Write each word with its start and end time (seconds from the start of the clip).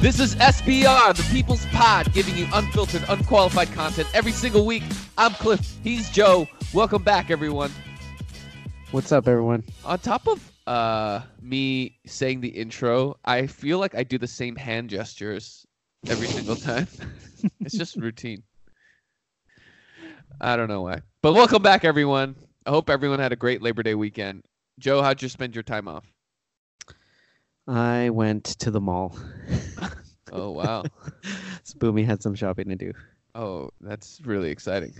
This 0.00 0.18
is 0.18 0.34
SBR, 0.36 1.14
the 1.14 1.22
People's 1.30 1.66
Pod, 1.66 2.10
giving 2.14 2.34
you 2.34 2.48
unfiltered, 2.54 3.04
unqualified 3.10 3.70
content 3.72 4.08
every 4.14 4.32
single 4.32 4.64
week. 4.64 4.82
I'm 5.18 5.34
Cliff. 5.34 5.76
He's 5.84 6.08
Joe. 6.08 6.48
Welcome 6.72 7.02
back, 7.02 7.30
everyone. 7.30 7.70
What's 8.92 9.12
up, 9.12 9.28
everyone? 9.28 9.62
On 9.84 9.98
top 9.98 10.26
of 10.26 10.52
uh, 10.66 11.20
me 11.42 11.98
saying 12.06 12.40
the 12.40 12.48
intro, 12.48 13.18
I 13.26 13.46
feel 13.46 13.78
like 13.78 13.94
I 13.94 14.02
do 14.02 14.16
the 14.16 14.26
same 14.26 14.56
hand 14.56 14.88
gestures 14.88 15.66
every 16.08 16.28
single 16.28 16.56
time. 16.56 16.88
it's 17.60 17.76
just 17.76 17.96
routine. 17.96 18.42
I 20.40 20.56
don't 20.56 20.68
know 20.68 20.80
why. 20.80 21.02
But 21.20 21.34
welcome 21.34 21.62
back, 21.62 21.84
everyone. 21.84 22.36
I 22.64 22.70
hope 22.70 22.88
everyone 22.88 23.18
had 23.18 23.32
a 23.32 23.36
great 23.36 23.60
Labor 23.60 23.82
Day 23.82 23.94
weekend. 23.94 24.44
Joe, 24.78 25.02
how'd 25.02 25.20
you 25.20 25.28
spend 25.28 25.54
your 25.54 25.62
time 25.62 25.88
off? 25.88 26.10
I 27.70 28.10
went 28.10 28.44
to 28.44 28.70
the 28.70 28.80
mall. 28.80 29.16
Oh, 30.32 30.52
wow. 30.52 30.84
Spoomy 31.64 32.06
had 32.06 32.22
some 32.22 32.36
shopping 32.36 32.68
to 32.68 32.76
do. 32.76 32.92
Oh, 33.34 33.70
that's 33.80 34.20
really 34.24 34.50
exciting. 34.50 34.94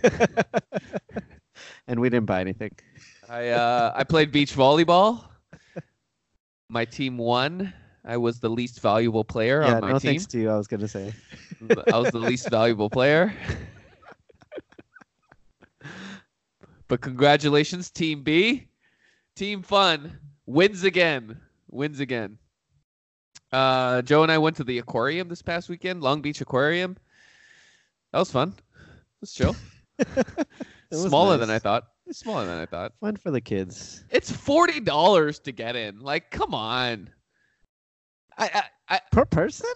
and 1.86 2.00
we 2.00 2.10
didn't 2.10 2.26
buy 2.26 2.40
anything. 2.40 2.72
I 3.28 3.50
uh, 3.50 3.92
I 3.94 4.02
played 4.02 4.32
beach 4.32 4.52
volleyball. 4.56 5.24
My 6.68 6.84
team 6.84 7.16
won. 7.16 7.72
I 8.04 8.16
was 8.16 8.40
the 8.40 8.50
least 8.50 8.80
valuable 8.80 9.22
player 9.22 9.62
yeah, 9.62 9.74
on 9.74 9.80
my 9.82 9.92
no 9.92 10.00
team. 10.00 10.10
thanks 10.10 10.26
to 10.26 10.40
you, 10.40 10.50
I 10.50 10.56
was 10.56 10.66
going 10.66 10.80
to 10.80 10.88
say. 10.88 11.12
I 11.92 11.96
was 11.96 12.10
the 12.10 12.18
least 12.18 12.50
valuable 12.50 12.90
player. 12.90 13.32
but 16.88 17.00
congratulations, 17.00 17.88
Team 17.88 18.24
B. 18.24 18.66
Team 19.36 19.62
Fun 19.62 20.18
wins 20.46 20.82
again. 20.82 21.38
Wins 21.68 22.00
again. 22.00 22.38
Uh, 23.52 24.02
Joe 24.02 24.22
and 24.22 24.30
I 24.30 24.38
went 24.38 24.56
to 24.56 24.64
the 24.64 24.78
aquarium 24.78 25.28
this 25.28 25.42
past 25.42 25.68
weekend, 25.68 26.02
Long 26.02 26.22
Beach 26.22 26.40
Aquarium. 26.40 26.96
That 28.12 28.20
was 28.20 28.30
fun. 28.30 28.54
It 28.56 29.20
was 29.20 29.32
chill. 29.32 29.56
was 30.90 31.02
Smaller 31.02 31.36
nice. 31.36 31.40
than 31.46 31.50
I 31.54 31.58
thought. 31.58 31.84
Smaller 32.12 32.46
than 32.46 32.58
I 32.58 32.66
thought. 32.66 32.92
Fun 33.00 33.16
for 33.16 33.30
the 33.30 33.40
kids. 33.40 34.04
It's 34.10 34.30
forty 34.30 34.80
dollars 34.80 35.38
to 35.40 35.52
get 35.52 35.76
in. 35.76 36.00
Like, 36.00 36.30
come 36.30 36.54
on. 36.54 37.10
I, 38.38 38.62
I 38.88 38.96
I 38.96 39.00
Per 39.12 39.24
person? 39.24 39.70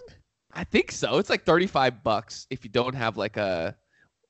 I 0.53 0.63
think 0.63 0.91
so. 0.91 1.17
It's 1.17 1.29
like 1.29 1.45
thirty 1.45 1.67
five 1.67 2.03
bucks 2.03 2.47
if 2.49 2.63
you 2.63 2.69
don't 2.69 2.95
have 2.95 3.17
like 3.17 3.37
a 3.37 3.75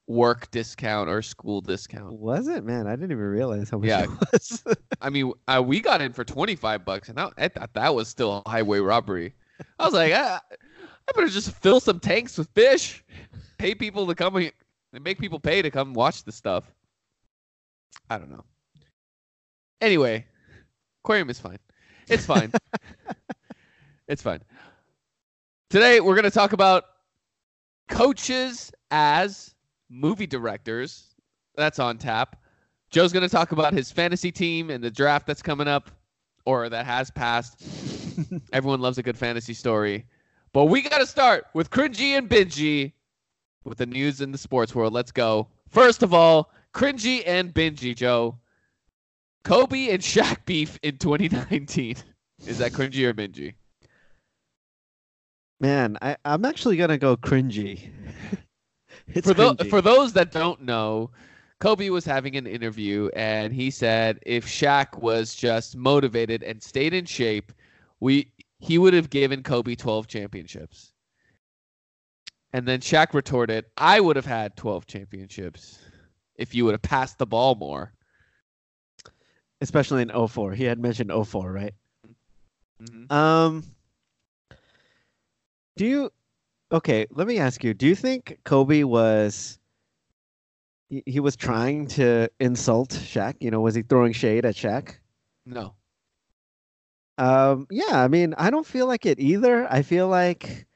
work 0.08 0.52
discount 0.52 1.10
or 1.10 1.22
school 1.22 1.62
discount. 1.62 2.14
Was 2.14 2.48
it? 2.48 2.64
Man, 2.64 2.86
I 2.88 2.92
didn't 2.92 3.12
even 3.12 3.24
realize 3.24 3.70
how 3.70 3.78
much 3.80 3.88
Yeah. 3.88 4.04
it 4.04 4.10
was. 4.32 4.64
I 5.02 5.10
mean, 5.10 5.34
uh, 5.48 5.64
we 5.66 5.80
got 5.80 6.02
in 6.02 6.14
for 6.14 6.24
twenty 6.24 6.56
five 6.56 6.86
bucks, 6.86 7.10
and 7.10 7.20
I, 7.20 7.30
I 7.38 7.48
thought 7.48 7.74
that 7.74 7.96
was 7.96 8.08
still 8.08 8.44
a 8.46 8.50
highway 8.50 8.80
robbery. 8.80 9.34
I 9.80 9.86
was 9.86 9.94
like, 9.94 10.14
I, 10.14 10.40
I 11.08 11.12
better 11.16 11.28
just 11.30 11.52
fill 11.52 11.80
some 11.80 12.00
tanks 12.00 12.38
with 12.38 12.50
fish, 12.50 13.04
pay 13.58 13.74
people 13.74 14.06
to 14.08 14.16
come 14.16 14.36
and 14.36 14.52
make 15.02 15.20
people 15.20 15.40
pay 15.40 15.62
to 15.62 15.72
come 15.72 15.94
watch 15.94 16.24
the 16.24 16.32
stuff. 16.32 16.72
I 18.10 18.18
don't 18.18 18.30
know. 18.30 18.44
Anyway, 19.82 20.26
aquarium 21.04 21.30
is 21.30 21.40
fine. 21.40 21.60
It's 22.08 22.26
fine. 22.26 22.52
it's 24.08 24.22
fine. 24.22 24.42
Today 25.72 26.00
we're 26.00 26.16
gonna 26.16 26.30
talk 26.30 26.54
about 26.54 26.84
coaches 27.90 28.72
as 28.92 29.55
movie 29.90 30.28
directors. 30.28 31.16
That's 31.56 31.80
on 31.80 31.98
tap. 31.98 32.42
Joe's 32.92 33.14
gonna 33.14 33.30
talk 33.30 33.52
about 33.52 33.74
his 33.74 33.92
fantasy 33.92 34.32
team 34.32 34.70
and 34.70 34.84
the 34.84 34.92
draft 34.92 35.28
that's 35.28 35.42
coming 35.42 35.68
up, 35.68 35.92
or 36.46 36.70
that 36.70 36.86
has 36.86 37.12
passed. 37.12 37.62
Everyone 38.54 38.82
loves 38.82 38.98
a 38.98 39.04
good 39.04 39.18
fantasy 39.18 39.54
story. 39.54 40.06
But 40.54 40.66
we 40.66 40.82
gotta 40.82 41.06
start 41.06 41.46
with 41.54 41.70
cringy 41.70 42.18
and 42.18 42.30
bingy 42.30 42.94
with 43.64 43.80
the 43.80 43.86
news 43.86 44.22
in 44.22 44.32
the 44.32 44.38
sports 44.38 44.74
world. 44.74 44.94
Let's 44.94 45.12
go. 45.12 45.48
First 45.70 46.04
of 46.04 46.14
all, 46.14 46.52
cringy 46.74 47.24
and 47.26 47.54
bingy, 47.54 47.96
Joe. 47.96 48.38
Kobe 49.44 49.90
and 49.90 50.02
Shaq 50.02 50.46
beef 50.46 50.80
in 50.82 50.98
2019. 50.98 51.98
Is 52.48 52.58
that 52.58 52.72
cringy 52.72 53.04
or 53.06 53.14
bingy? 53.14 53.54
Man, 55.60 55.98
I, 56.02 56.18
I'm 56.26 56.46
actually 56.46 56.78
going 56.78 56.90
to 56.90 56.98
go 56.98 57.16
cringy. 57.16 57.90
it's 59.08 59.28
for, 59.28 59.34
cringy. 59.34 59.70
for 59.70 59.82
those 59.82 60.14
that 60.14 60.32
don't 60.32 60.62
know, 60.62 61.12
Kobe 61.60 61.90
was 61.90 62.06
having 62.06 62.36
an 62.36 62.48
interview 62.48 63.10
and 63.16 63.54
he 63.54 63.72
said 63.72 64.20
if 64.26 64.46
Shaq 64.46 64.98
was 65.00 65.36
just 65.36 65.76
motivated 65.76 66.44
and 66.44 66.62
stayed 66.62 66.94
in 66.94 67.06
shape, 67.06 67.52
we 68.00 68.32
he 68.60 68.78
would 68.78 68.94
have 68.94 69.10
given 69.10 69.44
Kobe 69.44 69.76
12 69.76 70.08
championships. 70.08 70.92
And 72.54 72.68
then 72.68 72.80
Shaq 72.80 73.14
retorted, 73.14 73.66
"I 73.78 74.00
would 74.00 74.16
have 74.16 74.26
had 74.26 74.56
12 74.56 74.88
championships 74.88 75.78
if 76.36 76.56
you 76.56 76.66
would 76.66 76.74
have 76.74 76.82
passed 76.82 77.18
the 77.18 77.26
ball 77.26 77.56
more." 77.56 77.94
Especially 79.62 80.02
in 80.02 80.10
04. 80.10 80.54
He 80.54 80.64
had 80.66 80.80
mentioned 80.80 81.12
04, 81.12 81.52
right? 81.52 81.74
Mhm. 82.82 83.12
Um, 83.12 83.64
do 85.78 85.86
you? 85.86 86.12
Okay, 86.76 87.08
let 87.12 87.26
me 87.26 87.40
ask 87.40 87.64
you. 87.64 87.74
Do 87.74 87.88
you 87.88 87.96
think 87.96 88.38
Kobe 88.44 88.84
was? 88.84 89.58
He, 90.90 91.02
he 91.06 91.20
was 91.22 91.38
trying 91.38 91.88
to 91.88 92.30
insult 92.42 92.90
Shaq. 92.90 93.36
You 93.40 93.50
know, 93.50 93.62
was 93.62 93.76
he 93.76 93.82
throwing 93.82 94.12
shade 94.12 94.44
at 94.44 94.56
Shaq? 94.56 94.96
No. 95.46 95.74
Um, 97.18 97.66
yeah. 97.72 98.04
I 98.04 98.10
mean, 98.10 98.36
I 98.38 98.50
don't 98.50 98.66
feel 98.66 98.88
like 98.88 99.06
it 99.06 99.22
either. 99.22 99.72
I 99.72 99.84
feel 99.84 100.10
like 100.10 100.68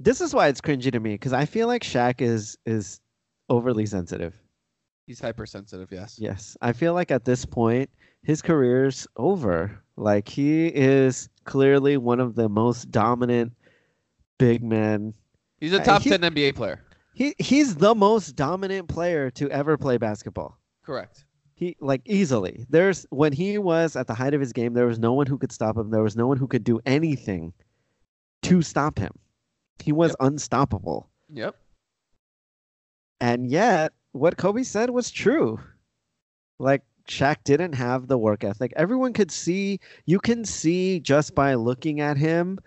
this 0.00 0.22
is 0.22 0.32
why 0.32 0.48
it's 0.48 0.62
cringy 0.62 0.90
to 0.90 1.00
me 1.00 1.12
because 1.12 1.34
I 1.34 1.44
feel 1.44 1.66
like 1.66 1.82
Shaq 1.82 2.22
is 2.22 2.56
is 2.64 2.98
overly 3.50 3.84
sensitive. 3.84 4.32
He's 5.06 5.20
hypersensitive, 5.20 5.92
yes. 5.92 6.16
Yes, 6.18 6.56
I 6.62 6.72
feel 6.72 6.94
like 6.94 7.10
at 7.10 7.26
this 7.26 7.44
point 7.44 7.90
his 8.22 8.40
career's 8.40 9.06
over. 9.18 9.82
Like 9.98 10.30
he 10.30 10.68
is 10.68 11.28
clearly 11.44 11.98
one 11.98 12.20
of 12.20 12.36
the 12.36 12.48
most 12.48 12.90
dominant 12.90 13.52
big 14.38 14.64
men. 14.64 15.12
He's 15.60 15.72
a 15.72 15.80
Uh, 15.80 15.84
top 15.84 16.02
he- 16.02 16.10
10 16.10 16.20
NBA 16.20 16.54
player. 16.54 16.82
He 17.14 17.34
he's 17.38 17.76
the 17.76 17.94
most 17.94 18.36
dominant 18.36 18.88
player 18.88 19.30
to 19.32 19.50
ever 19.50 19.78
play 19.78 19.96
basketball. 19.96 20.58
Correct. 20.84 21.24
He 21.54 21.74
like 21.80 22.02
easily. 22.04 22.66
There's 22.68 23.06
when 23.08 23.32
he 23.32 23.56
was 23.56 23.96
at 23.96 24.06
the 24.06 24.12
height 24.14 24.34
of 24.34 24.40
his 24.40 24.52
game, 24.52 24.74
there 24.74 24.86
was 24.86 24.98
no 24.98 25.14
one 25.14 25.26
who 25.26 25.38
could 25.38 25.50
stop 25.52 25.78
him. 25.78 25.90
There 25.90 26.02
was 26.02 26.14
no 26.16 26.26
one 26.26 26.36
who 26.36 26.46
could 26.46 26.62
do 26.64 26.78
anything 26.84 27.54
to 28.42 28.60
stop 28.60 28.98
him. 28.98 29.12
He 29.82 29.92
was 29.92 30.14
unstoppable. 30.20 31.08
Yep. 31.32 31.56
And 33.20 33.46
yet, 33.50 33.92
what 34.12 34.36
Kobe 34.36 34.62
said 34.62 34.90
was 34.90 35.10
true. 35.10 35.58
Like 36.58 36.82
Shaq 37.08 37.36
didn't 37.44 37.72
have 37.74 38.08
the 38.08 38.18
work 38.18 38.44
ethic. 38.44 38.72
Everyone 38.76 39.12
could 39.14 39.30
see, 39.30 39.80
you 40.04 40.18
can 40.18 40.44
see 40.44 41.00
just 41.00 41.34
by 41.34 41.54
looking 41.54 42.00
at 42.00 42.16
him 42.18 42.58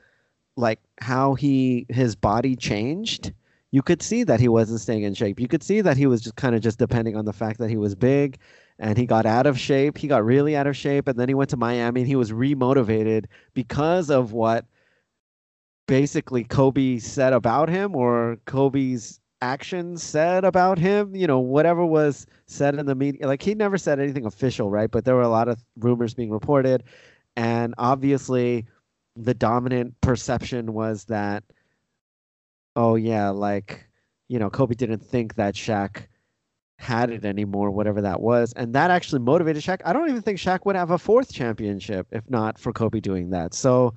like 0.59 0.79
how 0.99 1.33
he 1.33 1.85
his 1.89 2.15
body 2.15 2.55
changed. 2.55 3.33
You 3.71 3.81
could 3.81 4.01
see 4.01 4.23
that 4.23 4.39
he 4.39 4.47
wasn't 4.47 4.81
staying 4.81 5.03
in 5.03 5.13
shape. 5.13 5.39
You 5.39 5.47
could 5.47 5.63
see 5.63 5.81
that 5.81 5.95
he 5.95 6.07
was 6.07 6.21
just 6.21 6.35
kind 6.35 6.55
of 6.55 6.61
just 6.61 6.79
depending 6.79 7.15
on 7.15 7.25
the 7.25 7.33
fact 7.33 7.59
that 7.59 7.69
he 7.69 7.77
was 7.77 7.95
big 7.95 8.39
and 8.79 8.97
he 8.97 9.05
got 9.05 9.25
out 9.25 9.45
of 9.45 9.59
shape. 9.59 9.97
He 9.97 10.07
got 10.07 10.25
really 10.25 10.55
out 10.55 10.67
of 10.67 10.75
shape 10.75 11.07
and 11.07 11.19
then 11.19 11.27
he 11.27 11.35
went 11.35 11.51
to 11.51 11.57
Miami 11.57 12.01
and 12.01 12.07
he 12.07 12.15
was 12.15 12.31
remotivated 12.31 13.25
because 13.53 14.09
of 14.09 14.33
what 14.33 14.65
basically 15.87 16.43
Kobe 16.43 16.97
said 16.97 17.33
about 17.33 17.69
him 17.69 17.95
or 17.95 18.37
Kobe's 18.45 19.19
actions 19.41 20.03
said 20.03 20.43
about 20.43 20.77
him, 20.77 21.15
you 21.15 21.27
know, 21.27 21.39
whatever 21.39 21.85
was 21.85 22.25
said 22.47 22.75
in 22.75 22.85
the 22.85 22.95
media. 22.95 23.27
Like 23.27 23.41
he 23.41 23.55
never 23.55 23.77
said 23.77 23.99
anything 23.99 24.25
official, 24.25 24.69
right? 24.69 24.89
But 24.89 25.05
there 25.05 25.15
were 25.15 25.21
a 25.21 25.29
lot 25.29 25.47
of 25.47 25.63
rumors 25.77 26.13
being 26.13 26.31
reported. 26.31 26.83
And 27.35 27.73
obviously, 27.77 28.65
the 29.15 29.33
dominant 29.33 29.99
perception 30.01 30.73
was 30.73 31.05
that, 31.05 31.43
oh, 32.75 32.95
yeah, 32.95 33.29
like, 33.29 33.87
you 34.27 34.39
know, 34.39 34.49
Kobe 34.49 34.75
didn't 34.75 35.03
think 35.03 35.35
that 35.35 35.55
Shaq 35.55 36.07
had 36.77 37.09
it 37.09 37.25
anymore, 37.25 37.71
whatever 37.71 38.01
that 38.01 38.21
was. 38.21 38.53
And 38.53 38.73
that 38.73 38.89
actually 38.89 39.19
motivated 39.19 39.61
Shaq. 39.61 39.81
I 39.83 39.91
don't 39.91 40.09
even 40.09 40.21
think 40.21 40.39
Shaq 40.39 40.65
would 40.65 40.77
have 40.77 40.91
a 40.91 40.97
fourth 40.97 41.33
championship 41.33 42.07
if 42.11 42.29
not 42.29 42.57
for 42.57 42.71
Kobe 42.71 43.01
doing 43.01 43.31
that. 43.31 43.53
So 43.53 43.95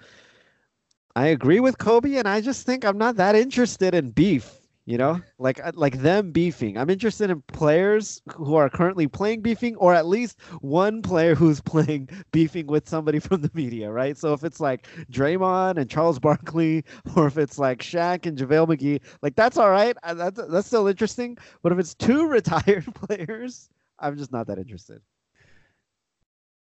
I 1.15 1.29
agree 1.29 1.61
with 1.61 1.79
Kobe, 1.79 2.17
and 2.17 2.27
I 2.27 2.41
just 2.41 2.67
think 2.67 2.85
I'm 2.85 2.99
not 2.99 3.17
that 3.17 3.37
interested 3.37 3.95
in 3.95 4.11
beef. 4.11 4.62
You 4.85 4.99
know, 4.99 5.21
like 5.39 5.65
uh, 5.65 5.71
like 5.77 5.99
them 5.99 6.33
beefing. 6.33 6.77
I'm 6.77 6.91
interested 6.91 7.31
in 7.31 7.41
players 7.43 8.21
who 8.35 8.57
are 8.57 8.69
currently 8.69 9.07
playing 9.07 9.41
beefing, 9.43 9.77
or 9.77 9.95
at 9.95 10.07
least 10.07 10.41
one 10.61 11.03
player 11.03 11.37
who's 11.37 11.61
playing 11.73 12.09
beefing 12.33 12.67
with 12.67 12.89
somebody 12.89 13.21
from 13.21 13.43
the 13.43 13.51
media, 13.55 13.93
right? 13.93 14.17
So 14.17 14.33
if 14.33 14.43
it's 14.43 14.59
like 14.59 14.89
Draymond 15.13 15.79
and 15.79 15.89
Charles 15.89 16.19
Barkley, 16.19 16.85
or 17.17 17.29
if 17.29 17.39
it's 17.39 17.61
like 17.61 17.79
Shaq 17.79 18.27
and 18.27 18.37
JaVale 18.37 18.67
McGee, 18.77 19.01
like 19.23 19.37
that's 19.37 19.57
all 19.57 19.71
right. 19.71 19.97
Uh, 20.03 20.15
That's 20.15 20.41
that's 20.49 20.67
still 20.67 20.89
interesting. 20.89 21.39
But 21.63 21.71
if 21.73 21.79
it's 21.79 21.95
two 21.95 22.27
retired 22.29 22.93
players, 22.95 23.71
I'm 24.01 24.17
just 24.17 24.33
not 24.33 24.49
that 24.49 24.59
interested. 24.59 25.01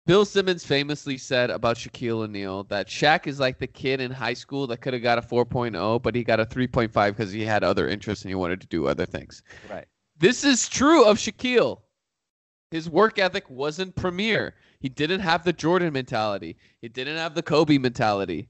Bill 0.07 0.25
Simmons 0.25 0.65
famously 0.65 1.17
said 1.17 1.51
about 1.51 1.77
Shaquille 1.77 2.23
O'Neal 2.23 2.63
that 2.65 2.87
Shaq 2.87 3.27
is 3.27 3.39
like 3.39 3.59
the 3.59 3.67
kid 3.67 4.01
in 4.01 4.11
high 4.11 4.33
school 4.33 4.65
that 4.67 4.77
could 4.77 4.93
have 4.93 5.03
got 5.03 5.19
a 5.19 5.21
4.0, 5.21 6.01
but 6.01 6.15
he 6.15 6.23
got 6.23 6.39
a 6.39 6.45
3.5 6.45 6.91
because 6.91 7.31
he 7.31 7.45
had 7.45 7.63
other 7.63 7.87
interests 7.87 8.25
and 8.25 8.29
he 8.29 8.35
wanted 8.35 8.61
to 8.61 8.67
do 8.67 8.87
other 8.87 9.05
things. 9.05 9.43
Right. 9.69 9.85
This 10.17 10.43
is 10.43 10.67
true 10.67 11.05
of 11.05 11.17
Shaquille. 11.17 11.81
His 12.71 12.89
work 12.89 13.19
ethic 13.19 13.49
wasn't 13.49 13.95
premier. 13.95 14.55
He 14.79 14.89
didn't 14.89 15.19
have 15.19 15.43
the 15.43 15.53
Jordan 15.53 15.93
mentality. 15.93 16.57
He 16.81 16.87
didn't 16.87 17.17
have 17.17 17.35
the 17.35 17.43
Kobe 17.43 17.77
mentality. 17.77 18.49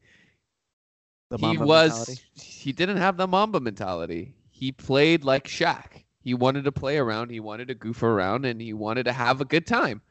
The 1.29 1.37
he 1.37 1.45
Mamba 1.45 1.65
was 1.65 1.91
mentality. 1.91 2.21
he 2.35 2.71
didn't 2.71 2.97
have 2.97 3.17
the 3.17 3.27
Mamba 3.27 3.59
mentality. 3.59 4.35
He 4.49 4.71
played 4.71 5.25
like 5.25 5.47
Shaq. 5.47 6.03
He 6.21 6.33
wanted 6.33 6.65
to 6.65 6.71
play 6.71 6.97
around, 6.97 7.31
he 7.31 7.39
wanted 7.39 7.67
to 7.69 7.73
goof 7.73 8.03
around, 8.03 8.45
and 8.45 8.61
he 8.61 8.73
wanted 8.73 9.05
to 9.05 9.11
have 9.11 9.41
a 9.41 9.45
good 9.45 9.65
time. 9.65 10.01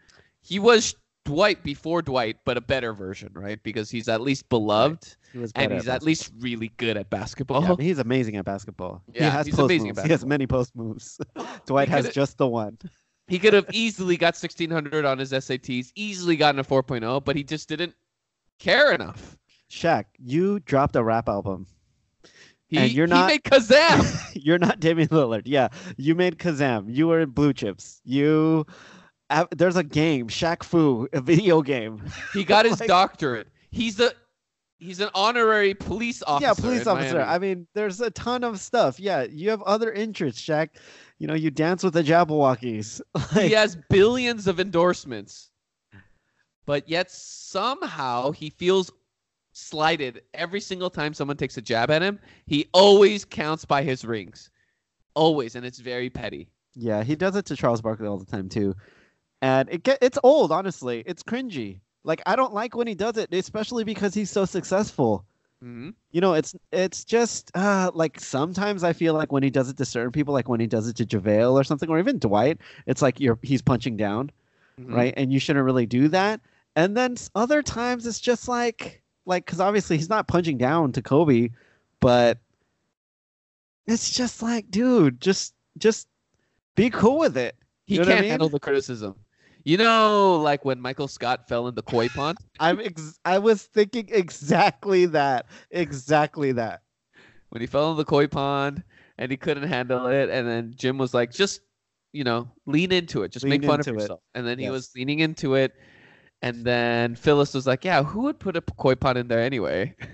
He 0.42 0.58
was 0.58 0.96
Dwight 1.24 1.62
before 1.62 2.02
Dwight, 2.02 2.38
but 2.44 2.56
a 2.56 2.60
better 2.60 2.92
version, 2.92 3.30
right? 3.34 3.62
Because 3.62 3.90
he's 3.90 4.08
at 4.08 4.20
least 4.20 4.48
beloved 4.48 5.16
He 5.32 5.38
was 5.38 5.52
and 5.54 5.70
he's 5.72 5.82
at 5.82 6.00
basketball. 6.02 6.06
least 6.06 6.32
really 6.40 6.68
good 6.78 6.96
at 6.96 7.10
basketball. 7.10 7.62
Yeah, 7.62 7.76
he's 7.78 7.98
amazing 7.98 8.36
at 8.36 8.44
basketball. 8.44 9.02
Yeah, 9.12 9.24
he 9.24 9.30
has 9.30 9.46
he's 9.46 9.54
post 9.54 9.64
amazing 9.66 9.90
at 9.90 9.96
moves. 9.96 10.06
He 10.06 10.12
has 10.12 10.24
many 10.26 10.46
post 10.46 10.74
moves. 10.74 11.20
Dwight 11.66 11.88
has 11.88 12.08
just 12.10 12.38
the 12.38 12.48
one. 12.48 12.78
He 13.28 13.38
could 13.38 13.52
have 13.52 13.66
easily 13.72 14.16
got 14.16 14.28
1600 14.34 15.04
on 15.04 15.18
his 15.18 15.32
SATs, 15.32 15.92
easily 15.94 16.36
gotten 16.36 16.58
a 16.58 16.64
4.0, 16.64 17.24
but 17.24 17.36
he 17.36 17.44
just 17.44 17.68
didn't 17.68 17.94
care 18.58 18.92
enough. 18.92 19.36
Shaq, 19.70 20.06
you 20.18 20.58
dropped 20.60 20.96
a 20.96 21.02
rap 21.04 21.28
album. 21.28 21.66
He, 22.66 22.78
And 22.78 22.90
you're 22.92 23.06
he 23.06 23.12
not- 23.12 23.26
made 23.28 23.42
Kazam. 23.44 24.16
You're 24.42 24.58
not 24.58 24.80
Damian 24.80 25.08
Lillard. 25.08 25.42
Yeah, 25.44 25.68
you 25.96 26.14
made 26.14 26.38
Kazam. 26.38 26.86
You 26.88 27.08
were 27.08 27.20
in 27.20 27.30
Blue 27.30 27.52
Chips. 27.52 28.00
You. 28.04 28.64
There's 29.52 29.76
a 29.76 29.84
game, 29.84 30.28
Shaq 30.28 30.62
Fu, 30.62 31.08
a 31.12 31.20
video 31.20 31.62
game. 31.62 32.02
he 32.32 32.44
got 32.44 32.64
his 32.66 32.80
Like- 32.80 32.88
doctorate. 32.88 33.48
He's 33.70 34.00
a 34.00 34.12
he's 34.78 34.98
an 35.00 35.10
honorary 35.14 35.74
police 35.74 36.22
officer. 36.26 36.46
yeah, 36.46 36.54
police 36.54 36.86
officer. 36.86 37.18
Miami. 37.18 37.30
I 37.32 37.38
mean, 37.38 37.66
there's 37.74 38.00
a 38.00 38.10
ton 38.10 38.42
of 38.42 38.58
stuff. 38.58 38.98
Yeah, 38.98 39.22
you 39.24 39.50
have 39.50 39.62
other 39.62 39.92
interests, 39.92 40.40
Shaq. 40.42 40.70
You 41.18 41.26
know, 41.26 41.34
you 41.34 41.50
dance 41.50 41.82
with 41.84 41.94
the 41.94 42.02
Jabbawockeez. 42.02 43.00
Like, 43.36 43.46
he 43.46 43.52
has 43.52 43.76
billions 43.90 44.46
of 44.48 44.58
endorsements, 44.58 45.50
but 46.66 46.88
yet 46.88 47.10
somehow 47.10 48.30
he 48.32 48.50
feels 48.50 48.90
slighted 49.52 50.22
every 50.34 50.60
single 50.60 50.88
time 50.90 51.12
someone 51.12 51.36
takes 51.36 51.56
a 51.56 51.62
jab 51.62 51.90
at 51.90 52.02
him. 52.02 52.18
He 52.46 52.68
always 52.72 53.24
counts 53.24 53.64
by 53.64 53.82
his 53.82 54.04
rings, 54.04 54.50
always, 55.14 55.54
and 55.56 55.64
it's 55.66 55.78
very 55.78 56.08
petty. 56.10 56.48
Yeah, 56.74 57.02
he 57.04 57.14
does 57.16 57.36
it 57.36 57.44
to 57.46 57.56
Charles 57.56 57.82
Barkley 57.82 58.06
all 58.06 58.18
the 58.18 58.24
time 58.24 58.48
too, 58.48 58.74
and 59.42 59.68
it 59.70 59.82
get 59.82 59.98
it's 60.02 60.18
old. 60.22 60.52
Honestly, 60.52 61.02
it's 61.06 61.22
cringy. 61.22 61.80
Like 62.04 62.22
I 62.26 62.36
don't 62.36 62.54
like 62.54 62.74
when 62.76 62.86
he 62.86 62.94
does 62.94 63.16
it, 63.16 63.32
especially 63.34 63.84
because 63.84 64.14
he's 64.14 64.30
so 64.30 64.44
successful. 64.44 65.24
hmm 65.60 65.90
You 66.12 66.20
know, 66.20 66.34
it's 66.34 66.54
it's 66.72 67.04
just 67.04 67.50
uh, 67.54 67.90
like 67.94 68.20
sometimes 68.20 68.84
I 68.84 68.92
feel 68.92 69.14
like 69.14 69.32
when 69.32 69.42
he 69.44 69.50
does 69.50 69.68
it 69.70 69.76
to 69.78 69.84
certain 69.84 70.12
people, 70.12 70.34
like 70.34 70.48
when 70.48 70.60
he 70.60 70.66
does 70.66 70.88
it 70.88 70.96
to 70.96 71.06
JaVale 71.06 71.52
or 71.54 71.64
something, 71.64 71.88
or 71.88 71.98
even 71.98 72.18
Dwight, 72.18 72.58
it's 72.86 73.02
like 73.02 73.20
you're 73.20 73.38
he's 73.42 73.62
punching 73.62 73.96
down, 73.96 74.30
Mhm. 74.78 74.92
right? 74.92 75.14
And 75.16 75.32
you 75.32 75.38
shouldn't 75.40 75.64
really 75.64 75.86
do 75.86 76.08
that. 76.08 76.40
And 76.76 76.96
then 76.96 77.16
other 77.34 77.62
times 77.62 78.06
it's 78.06 78.20
just 78.20 78.48
like 78.48 79.02
like 79.26 79.46
because 79.46 79.60
obviously 79.60 79.96
he's 79.98 80.08
not 80.10 80.28
punching 80.28 80.58
down 80.58 80.92
to 80.92 81.02
Kobe, 81.02 81.50
but 82.00 82.38
it's 83.86 84.10
just 84.10 84.42
like, 84.42 84.70
dude, 84.70 85.20
just 85.20 85.54
just 85.78 86.08
be 86.76 86.90
cool 86.90 87.18
with 87.18 87.36
it. 87.36 87.56
He 87.86 87.96
You 87.96 88.00
know 88.00 88.06
can't 88.06 88.20
mean? 88.22 88.30
handle 88.30 88.48
the 88.48 88.60
criticism. 88.60 89.16
You 89.64 89.76
know, 89.76 90.36
like 90.36 90.64
when 90.64 90.80
Michael 90.80 91.08
Scott 91.08 91.48
fell 91.48 91.68
in 91.68 91.74
the 91.74 91.82
koi 91.82 92.08
pond. 92.08 92.38
I'm 92.60 92.80
ex- 92.80 93.18
I 93.24 93.38
was 93.38 93.62
thinking 93.62 94.08
exactly 94.10 95.06
that, 95.06 95.46
exactly 95.70 96.52
that. 96.52 96.80
when 97.50 97.60
he 97.60 97.66
fell 97.66 97.90
in 97.90 97.96
the 97.96 98.04
koi 98.04 98.26
pond 98.26 98.82
and 99.18 99.30
he 99.30 99.36
couldn't 99.36 99.68
handle 99.68 100.06
it 100.06 100.30
and 100.30 100.48
then 100.48 100.72
jim 100.76 100.96
was 100.96 101.12
like 101.12 101.30
just 101.30 101.60
you 102.12 102.24
know 102.24 102.48
lean 102.66 102.90
into 102.92 103.22
it. 103.22 103.32
Just 103.32 103.44
Lean 103.44 103.60
make 103.60 103.64
fun 103.64 103.80
of 103.80 103.86
it. 103.88 103.92
yourself. 103.94 104.20
And 104.34 104.46
then 104.46 104.58
he 104.58 104.70
was 104.70 104.90
leaning 104.96 105.18
into 105.20 105.54
it 105.54 105.72
and 106.42 106.64
then 106.64 107.14
phyllis 107.14 107.52
was 107.52 107.66
like 107.66 107.84
yeah 107.84 108.02
who 108.02 108.20
would 108.22 108.38
put 108.38 108.56
a 108.56 108.62
koi 108.62 108.94
pond 108.94 109.18
in 109.18 109.28
there 109.28 109.40
anyway? 109.40 109.94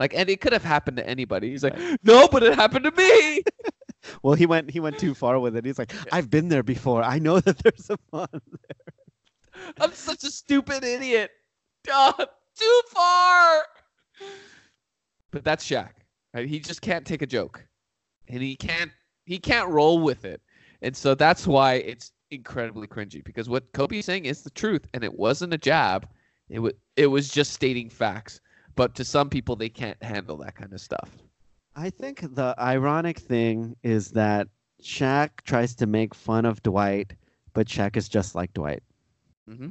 Like 0.00 0.14
and 0.14 0.30
it 0.30 0.40
could 0.40 0.52
have 0.52 0.62
happened 0.62 0.96
to 0.98 1.08
anybody. 1.08 1.50
He's 1.50 1.64
like 1.64 1.76
no 2.04 2.28
but 2.28 2.44
it 2.44 2.54
happened 2.54 2.84
to 2.84 2.92
me 2.92 3.42
Well, 4.22 4.34
he 4.34 4.46
went 4.46 4.70
he 4.70 4.80
went 4.80 4.98
too 4.98 5.14
far 5.14 5.38
with 5.38 5.56
it. 5.56 5.64
He's 5.64 5.78
like, 5.78 5.92
I've 6.12 6.30
been 6.30 6.48
there 6.48 6.62
before. 6.62 7.02
I 7.02 7.18
know 7.18 7.40
that 7.40 7.58
there's 7.58 7.90
a 7.90 7.96
pond. 7.96 8.28
There. 8.32 9.72
I'm 9.80 9.92
such 9.92 10.24
a 10.24 10.30
stupid 10.30 10.84
idiot 10.84 11.30
too 11.84 12.82
far 12.88 13.62
but 15.30 15.44
that's 15.44 15.64
Shaq. 15.64 15.90
Right? 16.34 16.48
He 16.48 16.60
just 16.60 16.82
can't 16.82 17.06
take 17.06 17.22
a 17.22 17.26
joke, 17.26 17.64
and 18.28 18.42
he 18.42 18.56
can't 18.56 18.90
he 19.24 19.38
can't 19.38 19.68
roll 19.68 20.00
with 20.00 20.24
it, 20.24 20.40
and 20.82 20.96
so 20.96 21.14
that's 21.14 21.46
why 21.46 21.74
it's 21.74 22.12
incredibly 22.30 22.86
cringy. 22.86 23.24
Because 23.24 23.48
what 23.48 23.72
Kobe's 23.72 24.04
saying 24.04 24.26
is 24.26 24.42
the 24.42 24.50
truth, 24.50 24.86
and 24.94 25.04
it 25.04 25.14
wasn't 25.14 25.54
a 25.54 25.58
jab. 25.58 26.08
It 26.48 26.58
was 26.58 26.72
it 26.96 27.06
was 27.06 27.28
just 27.28 27.52
stating 27.52 27.90
facts. 27.90 28.40
But 28.74 28.94
to 28.94 29.04
some 29.04 29.28
people, 29.28 29.56
they 29.56 29.68
can't 29.68 30.00
handle 30.02 30.36
that 30.38 30.54
kind 30.54 30.72
of 30.72 30.80
stuff. 30.80 31.10
I 31.78 31.90
think 31.90 32.34
the 32.34 32.56
ironic 32.58 33.18
thing 33.20 33.76
is 33.84 34.10
that 34.10 34.48
Shaq 34.82 35.30
tries 35.44 35.76
to 35.76 35.86
make 35.86 36.12
fun 36.12 36.44
of 36.44 36.60
Dwight, 36.64 37.12
but 37.54 37.68
Shaq 37.68 37.96
is 37.96 38.08
just 38.08 38.34
like 38.34 38.52
Dwight, 38.52 38.82
Mm-hmm. 39.48 39.68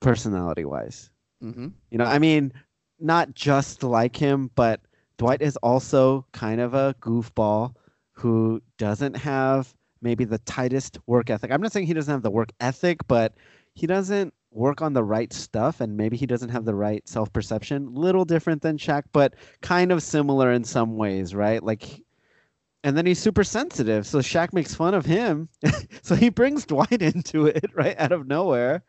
personality 0.00 0.64
wise. 0.66 1.10
Mm-hmm. 1.42 1.68
You 1.90 1.98
know, 1.98 2.04
I 2.04 2.18
mean, 2.18 2.52
not 3.00 3.34
just 3.34 3.82
like 3.82 4.16
him, 4.16 4.50
but 4.54 4.80
Dwight 5.16 5.40
is 5.40 5.56
also 5.58 6.26
kind 6.32 6.60
of 6.60 6.74
a 6.74 6.94
goofball 7.00 7.74
who 8.12 8.60
doesn't 8.78 9.16
have 9.16 9.74
maybe 10.02 10.24
the 10.24 10.38
tightest 10.38 10.98
work 11.06 11.30
ethic. 11.30 11.50
I'm 11.50 11.62
not 11.62 11.72
saying 11.72 11.86
he 11.86 11.94
doesn't 11.94 12.12
have 12.12 12.22
the 12.22 12.30
work 12.30 12.50
ethic, 12.60 12.98
but 13.08 13.32
he 13.74 13.86
doesn't 13.86 14.34
work 14.56 14.82
on 14.82 14.94
the 14.94 15.04
right 15.04 15.32
stuff 15.32 15.80
and 15.80 15.96
maybe 15.96 16.16
he 16.16 16.26
doesn't 16.26 16.48
have 16.48 16.64
the 16.64 16.74
right 16.74 17.06
self-perception. 17.08 17.94
Little 17.94 18.24
different 18.24 18.62
than 18.62 18.78
Shaq, 18.78 19.04
but 19.12 19.34
kind 19.60 19.92
of 19.92 20.02
similar 20.02 20.52
in 20.52 20.64
some 20.64 20.96
ways, 20.96 21.34
right? 21.34 21.62
Like 21.62 22.02
and 22.82 22.96
then 22.96 23.04
he's 23.04 23.18
super 23.18 23.42
sensitive, 23.42 24.06
so 24.06 24.18
Shaq 24.18 24.52
makes 24.52 24.74
fun 24.74 24.94
of 24.94 25.04
him. 25.04 25.48
so 26.02 26.14
he 26.14 26.28
brings 26.28 26.64
Dwight 26.64 26.92
into 27.02 27.46
it 27.46 27.64
right 27.74 27.96
out 27.98 28.12
of 28.12 28.26
nowhere 28.26 28.84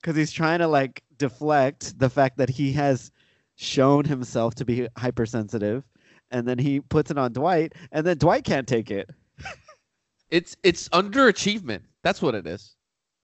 because 0.00 0.16
he's 0.16 0.32
trying 0.32 0.58
to 0.58 0.68
like 0.68 1.02
deflect 1.16 1.98
the 1.98 2.10
fact 2.10 2.36
that 2.36 2.50
he 2.50 2.72
has 2.72 3.10
shown 3.56 4.04
himself 4.04 4.54
to 4.56 4.64
be 4.64 4.88
hypersensitive 4.96 5.84
and 6.30 6.46
then 6.46 6.58
he 6.58 6.80
puts 6.80 7.10
it 7.10 7.18
on 7.18 7.32
Dwight 7.32 7.74
and 7.92 8.06
then 8.06 8.18
Dwight 8.18 8.44
can't 8.44 8.66
take 8.68 8.90
it. 8.90 9.08
It's 10.30 10.56
it's 10.62 10.88
underachievement. 10.90 11.82
That's 12.02 12.22
what 12.22 12.34
it 12.34 12.46
is. 12.46 12.74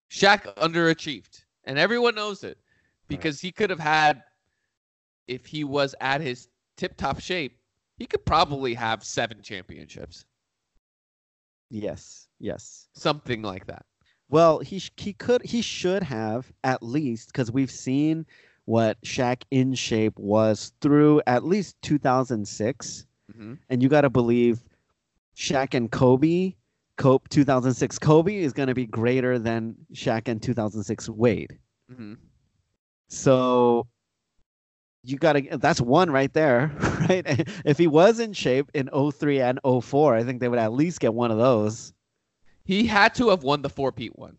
Shaq 0.09 0.53
underachieved, 0.55 1.43
and 1.65 1.77
everyone 1.77 2.15
knows 2.15 2.43
it 2.43 2.57
because 3.07 3.39
he 3.39 3.51
could 3.51 3.69
have 3.69 3.79
had, 3.79 4.23
if 5.27 5.45
he 5.45 5.63
was 5.63 5.93
at 6.01 6.21
his 6.21 6.47
tip-top 6.77 7.19
shape, 7.19 7.57
he 7.97 8.05
could 8.05 8.25
probably 8.25 8.73
have 8.73 9.03
seven 9.03 9.41
championships, 9.41 10.25
Yes. 11.69 12.27
Yes. 12.39 12.87
something 12.93 13.41
like 13.43 13.67
that. 13.67 13.85
Well, 14.29 14.59
he 14.59 14.79
sh- 14.79 14.91
he 14.97 15.13
could 15.13 15.43
he 15.43 15.61
should 15.61 16.03
have 16.03 16.51
at 16.63 16.81
least 16.81 17.33
cuz 17.33 17.51
we've 17.51 17.71
seen 17.71 18.25
what 18.65 19.01
Shaq 19.01 19.43
in 19.51 19.73
shape 19.73 20.17
was 20.17 20.71
through 20.81 21.21
at 21.27 21.43
least 21.43 21.75
2006 21.81 23.05
hmm 23.35 23.53
and 23.69 23.83
you 23.83 23.89
got 23.89 24.01
to 24.01 24.09
believe 24.09 24.63
Shaq 25.35 25.73
and 25.73 25.91
Kobe 25.91 26.53
Kobe 26.99 27.25
2006 27.29 27.97
Kobe 27.97 28.37
is 28.37 28.53
going 28.53 28.67
to 28.67 28.75
be 28.75 28.85
greater 28.85 29.39
than 29.39 29.75
Shaq 29.93 30.27
and 30.27 30.41
2006 30.43 31.09
Wade. 31.09 31.57
hmm 31.89 32.13
So 33.07 33.87
you 35.03 35.17
got 35.17 35.33
to 35.33 35.57
that's 35.57 35.79
one 35.81 36.11
right 36.11 36.31
there, 36.33 36.71
right? 37.09 37.23
If 37.65 37.77
he 37.77 37.87
was 37.87 38.19
in 38.19 38.33
shape 38.33 38.69
in 38.73 38.89
03 38.89 39.41
and 39.41 39.59
04, 39.63 40.15
I 40.15 40.23
think 40.23 40.41
they 40.41 40.49
would 40.49 40.59
at 40.59 40.73
least 40.73 40.99
get 40.99 41.13
one 41.13 41.31
of 41.31 41.37
those. 41.37 41.93
He 42.65 42.85
had 42.85 43.15
to 43.15 43.29
have 43.29 43.43
won 43.43 43.61
the 43.61 43.69
four-peat 43.69 44.17
one. 44.19 44.37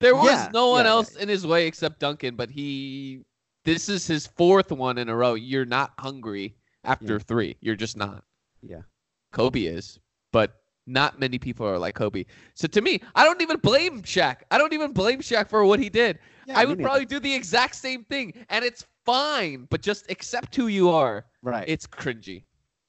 There 0.00 0.14
was 0.16 0.24
Yeah, 0.24 0.48
no 0.52 0.70
one 0.70 0.84
yeah, 0.84 0.90
else 0.90 1.16
in 1.16 1.28
his 1.28 1.46
way 1.46 1.66
except 1.66 2.00
Duncan, 2.00 2.34
but 2.36 2.50
he. 2.50 3.22
This 3.64 3.88
is 3.88 4.08
his 4.08 4.26
fourth 4.26 4.72
one 4.72 4.98
in 4.98 5.08
a 5.08 5.14
row. 5.14 5.34
You're 5.34 5.64
not 5.64 5.92
hungry 6.00 6.56
after 6.82 7.14
Yeah. 7.14 7.24
three. 7.24 7.56
You're 7.60 7.76
just 7.76 7.96
not. 7.96 8.24
Yeah. 8.60 8.82
Kobe 9.30 9.62
is, 9.62 10.00
but 10.32 10.61
not 10.86 11.18
many 11.20 11.38
people 11.38 11.66
are 11.66 11.78
like 11.78 11.94
Kobe. 11.94 12.24
So 12.54 12.66
to 12.68 12.80
me, 12.80 13.00
I 13.14 13.24
don't 13.24 13.40
even 13.42 13.58
blame 13.58 14.02
Shaq. 14.02 14.38
I 14.50 14.58
don't 14.58 14.72
even 14.72 14.92
blame 14.92 15.20
Shaq 15.20 15.48
for 15.48 15.64
what 15.64 15.78
he 15.80 15.88
did. 15.88 16.18
Yeah, 16.46 16.58
I 16.58 16.64
would 16.64 16.78
neither. 16.78 16.88
probably 16.88 17.06
do 17.06 17.20
the 17.20 17.32
exact 17.32 17.76
same 17.76 18.04
thing, 18.04 18.32
and 18.50 18.64
it's 18.64 18.84
fine. 19.04 19.66
But 19.70 19.80
just 19.82 20.10
accept 20.10 20.54
who 20.56 20.66
you 20.66 20.90
are. 20.90 21.24
right. 21.42 21.68
It's 21.68 21.86
cringy. 21.86 22.44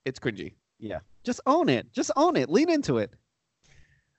It's 0.05 0.19
cringy. 0.19 0.53
yeah. 0.79 0.99
Just 1.23 1.39
own 1.45 1.69
it. 1.69 1.91
Just 1.93 2.11
own 2.17 2.35
it. 2.35 2.49
Lean 2.49 2.69
into 2.69 2.97
it. 2.97 3.13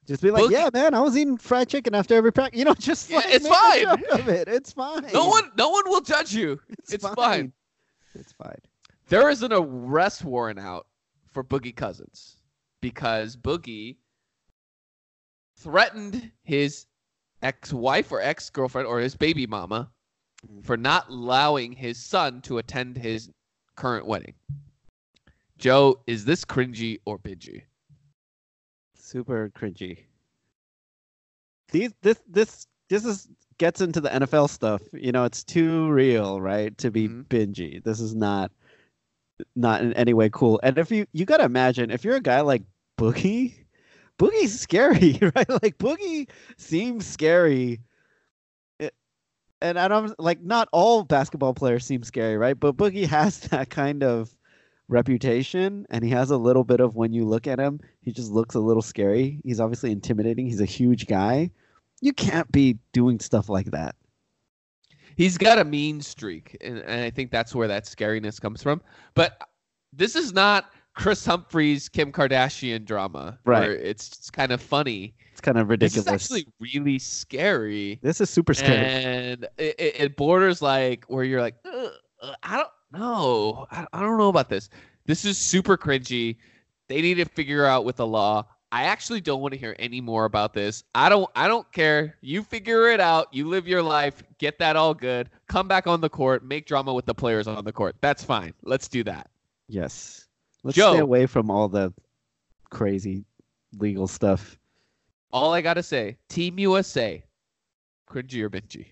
Just 0.07 0.23
be 0.23 0.31
like, 0.31 0.45
Boogie- 0.45 0.53
yeah, 0.53 0.71
man, 0.73 0.95
I 0.95 1.01
was 1.01 1.17
eating 1.17 1.37
fried 1.37 1.69
chicken 1.69 1.95
after 1.95 2.15
every 2.15 2.33
practice. 2.33 2.59
You 2.59 2.65
know, 2.65 2.75
just 2.79 3.11
Yeah, 3.11 3.21
it's 3.25 3.47
fine. 3.47 3.87
Of 3.89 4.29
it. 4.29 4.49
It's 4.49 4.73
fine. 4.73 5.05
No 5.13 5.29
one, 5.29 5.51
no 5.59 5.69
one 5.71 5.83
will 5.87 6.01
judge 6.01 6.33
you. 6.35 6.61
It's 6.91 7.07
fine. 7.07 7.53
It's 8.15 8.33
fine. 8.33 8.59
There 9.09 9.29
is 9.29 9.43
an 9.43 9.53
arrest 9.53 10.25
warrant 10.25 10.59
out 10.59 10.87
for 11.33 11.43
Boogie 11.45 11.75
Cousins 11.77 12.37
because 12.85 13.35
Boogie 13.35 13.97
threatened 15.57 16.31
his 16.43 16.85
ex-wife 17.41 18.13
or 18.13 18.21
ex-girlfriend 18.21 18.87
or 18.87 19.01
his 19.01 19.17
baby 19.17 19.47
mama 19.47 19.89
for 20.63 20.77
not 20.77 21.09
allowing 21.09 21.73
his 21.73 21.99
son 21.99 22.43
to 22.43 22.59
attend 22.59 22.99
his 22.99 23.31
current 23.75 24.05
wedding. 24.05 24.35
Joe, 25.57 25.99
is 26.07 26.27
this 26.27 26.45
cringy 26.45 27.01
or 27.07 27.19
bingy? 27.19 27.63
Super 28.95 29.51
cringy. 29.57 30.01
These 31.71 31.95
this 32.03 32.21
this 32.29 32.67
this 32.91 33.07
is 33.07 33.29
gets 33.57 33.81
into 33.81 34.03
the 34.03 34.11
NFL 34.11 34.51
stuff. 34.51 34.83
You 34.93 35.11
know, 35.11 35.25
it's 35.25 35.43
too 35.43 35.89
real, 35.89 36.39
right? 36.39 36.77
To 36.77 36.91
be 36.91 37.09
Mhm. 37.09 37.25
bingy. 37.29 37.83
This 37.83 38.01
is 38.01 38.15
not 38.15 38.53
not 39.57 39.83
in 39.83 39.93
any 39.95 40.15
way 40.15 40.31
cool. 40.33 40.61
And 40.63 40.79
if 40.79 40.91
you 40.91 41.07
you 41.13 41.25
gotta 41.25 41.45
imagine 41.45 41.91
if 41.91 42.05
you're 42.05 42.17
a 42.17 42.21
guy 42.21 42.41
like 42.41 42.63
Boogie, 42.99 43.55
Boogie's 44.19 44.59
scary, 44.59 45.19
right? 45.35 45.49
Like 45.63 45.79
Boogie 45.79 46.29
seems 46.57 47.07
scary. 47.07 47.81
And 49.61 49.79
I 49.79 49.89
don't 49.89 50.19
like 50.21 50.43
not 50.43 50.69
all 50.73 51.05
basketball 51.05 51.55
players 51.55 51.87
seem 51.87 52.03
scary, 52.03 52.37
right? 52.37 52.59
But 52.59 52.77
Boogie 52.77 53.07
has 53.07 53.41
that 53.49 53.71
kind 53.71 54.03
of 54.03 54.37
reputation 54.89 55.87
and 55.89 56.05
he 56.05 56.11
has 56.11 56.31
a 56.31 56.37
little 56.37 56.65
bit 56.65 56.81
of 56.81 56.97
when 56.97 57.13
you 57.13 57.25
look 57.25 57.47
at 57.47 57.59
him, 57.59 57.81
he 58.01 58.13
just 58.13 58.31
looks 58.31 58.55
a 58.55 58.61
little 58.61 58.83
scary. 58.83 59.41
He's 59.43 59.61
obviously 59.61 59.91
intimidating. 59.91 60.47
He's 60.47 60.61
a 60.61 60.67
huge 60.67 61.07
guy. 61.07 61.51
You 62.01 62.13
can't 62.13 62.51
be 62.53 62.79
doing 62.93 63.19
stuff 63.21 63.49
like 63.49 63.71
that. 63.71 63.95
He's 65.17 65.39
got 65.39 65.59
a 65.59 65.65
mean 65.65 66.01
streak, 66.01 66.57
and, 66.61 66.79
and 66.79 67.01
I 67.01 67.11
think 67.11 67.31
that's 67.31 67.55
where 67.55 67.69
that 67.69 67.85
scariness 67.85 68.41
comes 68.41 68.63
from. 68.63 68.83
But 69.15 69.41
this 69.93 70.17
is 70.17 70.33
not 70.33 70.74
Kris 70.95 71.25
Humphries, 71.27 71.89
Kim 71.89 72.13
Kardashian 72.13 72.85
drama, 72.85 73.39
Right. 73.45 73.61
Where 73.61 73.73
it's 73.77 74.31
kind 74.31 74.53
of 74.53 74.63
funny. 74.63 75.15
It's 75.33 75.41
kind 75.41 75.59
of 75.59 75.67
This 75.67 75.71
ridiculous. 75.97 76.07
is 76.07 76.13
actually 76.13 76.47
really 76.61 76.99
scary. 76.99 77.99
this 78.03 78.21
is 78.21 78.31
super 78.31 78.55
scary. 78.55 78.77
and 78.79 79.45
it, 79.59 79.75
it, 79.79 80.01
it 80.01 80.17
borders 80.17 80.63
like 80.63 81.05
where 81.09 81.25
you're 81.25 81.41
like, 81.41 81.57
uh, 81.65 81.89
I 82.43 82.57
don't 82.57 82.69
know, 82.93 83.67
I, 83.71 83.87
I 83.93 84.01
don't 84.01 84.19
know 84.19 84.29
about 84.29 84.49
this. 84.49 84.71
This 85.07 85.25
is 85.25 85.37
super 85.37 85.77
cringy. 85.77 86.37
They 86.89 87.03
need 87.03 87.15
to 87.15 87.25
figure 87.25 87.67
out 87.67 87.85
with 87.85 87.97
the 87.97 88.07
law. 88.07 88.47
I 88.73 88.85
actually 88.85 89.21
don't 89.21 89.41
want 89.41 89.53
to 89.53 89.59
hear 89.59 89.77
any 89.79 90.01
more 90.01 90.25
about 90.25 90.53
this. 90.53 90.83
I 90.97 91.09
don't. 91.09 91.31
I 91.37 91.47
don't 91.47 91.71
care. 91.73 92.17
You 92.23 92.43
figure 92.43 92.89
it 92.89 92.99
out. 92.99 93.29
You 93.33 93.47
live 93.49 93.69
your 93.69 93.83
life. 93.83 94.23
Get 94.39 94.59
that 94.59 94.75
all 94.75 94.95
good. 94.95 95.31
Come 95.47 95.69
back 95.69 95.87
on 95.87 96.01
the 96.01 96.09
court. 96.09 96.45
Make 96.45 96.67
drama 96.67 96.93
with 96.93 97.07
the 97.07 97.15
players 97.15 97.47
on 97.47 97.65
the 97.65 97.73
court. 97.73 97.95
That's 98.01 98.25
fine. 98.25 98.53
Let's 98.65 98.89
do 98.89 99.05
that. 99.05 99.31
yes. 99.69 100.27
Let's 100.65 100.77
Joe. 100.77 100.93
stay 100.93 101.01
away 101.01 101.27
from 101.27 101.51
all 101.51 101.69
the 101.69 101.93
crazy 102.71 103.25
legal 103.79 104.09
stuff. 104.09 104.59
All 105.31 105.53
I 105.53 105.61
gotta 105.61 105.83
say, 105.83 106.17
Team 106.29 106.59
USA, 106.59 107.23
cringy 108.09 108.43
or 108.43 108.51
bingy. 108.51 108.87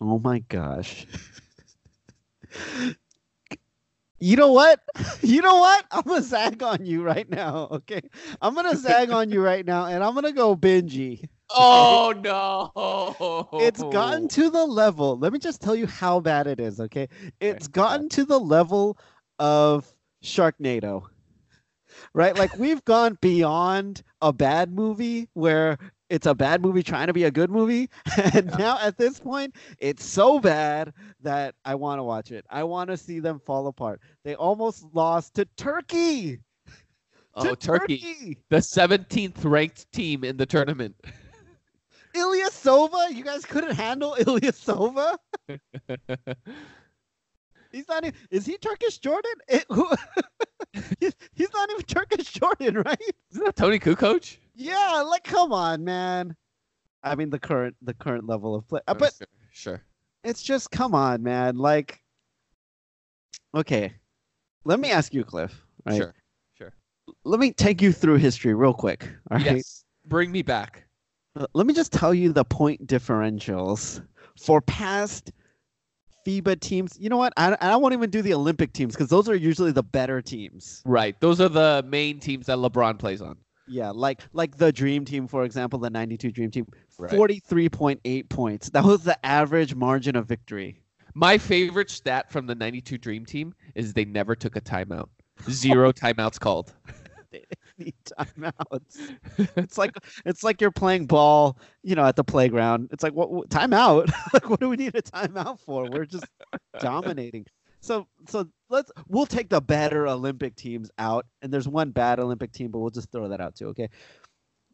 Oh 0.00 0.18
my 0.18 0.40
gosh. 0.40 1.06
You 4.18 4.36
know 4.36 4.52
what? 4.52 4.80
You 5.22 5.42
know 5.42 5.56
what? 5.56 5.84
I'm 5.90 6.02
gonna 6.02 6.22
zag 6.22 6.62
on 6.62 6.86
you 6.86 7.02
right 7.02 7.28
now. 7.28 7.68
Okay, 7.72 8.00
I'm 8.40 8.54
gonna 8.54 8.76
zag 8.76 9.10
on 9.10 9.30
you 9.30 9.42
right 9.42 9.66
now, 9.66 9.86
and 9.86 10.04
I'm 10.04 10.14
gonna 10.14 10.32
go 10.32 10.56
bingy. 10.56 11.28
Oh 11.54 12.12
no! 12.12 13.60
It's 13.60 13.80
gotten 13.80 14.26
to 14.28 14.50
the 14.50 14.66
level. 14.66 15.16
Let 15.16 15.32
me 15.32 15.38
just 15.38 15.62
tell 15.62 15.76
you 15.76 15.86
how 15.86 16.18
bad 16.18 16.48
it 16.48 16.58
is. 16.58 16.80
Okay, 16.80 17.08
it's 17.40 17.68
gotten 17.68 18.08
to 18.10 18.24
the 18.24 18.38
level 18.38 18.98
of 19.38 19.92
Sharknado. 20.22 21.04
Right, 22.12 22.36
like 22.36 22.56
we've 22.58 22.84
gone 22.84 23.16
beyond 23.20 24.02
a 24.20 24.32
bad 24.32 24.72
movie 24.72 25.28
where 25.34 25.78
it's 26.10 26.26
a 26.26 26.34
bad 26.34 26.60
movie 26.60 26.82
trying 26.82 27.06
to 27.06 27.12
be 27.12 27.24
a 27.24 27.30
good 27.30 27.50
movie, 27.50 27.88
and 28.34 28.50
Yeah. 28.50 28.56
now 28.58 28.78
at 28.80 28.98
this 28.98 29.18
point, 29.18 29.54
it's 29.78 30.04
so 30.04 30.38
bad 30.38 30.92
that 31.22 31.54
I 31.64 31.74
want 31.74 31.98
to 31.98 32.02
watch 32.02 32.32
it. 32.32 32.44
I 32.50 32.64
want 32.64 32.90
to 32.90 32.96
see 32.96 33.18
them 33.20 33.38
fall 33.40 33.66
apart. 33.68 34.00
They 34.24 34.34
almost 34.34 34.84
lost 34.92 35.34
to 35.34 35.46
Turkey. 35.56 36.40
oh, 37.34 37.44
to 37.50 37.56
Turkey, 37.56 38.38
the 38.50 38.58
17th 38.58 39.44
ranked 39.44 39.90
team 39.92 40.22
in 40.24 40.36
the 40.36 40.46
tournament. 40.46 40.96
Ilyasova, 42.14 43.14
you 43.14 43.24
guys 43.24 43.44
couldn't 43.44 43.74
handle 43.76 44.16
Ilyasova. 44.18 45.16
He's 47.76 47.88
not 47.88 48.04
even. 48.04 48.18
Is 48.30 48.46
he 48.46 48.56
Turkish 48.56 48.96
Jordan? 48.98 49.32
It- 49.48 49.66
who- 49.68 49.90
he's, 50.98 51.14
he's 51.34 51.52
not 51.52 51.70
even 51.70 51.82
Turkish 51.82 52.32
Jordan, 52.32 52.74
right? 52.86 52.98
Isn't 53.30 53.44
that 53.44 53.54
Toni 53.54 53.78
Kukoc? 53.78 54.38
Yeah, 54.54 55.04
like 55.06 55.24
come 55.24 55.52
on, 55.52 55.84
man. 55.84 56.34
I 57.02 57.14
mean 57.16 57.28
the 57.28 57.38
current 57.38 57.76
the 57.82 57.92
current 57.92 58.26
level 58.26 58.54
of 58.54 58.66
play, 58.66 58.80
uh, 58.88 58.94
but 58.94 59.12
sure, 59.18 59.26
sure. 59.52 59.82
it's 60.24 60.42
just 60.42 60.70
come 60.70 60.94
on, 60.94 61.22
man. 61.22 61.58
Like, 61.58 62.00
okay, 63.54 63.92
let 64.64 64.80
me 64.80 64.90
ask 64.90 65.12
you, 65.12 65.22
Cliff. 65.22 65.62
Right? 65.84 65.98
Sure. 65.98 66.14
Sure. 66.56 66.72
Let 67.24 67.40
me 67.40 67.52
take 67.52 67.82
you 67.82 67.92
through 67.92 68.16
history 68.16 68.54
real 68.54 68.72
quick. 68.72 69.06
All 69.30 69.36
right. 69.36 69.56
Yes. 69.56 69.84
Bring 70.06 70.32
me 70.32 70.40
back. 70.40 70.84
Let 71.52 71.66
me 71.66 71.74
just 71.74 71.92
tell 71.92 72.14
you 72.14 72.32
the 72.32 72.44
point 72.44 72.86
differentials 72.86 74.02
for 74.40 74.62
past 74.62 75.30
FIBA 76.26 76.60
teams. 76.60 76.96
You 76.98 77.08
know 77.08 77.16
what? 77.16 77.32
I, 77.36 77.56
I 77.60 77.76
won't 77.76 77.94
even 77.94 78.10
do 78.10 78.22
the 78.22 78.34
Olympic 78.34 78.72
teams 78.72 78.94
because 78.94 79.08
those 79.08 79.28
are 79.28 79.34
usually 79.34 79.72
the 79.72 79.82
better 79.82 80.20
teams. 80.20 80.82
Right. 80.84 81.18
Those 81.20 81.40
are 81.40 81.48
the 81.48 81.84
main 81.86 82.18
teams 82.18 82.46
that 82.46 82.58
LeBron 82.58 82.98
plays 82.98 83.22
on. 83.22 83.36
Yeah, 83.68 83.90
like 83.90 84.20
like 84.32 84.56
the 84.56 84.70
Dream 84.72 85.04
Team, 85.04 85.26
for 85.26 85.42
example, 85.44 85.78
the 85.80 85.90
'92 85.90 86.30
Dream 86.30 86.50
Team, 86.52 86.66
Right. 86.98 87.10
forty-three 87.10 87.68
point 87.68 88.00
eight 88.04 88.28
points. 88.28 88.70
That 88.70 88.84
was 88.84 89.02
the 89.02 89.24
average 89.26 89.74
margin 89.74 90.14
of 90.14 90.26
victory. 90.26 90.80
My 91.14 91.36
favorite 91.38 91.90
stat 91.90 92.30
from 92.30 92.46
the 92.46 92.54
92 92.54 92.98
Dream 92.98 93.24
Team 93.24 93.54
is 93.74 93.94
they 93.94 94.04
never 94.04 94.36
took 94.36 94.54
a 94.54 94.60
timeout. 94.60 95.08
Zero 95.50 95.90
timeouts 96.04 96.38
called. 96.38 96.74
Need 97.78 97.94
timeouts. 98.18 99.16
It's 99.56 99.78
like 99.78 99.92
it's 100.24 100.42
like 100.42 100.60
you're 100.60 100.70
playing 100.70 101.06
ball, 101.06 101.58
you 101.82 101.94
know, 101.94 102.04
at 102.04 102.16
the 102.16 102.24
playground. 102.24 102.88
It's 102.92 103.02
like 103.02 103.12
what, 103.12 103.30
what 103.30 103.48
timeout? 103.48 104.10
like 104.32 104.48
what 104.48 104.60
do 104.60 104.68
we 104.68 104.76
need 104.76 104.94
a 104.94 105.02
timeout 105.02 105.60
for? 105.60 105.88
We're 105.90 106.06
just 106.06 106.26
dominating. 106.80 107.46
So 107.80 108.06
so 108.28 108.48
let's 108.68 108.90
we'll 109.08 109.26
take 109.26 109.48
the 109.48 109.60
better 109.60 110.08
Olympic 110.08 110.56
teams 110.56 110.90
out, 110.98 111.26
and 111.42 111.52
there's 111.52 111.68
one 111.68 111.90
bad 111.90 112.18
Olympic 112.18 112.52
team, 112.52 112.70
but 112.70 112.78
we'll 112.78 112.90
just 112.90 113.12
throw 113.12 113.28
that 113.28 113.40
out 113.40 113.54
too. 113.54 113.68
Okay, 113.68 113.88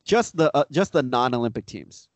just 0.04 0.36
the 0.36 0.56
uh, 0.56 0.64
just 0.70 0.92
the 0.92 1.02
non-Olympic 1.02 1.66
teams. 1.66 2.08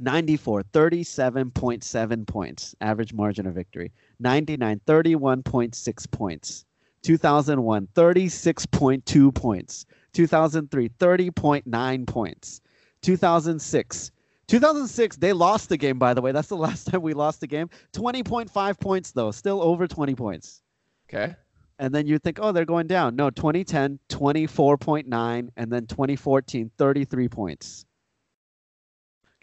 94 0.00 0.64
37.7 0.64 2.26
points 2.26 2.74
average 2.80 3.12
margin 3.12 3.46
of 3.46 3.54
victory 3.54 3.92
99 4.18 4.80
31.6 4.86 6.10
points 6.10 6.64
2001 7.04 7.88
36.2 7.94 9.34
points. 9.34 9.86
2003 10.14 10.88
30.9 10.88 12.06
points. 12.06 12.60
2006 13.02 14.10
2006 14.46 15.16
they 15.18 15.32
lost 15.32 15.68
the 15.68 15.76
game 15.76 15.98
by 15.98 16.14
the 16.14 16.20
way. 16.22 16.32
That's 16.32 16.48
the 16.48 16.56
last 16.68 16.86
time 16.88 17.02
we 17.02 17.14
lost 17.14 17.40
the 17.40 17.46
game. 17.46 17.68
20.5 17.92 18.80
points 18.80 19.12
though. 19.12 19.30
Still 19.30 19.62
over 19.62 19.86
20 19.86 20.14
points. 20.16 20.62
Okay. 21.08 21.34
and 21.78 21.94
then 21.94 22.06
you 22.06 22.18
think 22.18 22.38
oh 22.40 22.52
they're 22.52 22.64
going 22.64 22.86
down. 22.86 23.16
No 23.16 23.30
2010 23.30 23.98
24.9 24.08 25.48
and 25.56 25.72
then 25.72 25.86
2014 25.86 26.70
33 26.78 27.28
points. 27.28 27.84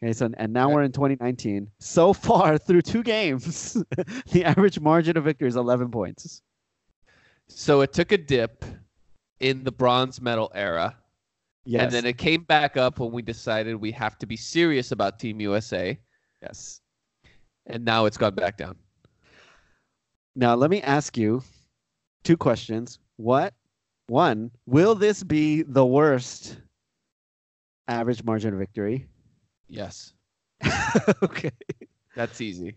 Okay 0.04 0.14
so 0.14 0.30
and 0.38 0.52
now 0.54 0.66
Okay. 0.68 0.74
we're 0.76 0.84
in 0.84 0.92
2019 0.92 1.68
so 1.80 2.14
far 2.14 2.58
through 2.66 2.82
two 2.82 3.04
games 3.04 3.74
the 4.32 4.44
average 4.46 4.80
margin 4.80 5.16
of 5.18 5.26
victory 5.26 5.48
is 5.48 5.56
11 5.56 5.92
points 5.92 6.42
So 7.56 7.82
it 7.82 7.94
took 7.94 8.12
a 8.12 8.18
dip 8.18 8.66
in 9.40 9.64
the 9.64 9.72
bronze 9.72 10.22
medal 10.22 10.52
era. 10.56 10.98
yes 11.66 11.84
And 11.84 11.92
then 11.92 12.06
it 12.06 12.18
came 12.18 12.44
back 12.44 12.78
up 12.78 13.00
when 13.00 13.12
we 13.12 13.22
decided 13.22 13.76
we 13.76 13.92
have 13.92 14.18
to 14.20 14.26
be 14.26 14.36
serious 14.38 14.92
about 14.92 15.20
Team 15.20 15.40
USA. 15.42 16.00
yes 16.42 16.82
And 17.68 17.86
now 17.86 18.06
it's 18.06 18.18
gone 18.18 18.36
back 18.36 18.58
down. 18.58 18.76
now 20.36 20.56
let 20.56 20.70
me 20.70 20.82
ask 20.82 21.18
you 21.18 21.44
two 22.24 22.38
questions 22.38 23.00
what 23.18 23.54
one 24.08 24.52
will 24.66 24.96
this 24.96 25.24
be 25.24 25.64
the 25.64 25.86
worst 25.86 26.58
average 27.88 28.24
margin 28.24 28.54
of 28.54 28.60
victory 28.60 29.08
Yes. 29.68 30.14
okay 31.24 31.52
That's 32.16 32.42
easy. 32.42 32.76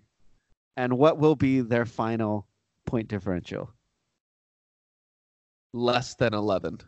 and 0.76 0.96
what 0.98 1.18
will 1.18 1.36
be 1.36 1.60
their 1.60 1.86
final 1.86 2.46
point 2.86 3.08
differential 3.08 3.70
Less 5.74 6.14
than 6.14 6.32
11. 6.34 6.78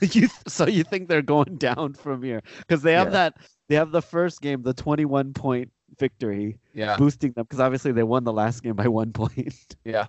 you 0.00 0.28
so 0.46 0.66
you 0.66 0.84
think 0.84 1.08
they're 1.08 1.22
going 1.22 1.56
down 1.56 1.94
from 1.94 2.22
here 2.22 2.42
because 2.58 2.82
they 2.82 2.92
have 2.92 3.08
Yeah. 3.08 3.12
that 3.12 3.36
they 3.68 3.74
have 3.76 3.92
the 3.92 4.02
first 4.02 4.40
game 4.42 4.62
the 4.62 4.74
21 4.74 5.32
point 5.32 5.70
victory 5.98 6.58
Yeah. 6.74 6.96
boosting 6.96 7.32
them 7.32 7.44
because 7.44 7.60
obviously 7.60 7.92
they 7.92 8.02
won 8.02 8.24
the 8.24 8.32
last 8.32 8.62
game 8.62 8.74
by 8.76 8.88
one 8.88 9.12
point 9.20 9.76
Yeah. 9.84 10.06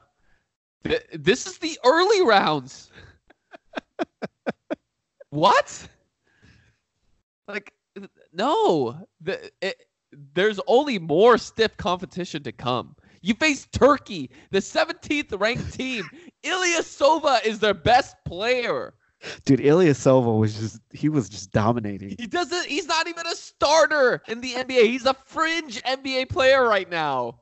Th- 0.83 1.05
This 1.13 1.47
is 1.47 1.57
the 1.59 1.79
early 1.85 2.21
rounds. 2.25 2.91
what? 5.29 5.87
Like, 7.47 7.73
no. 8.33 9.07
The, 9.21 9.51
it, 9.61 9.85
there's 10.33 10.59
only 10.67 10.99
more 10.99 11.37
stiff 11.37 11.75
competition 11.77 12.43
to 12.43 12.51
come. 12.51 12.95
You 13.21 13.33
face 13.33 13.67
Turkey, 13.71 14.29
the 14.51 14.59
17th 14.59 15.39
ranked 15.39 15.73
team. 15.73 16.07
Ilyasova 16.45 17.43
is 17.45 17.59
their 17.59 17.73
best 17.73 18.15
player. 18.25 18.93
dude 19.45 19.59
Ilyasova 19.59 20.37
was 20.39 20.53
just 20.59 20.79
he 20.91 21.09
was 21.09 21.27
just 21.29 21.51
dominating 21.51 22.15
He 22.19 22.27
doesn't. 22.27 22.65
He's 22.67 22.85
not 22.87 23.07
even 23.07 23.25
a 23.25 23.35
starter 23.35 24.21
in 24.27 24.41
the 24.41 24.53
NBA. 24.53 24.85
He's 24.85 25.05
a 25.05 25.13
fringe 25.25 25.81
NBA 25.83 26.29
player 26.29 26.67
right 26.67 26.89
now. 26.89 27.39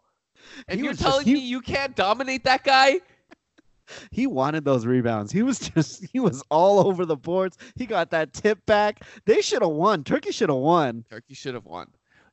And 0.67 0.79
He 0.79 0.83
you're 0.85 0.91
was 0.91 0.99
just- 0.99 1.09
telling 1.09 1.25
he- 1.25 1.33
me 1.33 1.39
you 1.39 1.61
can't 1.61 1.95
dominate 1.95 2.43
that 2.45 2.63
guy? 2.63 2.99
he 4.11 4.25
wanted 4.27 4.63
those 4.63 4.85
rebounds 4.85 5.29
he 5.31 5.43
was 5.43 5.59
just 5.75 6.05
he 6.13 6.19
was 6.19 6.41
all 6.49 6.87
over 6.87 7.05
the 7.05 7.17
boards 7.17 7.57
he 7.75 7.85
got 7.85 8.09
that 8.11 8.31
tip 8.33 8.65
back 8.65 9.03
they 9.25 9.41
should 9.41 9.61
have 9.61 9.71
won 9.71 10.05
turkey 10.05 10.31
should 10.31 10.47
have 10.47 10.57
won 10.57 11.03
Turkey 11.11 11.33
should 11.33 11.53
have 11.53 11.65
won. 11.65 11.87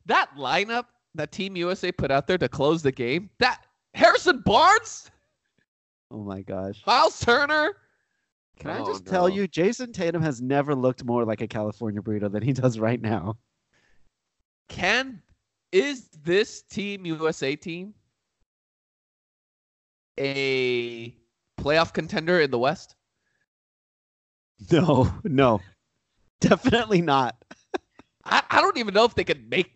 That 0.07 0.31
lineup 0.39 0.85
that 1.17 1.33
Team 1.33 1.57
USA 1.57 1.91
put 1.91 2.13
out 2.13 2.29
there 2.29 2.39
to 2.39 2.49
close 2.49 2.83
the 2.83 2.93
game, 2.93 3.31
that 3.41 3.65
Harrison 3.95 4.41
Barnes, 4.47 5.11
oh 6.11 6.23
my 6.23 6.43
gosh 6.43 6.83
Miles 6.87 7.21
Turner. 7.21 7.73
can 8.59 8.71
i 8.71 8.81
Oh, 8.81 8.87
just 8.87 9.07
tell 9.07 9.29
you 9.29 9.47
jayson 9.49 9.93
tatum 9.93 10.23
has 10.23 10.41
never 10.43 10.75
looked 10.75 11.05
more 11.05 11.25
like 11.25 11.41
a 11.41 11.47
california 11.49 12.01
burrito 12.03 12.31
than 12.31 12.43
he 12.43 12.53
does 12.53 12.79
right 12.79 13.01
now 13.01 13.37
Can 14.69 15.23
is 15.73 16.09
this 16.25 16.63
Team 16.63 17.05
USA 17.07 17.55
team 17.57 17.95
a 20.19 21.15
playoff 21.61 21.93
contender 21.93 22.41
in 22.41 22.51
the 22.51 22.59
West? 22.59 22.95
no 24.73 25.11
no 25.25 25.61
definitely 26.41 27.01
not 27.01 27.37
I, 28.25 28.43
I 28.51 28.61
don't 28.61 28.77
even 28.77 28.95
know 28.95 29.05
if 29.05 29.15
they 29.15 29.25
could 29.25 29.49
make 29.49 29.73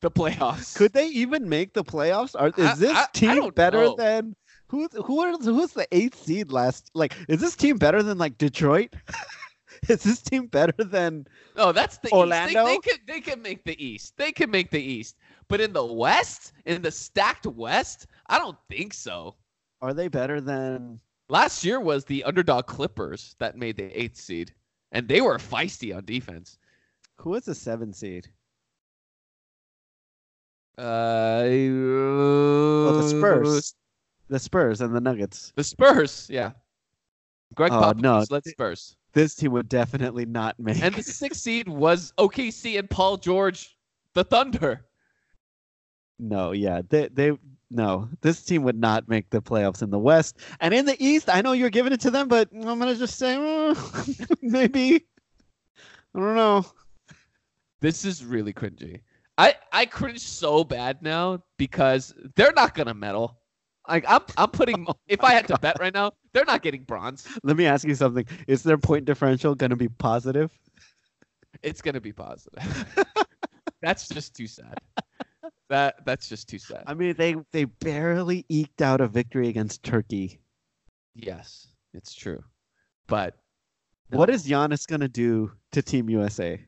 the 0.00 0.10
playoffs. 0.10 0.76
Could 0.76 0.92
they 0.92 1.08
even 1.08 1.48
make 1.48 1.74
the 1.74 1.84
playoffs? 1.84 2.34
Are, 2.38 2.52
I- 2.56 2.72
is 2.72 2.78
this 2.78 2.96
I- 2.96 3.02
I 3.02 3.06
team 3.12 3.36
don't 3.36 3.54
better 3.54 3.78
know. 3.82 3.96
than 3.96 4.34
who? 4.70 4.88
Who 5.04 5.20
are 5.20 5.36
who's 5.36 5.72
the 5.72 5.86
eighth 5.92 6.22
seed 6.24 6.52
last? 6.52 6.90
Like, 6.94 7.16
is 7.28 7.40
this 7.40 7.56
team 7.56 7.76
better 7.76 8.02
than 8.02 8.18
like 8.18 8.38
Detroit? 8.38 8.94
is 9.88 10.04
this 10.04 10.22
team 10.22 10.46
better 10.46 10.84
than? 10.84 11.26
Oh, 11.56 11.72
that's 11.72 11.98
the 11.98 12.06
East. 12.08 12.14
Orlando? 12.14 12.64
They, 12.64 12.72
they 12.72 12.78
can 12.78 12.98
they 13.06 13.20
can 13.20 13.42
make 13.42 13.64
the 13.64 13.84
East. 13.84 14.16
They 14.16 14.30
can 14.30 14.50
make 14.50 14.70
the 14.70 14.80
East. 14.80 15.16
But 15.48 15.60
in 15.60 15.72
the 15.72 15.84
West, 15.84 16.52
in 16.66 16.82
the 16.82 16.92
stacked 16.92 17.46
West, 17.46 18.06
I 18.28 18.38
don't 18.38 18.56
think 18.68 18.94
so. 18.94 19.34
Are 19.82 19.92
they 19.92 20.06
better 20.08 20.40
than? 20.40 21.00
Last 21.28 21.64
year 21.64 21.80
was 21.80 22.04
the 22.04 22.22
underdog 22.24 22.66
Clippers 22.66 23.34
that 23.38 23.56
made 23.56 23.76
the 23.76 24.00
eighth 24.00 24.16
seed, 24.16 24.54
and 24.92 25.08
they 25.08 25.20
were 25.20 25.38
feisty 25.38 25.96
on 25.96 26.04
defense. 26.04 26.58
Who 27.16 27.34
is 27.34 27.44
the 27.44 27.54
seven 27.54 27.92
seed? 27.92 28.28
Uh, 30.78 31.42
Well, 31.44 32.94
the 32.98 33.08
Spurs, 33.08 33.74
the 34.30 34.38
Spurs, 34.38 34.80
and 34.80 34.94
the 34.96 35.00
Nuggets. 35.00 35.52
The 35.56 35.64
Spurs, 35.64 36.26
yeah. 36.30 36.52
Greg 37.54 37.72
Oh, 37.72 37.80
Popovich 37.82 38.00
no. 38.00 38.24
led 38.30 38.44
Spurs, 38.46 38.96
This 39.12 39.34
team 39.34 39.52
would 39.52 39.68
definitely 39.68 40.24
not 40.24 40.58
make. 40.58 40.80
and 40.82 40.94
the 40.94 41.02
sixth 41.02 41.40
seed 41.42 41.68
was 41.68 42.12
OKC 42.16 42.78
and 42.78 42.88
Paul 42.88 43.16
George, 43.18 43.76
the 44.14 44.24
Thunder. 44.24 44.86
no, 46.18 46.52
yeah, 46.52 46.80
they 46.88 47.08
they 47.08 47.32
no. 47.70 48.08
This 48.20 48.42
team 48.44 48.62
would 48.64 48.78
not 48.78 49.08
make 49.08 49.30
the 49.30 49.40
playoffs 49.42 49.82
in 49.82 49.90
the 49.90 49.98
West 49.98 50.38
and 50.60 50.72
in 50.74 50.84
the 50.86 50.96
East. 51.04 51.28
I 51.28 51.40
know 51.40 51.52
you're 51.52 51.70
giving 51.70 51.92
it 51.92 52.00
to 52.02 52.10
them, 52.10 52.28
but 52.28 52.48
I'm 52.52 52.62
gonna 52.78 52.94
just 52.94 53.18
say 53.18 53.34
uh, 53.36 53.74
maybe. 54.42 55.06
I 56.14 56.18
don't 56.18 56.34
know. 56.36 56.64
This 57.80 58.04
is 58.04 58.24
really 58.24 58.52
cringy. 58.52 59.00
I 59.38 59.54
I 59.72 59.86
cringe 59.86 60.20
so 60.20 60.62
bad 60.64 61.02
now 61.02 61.42
because 61.56 62.14
they're 62.36 62.52
not 62.52 62.74
gonna 62.74 62.94
medal. 62.94 63.39
Like 63.90 64.04
I'm 64.08 64.22
I'm 64.38 64.50
putting 64.50 64.86
if 65.08 65.22
I 65.24 65.32
had 65.32 65.48
to 65.48 65.58
bet 65.58 65.76
right 65.80 65.92
now, 65.92 66.12
they're 66.32 66.44
not 66.44 66.62
getting 66.62 66.84
bronze. 66.84 67.26
Let 67.42 67.56
me 67.56 67.66
ask 67.66 67.86
you 67.86 67.94
something. 67.96 68.24
Is 68.46 68.62
their 68.62 68.78
point 68.78 69.04
differential 69.04 69.54
going 69.56 69.70
to 69.70 69.76
be 69.76 69.88
positive? 69.88 70.50
It's 71.62 71.82
gonna 71.82 72.00
be 72.00 72.12
positive. 72.12 72.94
that's 73.82 74.08
just 74.08 74.34
too 74.36 74.46
sad. 74.46 74.78
That 75.68 76.06
that's 76.06 76.28
just 76.28 76.48
too 76.48 76.58
sad. 76.58 76.84
I 76.86 76.94
mean, 76.94 77.14
they 77.18 77.34
they 77.52 77.64
barely 77.64 78.46
eked 78.48 78.80
out 78.80 79.00
a 79.00 79.08
victory 79.08 79.48
against 79.48 79.82
Turkey. 79.82 80.40
yes, 81.14 81.66
it's 81.92 82.14
true. 82.14 82.42
But 83.08 83.36
What 84.10 84.28
No. 84.28 84.34
is 84.34 84.46
Giannis 84.46 84.86
going 84.86 85.00
to 85.00 85.08
do 85.08 85.52
to 85.72 85.82
Team 85.82 86.08
USA? 86.10 86.64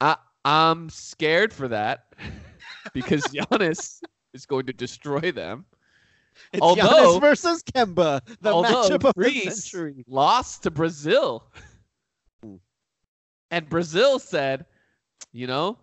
I 0.00 0.16
I'm 0.44 0.88
scared 0.90 1.52
for 1.52 1.68
that 1.68 2.14
because 2.94 3.24
Giannis 3.32 4.00
is 4.34 4.46
going 4.46 4.66
to 4.66 4.72
destroy 4.72 5.30
them. 5.30 5.66
It's 6.52 6.62
Although- 6.62 6.82
Giannis 6.82 7.20
versus 7.20 7.62
Kemba, 7.62 8.20
the 8.40 8.52
matchup 8.52 9.04
of 9.04 9.14
the 9.16 9.50
century. 9.50 10.04
lost 10.08 10.62
to 10.64 10.70
Brazil. 10.70 11.44
And 13.50 13.68
Brazil 13.68 14.18
said, 14.18 14.64
you 15.32 15.46
know, 15.46 15.78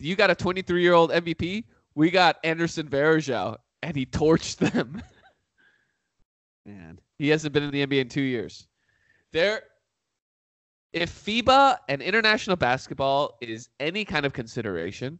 you 0.00 0.16
got 0.16 0.30
a 0.30 0.34
23 0.34 0.82
year 0.82 0.94
old 0.94 1.10
MVP. 1.10 1.64
We 1.94 2.10
got 2.10 2.36
Anderson 2.42 2.88
Varejao, 2.88 3.56
and 3.82 3.96
he 3.96 4.04
torched 4.04 4.56
them. 4.56 5.00
Man, 6.66 6.98
he 7.18 7.28
hasn't 7.28 7.52
been 7.52 7.62
in 7.62 7.70
the 7.70 7.86
NBA 7.86 8.00
in 8.00 8.08
two 8.08 8.22
years. 8.22 8.66
There, 9.32 9.62
if 10.92 11.10
FIBA 11.24 11.76
and 11.88 12.02
international 12.02 12.56
basketball 12.56 13.36
is 13.40 13.68
any 13.78 14.04
kind 14.04 14.24
of 14.26 14.32
consideration, 14.32 15.18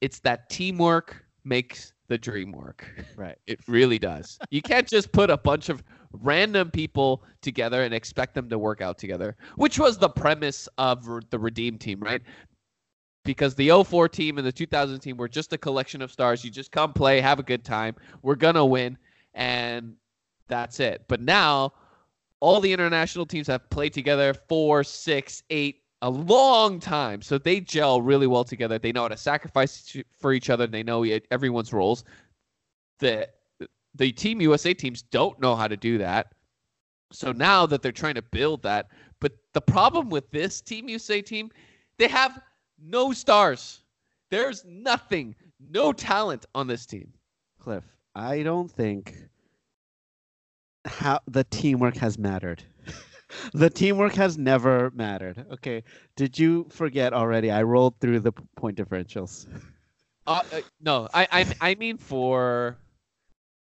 it's 0.00 0.18
that 0.20 0.50
teamwork 0.50 1.24
makes 1.44 1.92
the 2.08 2.18
dream 2.18 2.52
work. 2.52 2.86
right. 3.16 3.38
It 3.46 3.60
really 3.68 3.98
does. 3.98 4.38
You 4.50 4.62
can't 4.62 4.88
just 4.88 5.12
put 5.12 5.30
a 5.30 5.36
bunch 5.36 5.68
of 5.68 5.82
random 6.12 6.70
people 6.70 7.22
together 7.42 7.82
and 7.82 7.94
expect 7.94 8.34
them 8.34 8.48
to 8.48 8.58
work 8.58 8.80
out 8.80 8.98
together, 8.98 9.36
which 9.56 9.78
was 9.78 9.98
the 9.98 10.08
premise 10.08 10.68
of 10.78 11.08
the 11.30 11.38
Redeem 11.38 11.78
team, 11.78 12.00
right? 12.00 12.22
Because 13.24 13.54
the 13.54 13.70
04 13.84 14.08
team 14.08 14.38
and 14.38 14.46
the 14.46 14.52
2000 14.52 15.00
team 15.00 15.16
were 15.16 15.28
just 15.28 15.52
a 15.52 15.58
collection 15.58 16.02
of 16.02 16.12
stars. 16.12 16.44
You 16.44 16.50
just 16.50 16.72
come 16.72 16.92
play, 16.92 17.20
have 17.20 17.38
a 17.38 17.42
good 17.42 17.64
time. 17.64 17.94
We're 18.22 18.36
going 18.36 18.54
to 18.54 18.64
win. 18.64 18.98
And 19.34 19.94
that's 20.48 20.80
it. 20.80 21.04
But 21.08 21.20
now, 21.20 21.72
all 22.40 22.60
the 22.60 22.72
international 22.72 23.26
teams 23.26 23.46
have 23.48 23.68
played 23.70 23.92
together 23.92 24.34
four, 24.34 24.84
six, 24.84 25.42
eight, 25.50 25.82
a 26.06 26.10
long 26.10 26.78
time. 26.78 27.20
So 27.20 27.36
they 27.36 27.60
gel 27.60 28.00
really 28.00 28.28
well 28.28 28.44
together. 28.44 28.78
They 28.78 28.92
know 28.92 29.02
how 29.02 29.08
to 29.08 29.16
sacrifice 29.16 29.96
for 30.16 30.32
each 30.32 30.50
other. 30.50 30.64
And 30.64 30.72
They 30.72 30.84
know 30.84 31.02
everyone's 31.32 31.72
roles. 31.72 32.04
The 33.00 33.28
the 33.96 34.12
Team 34.12 34.40
USA 34.40 34.72
teams 34.72 35.02
don't 35.02 35.40
know 35.40 35.56
how 35.56 35.66
to 35.66 35.76
do 35.76 35.98
that. 35.98 36.28
So 37.10 37.32
now 37.32 37.66
that 37.66 37.82
they're 37.82 37.92
trying 37.92 38.14
to 38.14 38.22
build 38.22 38.62
that, 38.62 38.88
but 39.20 39.32
the 39.52 39.60
problem 39.60 40.08
with 40.08 40.30
this 40.30 40.60
Team 40.60 40.88
USA 40.88 41.20
team, 41.22 41.50
they 41.98 42.08
have 42.08 42.40
no 42.80 43.12
stars. 43.12 43.82
There's 44.30 44.64
nothing, 44.64 45.34
no 45.70 45.92
talent 45.92 46.46
on 46.54 46.68
this 46.68 46.86
team. 46.86 47.12
Cliff, 47.58 47.84
I 48.14 48.42
don't 48.42 48.70
think 48.70 49.16
how 50.84 51.20
the 51.26 51.44
teamwork 51.44 51.96
has 51.96 52.16
mattered. 52.16 52.62
The 53.52 53.70
teamwork 53.70 54.14
has 54.14 54.38
never 54.38 54.90
mattered. 54.94 55.46
Okay. 55.52 55.82
Did 56.16 56.38
you 56.38 56.66
forget 56.70 57.12
already? 57.12 57.50
I 57.50 57.62
rolled 57.62 57.98
through 58.00 58.20
the 58.20 58.32
point 58.56 58.76
differentials. 58.76 59.46
Uh, 60.26 60.42
uh, 60.52 60.60
no, 60.80 61.08
I, 61.14 61.28
I 61.30 61.70
I 61.70 61.74
mean 61.76 61.98
for 61.98 62.76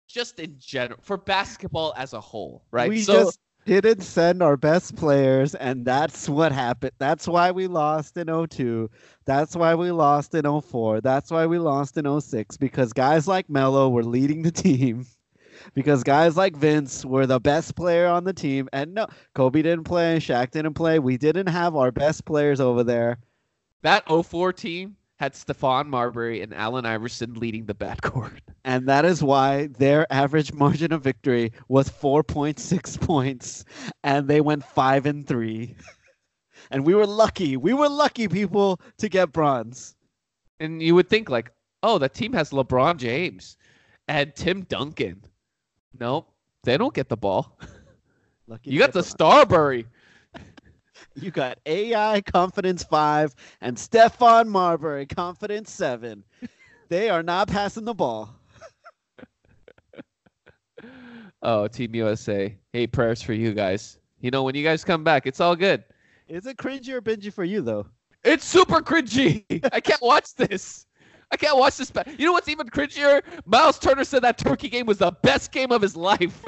just 0.08 0.40
in 0.40 0.56
general 0.58 1.00
for 1.02 1.18
basketball 1.18 1.94
as 1.98 2.14
a 2.14 2.22
whole, 2.22 2.64
right? 2.72 2.90
We 2.90 3.02
so 3.02 3.14
just 3.14 3.40
didn't 3.66 4.02
send 4.02 4.42
our 4.42 4.56
best 4.56 4.96
players, 4.96 5.56
and 5.56 5.84
that's 5.86 6.30
what 6.30 6.52
happened. 6.52 6.94
That's 6.98 7.28
why 7.28 7.52
we 7.52 7.68
lost 7.68 8.16
in 8.18 8.28
02. 8.28 8.90
That's 9.26 9.56
why 9.56 9.76
we 9.76 9.92
lost 9.92 10.36
in 10.36 10.62
04. 10.62 11.02
That's 11.02 11.32
why 11.32 11.46
we 11.46 11.58
lost 11.58 11.98
in 11.98 12.22
06 12.22 12.58
because 12.58 12.94
guys 12.94 13.28
like 13.28 13.50
Melo 13.50 13.90
were 13.90 14.04
leading 14.04 14.44
the 14.44 14.52
team. 14.52 15.06
Because 15.74 16.04
guys 16.04 16.38
like 16.38 16.56
Vince 16.56 17.04
were 17.06 17.26
the 17.26 17.40
best 17.40 17.76
player 17.76 18.08
on 18.08 18.24
the 18.24 18.34
team. 18.34 18.70
And 18.74 18.94
no, 18.94 19.08
Kobe 19.34 19.62
didn't 19.62 19.86
play, 19.86 20.18
Shaq 20.18 20.52
didn't 20.52 20.74
play. 20.76 21.00
We 21.00 21.18
didn't 21.18 21.48
have 21.48 21.76
our 21.76 21.92
best 21.92 22.26
players 22.26 22.60
over 22.60 22.84
there. 22.84 23.18
that 23.82 24.04
04 24.08 24.54
team 24.54 24.96
had 25.18 25.34
Stephon 25.34 25.88
Marbury 25.88 26.42
and 26.42 26.54
Allen 26.54 26.86
Iverson 26.86 27.34
leading 27.36 27.66
the 27.66 27.76
backcourt. 27.76 28.40
And 28.66 28.88
that 28.90 29.06
is 29.06 29.22
why 29.22 29.68
their 29.68 30.12
average 30.12 30.52
margin 30.52 30.92
of 30.92 31.04
victory 31.04 31.52
was 31.68 31.88
4.6 31.88 33.00
points 33.08 33.64
and 34.04 34.28
they 34.28 34.42
went 34.42 34.64
5 34.66 35.06
and 35.06 35.28
3. 35.28 35.76
and 36.72 36.84
we 36.84 36.96
were 36.96 37.06
lucky. 37.06 37.58
We 37.58 37.74
were 37.74 37.88
lucky 37.88 38.28
people 38.28 38.82
to 38.98 39.08
get 39.08 39.32
bronze. 39.32 39.96
And 40.60 40.82
you 40.82 40.96
would 40.96 41.10
think 41.10 41.30
like, 41.30 41.52
oh, 41.84 42.00
that 42.00 42.16
team 42.16 42.34
has 42.34 42.50
LeBron 42.50 42.98
James 42.98 43.56
and 44.08 44.36
Tim 44.36 44.64
Duncan. 44.64 45.24
Nope, 46.00 46.32
they 46.64 46.78
don't 46.78 46.94
get 46.94 47.10
the 47.10 47.18
ball. 47.18 47.58
Lucky 48.48 48.72
You 48.72 48.80
got 48.80 48.94
the. 48.94 49.04
Starbury. 49.04 49.88
You 51.16 51.32
got 51.32 51.60
AI 51.66 52.22
confidence 52.22 52.84
5 52.84 53.36
and 53.62 53.78
Stephon 53.78 54.48
Marbury 54.48 55.06
confidence 55.06 55.72
7. 55.72 56.24
They 56.90 57.10
are 57.10 57.24
not 57.24 57.48
passing 57.48 57.86
the 57.86 57.94
ball. 57.94 58.36
Oh, 61.42 61.68
Team 61.68 61.96
USA. 61.96 62.58
Hey, 62.74 62.88
prayers 62.88 63.22
for 63.22 63.34
you 63.34 63.54
guys. 63.54 64.00
You 64.20 64.32
know, 64.32 64.44
when 64.44 64.56
you 64.56 64.64
guys 64.64 64.84
come 64.84 65.04
back, 65.04 65.28
it's 65.28 65.40
all 65.40 65.56
good. 65.56 65.84
Is 66.28 66.46
it 66.48 66.58
cringy 66.58 66.90
or 66.90 67.02
bingy 67.02 67.32
for 67.32 67.44
you 67.44 67.62
though? 67.62 67.86
It's 68.24 68.44
super 68.44 68.82
cringy. 68.82 69.46
I 69.72 69.80
can't 69.80 70.02
watch 70.02 70.34
this. 70.36 70.88
I 71.36 71.38
can't 71.38 71.58
watch 71.58 71.76
this. 71.76 71.92
Ba- 71.92 72.06
you 72.18 72.26
know 72.26 72.32
what's 72.32 72.48
even 72.48 72.70
cringier? 72.70 73.22
Miles 73.46 73.78
Turner 73.78 74.06
said 74.06 74.24
that 74.24 74.38
Turkey 74.38 74.70
game 74.70 74.86
was 74.86 75.00
the 75.00 75.12
best 75.22 75.52
game 75.52 75.70
of 75.74 75.82
his 75.82 75.94
life. 76.10 76.46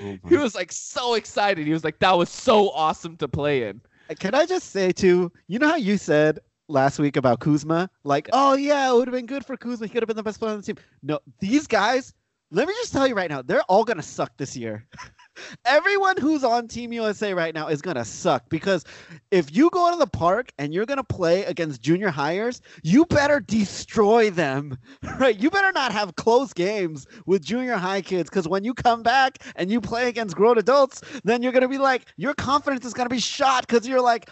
Mm-hmm. 0.00 0.28
he 0.28 0.36
was 0.36 0.54
like 0.54 0.70
so 0.70 1.14
excited. 1.14 1.66
He 1.66 1.72
was 1.72 1.82
like, 1.82 1.98
that 1.98 2.16
was 2.16 2.30
so 2.30 2.70
awesome 2.70 3.16
to 3.16 3.26
play 3.26 3.64
in. 3.64 3.80
Can 4.20 4.36
I 4.36 4.46
just 4.46 4.70
say 4.70 4.92
too? 4.92 5.32
You 5.48 5.58
know 5.58 5.66
how 5.68 5.74
you 5.76 5.96
said 5.98 6.38
last 6.68 7.00
week 7.00 7.16
about 7.16 7.40
Kuzma, 7.40 7.90
like, 8.04 8.28
oh 8.32 8.54
yeah, 8.54 8.88
it 8.88 8.94
would 8.94 9.08
have 9.08 9.14
been 9.14 9.26
good 9.26 9.44
for 9.44 9.56
Kuzma. 9.56 9.86
He 9.86 9.92
could 9.92 10.02
have 10.02 10.06
been 10.06 10.16
the 10.16 10.22
best 10.22 10.38
player 10.38 10.52
on 10.52 10.58
the 10.60 10.62
team. 10.64 10.76
No, 11.02 11.18
these 11.40 11.66
guys. 11.66 12.14
Let 12.52 12.66
me 12.66 12.74
just 12.74 12.92
tell 12.92 13.06
you 13.06 13.14
right 13.14 13.30
now, 13.30 13.42
they're 13.42 13.62
all 13.68 13.84
gonna 13.84 14.02
suck 14.02 14.36
this 14.36 14.56
year. 14.56 14.84
Everyone 15.64 16.16
who's 16.16 16.42
on 16.42 16.66
Team 16.66 16.92
USA 16.92 17.32
right 17.32 17.54
now 17.54 17.68
is 17.68 17.80
gonna 17.80 18.04
suck 18.04 18.48
because 18.50 18.84
if 19.30 19.54
you 19.54 19.70
go 19.70 19.92
to 19.92 19.96
the 19.96 20.08
park 20.08 20.50
and 20.58 20.74
you're 20.74 20.84
gonna 20.84 21.04
play 21.04 21.44
against 21.44 21.80
junior 21.80 22.10
hires, 22.10 22.60
you 22.82 23.06
better 23.06 23.38
destroy 23.38 24.30
them, 24.30 24.76
right? 25.20 25.38
You 25.38 25.48
better 25.48 25.70
not 25.70 25.92
have 25.92 26.16
close 26.16 26.52
games 26.52 27.06
with 27.24 27.44
junior 27.44 27.76
high 27.76 28.02
kids 28.02 28.28
because 28.28 28.48
when 28.48 28.64
you 28.64 28.74
come 28.74 29.04
back 29.04 29.38
and 29.54 29.70
you 29.70 29.80
play 29.80 30.08
against 30.08 30.34
grown 30.34 30.58
adults, 30.58 31.02
then 31.22 31.44
you're 31.44 31.52
gonna 31.52 31.68
be 31.68 31.78
like, 31.78 32.06
your 32.16 32.34
confidence 32.34 32.84
is 32.84 32.94
gonna 32.94 33.08
be 33.08 33.20
shot 33.20 33.64
because 33.66 33.86
you're 33.86 34.02
like, 34.02 34.28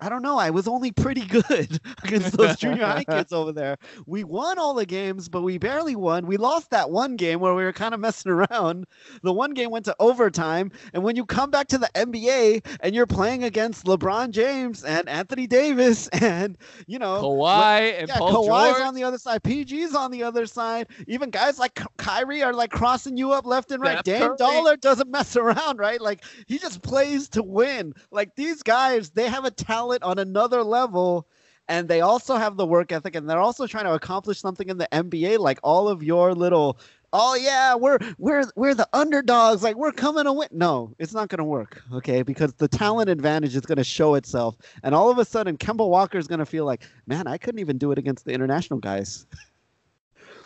I 0.00 0.08
don't 0.08 0.22
know. 0.22 0.38
I 0.38 0.50
was 0.50 0.66
only 0.66 0.92
pretty 0.92 1.26
good 1.26 1.78
against 2.04 2.36
those 2.36 2.56
junior 2.56 2.86
high 2.86 3.04
kids 3.10 3.32
over 3.32 3.52
there. 3.52 3.76
We 4.06 4.24
won 4.24 4.58
all 4.58 4.74
the 4.74 4.86
games, 4.86 5.28
but 5.28 5.42
we 5.42 5.58
barely 5.58 5.96
won. 5.96 6.26
We 6.26 6.36
lost 6.36 6.70
that 6.70 6.90
one 6.90 7.16
game 7.16 7.40
where 7.40 7.54
we 7.54 7.64
were 7.64 7.72
kind 7.72 7.92
of 7.92 8.00
messing 8.00 8.32
around. 8.32 8.86
The 9.22 9.32
one 9.32 9.52
game 9.52 9.70
went 9.70 9.84
to 9.86 9.96
overtime. 9.98 10.72
And 10.94 11.02
when 11.02 11.16
you 11.16 11.26
come 11.26 11.50
back 11.50 11.68
to 11.68 11.78
the 11.78 11.90
NBA 11.94 12.64
and 12.80 12.94
you're 12.94 13.06
playing 13.06 13.44
against 13.44 13.84
LeBron 13.84 14.30
James 14.30 14.84
and 14.84 15.08
Anthony 15.08 15.46
Davis 15.46 16.08
and, 16.12 16.56
you 16.86 16.98
know, 16.98 17.22
Kawhi 17.22 17.98
and 17.98 18.08
yeah, 18.08 18.16
Paul 18.16 18.48
Kawhi's 18.48 18.76
George. 18.76 18.82
on 18.82 18.94
the 18.94 19.04
other 19.04 19.18
side. 19.18 19.42
PG's 19.42 19.94
on 19.94 20.10
the 20.10 20.22
other 20.22 20.46
side. 20.46 20.88
Even 21.06 21.30
guys 21.30 21.58
like 21.58 21.74
Ky- 21.74 21.84
Kyrie 21.98 22.42
are 22.42 22.54
like 22.54 22.70
crossing 22.70 23.16
you 23.16 23.32
up 23.32 23.46
left 23.46 23.70
and 23.70 23.82
right. 23.82 23.98
Steph 23.98 24.04
Dame 24.04 24.20
Curry. 24.20 24.36
Dollar 24.38 24.76
doesn't 24.76 25.10
mess 25.10 25.36
around, 25.36 25.78
right? 25.78 26.00
Like 26.00 26.24
he 26.46 26.58
just 26.58 26.82
plays 26.82 27.28
to 27.30 27.42
win. 27.42 27.92
Like 28.10 28.34
these 28.36 28.62
guys, 28.62 29.10
they 29.10 29.28
have 29.28 29.44
a 29.44 29.50
talent 29.50 29.89
on 30.02 30.18
another 30.18 30.62
level. 30.62 31.26
And 31.68 31.86
they 31.88 32.00
also 32.00 32.34
have 32.36 32.56
the 32.56 32.66
work 32.66 32.90
ethic, 32.90 33.14
and 33.14 33.30
they're 33.30 33.38
also 33.38 33.64
trying 33.66 33.84
to 33.84 33.92
accomplish 33.94 34.40
something 34.40 34.68
in 34.68 34.78
the 34.78 34.88
NBA. 34.90 35.38
Like 35.38 35.60
all 35.62 35.86
of 35.86 36.02
your 36.02 36.34
little, 36.34 36.80
oh 37.12 37.36
yeah, 37.36 37.76
we're 37.76 37.98
we're 38.18 38.42
we're 38.56 38.74
the 38.74 38.88
underdogs. 38.92 39.62
Like 39.62 39.76
we're 39.76 39.92
coming 39.92 40.24
to 40.24 40.32
win. 40.32 40.48
No, 40.50 40.92
it's 40.98 41.14
not 41.14 41.28
going 41.28 41.38
to 41.38 41.44
work. 41.44 41.80
Okay, 41.92 42.22
because 42.22 42.52
the 42.54 42.66
talent 42.66 43.08
advantage 43.08 43.54
is 43.54 43.60
going 43.60 43.78
to 43.78 43.84
show 43.84 44.16
itself, 44.16 44.56
and 44.82 44.96
all 44.96 45.10
of 45.10 45.18
a 45.18 45.24
sudden, 45.24 45.56
Kemba 45.56 45.88
Walker 45.88 46.18
is 46.18 46.26
going 46.26 46.40
to 46.40 46.46
feel 46.46 46.64
like, 46.64 46.82
man, 47.06 47.28
I 47.28 47.38
couldn't 47.38 47.60
even 47.60 47.78
do 47.78 47.92
it 47.92 47.98
against 47.98 48.24
the 48.24 48.32
international 48.32 48.80
guys. 48.80 49.26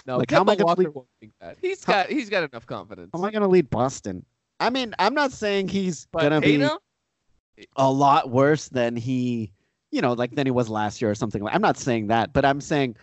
No, 0.07 0.18
Like, 0.18 0.30
how 0.30 0.40
am 0.42 0.48
I 0.50 0.54
Kemba 0.54 0.59
gonna 0.59 0.66
Walker 0.66 0.80
leave- 0.83 0.94
won't 0.94 1.09
think 1.20 1.33
that. 1.40 1.57
He's 1.62 1.83
How- 1.85 1.92
got 1.94 2.11
he's 2.11 2.28
got 2.28 2.44
enough 2.50 2.66
confidence. 2.66 3.09
How 3.14 3.18
am 3.20 3.24
I 3.24 3.30
going 3.30 3.40
to 3.42 3.48
lead 3.48 3.70
Boston? 3.70 4.26
I 4.61 4.68
mean, 4.68 4.94
I'm 4.98 5.14
not 5.14 5.33
saying 5.33 5.68
he's 5.68 6.07
going 6.12 6.30
to 6.33 6.40
be 6.42 6.59
a 7.77 7.90
lot 7.90 8.31
worse 8.31 8.69
than 8.69 8.97
he, 8.97 9.53
you 9.90 10.01
know, 10.01 10.12
like 10.12 10.35
than 10.35 10.47
he 10.47 10.51
was 10.51 10.69
last 10.69 11.01
year 11.01 11.11
or 11.11 11.14
something. 11.14 11.43
Like, 11.43 11.55
I'm 11.55 11.62
not 11.62 11.77
saying 11.77 12.09
that, 12.09 12.33
but 12.33 12.45
I'm 12.45 12.61
saying, 12.61 12.97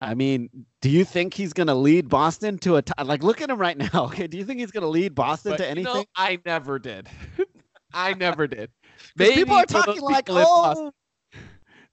I 0.00 0.14
mean, 0.14 0.48
do 0.80 0.88
you 0.88 1.04
think 1.04 1.34
he's 1.34 1.52
going 1.52 1.66
to 1.66 1.74
lead 1.74 2.08
Boston 2.08 2.58
to 2.60 2.76
a 2.76 2.82
t- 2.82 2.92
like? 3.04 3.22
Look 3.22 3.40
at 3.42 3.50
him 3.50 3.58
right 3.58 3.76
now. 3.76 3.88
Okay, 4.06 4.26
do 4.26 4.38
you 4.38 4.44
think 4.44 4.60
he's 4.60 4.70
going 4.70 4.82
to 4.82 4.88
lead 4.88 5.14
Boston 5.14 5.52
but 5.52 5.58
to 5.58 5.64
you 5.64 5.70
anything? 5.70 5.94
know, 5.94 6.04
I 6.16 6.38
never 6.44 6.78
did. 6.78 7.08
I 7.92 8.14
never 8.14 8.46
did. 8.46 8.70
'Cause 9.18 9.28
people 9.28 9.56
are 9.56 9.66
talking 9.66 10.00
like, 10.02 10.26
people 10.26 10.40
Boston, 10.44 10.86
oh, 10.86 10.92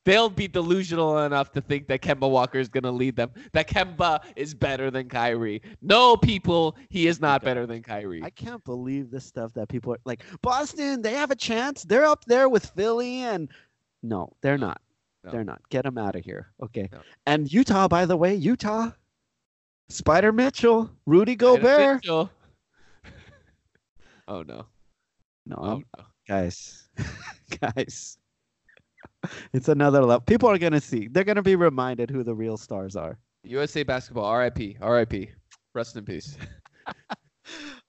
they'll 0.07 0.29
be 0.29 0.47
delusional 0.47 1.19
enough 1.25 1.51
to 1.51 1.59
think 1.59 1.85
that 1.87 2.01
Kemba 2.01 2.29
Walker 2.29 2.57
is 2.57 2.69
going 2.69 2.85
to 2.85 2.91
lead 2.91 3.17
them. 3.17 3.29
That 3.51 3.67
Kemba 3.67 4.23
is 4.37 4.53
better 4.53 4.89
than 4.89 5.09
Kyrie. 5.09 5.61
No, 5.81 6.15
people, 6.15 6.77
he 6.89 7.07
is 7.07 7.19
not 7.19 7.43
better 7.43 7.65
than 7.65 7.83
Kyrie. 7.83 8.23
I 8.23 8.29
can't 8.29 8.63
believe 8.63 9.11
this 9.11 9.25
stuff 9.25 9.53
that 9.55 9.67
people 9.67 9.93
are 9.93 9.99
like 10.05 10.23
Boston. 10.41 11.01
They 11.01 11.13
have 11.13 11.29
a 11.29 11.35
chance. 11.35 11.83
They're 11.83 12.05
up 12.05 12.23
there 12.23 12.47
with 12.47 12.67
Philly, 12.67 13.19
and 13.19 13.49
no, 14.01 14.31
they're 14.41 14.57
not. 14.57 14.81
No. 15.25 15.31
They're 15.31 15.43
not. 15.43 15.61
Get 15.69 15.83
them 15.83 15.97
out 15.97 16.15
of 16.15 16.23
here. 16.23 16.53
Okay. 16.63 16.87
No. 16.89 16.99
And 17.25 17.51
Utah, 17.51 17.89
by 17.89 18.05
the 18.05 18.15
way, 18.15 18.33
Utah, 18.33 18.91
Spider 19.89 20.31
Mitchell, 20.31 20.89
Rudy 21.05 21.35
Gobert. 21.35 21.95
Mitchell. 21.95 22.31
oh 24.29 24.43
no! 24.43 24.67
No, 25.45 25.55
Oh 25.59 25.81
no! 25.97 26.05
guys, 26.27 26.87
guys, 27.59 28.16
it's 29.53 29.67
another 29.67 30.01
level. 30.01 30.21
People 30.21 30.49
are 30.49 30.57
gonna 30.57 30.81
see. 30.81 31.07
They're 31.07 31.23
gonna 31.23 31.41
be 31.41 31.55
reminded 31.55 32.09
who 32.09 32.23
the 32.23 32.35
real 32.35 32.57
stars 32.57 32.95
are. 32.95 33.17
USA 33.43 33.83
basketball. 33.83 34.25
R.I.P. 34.25 34.77
R.I.P. 34.81 35.29
Rest 35.73 35.95
in 35.95 36.05
peace. 36.05 36.37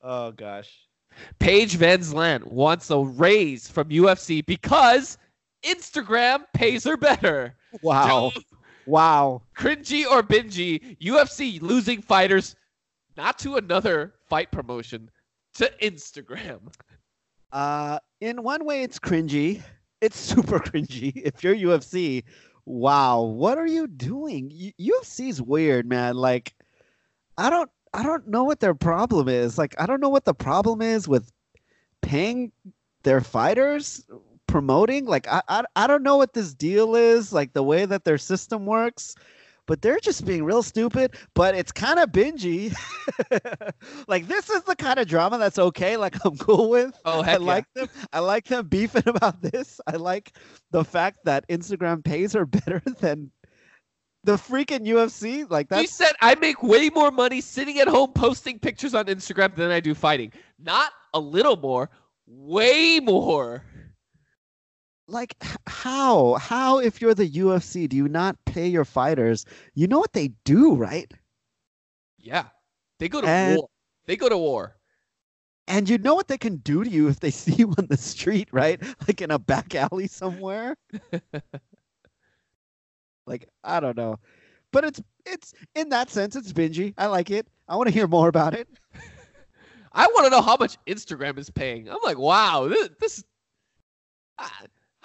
Oh 0.02 0.30
gosh. 0.32 0.72
Paige 1.40 1.76
VanZant 1.76 2.44
wants 2.44 2.90
a 2.90 2.98
raise 2.98 3.68
from 3.68 3.88
UFC 3.88 4.46
because 4.46 5.18
Instagram 5.64 6.44
pays 6.54 6.84
her 6.84 6.96
better. 6.96 7.56
Wow. 7.82 8.06
Joe, 8.32 8.40
Wow. 8.86 9.42
cringy 9.56 10.06
or 10.08 10.22
bingy, 10.22 10.96
UFC 10.98 11.60
losing 11.60 12.00
fighters 12.00 12.54
not 13.16 13.38
to 13.40 13.56
another 13.56 14.14
fight 14.28 14.52
promotion, 14.52 15.10
to 15.54 15.70
Instagram. 15.82 16.72
Uh, 17.50 17.98
in 18.20 18.42
one 18.44 18.64
way, 18.64 18.82
it's 18.84 19.00
cringy. 19.00 19.60
It's 20.00 20.18
super 20.18 20.58
cringy. 20.58 21.12
If 21.16 21.42
you're 21.42 21.54
UFC, 21.54 22.24
wow, 22.64 23.22
what 23.22 23.58
are 23.58 23.66
you 23.66 23.86
doing? 23.86 24.72
UFC's 24.80 25.42
weird, 25.42 25.88
man. 25.88 26.16
Like, 26.16 26.54
I 27.36 27.50
don't, 27.50 27.70
I 27.94 28.02
don't 28.02 28.28
know 28.28 28.44
what 28.44 28.60
their 28.60 28.74
problem 28.74 29.28
is. 29.28 29.58
Like, 29.58 29.74
I 29.80 29.86
don't 29.86 30.00
know 30.00 30.08
what 30.08 30.24
the 30.24 30.34
problem 30.34 30.82
is 30.82 31.08
with 31.08 31.32
paying 32.02 32.52
their 33.02 33.20
fighters, 33.20 34.04
promoting. 34.46 35.06
Like, 35.06 35.26
I, 35.28 35.42
I, 35.48 35.64
I 35.76 35.86
don't 35.86 36.02
know 36.02 36.16
what 36.16 36.34
this 36.34 36.54
deal 36.54 36.94
is. 36.94 37.32
Like 37.32 37.52
the 37.52 37.62
way 37.62 37.86
that 37.86 38.04
their 38.04 38.18
system 38.18 38.66
works. 38.66 39.14
But 39.68 39.82
they're 39.82 40.00
just 40.00 40.24
being 40.24 40.42
real 40.42 40.64
stupid. 40.64 41.14
But 41.34 41.54
it's 41.54 41.70
kind 41.70 42.00
of 42.00 42.10
bingy. 42.10 42.74
like 44.08 44.26
this 44.26 44.50
is 44.50 44.64
the 44.64 44.74
kind 44.74 44.98
of 44.98 45.06
drama 45.06 45.38
that's 45.38 45.58
okay. 45.58 45.96
Like 45.96 46.16
I'm 46.24 46.36
cool 46.38 46.70
with. 46.70 46.98
Oh, 47.04 47.20
I 47.20 47.24
heck 47.24 47.38
yeah. 47.38 47.46
like 47.46 47.72
them. 47.74 47.88
I 48.12 48.18
like 48.18 48.46
them 48.46 48.66
beefing 48.66 49.06
about 49.06 49.40
this. 49.40 49.80
I 49.86 49.92
like 49.92 50.32
the 50.72 50.84
fact 50.84 51.18
that 51.26 51.46
Instagram 51.48 52.04
pays 52.04 52.34
are 52.34 52.46
better 52.46 52.82
than 52.98 53.30
the 54.24 54.36
freaking 54.36 54.86
UFC. 54.86 55.48
Like 55.48 55.66
She 55.66 55.76
that's 55.76 55.92
said, 55.92 56.12
I 56.20 56.34
make 56.36 56.62
way 56.62 56.88
more 56.88 57.10
money 57.10 57.40
sitting 57.40 57.78
at 57.78 57.88
home 57.88 58.12
posting 58.12 58.58
pictures 58.58 58.94
on 58.94 59.04
Instagram 59.04 59.54
than 59.54 59.70
I 59.70 59.80
do 59.80 59.94
fighting. 59.94 60.32
Not 60.58 60.92
a 61.14 61.20
little 61.20 61.56
more, 61.56 61.90
way 62.26 63.00
more. 63.00 63.64
Like 65.08 65.34
how 65.66 66.34
how 66.34 66.78
if 66.78 67.00
you're 67.00 67.14
the 67.14 67.28
UFC 67.28 67.88
do 67.88 67.96
you 67.96 68.08
not 68.08 68.36
pay 68.44 68.68
your 68.68 68.84
fighters? 68.84 69.44
You 69.74 69.88
know 69.88 69.98
what 69.98 70.12
they 70.12 70.28
do, 70.44 70.74
right? 70.74 71.12
Yeah. 72.18 72.44
They 72.98 73.08
go 73.08 73.20
to 73.20 73.26
And- 73.26 73.58
war. 73.58 73.68
They 74.06 74.16
go 74.16 74.28
to 74.28 74.38
war. 74.38 74.76
And 75.66 75.88
you 75.88 75.98
know 75.98 76.14
what 76.14 76.28
they 76.28 76.38
can 76.38 76.56
do 76.56 76.82
to 76.82 76.88
you 76.88 77.08
if 77.08 77.20
they 77.20 77.30
see 77.42 77.54
you 77.54 77.74
on 77.76 77.86
the 77.88 77.96
street, 77.96 78.48
right? 78.52 78.80
Like 79.06 79.20
in 79.20 79.30
a 79.30 79.38
back 79.38 79.74
alley 79.74 80.06
somewhere. 80.06 80.76
like 83.26 83.48
I 83.64 83.80
don't 83.80 83.96
know, 83.96 84.18
but 84.72 84.84
it's 84.84 85.00
it's 85.26 85.52
in 85.74 85.88
that 85.90 86.10
sense 86.10 86.36
it's 86.36 86.52
bingy. 86.52 86.94
I 86.96 87.06
like 87.06 87.30
it. 87.30 87.46
I 87.68 87.76
want 87.76 87.88
to 87.88 87.94
hear 87.94 88.06
more 88.06 88.28
about 88.28 88.54
it. 88.54 88.68
I 89.92 90.06
want 90.06 90.26
to 90.26 90.30
know 90.30 90.42
how 90.42 90.56
much 90.56 90.76
Instagram 90.86 91.38
is 91.38 91.50
paying. 91.50 91.88
I'm 91.88 91.98
like, 92.02 92.18
wow, 92.18 92.68
this. 92.68 92.88
this 93.00 93.24
uh, 94.38 94.48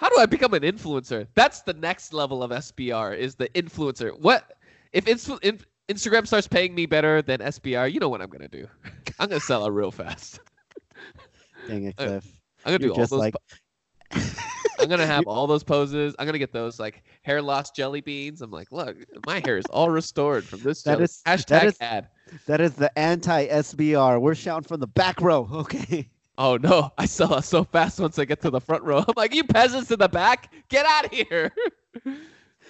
How 0.04 0.10
do 0.10 0.18
I 0.18 0.26
become 0.26 0.52
an 0.52 0.60
influencer? 0.62 1.26
That's 1.34 1.62
the 1.62 1.72
next 1.72 2.12
level 2.12 2.42
of 2.42 2.50
SBR 2.50 3.16
is 3.16 3.36
the 3.36 3.48
influencer. 3.54 4.10
What 4.20 4.52
if 4.92 5.06
influ- 5.06 5.42
in, 5.42 5.58
Instagram 5.88 6.26
starts 6.26 6.46
paying 6.46 6.74
me 6.74 6.84
better 6.84 7.22
than 7.22 7.38
SBR? 7.40 7.90
You 7.90 8.00
know 8.00 8.10
what 8.10 8.20
I'm 8.20 8.28
gonna 8.28 8.46
do? 8.46 8.68
I'm 9.18 9.30
gonna 9.30 9.40
sell 9.40 9.64
it 9.64 9.70
real 9.70 9.90
fast. 9.90 10.40
Dang 11.66 11.84
it, 11.86 11.94
Uh, 11.98 12.04
Cliff. 12.04 12.26
I'm 12.66 12.72
gonna 12.72 12.84
You're 12.84 12.94
do 12.94 13.00
all 13.00 13.06
those. 13.06 13.12
like 13.12 13.34
po- 14.12 14.20
I'm 14.78 14.90
gonna 14.90 15.06
have 15.06 15.24
all 15.26 15.46
those 15.46 15.64
poses. 15.64 16.14
I'm 16.18 16.26
gonna 16.26 16.38
get 16.38 16.52
those 16.52 16.78
like 16.78 17.02
hair 17.22 17.40
loss 17.40 17.70
jelly 17.70 18.02
beans. 18.02 18.42
I'm 18.42 18.50
like, 18.50 18.70
look, 18.72 18.98
my 19.26 19.40
hair 19.42 19.56
is 19.56 19.64
all 19.70 19.88
restored 19.88 20.44
from 20.44 20.60
this. 20.60 20.82
That 20.84 20.96
jelly. 20.96 21.04
is- 21.04 21.22
hashtag 21.24 21.46
that 21.46 21.64
is- 21.64 21.76
ad. 21.80 22.08
that 22.46 22.60
is 22.60 22.74
the 22.74 22.98
anti 22.98 23.46
SBR. 23.46 24.20
We're 24.20 24.34
shouting 24.34 24.68
from 24.68 24.80
the 24.80 24.86
back 24.86 25.22
row. 25.22 25.48
Okay. 25.50 26.10
Oh 26.36 26.56
no, 26.56 26.92
I 26.98 27.06
sell 27.06 27.34
out 27.34 27.44
so 27.44 27.64
fast 27.64 28.00
once 28.00 28.18
I 28.18 28.24
get 28.24 28.40
to 28.42 28.50
the 28.50 28.60
front 28.60 28.82
row. 28.82 28.98
I'm 28.98 29.14
like, 29.16 29.34
you 29.34 29.44
peasants 29.44 29.90
in 29.90 29.98
the 29.98 30.08
back, 30.08 30.52
get 30.68 30.86
out 30.86 31.06
of 31.06 31.12
here. 31.12 31.52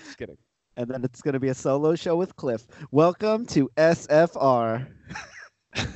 Just 0.04 0.18
kidding. 0.18 0.36
And 0.76 0.88
then 0.88 1.04
it's 1.04 1.22
gonna 1.22 1.40
be 1.40 1.48
a 1.48 1.54
solo 1.54 1.94
show 1.94 2.16
with 2.16 2.36
Cliff. 2.36 2.66
Welcome 2.90 3.46
to 3.46 3.70
SFR. 3.76 4.86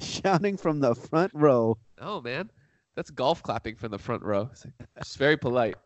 Shouting 0.00 0.56
from 0.56 0.80
the 0.80 0.94
front 0.94 1.32
row. 1.34 1.78
Oh 2.00 2.20
man, 2.20 2.50
that's 2.96 3.10
golf 3.10 3.42
clapping 3.42 3.76
from 3.76 3.90
the 3.90 3.98
front 3.98 4.22
row. 4.22 4.48
It's, 4.52 4.64
like, 4.64 4.88
it's 4.96 5.16
very 5.16 5.36
polite. 5.36 5.76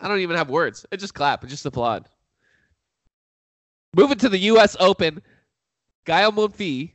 I 0.00 0.08
don't 0.08 0.20
even 0.20 0.36
have 0.36 0.50
words. 0.50 0.84
I 0.90 0.96
just 0.96 1.14
clap. 1.14 1.44
I 1.44 1.46
just 1.46 1.64
applaud. 1.64 2.08
Moving 3.94 4.18
to 4.18 4.28
the 4.28 4.38
U.S. 4.38 4.76
Open, 4.80 5.22
Gael 6.04 6.32
Monfils 6.32 6.90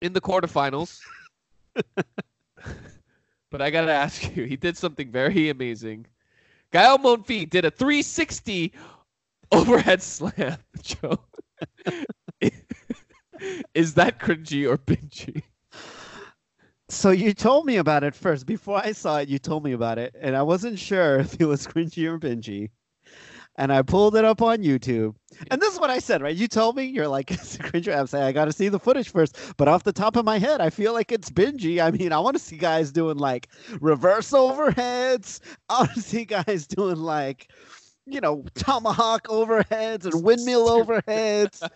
in 0.00 0.12
the 0.12 0.20
quarterfinals. 0.20 1.00
but 3.50 3.62
I 3.62 3.70
gotta 3.70 3.92
ask 3.92 4.34
you, 4.36 4.44
he 4.44 4.56
did 4.56 4.76
something 4.76 5.10
very 5.10 5.48
amazing. 5.50 6.06
Gael 6.72 6.98
Monfils 6.98 7.50
did 7.50 7.64
a 7.64 7.70
360 7.70 8.72
overhead 9.52 10.02
slam, 10.02 10.58
Joe. 10.82 11.20
Is 13.74 13.94
that 13.94 14.18
cringy 14.20 14.68
or 14.68 14.78
bingy? 14.78 15.42
So 16.88 17.10
you 17.10 17.32
told 17.34 17.66
me 17.66 17.76
about 17.76 18.04
it 18.04 18.14
first. 18.14 18.46
Before 18.46 18.78
I 18.78 18.92
saw 18.92 19.18
it, 19.18 19.28
you 19.28 19.38
told 19.38 19.64
me 19.64 19.72
about 19.72 19.98
it, 19.98 20.14
and 20.20 20.36
I 20.36 20.42
wasn't 20.42 20.78
sure 20.78 21.18
if 21.18 21.40
it 21.40 21.46
was 21.46 21.66
cringy 21.66 22.06
or 22.06 22.18
bingy. 22.18 22.70
And 23.56 23.72
I 23.72 23.82
pulled 23.82 24.16
it 24.16 24.24
up 24.24 24.42
on 24.42 24.58
YouTube. 24.58 25.14
And 25.50 25.60
this 25.60 25.72
is 25.72 25.80
what 25.80 25.90
I 25.90 25.98
said, 25.98 26.22
right? 26.22 26.34
You 26.34 26.48
told 26.48 26.76
me 26.76 26.84
you're 26.84 27.08
like 27.08 27.30
it's 27.32 27.56
cringy. 27.56 27.96
I'm 27.96 28.06
saying 28.06 28.24
I 28.24 28.32
got 28.32 28.46
to 28.46 28.52
see 28.52 28.68
the 28.68 28.80
footage 28.80 29.10
first. 29.10 29.38
But 29.56 29.68
off 29.68 29.84
the 29.84 29.92
top 29.92 30.16
of 30.16 30.24
my 30.24 30.38
head, 30.38 30.60
I 30.60 30.70
feel 30.70 30.92
like 30.92 31.12
it's 31.12 31.30
bingy. 31.30 31.82
I 31.82 31.90
mean, 31.90 32.12
I 32.12 32.18
want 32.18 32.36
to 32.36 32.42
see 32.42 32.56
guys 32.56 32.90
doing 32.92 33.18
like 33.18 33.48
reverse 33.80 34.30
overheads. 34.30 35.40
I 35.68 35.80
want 35.80 35.94
to 35.94 36.00
see 36.02 36.24
guys 36.24 36.66
doing 36.66 36.96
like, 36.96 37.50
you 38.06 38.20
know, 38.20 38.44
tomahawk 38.54 39.28
overheads 39.28 40.04
and 40.04 40.24
windmill 40.24 40.68
overheads. 40.84 41.68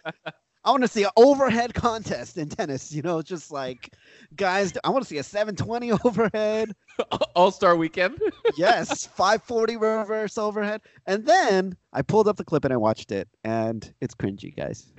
I 0.64 0.71
want 0.71 0.83
to 0.83 0.88
see 0.88 1.05
an 1.05 1.11
overhead 1.16 1.73
contest 1.75 2.37
in 2.37 2.49
tennis. 2.49 2.92
You 2.92 3.03
know, 3.03 3.23
just 3.23 3.51
like 3.51 3.94
guys. 4.37 4.73
I 4.85 4.90
want 4.90 5.03
to 5.05 5.09
see 5.09 5.18
a 5.18 5.23
720 5.23 5.92
overhead. 6.05 6.73
All 7.35 7.51
Star 7.51 7.77
Weekend. 7.77 8.18
Yes, 8.57 9.07
540 9.07 9.77
reverse 9.77 10.37
overhead. 10.37 10.81
And 11.07 11.25
then 11.25 11.77
I 11.92 12.03
pulled 12.03 12.27
up 12.27 12.37
the 12.37 12.44
clip 12.44 12.64
and 12.64 12.73
I 12.75 12.77
watched 12.77 13.12
it, 13.12 13.29
and 13.44 13.92
it's 14.01 14.14
cringy, 14.14 14.55
guys. 14.57 14.92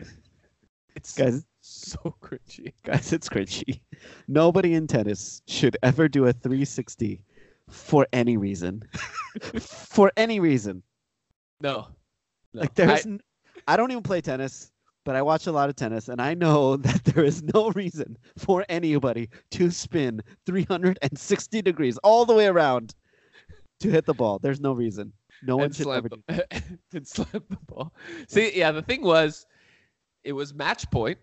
It's 0.95 1.13
Guys, 1.15 1.45
so 1.62 2.15
cringy. 2.22 2.74
guys, 2.84 3.12
it's 3.12 3.28
cringy. 3.28 3.82
Nobody 4.28 4.74
in 4.76 4.88
tennis 4.88 5.41
should 5.48 5.76
ever 5.84 6.08
do 6.08 6.26
a 6.28 6.34
360 6.34 7.22
for 7.69 8.08
any 8.13 8.38
reason. 8.38 8.84
for 9.60 10.12
any 10.15 10.39
reason. 10.39 10.84
No. 11.62 11.88
no. 12.54 12.62
Like 12.62 12.76
there's, 12.76 13.06
I, 13.06 13.10
n- 13.10 13.22
I 13.67 13.76
don't 13.78 13.91
even 13.91 14.04
play 14.04 14.22
tennis, 14.22 14.72
but 15.10 15.15
I 15.15 15.24
watch 15.24 15.48
a 15.48 15.52
lot 15.52 15.69
of 15.69 15.76
tennis, 15.76 16.08
and 16.08 16.22
I 16.22 16.36
know 16.36 16.76
that 16.78 17.04
there 17.04 17.24
is 17.24 17.41
no 17.41 17.72
reason 17.72 18.15
for 18.38 18.63
anybody 18.69 19.28
to 19.50 19.72
spin 19.72 20.22
360 20.45 21.63
degrees 21.63 21.98
all 22.04 22.26
the 22.26 22.36
way 22.36 22.45
around 22.45 22.93
to 23.80 23.89
hit 23.89 24.06
the 24.06 24.13
ball. 24.13 24.38
There's 24.38 24.62
no 24.62 24.72
reason. 24.72 25.12
No 25.41 25.58
one 25.58 25.74
should 25.74 25.88
ever 25.88 26.10
do. 26.10 26.22
the, 26.28 26.45
and 26.93 27.08
the 27.08 27.58
ball. 27.65 27.91
See, 28.28 28.52
yeah, 28.56 28.72
the 28.72 28.84
thing 28.84 29.02
was, 29.02 29.48
it 30.24 30.34
was 30.34 30.54
match 30.54 30.88
point, 30.91 31.17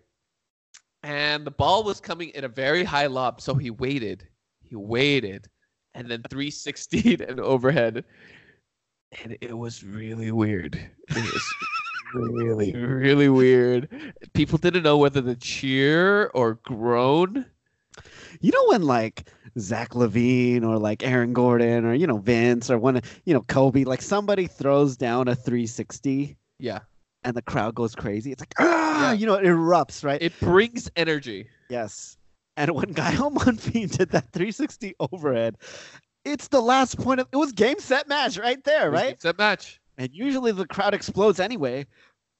and 1.03 1.47
the 1.47 1.51
ball 1.51 1.85
was 1.85 2.01
coming 2.01 2.31
in 2.31 2.43
a 2.43 2.49
very 2.49 2.83
high 2.83 3.07
lob, 3.07 3.39
so 3.39 3.55
he 3.55 3.71
waited, 3.71 4.27
he 4.63 4.75
waited, 4.75 5.47
and 5.93 6.11
then 6.11 6.23
360'd 6.23 7.21
and 7.21 7.39
overhead, 7.39 8.03
and 9.23 9.37
it 9.39 9.57
was 9.57 9.81
really 9.81 10.33
weird. 10.33 10.75
It 10.75 11.15
was 11.15 11.53
really, 12.13 12.73
really 12.75 13.29
weird. 13.29 13.89
People 14.33 14.57
didn't 14.57 14.83
know 14.83 14.97
whether 14.97 15.21
to 15.21 15.35
cheer 15.35 16.27
or 16.33 16.55
groan. 16.63 17.45
You 18.41 18.51
know 18.51 18.65
when 18.67 18.83
like 18.83 19.29
Zach 19.59 19.91
LaVine 19.91 20.63
or 20.63 20.77
like 20.77 21.03
Aaron 21.03 21.33
Gordon 21.33 21.85
or 21.85 21.93
you 21.93 22.05
know 22.05 22.17
Vince 22.17 22.69
or 22.69 22.77
when 22.77 23.01
you 23.25 23.33
know 23.33 23.41
Kobe, 23.41 23.83
like 23.83 24.01
somebody 24.01 24.45
throws 24.47 24.95
down 24.97 25.27
a 25.27 25.35
360 25.35 26.37
Yeah, 26.59 26.79
and 27.23 27.35
the 27.35 27.41
crowd 27.41 27.73
goes 27.75 27.95
crazy. 27.95 28.31
It's 28.31 28.41
like 28.41 28.53
ah, 28.59 29.07
Yeah. 29.09 29.13
you 29.13 29.25
know, 29.25 29.33
it 29.35 29.45
erupts, 29.45 30.03
right? 30.03 30.21
it 30.21 30.39
brings 30.39 30.89
energy. 30.95 31.47
Yes. 31.69 32.17
And 32.55 32.71
when 32.71 32.91
Gael 32.91 33.31
Monfils 33.31 33.97
did 33.97 34.09
that 34.11 34.31
360 34.31 34.95
overhead, 34.99 35.57
it's 36.25 36.47
the 36.49 36.61
last 36.61 36.97
point 36.99 37.19
of 37.19 37.27
it 37.31 37.37
was 37.37 37.51
game 37.51 37.79
set 37.79 38.07
match 38.07 38.37
right 38.37 38.63
there, 38.63 38.91
right? 38.91 39.23
A 39.25 39.33
match. 39.37 39.79
And 39.97 40.09
usually 40.13 40.51
the 40.51 40.67
crowd 40.67 40.93
explodes 40.93 41.39
anyway, 41.39 41.87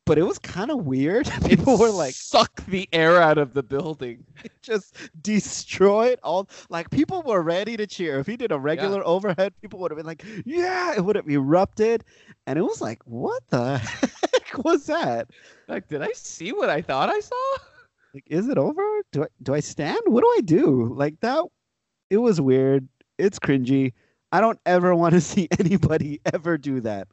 but 0.07 0.17
it 0.17 0.23
was 0.23 0.39
kind 0.39 0.71
of 0.71 0.85
weird. 0.85 1.27
It 1.37 1.57
People 1.57 1.77
were 1.77 1.89
like 1.89 2.13
suck 2.13 2.65
the 2.65 2.87
air 2.93 3.21
out 3.21 3.37
of 3.37 3.53
the 3.53 3.61
building. 3.61 4.25
just 4.61 4.95
destroyed 5.21 6.19
all 6.23 6.49
like 6.69 6.89
people 6.89 7.21
were 7.23 7.41
ready 7.41 7.75
to 7.77 7.85
cheer. 7.85 8.19
If 8.19 8.27
he 8.27 8.37
did 8.37 8.51
a 8.51 8.59
regular 8.59 9.05
overhead, 9.05 9.53
people 9.61 9.79
would 9.79 9.91
have 9.91 9.97
been 9.97 10.05
like, 10.05 10.23
Yeah, 10.45 10.93
it 10.95 11.03
would 11.03 11.17
have 11.17 11.29
erupted. 11.29 12.03
And 12.45 12.57
it 12.57 12.61
was 12.61 12.79
like, 12.79 13.01
what 13.05 13.43
the 13.49 13.77
heck 14.33 14.63
was 14.63 14.85
that? 14.85 15.29
Like, 15.67 15.87
did 15.89 16.01
I 16.01 16.11
see 16.13 16.53
what 16.53 16.69
I 16.69 16.81
thought 16.81 17.09
I 17.09 17.19
saw? 17.19 17.57
Like, 18.13 18.23
is 18.27 18.47
it 18.47 18.57
over? 18.57 18.81
Do 19.11 19.23
I 19.23 19.27
do 19.43 19.53
I 19.53 19.59
stand? 19.59 20.01
What 20.05 20.21
do 20.21 20.33
I 20.37 20.41
do? 20.41 20.93
Like 20.95 21.19
that 21.19 21.43
it 22.09 22.17
was 22.17 22.39
weird. 22.39 22.87
It's 23.17 23.39
cringy. 23.39 23.93
I 24.31 24.41
don't 24.41 24.59
ever 24.65 24.95
want 24.95 25.13
to 25.13 25.21
see 25.21 25.47
anybody 25.59 26.21
ever 26.33 26.57
do 26.57 26.81
that 26.81 27.07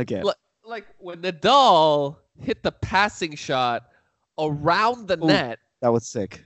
again. 0.00 0.24
Look, 0.24 0.36
Like 0.64 0.86
when 0.98 1.22
Nadal 1.22 2.16
hit 2.38 2.62
the 2.62 2.72
passing 2.72 3.34
shot 3.36 3.88
around 4.38 5.08
the 5.08 5.16
Ooh. 5.22 5.26
net, 5.28 5.58
That 5.80 5.92
was 5.92 6.06
sick. 6.06 6.44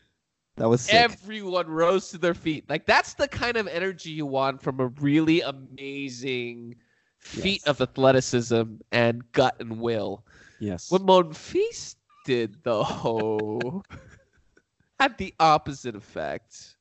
That 0.56 0.68
was 0.68 0.82
sick. 0.82 0.94
everyone 0.94 1.68
rose 1.68 2.10
to 2.10 2.18
their 2.18 2.34
feet. 2.34 2.68
Like 2.68 2.84
that's 2.86 3.14
the 3.14 3.26
kind 3.28 3.56
of 3.56 3.66
energy 3.66 4.10
you 4.10 4.26
want 4.26 4.60
from 4.60 4.78
a 4.80 4.88
really 4.88 5.40
amazing 5.40 6.76
feat 7.18 7.62
Yes. 7.64 7.66
of 7.66 7.80
athleticism 7.80 8.62
and 8.92 9.32
gut 9.32 9.56
and 9.60 9.80
will. 9.80 10.24
yes. 10.58 10.90
What 10.90 11.02
Monfils 11.02 11.96
did 12.26 12.56
though 12.62 13.82
had 15.00 15.16
the 15.18 15.34
opposite 15.40 15.94
effect. 15.96 16.76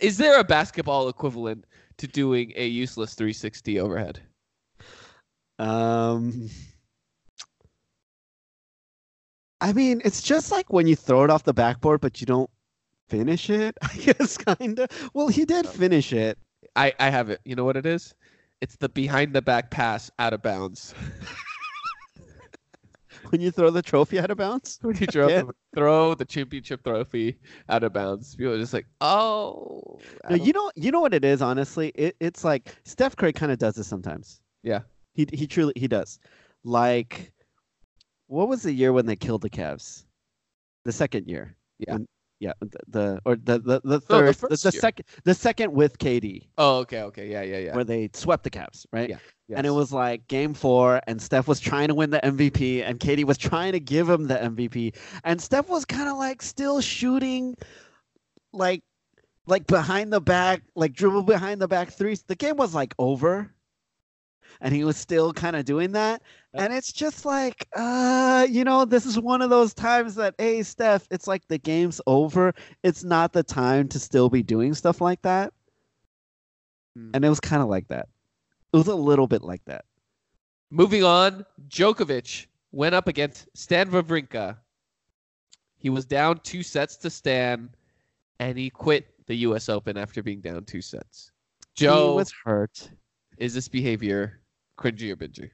Is 0.00 0.16
there 0.16 0.40
a 0.40 0.44
basketball 0.44 1.08
equivalent 1.10 1.66
to 1.98 2.06
doing 2.06 2.52
a 2.56 2.66
useless 2.66 3.14
360 3.14 3.78
overhead? 3.80 4.20
Um, 5.60 6.48
I 9.60 9.72
mean, 9.72 10.00
it's 10.04 10.22
just 10.22 10.50
like 10.50 10.72
when 10.72 10.86
you 10.86 10.96
throw 10.96 11.22
it 11.24 11.30
off 11.30 11.44
the 11.44 11.52
backboard, 11.52 12.00
but 12.00 12.20
you 12.20 12.26
don't 12.26 12.48
finish 13.08 13.50
it. 13.50 13.76
I 13.82 13.94
guess 13.96 14.38
kind 14.38 14.78
of. 14.78 14.88
Well, 15.12 15.28
he 15.28 15.44
did 15.44 15.66
finish 15.66 16.12
it. 16.12 16.38
I, 16.76 16.94
I 16.98 17.10
have 17.10 17.28
it. 17.28 17.40
You 17.44 17.56
know 17.56 17.64
what 17.64 17.76
it 17.76 17.84
is? 17.84 18.14
It's 18.62 18.76
the 18.76 18.88
behind 18.88 19.34
the 19.34 19.42
back 19.42 19.70
pass 19.70 20.10
out 20.18 20.32
of 20.32 20.42
bounds. 20.42 20.94
When 23.28 23.40
you 23.40 23.50
throw 23.50 23.70
the 23.70 23.82
trophy 23.82 24.18
out 24.18 24.30
of 24.30 24.38
bounds. 24.38 24.78
when 24.82 24.96
you 24.96 25.06
throw, 25.12 25.28
Yeah. 25.28 25.42
throw 25.74 26.14
the 26.14 26.24
championship 26.24 26.82
trophy 26.82 27.38
out 27.68 27.84
of 27.84 27.92
bounds, 27.92 28.34
people 28.34 28.54
are 28.54 28.58
just 28.58 28.72
like, 28.72 28.86
oh. 29.00 30.00
No, 30.28 30.36
you 30.36 30.52
know, 30.52 30.70
you 30.74 30.90
know 30.90 31.00
what 31.00 31.14
it 31.14 31.24
is. 31.24 31.40
Honestly, 31.42 31.88
it, 31.94 32.16
it's 32.18 32.42
like 32.44 32.74
Steph 32.84 33.14
Curry 33.14 33.32
kind 33.32 33.52
of 33.52 33.58
does 33.58 33.74
this 33.74 33.86
sometimes. 33.86 34.40
Yeah. 34.62 34.80
He 35.30 35.36
he 35.36 35.46
truly 35.46 35.72
he 35.76 35.88
does. 35.88 36.18
Like, 36.64 37.32
what 38.26 38.48
was 38.48 38.62
the 38.62 38.72
year 38.72 38.92
when 38.92 39.06
they 39.06 39.16
killed 39.16 39.42
the 39.42 39.50
Cavs? 39.50 40.04
The 40.84 40.92
second 40.92 41.28
year. 41.28 41.56
Yeah. 41.78 41.92
When- 41.94 42.08
yeah. 42.38 42.54
The, 42.60 42.78
the 42.88 43.20
or 43.26 43.36
the 43.36 43.58
the, 43.58 43.80
the 43.84 44.02
No, 44.08 44.24
the 44.24 44.32
third 44.32 44.34
the, 44.48 44.56
second 44.56 45.04
the 45.24 45.34
second 45.34 45.74
with 45.74 45.98
KD 45.98 46.48
Oh, 46.56 46.78
okay, 46.78 47.02
okay, 47.02 47.30
yeah, 47.30 47.42
yeah, 47.42 47.58
yeah. 47.58 47.74
where 47.74 47.84
they 47.84 48.08
swept 48.14 48.44
the 48.44 48.50
Cavs, 48.50 48.86
right? 48.92 49.10
Yeah, 49.10 49.18
And 49.54 49.66
it 49.66 49.70
was 49.70 49.92
like 49.92 50.26
game 50.26 50.54
four, 50.54 51.02
and 51.06 51.20
Steph 51.20 51.46
was 51.48 51.60
trying 51.60 51.88
to 51.88 51.94
win 51.94 52.08
the 52.08 52.20
MVP, 52.20 52.82
and 52.82 52.98
KD 52.98 53.24
was 53.24 53.36
trying 53.36 53.72
to 53.72 53.80
give 53.80 54.08
him 54.08 54.26
the 54.26 54.36
MVP. 54.36 54.96
And 55.24 55.38
Steph 55.38 55.68
was 55.68 55.84
kind 55.84 56.08
of 56.08 56.16
like 56.16 56.40
still 56.40 56.80
shooting, 56.80 57.56
like 58.54 58.82
like 59.46 59.66
behind 59.66 60.10
the 60.10 60.20
back, 60.20 60.62
like 60.74 60.94
dribble 60.94 61.24
behind 61.24 61.60
the 61.60 61.68
back 61.68 61.90
threes. 61.90 62.22
The 62.22 62.36
game 62.36 62.56
was 62.56 62.74
like 62.74 62.94
over. 62.98 63.52
And 64.60 64.74
he 64.74 64.84
was 64.84 64.96
still 64.96 65.32
kind 65.32 65.56
of 65.56 65.64
doing 65.64 65.92
that. 65.92 66.22
And 66.52 66.72
it's 66.72 66.92
just 66.92 67.24
like, 67.24 67.66
uh, 67.76 68.46
you 68.50 68.64
know, 68.64 68.84
this 68.84 69.06
is 69.06 69.18
one 69.18 69.40
of 69.40 69.50
those 69.50 69.72
times 69.72 70.16
that, 70.16 70.34
hey, 70.38 70.62
Steph, 70.62 71.06
it's 71.10 71.26
like 71.26 71.46
the 71.48 71.58
game's 71.58 72.00
over. 72.06 72.52
It's 72.82 73.04
not 73.04 73.32
the 73.32 73.42
time 73.42 73.88
to 73.88 73.98
still 73.98 74.28
be 74.28 74.42
doing 74.42 74.74
stuff 74.74 75.00
like 75.00 75.22
that. 75.22 75.52
Hmm. 76.96 77.10
And 77.14 77.24
it 77.24 77.28
was 77.28 77.40
kind 77.40 77.62
of 77.62 77.68
like 77.68 77.88
that. 77.88 78.08
It 78.72 78.76
was 78.76 78.88
a 78.88 78.94
little 78.94 79.26
bit 79.26 79.42
like 79.42 79.64
that. 79.66 79.84
Moving 80.70 81.04
on, 81.04 81.44
Djokovic 81.68 82.46
went 82.72 82.94
up 82.94 83.08
against 83.08 83.48
Stan 83.54 83.90
Wawrinka. 83.90 84.56
He 85.78 85.90
was 85.90 86.04
down 86.04 86.40
two 86.42 86.62
sets 86.62 86.96
to 86.98 87.10
Stan, 87.10 87.70
and 88.38 88.58
he 88.58 88.70
quit 88.70 89.06
the 89.26 89.34
U.S. 89.36 89.68
Open 89.68 89.96
after 89.96 90.22
being 90.22 90.40
down 90.40 90.64
two 90.64 90.82
sets. 90.82 91.32
Joe, 91.74 92.10
he 92.10 92.16
was 92.16 92.32
hurt. 92.44 92.90
is 93.38 93.54
this 93.54 93.68
behavior 93.68 94.40
cringy 94.80 95.12
or 95.12 95.16
bingy? 95.16 95.50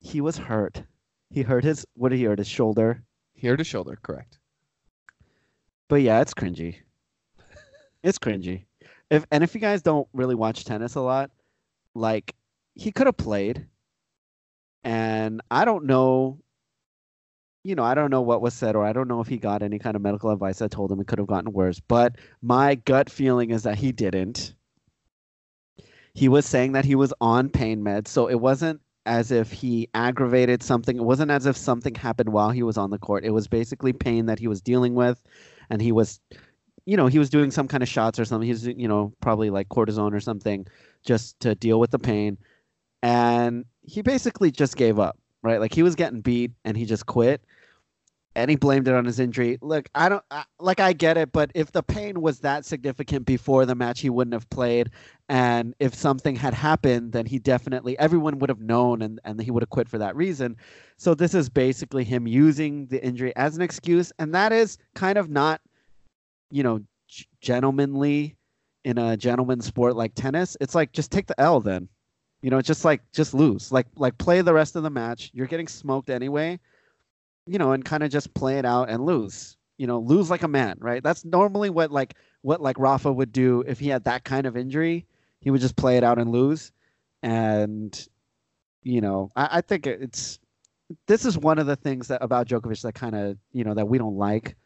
He 0.00 0.20
was 0.20 0.38
hurt. 0.38 0.84
He 1.30 1.42
hurt 1.42 1.64
his 1.64 1.84
what 1.94 2.10
did 2.10 2.18
he 2.18 2.24
hurt 2.24 2.38
his 2.38 2.48
shoulder? 2.48 3.02
He 3.34 3.46
hurt 3.46 3.58
his 3.58 3.66
shoulder, 3.66 3.98
correct. 4.02 4.38
But 5.88 6.02
yeah, 6.02 6.20
it's 6.20 6.34
cringy. 6.34 6.76
it's 8.02 8.18
cringy. 8.18 8.64
If 9.10 9.26
and 9.30 9.42
if 9.42 9.54
you 9.54 9.60
guys 9.60 9.82
don't 9.82 10.08
really 10.12 10.34
watch 10.34 10.64
tennis 10.64 10.94
a 10.94 11.00
lot, 11.00 11.30
like 11.94 12.34
he 12.74 12.92
could 12.92 13.06
have 13.06 13.16
played. 13.16 13.66
And 14.84 15.42
I 15.50 15.64
don't 15.64 15.84
know 15.84 16.38
you 17.64 17.74
know, 17.74 17.84
I 17.84 17.94
don't 17.94 18.10
know 18.10 18.22
what 18.22 18.40
was 18.40 18.54
said 18.54 18.76
or 18.76 18.84
I 18.86 18.92
don't 18.92 19.08
know 19.08 19.20
if 19.20 19.28
he 19.28 19.36
got 19.36 19.62
any 19.62 19.78
kind 19.78 19.96
of 19.96 20.02
medical 20.02 20.30
advice 20.30 20.58
that 20.58 20.70
told 20.70 20.90
him 20.90 21.00
it 21.00 21.06
could 21.06 21.18
have 21.18 21.28
gotten 21.28 21.52
worse, 21.52 21.80
but 21.80 22.16
my 22.40 22.76
gut 22.76 23.10
feeling 23.10 23.50
is 23.50 23.64
that 23.64 23.76
he 23.76 23.92
didn't. 23.92 24.54
He 26.18 26.28
was 26.28 26.46
saying 26.46 26.72
that 26.72 26.84
he 26.84 26.96
was 26.96 27.14
on 27.20 27.48
pain 27.48 27.80
meds, 27.80 28.08
so 28.08 28.26
it 28.26 28.40
wasn't 28.40 28.80
as 29.06 29.30
if 29.30 29.52
he 29.52 29.88
aggravated 29.94 30.64
something. 30.64 30.96
It 30.96 31.04
wasn't 31.04 31.30
as 31.30 31.46
if 31.46 31.56
something 31.56 31.94
happened 31.94 32.30
while 32.30 32.50
he 32.50 32.64
was 32.64 32.76
on 32.76 32.90
the 32.90 32.98
court. 32.98 33.24
It 33.24 33.30
was 33.30 33.46
basically 33.46 33.92
pain 33.92 34.26
that 34.26 34.40
he 34.40 34.48
was 34.48 34.60
dealing 34.60 34.96
with, 34.96 35.22
and 35.70 35.80
he 35.80 35.92
was, 35.92 36.18
you 36.86 36.96
know, 36.96 37.06
he 37.06 37.20
was 37.20 37.30
doing 37.30 37.52
some 37.52 37.68
kind 37.68 37.84
of 37.84 37.88
shots 37.88 38.18
or 38.18 38.24
something. 38.24 38.48
He's, 38.48 38.66
you 38.66 38.88
know, 38.88 39.12
probably 39.20 39.50
like 39.50 39.68
cortisone 39.68 40.12
or 40.12 40.18
something 40.18 40.66
just 41.06 41.38
to 41.38 41.54
deal 41.54 41.78
with 41.78 41.92
the 41.92 42.00
pain. 42.00 42.36
And 43.00 43.64
he 43.82 44.02
basically 44.02 44.50
just 44.50 44.76
gave 44.76 44.98
up, 44.98 45.16
right? 45.44 45.60
Like 45.60 45.72
he 45.72 45.84
was 45.84 45.94
getting 45.94 46.20
beat 46.20 46.50
and 46.64 46.76
he 46.76 46.84
just 46.84 47.06
quit 47.06 47.44
and 48.34 48.50
he 48.50 48.56
blamed 48.56 48.86
it 48.86 48.94
on 48.94 49.04
his 49.04 49.18
injury. 49.18 49.58
Look, 49.60 49.88
I 49.94 50.08
don't 50.08 50.22
I, 50.30 50.44
like 50.60 50.80
I 50.80 50.92
get 50.92 51.16
it, 51.16 51.32
but 51.32 51.50
if 51.54 51.72
the 51.72 51.82
pain 51.82 52.20
was 52.20 52.40
that 52.40 52.64
significant 52.64 53.26
before 53.26 53.66
the 53.66 53.74
match, 53.74 54.00
he 54.00 54.10
wouldn't 54.10 54.34
have 54.34 54.48
played. 54.50 54.90
And 55.28 55.74
if 55.80 55.94
something 55.94 56.36
had 56.36 56.54
happened, 56.54 57.12
then 57.12 57.26
he 57.26 57.38
definitely 57.38 57.98
everyone 57.98 58.38
would 58.38 58.48
have 58.48 58.60
known, 58.60 59.02
and 59.02 59.20
and 59.24 59.40
he 59.40 59.50
would 59.50 59.62
have 59.62 59.70
quit 59.70 59.88
for 59.88 59.98
that 59.98 60.14
reason. 60.14 60.56
So 60.96 61.14
this 61.14 61.34
is 61.34 61.48
basically 61.48 62.04
him 62.04 62.26
using 62.26 62.86
the 62.86 63.04
injury 63.04 63.34
as 63.34 63.56
an 63.56 63.62
excuse, 63.62 64.12
and 64.18 64.34
that 64.34 64.52
is 64.52 64.78
kind 64.94 65.18
of 65.18 65.28
not, 65.28 65.60
you 66.50 66.62
know, 66.62 66.80
g- 67.08 67.26
gentlemanly 67.40 68.36
in 68.84 68.98
a 68.98 69.16
gentleman 69.16 69.60
sport 69.60 69.96
like 69.96 70.14
tennis. 70.14 70.56
It's 70.60 70.74
like 70.74 70.92
just 70.92 71.10
take 71.10 71.26
the 71.26 71.40
L 71.40 71.60
then. 71.60 71.88
You 72.40 72.50
know, 72.50 72.62
just 72.62 72.84
like 72.84 73.02
just 73.10 73.34
lose. 73.34 73.72
Like 73.72 73.86
like 73.96 74.16
play 74.18 74.42
the 74.42 74.54
rest 74.54 74.76
of 74.76 74.84
the 74.84 74.90
match. 74.90 75.30
You're 75.34 75.48
getting 75.48 75.66
smoked 75.66 76.08
anyway 76.08 76.60
you 77.48 77.58
know, 77.58 77.72
and 77.72 77.84
kind 77.84 78.02
of 78.02 78.10
just 78.10 78.34
play 78.34 78.58
it 78.58 78.64
out 78.64 78.90
and 78.90 79.04
lose. 79.04 79.56
You 79.78 79.86
know, 79.86 80.00
lose 80.00 80.28
like 80.28 80.42
a 80.42 80.48
man, 80.48 80.76
right? 80.80 81.02
That's 81.02 81.24
normally 81.24 81.70
what 81.70 81.90
like 81.90 82.14
what 82.42 82.60
like 82.60 82.78
Rafa 82.78 83.12
would 83.12 83.32
do 83.32 83.64
if 83.66 83.78
he 83.78 83.88
had 83.88 84.04
that 84.04 84.24
kind 84.24 84.46
of 84.46 84.56
injury. 84.56 85.06
He 85.40 85.50
would 85.50 85.60
just 85.60 85.76
play 85.76 85.96
it 85.96 86.04
out 86.04 86.18
and 86.18 86.30
lose. 86.30 86.72
And 87.22 88.08
you 88.82 89.00
know, 89.00 89.30
I, 89.36 89.58
I 89.58 89.60
think 89.60 89.86
it's 89.86 90.38
this 91.06 91.24
is 91.24 91.38
one 91.38 91.58
of 91.58 91.66
the 91.66 91.76
things 91.76 92.08
that 92.08 92.22
about 92.22 92.48
Djokovic 92.48 92.82
that 92.82 92.94
kind 92.94 93.14
of 93.14 93.38
you 93.52 93.64
know 93.64 93.74
that 93.74 93.88
we 93.88 93.98
don't 93.98 94.16
like. 94.16 94.56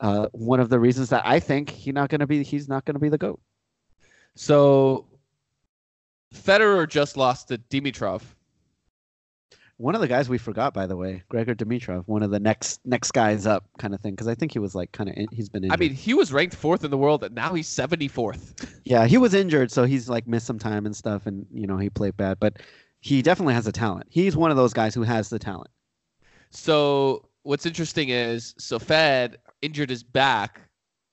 Uh, 0.00 0.28
one 0.32 0.60
of 0.60 0.70
the 0.70 0.80
reasons 0.80 1.10
that 1.10 1.26
I 1.26 1.40
think 1.40 1.68
he's 1.68 1.92
not 1.92 2.08
going 2.08 2.20
to 2.20 2.26
be 2.26 2.42
he's 2.42 2.68
not 2.68 2.84
going 2.84 2.94
to 2.94 3.00
be 3.00 3.10
the 3.10 3.18
goat. 3.18 3.40
So 4.34 5.06
Federer 6.34 6.88
just 6.88 7.16
lost 7.16 7.48
to 7.48 7.58
Dimitrov. 7.58 8.22
One 9.80 9.94
of 9.94 10.02
the 10.02 10.08
guys 10.08 10.28
we 10.28 10.36
forgot, 10.36 10.74
by 10.74 10.86
the 10.86 10.94
way, 10.94 11.22
Grigor 11.32 11.54
Dimitrov, 11.54 12.02
one 12.06 12.22
of 12.22 12.30
the 12.30 12.38
next 12.38 12.80
next 12.84 13.12
guys 13.12 13.46
up 13.46 13.64
kind 13.78 13.94
of 13.94 14.00
thing, 14.02 14.12
because 14.12 14.28
I 14.28 14.34
think 14.34 14.52
he 14.52 14.58
was 14.58 14.74
like 14.74 14.92
kind 14.92 15.08
of 15.08 15.16
he's 15.32 15.48
been. 15.48 15.64
Injured. 15.64 15.78
I 15.78 15.80
mean, 15.80 15.94
he 15.94 16.12
was 16.12 16.34
ranked 16.34 16.54
fourth 16.54 16.84
in 16.84 16.90
the 16.90 16.98
world, 16.98 17.24
and 17.24 17.34
now 17.34 17.54
he's 17.54 17.66
seventy 17.66 18.06
fourth. 18.06 18.54
yeah, 18.84 19.06
he 19.06 19.16
was 19.16 19.32
injured, 19.32 19.70
so 19.72 19.84
he's 19.84 20.06
like 20.06 20.26
missed 20.26 20.46
some 20.46 20.58
time 20.58 20.84
and 20.84 20.94
stuff, 20.94 21.24
and 21.24 21.46
you 21.50 21.66
know 21.66 21.78
he 21.78 21.88
played 21.88 22.14
bad, 22.18 22.38
but 22.38 22.58
he 23.00 23.22
definitely 23.22 23.54
has 23.54 23.64
the 23.64 23.72
talent. 23.72 24.06
He's 24.10 24.36
one 24.36 24.50
of 24.50 24.58
those 24.58 24.74
guys 24.74 24.94
who 24.94 25.02
has 25.02 25.30
the 25.30 25.38
talent. 25.38 25.70
So 26.50 27.28
what's 27.42 27.64
interesting 27.64 28.10
is 28.10 28.54
so 28.58 28.78
Fed 28.78 29.38
injured 29.62 29.88
his 29.88 30.02
back 30.02 30.60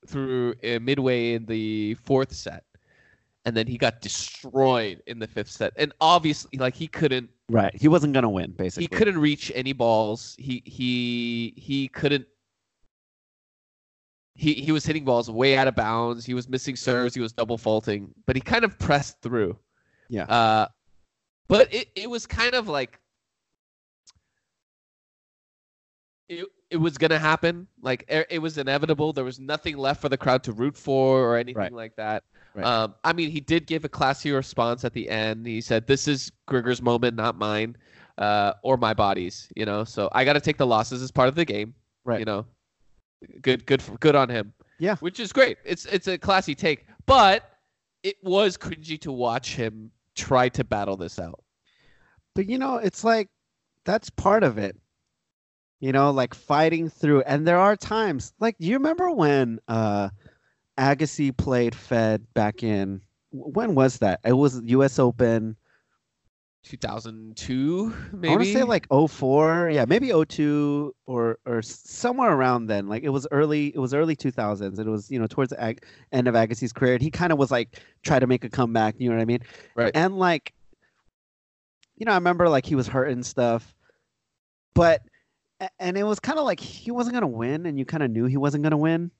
through 0.06 0.54
uh, 0.62 0.78
midway 0.80 1.32
in 1.32 1.46
the 1.46 1.94
fourth 1.94 2.34
set, 2.34 2.64
and 3.48 3.56
then 3.56 3.66
he 3.66 3.78
got 3.78 4.02
destroyed 4.02 5.02
in 5.06 5.18
the 5.18 5.26
fifth 5.26 5.50
set, 5.50 5.72
and 5.76 5.92
obviously, 6.02 6.58
like 6.58 6.74
he 6.74 6.86
couldn't 6.86 7.30
Right. 7.50 7.74
He 7.74 7.88
wasn't 7.88 8.12
gonna 8.12 8.28
win, 8.28 8.52
basically. 8.52 8.84
he 8.84 8.88
couldn't 8.88 9.18
reach 9.18 9.50
any 9.54 9.72
balls. 9.72 10.36
He 10.38 10.62
he 10.66 11.54
he 11.56 11.88
couldn't. 11.88 12.26
He 14.34 14.52
he 14.52 14.70
was 14.70 14.84
hitting 14.84 15.06
balls 15.06 15.30
way 15.30 15.56
out 15.56 15.66
of 15.66 15.74
bounds. 15.74 16.26
He 16.26 16.34
was 16.34 16.46
missing 16.46 16.76
serves. 16.76 17.14
He 17.14 17.22
was 17.22 17.32
double 17.32 17.56
faulting, 17.56 18.12
but 18.26 18.36
he 18.36 18.42
kind 18.42 18.64
of 18.66 18.78
pressed 18.78 19.22
through. 19.22 19.58
Yeah. 20.10 20.24
Uh, 20.24 20.68
but 21.48 21.72
it 21.72 21.88
it 21.96 22.10
was 22.10 22.26
kind 22.26 22.54
of 22.54 22.68
like. 22.68 23.00
It, 26.28 26.46
it 26.70 26.76
was 26.76 26.98
gonna 26.98 27.18
happen. 27.18 27.66
Like 27.80 28.04
it, 28.08 28.26
it 28.30 28.38
was 28.40 28.58
inevitable. 28.58 29.12
There 29.12 29.24
was 29.24 29.38
nothing 29.40 29.76
left 29.76 30.00
for 30.00 30.08
the 30.08 30.16
crowd 30.18 30.42
to 30.44 30.52
root 30.52 30.76
for 30.76 31.20
or 31.22 31.36
anything 31.36 31.56
Right. 31.62 31.72
like 31.72 31.96
that. 31.96 32.24
Right. 32.54 32.64
Um, 32.64 32.94
I 33.04 33.12
mean, 33.12 33.30
he 33.30 33.40
did 33.40 33.66
give 33.66 33.84
a 33.84 33.88
classy 33.88 34.32
response 34.32 34.84
at 34.84 34.92
the 34.92 35.08
end. 35.08 35.46
He 35.46 35.60
said, 35.60 35.86
"This 35.86 36.08
is 36.08 36.32
Grigor's 36.46 36.82
moment, 36.82 37.16
not 37.16 37.36
mine, 37.36 37.76
uh, 38.18 38.54
or 38.62 38.76
my 38.76 38.94
body's." 38.94 39.48
You 39.56 39.64
know, 39.64 39.84
so 39.84 40.08
I 40.12 40.24
got 40.24 40.32
to 40.34 40.40
take 40.40 40.56
the 40.56 40.66
losses 40.66 41.02
as 41.02 41.10
part 41.10 41.28
of 41.28 41.34
the 41.34 41.44
game. 41.44 41.74
Right. 42.04 42.18
You 42.20 42.24
know, 42.24 42.46
good, 43.42 43.64
good, 43.66 43.82
good 44.00 44.14
on 44.16 44.28
him. 44.28 44.52
Yeah. 44.78 44.96
Which 44.96 45.20
is 45.20 45.32
great. 45.32 45.58
It's 45.64 45.84
it's 45.86 46.08
a 46.08 46.18
classy 46.18 46.54
take, 46.54 46.86
but 47.06 47.48
it 48.02 48.16
was 48.22 48.56
cringy 48.56 49.00
to 49.02 49.12
watch 49.12 49.54
him 49.54 49.90
try 50.14 50.48
to 50.50 50.64
battle 50.64 50.96
this 50.96 51.18
out. 51.18 51.42
But 52.34 52.46
you 52.46 52.58
know, 52.58 52.76
it's 52.76 53.04
like 53.04 53.28
that's 53.84 54.10
part 54.10 54.42
of 54.42 54.58
it. 54.58 54.76
You 55.80 55.92
know, 55.92 56.10
like 56.10 56.34
fighting 56.34 56.88
through. 56.88 57.22
And 57.22 57.46
there 57.46 57.58
are 57.58 57.76
times, 57.76 58.32
like, 58.40 58.58
do 58.58 58.66
you 58.66 58.74
remember 58.74 59.10
when 59.10 59.60
uh 59.68 60.10
Agassi 60.78 61.36
played 61.36 61.74
Fed 61.74 62.26
back 62.34 62.62
in 62.62 63.00
when 63.30 63.74
was 63.74 63.98
that? 63.98 64.20
It 64.24 64.32
was 64.32 64.60
US 64.64 64.98
Open. 64.98 65.56
2002, 66.64 67.94
maybe. 68.12 68.28
I 68.28 68.30
want 68.32 68.44
to 68.44 68.52
say 68.52 68.62
like 68.62 68.86
04, 68.90 69.70
yeah, 69.70 69.84
maybe 69.86 70.12
02 70.12 70.94
or 71.06 71.38
or 71.46 71.62
somewhere 71.62 72.32
around 72.32 72.66
then. 72.66 72.88
Like 72.88 73.04
it 73.04 73.08
was 73.08 73.26
early, 73.30 73.68
it 73.68 73.78
was 73.78 73.94
early 73.94 74.16
2000s. 74.16 74.78
It 74.78 74.86
was 74.86 75.10
you 75.10 75.18
know 75.18 75.26
towards 75.26 75.50
the 75.50 75.62
ag- 75.62 75.84
end 76.12 76.28
of 76.28 76.34
Agassi's 76.34 76.72
career. 76.72 76.94
And 76.94 77.02
he 77.02 77.10
kind 77.10 77.32
of 77.32 77.38
was 77.38 77.50
like 77.50 77.80
try 78.02 78.18
to 78.18 78.26
make 78.26 78.44
a 78.44 78.50
comeback. 78.50 78.96
You 78.98 79.08
know 79.08 79.16
what 79.16 79.22
I 79.22 79.26
mean? 79.26 79.40
Right. 79.76 79.92
And 79.94 80.18
like, 80.18 80.52
you 81.96 82.04
know, 82.04 82.12
I 82.12 82.16
remember 82.16 82.48
like 82.48 82.66
he 82.66 82.74
was 82.74 82.86
hurt 82.86 83.08
and 83.08 83.24
stuff, 83.24 83.74
but 84.74 85.00
and 85.78 85.96
it 85.96 86.04
was 86.04 86.20
kind 86.20 86.38
of 86.38 86.44
like 86.44 86.60
he 86.60 86.90
wasn't 86.90 87.14
gonna 87.14 87.26
win, 87.26 87.66
and 87.66 87.78
you 87.78 87.84
kind 87.84 88.02
of 88.02 88.10
knew 88.10 88.24
he 88.26 88.36
wasn't 88.36 88.62
gonna 88.62 88.76
win, 88.76 89.10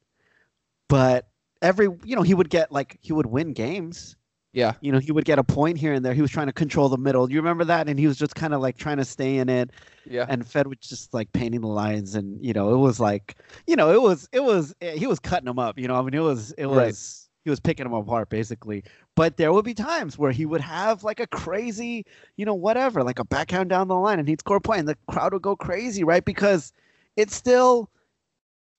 but 0.88 1.28
every 1.60 1.88
you 2.04 2.16
know 2.16 2.22
he 2.22 2.34
would 2.34 2.50
get 2.50 2.70
like 2.70 2.98
he 3.00 3.12
would 3.12 3.26
win 3.26 3.52
games 3.52 4.16
yeah. 4.52 4.72
you 4.80 4.90
know, 4.92 4.98
he 4.98 5.12
would 5.12 5.24
get 5.24 5.38
a 5.38 5.44
point 5.44 5.78
here 5.78 5.92
and 5.92 6.04
there. 6.04 6.14
He 6.14 6.22
was 6.22 6.30
trying 6.30 6.46
to 6.46 6.52
control 6.52 6.88
the 6.88 6.96
middle. 6.96 7.30
You 7.30 7.38
remember 7.38 7.64
that? 7.66 7.88
And 7.88 7.98
he 7.98 8.06
was 8.06 8.16
just 8.16 8.34
kind 8.34 8.54
of 8.54 8.60
like 8.60 8.76
trying 8.76 8.96
to 8.96 9.04
stay 9.04 9.36
in 9.36 9.48
it. 9.48 9.70
Yeah. 10.04 10.26
And 10.28 10.46
Fed 10.46 10.66
was 10.66 10.78
just 10.78 11.12
like 11.12 11.30
painting 11.32 11.60
the 11.60 11.68
lines, 11.68 12.14
and 12.14 12.42
you 12.44 12.52
know, 12.52 12.74
it 12.74 12.78
was 12.78 12.98
like, 12.98 13.36
you 13.66 13.76
know, 13.76 13.92
it 13.92 14.00
was, 14.00 14.28
it 14.32 14.40
was, 14.42 14.74
eh, 14.80 14.96
he 14.96 15.06
was 15.06 15.20
cutting 15.20 15.46
them 15.46 15.58
up. 15.58 15.78
You 15.78 15.86
know, 15.86 15.96
I 15.96 16.02
mean, 16.02 16.14
it 16.14 16.20
was, 16.20 16.52
it 16.52 16.66
Right. 16.66 16.86
was, 16.86 17.28
he 17.44 17.50
was 17.50 17.60
picking 17.60 17.84
them 17.84 17.94
apart 17.94 18.30
basically. 18.30 18.84
But 19.18 19.36
there 19.36 19.52
would 19.52 19.66
be 19.66 19.74
times 19.74 20.18
where 20.18 20.32
he 20.32 20.46
would 20.46 20.62
have 20.62 21.04
like 21.04 21.20
a 21.20 21.26
crazy, 21.28 22.06
you 22.36 22.46
know, 22.46 22.54
whatever, 22.54 23.04
like 23.04 23.18
a 23.18 23.24
backhand 23.24 23.70
down 23.70 23.88
the 23.88 23.96
line, 23.96 24.20
and 24.20 24.28
he'd 24.28 24.40
score 24.40 24.58
a 24.58 24.62
point, 24.62 24.80
and 24.80 24.88
the 24.88 24.98
crowd 25.08 25.34
would 25.34 25.42
go 25.42 25.56
crazy, 25.56 26.04
right? 26.04 26.24
Because 26.24 26.72
it's 27.16 27.34
still, 27.36 27.90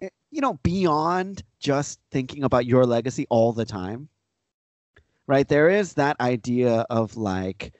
eh, 0.01 0.09
you 0.31 0.41
know, 0.41 0.59
beyond 0.63 1.43
just 1.59 1.99
thinking 2.11 2.43
about 2.45 2.65
your 2.67 2.85
legacy 2.85 3.27
all 3.29 3.53
the 3.53 3.65
time 3.65 4.09
right? 5.27 5.47
There 5.47 5.69
is 5.69 5.93
that 5.95 6.19
idea 6.19 6.85
of 6.89 7.17
like 7.17 7.73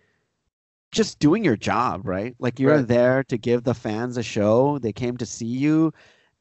just 0.92 1.20
doing 1.20 1.44
your 1.44 1.58
job, 1.58 2.08
right? 2.08 2.36
Like 2.40 2.60
you're 2.60 2.82
Right. 2.82 2.84
there 2.84 3.24
to 3.26 3.38
give 3.38 3.64
the 3.64 3.74
fans 3.74 4.18
a 4.18 4.24
show. 4.24 4.80
They 4.80 4.94
came 4.94 5.18
to 5.18 5.26
see 5.26 5.46
you 5.48 5.94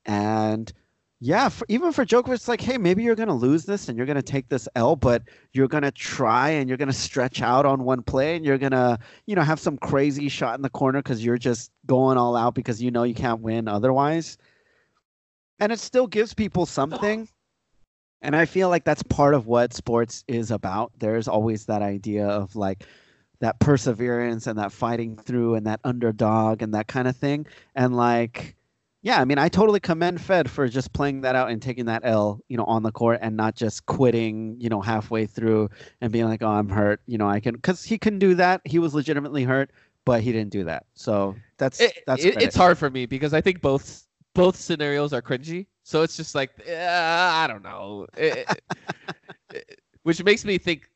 and 0.06 0.72
Yeah, 1.20 1.48
for, 1.48 1.66
even 1.68 1.90
for 1.92 2.06
Djokovic, 2.06 2.34
it's 2.34 2.46
like, 2.46 2.60
hey, 2.60 2.78
maybe 2.78 3.02
you're 3.02 3.16
going 3.16 3.28
to 3.28 3.34
lose 3.34 3.64
this 3.64 3.88
and 3.88 3.98
you're 3.98 4.06
going 4.06 4.16
to 4.16 4.22
take 4.22 4.48
this 4.48 4.68
L, 4.76 4.94
but 4.94 5.24
you're 5.52 5.66
going 5.66 5.82
to 5.82 5.90
try 5.90 6.50
and 6.50 6.68
you're 6.68 6.78
going 6.78 6.88
to 6.88 6.94
stretch 6.94 7.42
out 7.42 7.66
on 7.66 7.82
one 7.82 8.02
play 8.04 8.36
and 8.36 8.44
you're 8.44 8.58
going 8.58 8.70
to, 8.70 8.98
you 9.26 9.34
know, 9.34 9.42
have 9.42 9.58
some 9.58 9.76
crazy 9.78 10.28
shot 10.28 10.56
in 10.56 10.62
the 10.62 10.70
corner 10.70 11.00
because 11.00 11.24
you're 11.24 11.38
just 11.38 11.72
going 11.86 12.16
all 12.16 12.36
out 12.36 12.54
because 12.54 12.80
you 12.80 12.92
know 12.92 13.02
you 13.02 13.14
can't 13.14 13.40
win 13.40 13.66
otherwise. 13.66 14.38
And 15.58 15.72
it 15.72 15.80
still 15.80 16.06
gives 16.06 16.34
people 16.34 16.66
something. 16.66 17.28
And 18.20 18.34
I 18.34 18.46
feel 18.46 18.68
like 18.68 18.82
that's 18.82 19.04
part 19.04 19.32
of 19.32 19.46
what 19.46 19.72
sports 19.72 20.24
is 20.26 20.50
about. 20.50 20.90
There's 20.98 21.28
always 21.28 21.66
that 21.66 21.82
idea 21.82 22.26
of 22.26 22.56
like 22.56 22.82
that 23.38 23.60
perseverance 23.60 24.48
and 24.48 24.58
that 24.58 24.72
fighting 24.72 25.16
through 25.16 25.54
and 25.54 25.68
that 25.68 25.78
underdog 25.84 26.60
and 26.60 26.74
that 26.74 26.88
kind 26.88 27.06
of 27.06 27.16
thing. 27.16 27.46
And 27.76 27.96
like, 27.96 28.56
yeah, 29.08 29.22
I 29.22 29.24
mean, 29.24 29.38
I 29.38 29.48
totally 29.48 29.80
commend 29.80 30.20
Fed 30.20 30.50
for 30.50 30.68
just 30.68 30.92
playing 30.92 31.22
that 31.22 31.34
out 31.34 31.50
and 31.50 31.62
taking 31.62 31.86
that 31.86 32.02
L, 32.04 32.42
you 32.48 32.58
know, 32.58 32.64
on 32.64 32.82
the 32.82 32.92
court 32.92 33.20
and 33.22 33.38
not 33.38 33.54
just 33.54 33.86
quitting, 33.86 34.54
you 34.60 34.68
know, 34.68 34.82
halfway 34.82 35.24
through 35.24 35.70
and 36.02 36.12
being 36.12 36.26
like, 36.26 36.42
"Oh, 36.42 36.48
I'm 36.48 36.68
hurt," 36.68 37.00
you 37.06 37.16
know, 37.16 37.26
I 37.26 37.40
can 37.40 37.54
because 37.54 37.82
he 37.82 37.96
can 37.96 38.18
do 38.18 38.34
that. 38.34 38.60
He 38.66 38.78
was 38.78 38.92
legitimately 38.92 39.44
hurt, 39.44 39.70
but 40.04 40.20
he 40.20 40.30
didn't 40.30 40.50
do 40.50 40.64
that. 40.64 40.84
So 40.92 41.34
that's 41.56 41.80
It, 41.80 42.02
that's 42.06 42.22
it- 42.22 42.42
it's 42.42 42.54
hard 42.54 42.76
for 42.76 42.90
me 42.90 43.06
because 43.06 43.32
I 43.32 43.40
think 43.40 43.62
both 43.62 44.06
both 44.34 44.56
scenarios 44.56 45.14
are 45.14 45.22
cringy. 45.22 45.68
So 45.84 46.02
it's 46.02 46.14
just 46.14 46.34
like 46.34 46.50
uh, 46.68 46.74
I 47.32 47.46
don't 47.48 47.62
know, 47.62 48.06
It- 48.18 48.60
which 50.02 50.22
makes 50.22 50.44
me 50.44 50.58
think 50.58 50.90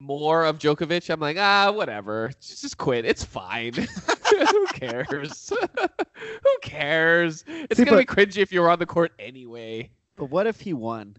more 0.00 0.44
of 0.44 0.58
Djokovic. 0.58 1.10
I'm 1.10 1.20
like, 1.20 1.36
ah, 1.38 1.70
whatever, 1.72 2.30
just, 2.40 2.62
just 2.62 2.78
quit. 2.78 3.04
It's 3.04 3.24
fine. 3.24 3.72
Who 4.30 4.66
cares? 4.68 5.52
Who 6.16 6.58
cares? 6.62 7.44
It's 7.46 7.78
See, 7.78 7.84
gonna 7.84 7.98
be 7.98 8.04
cringy 8.04 8.38
if 8.38 8.52
you're 8.52 8.70
on 8.70 8.78
the 8.78 8.86
court 8.86 9.12
anyway. 9.18 9.90
But 10.16 10.30
what 10.30 10.46
if 10.46 10.60
he 10.60 10.72
won? 10.72 11.16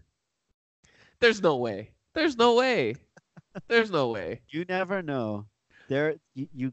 There's 1.20 1.42
no 1.42 1.56
way. 1.56 1.90
There's 2.14 2.36
no 2.36 2.54
way. 2.54 2.96
There's 3.68 3.90
no 3.90 4.10
way. 4.10 4.40
You 4.48 4.64
never 4.68 5.02
know. 5.02 5.46
There, 5.88 6.16
you 6.34 6.48
you, 6.54 6.72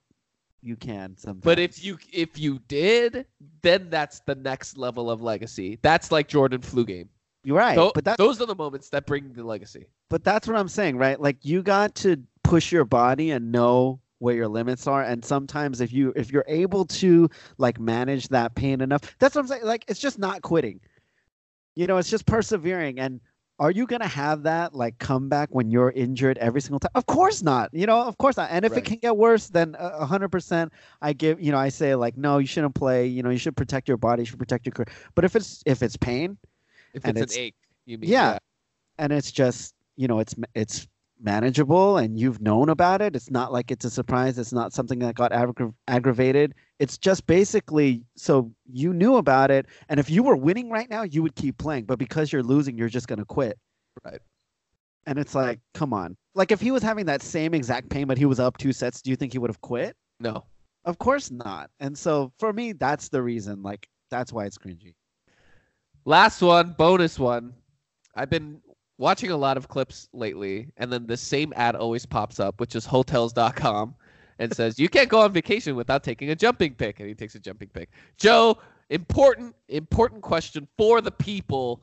you 0.61 0.75
can 0.75 1.17
sometimes. 1.17 1.43
But 1.43 1.59
if 1.59 1.83
you 1.83 1.97
if 2.11 2.37
you 2.37 2.59
did, 2.67 3.25
then 3.61 3.89
that's 3.89 4.19
the 4.21 4.35
next 4.35 4.77
level 4.77 5.09
of 5.09 5.21
legacy. 5.21 5.79
That's 5.81 6.11
like 6.11 6.27
Jordan 6.27 6.61
flu 6.61 6.85
game. 6.85 7.09
you're 7.43 7.57
right, 7.57 7.75
but 7.93 8.05
that 8.05 8.17
those 8.17 8.41
are 8.41 8.45
the 8.45 8.55
moments 8.55 8.89
that 8.89 9.05
bring 9.05 9.33
the 9.33 9.43
legacy. 9.43 9.87
But 10.09 10.23
that's 10.23 10.47
what 10.47 10.57
I'm 10.57 10.67
saying, 10.69 10.97
right? 10.97 11.19
Like 11.19 11.43
you 11.43 11.61
got 11.63 11.95
to 11.95 12.17
push 12.43 12.71
your 12.71 12.85
body 12.85 13.31
and 13.31 13.51
know 13.51 13.99
where 14.19 14.33
your 14.35 14.47
limits 14.47 14.87
are. 14.87 15.03
And 15.03 15.23
sometimes 15.23 15.81
if 15.81 15.91
you 15.93 16.13
if 16.15 16.31
you're 16.31 16.45
able 16.47 16.85
to 16.85 17.29
like 17.57 17.79
manage 17.79 18.29
that 18.29 18.55
pain 18.55 18.81
enough 18.81 19.01
that's 19.19 19.35
what 19.35 19.41
i'm 19.41 19.47
saying. 19.47 19.63
Like 19.63 19.85
it's 19.87 19.99
just 19.99 20.17
not 20.17 20.41
quitting. 20.41 20.79
You 21.75 21.87
know 21.87 21.97
it's 21.97 22.09
just 22.09 22.25
persevering. 22.25 22.99
And 22.99 23.19
are 23.59 23.69
you 23.71 23.85
going 23.85 24.01
to 24.01 24.07
have 24.07 24.43
that 24.43 24.73
like 24.73 24.97
comeback 24.99 25.49
when 25.51 25.69
you're 25.69 25.91
injured 25.91 26.37
every 26.39 26.61
single 26.61 26.79
time 26.79 26.91
of 26.95 27.05
course 27.05 27.43
not. 27.43 27.69
You 27.73 27.85
know 27.85 28.01
of 28.01 28.17
course 28.17 28.37
not. 28.37 28.49
And 28.49 28.65
if 28.65 28.71
Right. 28.71 28.79
it 28.79 28.85
can 28.85 28.97
get 28.97 29.15
worse 29.17 29.49
then 29.49 29.75
uh, 29.75 30.05
hundred 30.05 30.29
percent 30.29 30.71
i 31.01 31.13
give 31.13 31.39
you 31.41 31.51
know 31.51 31.57
i 31.59 31.69
say 31.69 31.93
like 31.95 32.17
no 32.17 32.37
you 32.39 32.47
shouldn't 32.47 32.73
play. 32.75 33.05
You 33.07 33.21
know 33.23 33.29
you 33.29 33.37
should 33.37 33.57
protect 33.57 33.87
your 33.87 33.97
body. 33.97 34.21
You 34.21 34.25
should 34.25 34.39
protect 34.39 34.65
your 34.65 34.71
career. 34.73 34.87
But 35.15 35.25
if 35.25 35.35
it's 35.35 35.61
if 35.67 35.83
it's 35.83 35.97
pain 35.97 36.37
If 36.93 37.05
it's, 37.05 37.19
it's- 37.21 37.35
an 37.35 37.41
ache, 37.43 37.55
you 37.85 37.97
mean? 37.99 38.09
yeah. 38.09 38.39
and 38.97 39.11
it's 39.13 39.31
just 39.31 39.75
you 39.97 40.07
know 40.07 40.19
it's 40.19 40.35
it's 40.55 40.87
manageable 41.19 41.97
and 41.97 42.19
you've 42.19 42.41
known 42.41 42.69
about 42.69 43.01
it. 43.01 43.15
It's 43.15 43.31
not 43.31 43.51
like 43.51 43.71
it's 43.71 43.85
a 43.85 43.89
surprise. 43.89 44.37
It's 44.37 44.53
not 44.53 44.73
something 44.73 44.99
that 44.99 45.15
got 45.15 45.31
aggra- 45.31 45.73
aggravated. 45.87 46.53
It's 46.79 46.97
just 46.97 47.25
basically 47.25 48.03
so 48.15 48.51
you 48.71 48.93
knew 48.93 49.15
about 49.15 49.51
it. 49.51 49.65
And 49.89 49.99
if 49.99 50.09
you 50.09 50.23
were 50.23 50.35
winning 50.35 50.69
right 50.69 50.89
now 50.89 51.03
you 51.03 51.23
would 51.23 51.35
keep 51.35 51.57
playing. 51.57 51.85
But 51.85 51.99
because 51.99 52.31
you're 52.31 52.43
losing 52.43 52.77
you're 52.77 52.89
just 52.89 53.07
going 53.07 53.19
to 53.19 53.25
quit. 53.25 53.57
Right. 54.05 54.21
and 55.07 55.17
it's 55.17 55.33
like 55.33 55.59
come 55.73 55.91
on. 55.91 56.15
Like 56.35 56.51
if 56.51 56.61
he 56.61 56.69
was 56.71 56.83
having 56.83 57.07
that 57.07 57.23
same 57.23 57.53
exact 57.55 57.89
pain 57.89 58.05
but 58.07 58.17
he 58.17 58.25
was 58.25 58.39
up 58.39 58.57
two 58.57 58.71
sets 58.73 59.01
do 59.01 59.09
you 59.09 59.15
think 59.15 59.33
he 59.33 59.39
would 59.39 59.49
have 59.49 59.61
quit? 59.61 59.95
No. 60.19 60.45
of 60.85 60.99
course 60.99 61.31
not. 61.31 61.71
And 61.79 61.97
so 61.97 62.31
for 62.37 62.53
me 62.53 62.73
that's 62.73 63.09
the 63.09 63.21
reason. 63.23 63.63
Like 63.63 63.87
that's 64.11 64.31
why 64.31 64.45
it's 64.45 64.57
cringy. 64.57 64.93
Last 66.05 66.41
one, 66.41 66.75
bonus 66.77 67.19
one. 67.19 67.53
I've 68.15 68.29
been 68.29 68.61
watching 68.97 69.31
a 69.31 69.37
lot 69.37 69.57
of 69.57 69.67
clips 69.67 70.09
lately, 70.13 70.67
and 70.77 70.91
then 70.91 71.05
the 71.07 71.17
same 71.17 71.53
ad 71.55 71.75
always 71.75 72.05
pops 72.05 72.39
up, 72.39 72.59
which 72.59 72.75
is 72.75 72.85
hotels.com, 72.85 73.95
and 74.39 74.55
says, 74.55 74.79
You 74.79 74.89
can't 74.89 75.09
go 75.09 75.21
on 75.21 75.31
vacation 75.31 75.75
without 75.75 76.03
taking 76.03 76.29
a 76.29 76.35
jumping 76.35 76.73
pic. 76.73 76.99
And 76.99 77.07
he 77.07 77.15
takes 77.15 77.35
a 77.35 77.39
jumping 77.39 77.69
pic. 77.69 77.89
Joe, 78.17 78.57
important, 78.89 79.55
important 79.69 80.21
question 80.21 80.67
for 80.77 81.01
the 81.01 81.11
people. 81.11 81.81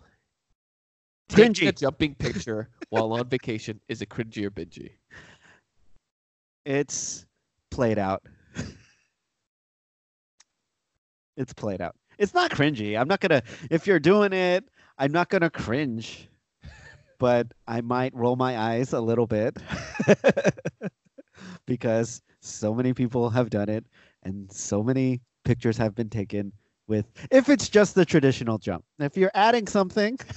Taking 1.28 1.68
a 1.68 1.72
jumping 1.72 2.14
picture 2.14 2.68
while 2.90 3.10
on 3.14 3.26
vacation 3.28 3.80
is 3.88 4.02
it 4.02 4.10
cringy 4.10 4.44
or 4.44 4.50
bingy? 4.50 4.90
it's 6.66 7.24
played 7.70 7.98
out. 7.98 8.22
it's 11.36 11.54
played 11.54 11.80
out. 11.80 11.96
It's 12.18 12.34
not 12.34 12.50
cringy. 12.50 13.00
I'm 13.00 13.08
not 13.08 13.20
gonna. 13.20 13.42
If 13.70 13.86
you're 13.86 13.98
doing 13.98 14.32
it, 14.32 14.64
I'm 14.98 15.12
not 15.12 15.30
gonna 15.30 15.50
cringe, 15.50 16.28
but 17.24 17.46
I 17.66 17.80
might 17.80 18.14
roll 18.14 18.36
my 18.36 18.58
eyes 18.58 18.92
a 18.92 19.00
little 19.00 19.26
bit 19.26 19.56
because 21.66 22.20
so 22.42 22.74
many 22.74 22.92
people 22.92 23.30
have 23.30 23.48
done 23.48 23.70
it, 23.70 23.86
and 24.24 24.52
so 24.52 24.82
many 24.82 25.22
pictures 25.42 25.78
have 25.78 25.94
been 25.94 26.10
taken 26.10 26.52
with. 26.86 27.06
If 27.30 27.48
it's 27.48 27.70
just 27.70 27.94
the 27.94 28.04
traditional 28.04 28.58
jump, 28.58 28.84
if 28.98 29.16
you're 29.16 29.30
adding 29.34 29.66
something. 29.66 30.18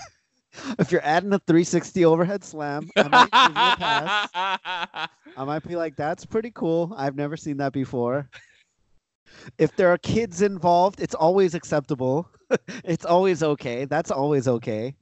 If 0.80 0.92
you're 0.92 1.04
adding 1.04 1.32
a 1.34 1.40
360 1.40 2.06
overhead 2.06 2.44
slam, 2.44 2.90
I 2.96 3.08
might. 3.10 3.30
I 5.38 5.44
might 5.44 5.68
be 5.68 5.76
like, 5.76 5.96
that's 5.96 6.26
pretty 6.26 6.50
cool. 6.52 6.96
I've 6.98 7.16
never 7.16 7.38
seen 7.38 7.58
that 7.58 7.74
before. 7.74 8.28
If 9.60 9.76
there 9.76 9.90
are 9.90 10.00
kids 10.00 10.42
involved, 10.42 11.00
it's 11.00 11.14
always 11.14 11.54
acceptable. 11.54 12.28
it's 12.84 13.06
always 13.06 13.44
okay. 13.44 13.86
That's 13.86 14.10
always 14.10 14.48
okay. 14.48 14.96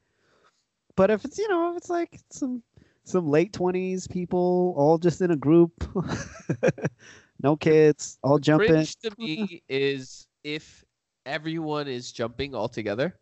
But 0.95 1.11
if 1.11 1.25
it's, 1.25 1.37
you 1.37 1.47
know, 1.49 1.71
if 1.71 1.77
it's 1.77 1.89
like 1.89 2.19
some 2.31 2.63
some 3.03 3.29
late 3.29 3.53
20s 3.53 4.07
people 4.09 4.73
all 4.77 4.97
just 4.97 5.21
in 5.21 5.31
a 5.31 5.35
group, 5.35 5.71
no 7.43 7.55
kids, 7.55 8.17
all 8.23 8.39
jumping. 8.39 8.67
Cringe 8.69 8.95
to 8.97 9.11
me 9.19 9.61
is 9.69 10.27
if 10.43 10.83
everyone 11.25 11.87
is 11.87 12.11
jumping 12.11 12.55
all 12.55 12.69
together. 12.69 13.15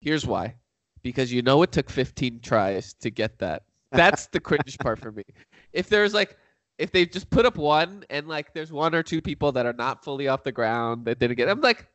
Here's 0.00 0.26
why. 0.26 0.54
Because 1.02 1.32
you 1.32 1.42
know 1.42 1.62
it 1.62 1.72
took 1.72 1.90
15 1.90 2.40
tries 2.40 2.94
to 2.94 3.10
get 3.10 3.38
that. 3.38 3.64
That's 3.92 4.26
the 4.26 4.40
cringe 4.40 4.78
part 4.78 4.98
for 4.98 5.12
me. 5.12 5.22
If 5.72 5.88
there's 5.88 6.14
like 6.14 6.36
if 6.78 6.92
they 6.92 7.06
just 7.06 7.30
put 7.30 7.46
up 7.46 7.56
one 7.56 8.04
and 8.10 8.28
like 8.28 8.52
there's 8.52 8.72
one 8.72 8.94
or 8.94 9.02
two 9.02 9.22
people 9.22 9.52
that 9.52 9.66
are 9.66 9.72
not 9.72 10.04
fully 10.04 10.28
off 10.28 10.42
the 10.42 10.52
ground 10.52 11.06
that 11.06 11.18
didn't 11.18 11.36
get 11.36 11.48
I'm 11.48 11.60
like, 11.60 11.86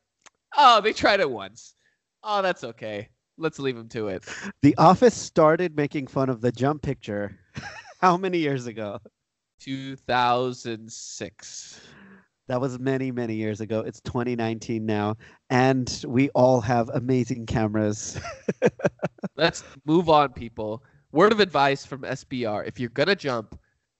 "Oh, 0.58 0.82
they 0.82 0.94
tried 0.94 1.20
it 1.20 1.30
once. 1.30 1.76
Oh, 2.24 2.42
that's 2.42 2.64
okay. 2.64 3.10
Let's 3.38 3.60
leave 3.60 3.76
them 3.76 3.90
to 3.90 4.08
it." 4.10 4.26
The 4.62 4.76
Office 4.78 5.16
started 5.16 5.76
making 5.76 6.08
fun 6.08 6.30
of 6.30 6.42
the 6.42 6.52
jump 6.52 6.82
picture 6.82 7.40
how 8.02 8.18
many 8.18 8.40
years 8.40 8.68
ago? 8.68 9.00
2006. 9.60 11.82
That 12.48 12.60
was 12.60 12.80
many, 12.80 13.12
many 13.12 13.36
years 13.36 13.62
ago. 13.62 13.82
It's 13.82 14.02
2019 14.02 14.86
now, 14.86 15.16
and 15.50 16.04
we 16.08 16.30
all 16.30 16.60
have 16.62 16.90
amazing 16.90 17.46
cameras. 17.46 18.20
Let's 19.36 19.64
move 19.86 20.10
on, 20.10 20.34
people. 20.34 20.84
Word 21.12 21.32
of 21.32 21.40
advice 21.40 21.86
from 21.86 22.02
SBR: 22.02 22.68
If 22.68 22.80
you're 22.80 22.90
gonna 22.90 23.16
jump, 23.16 23.58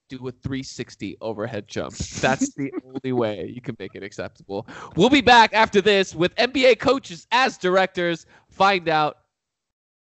do 0.08 0.16
a 0.28 0.32
360 0.32 1.16
overhead 1.20 1.66
jump. 1.66 1.96
That's 1.96 2.52
the 2.54 2.70
only 2.84 3.12
way 3.12 3.50
you 3.54 3.62
can 3.62 3.76
make 3.78 3.94
it 3.94 4.02
acceptable. 4.02 4.66
We'll 4.96 5.08
be 5.08 5.22
back 5.22 5.54
after 5.54 5.80
this 5.80 6.14
with 6.14 6.34
NBA 6.34 6.78
coaches 6.78 7.26
as 7.32 7.56
directors. 7.56 8.26
Find 8.50 8.88
out 8.88 9.18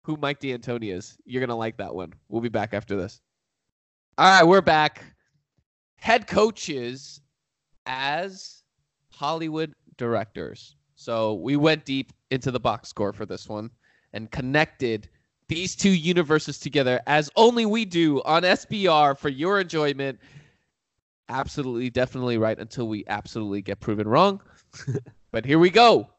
who 0.03 0.17
Mike 0.17 0.39
D'Antoni 0.39 0.93
is. 0.93 1.17
You're 1.25 1.41
gonna 1.41 1.57
like 1.57 1.77
that 1.77 1.93
one. 1.93 2.13
We'll 2.29 2.41
be 2.41 2.49
back 2.49 2.73
after 2.73 2.95
this. 2.95 3.21
All 4.17 4.27
right, 4.27 4.47
we're 4.47 4.61
back. 4.61 5.03
Head 5.95 6.27
coaches 6.27 7.21
as 7.85 8.63
Hollywood 9.09 9.73
directors. 9.97 10.75
So 10.95 11.35
we 11.35 11.55
went 11.55 11.85
deep 11.85 12.11
into 12.29 12.51
the 12.51 12.59
box 12.59 12.89
score 12.89 13.13
for 13.13 13.25
this 13.25 13.47
one 13.47 13.69
and 14.13 14.29
connected 14.31 15.09
these 15.47 15.75
two 15.75 15.89
universes 15.89 16.59
together 16.59 17.01
as 17.07 17.29
only 17.35 17.65
we 17.65 17.85
do 17.85 18.21
on 18.23 18.43
SBR 18.43 19.17
for 19.17 19.29
your 19.29 19.59
enjoyment. 19.59 20.19
Absolutely, 21.29 21.89
definitely 21.89 22.37
right 22.37 22.57
until 22.57 22.87
we 22.87 23.03
absolutely 23.07 23.61
get 23.61 23.79
proven 23.79 24.07
wrong. 24.07 24.41
but 25.31 25.45
here 25.45 25.59
we 25.59 25.69
go 25.69 26.09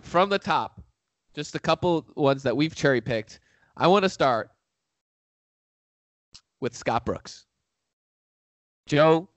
from 0.00 0.28
the 0.28 0.38
top. 0.38 0.80
Just 1.36 1.54
a 1.54 1.58
couple 1.58 2.06
ones 2.16 2.42
that 2.44 2.56
we've 2.56 2.74
cherry 2.74 3.02
picked. 3.02 3.40
I 3.76 3.88
want 3.88 4.04
to 4.04 4.08
start 4.08 4.48
with 6.60 6.74
Scott 6.74 7.04
Brooks. 7.04 7.44
Joe, 8.86 9.28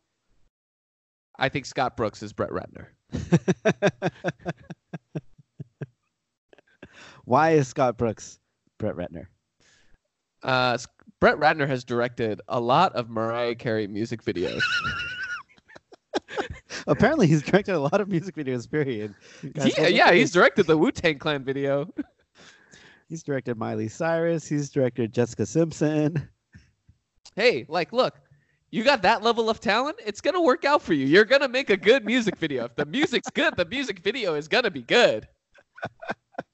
I 1.37 1.49
think 1.49 1.65
Scott 1.65 1.97
Brooks 1.97 2.23
is 2.23 2.31
Brett 2.31 2.51
Ratner. 2.51 2.85
Why 7.25 7.51
is 7.51 7.67
Scott 7.67 7.97
Brooks 7.97 8.39
Brett 8.77 8.95
Ratner? 8.95 9.25
Uh, 10.41 10.77
Brett 11.19 11.35
Ratner 11.35 11.67
has 11.67 11.83
directed 11.83 12.39
a 12.47 12.61
lot 12.61 12.95
of 12.95 13.09
Mariah 13.09 13.55
Carey 13.55 13.87
music 13.87 14.23
videos. 14.23 14.61
Apparently, 16.89 17.27
he's 17.27 17.41
directed 17.43 17.75
a 17.75 17.79
lot 17.79 18.01
of 18.01 18.09
music 18.09 18.35
videos. 18.35 18.69
Period. 18.69 19.13
Guys, 19.53 19.77
yeah, 19.77 20.11
he's 20.11 20.31
directed 20.31 20.67
the 20.67 20.77
Wu 20.77 20.91
Tang 20.91 21.17
Clan 21.19 21.43
video. 21.43 21.87
he's 23.09 23.23
directed 23.23 23.57
Miley 23.57 23.87
Cyrus. 23.87 24.47
He's 24.47 24.69
directed 24.69 25.13
Jessica 25.13 25.45
Simpson. 25.45 26.27
Hey, 27.35 27.65
like, 27.69 27.93
look, 27.93 28.19
you 28.71 28.83
got 28.83 29.01
that 29.03 29.21
level 29.23 29.49
of 29.49 29.59
talent, 29.59 29.97
it's 30.05 30.19
gonna 30.19 30.41
work 30.41 30.65
out 30.65 30.81
for 30.81 30.93
you. 30.93 31.05
You're 31.05 31.25
gonna 31.25 31.47
make 31.47 31.69
a 31.69 31.77
good 31.77 32.05
music 32.05 32.35
video. 32.37 32.65
If 32.65 32.75
the 32.75 32.85
music's 32.85 33.29
good, 33.29 33.55
the 33.55 33.65
music 33.65 33.99
video 33.99 34.33
is 34.35 34.47
gonna 34.47 34.71
be 34.71 34.81
good. 34.81 35.27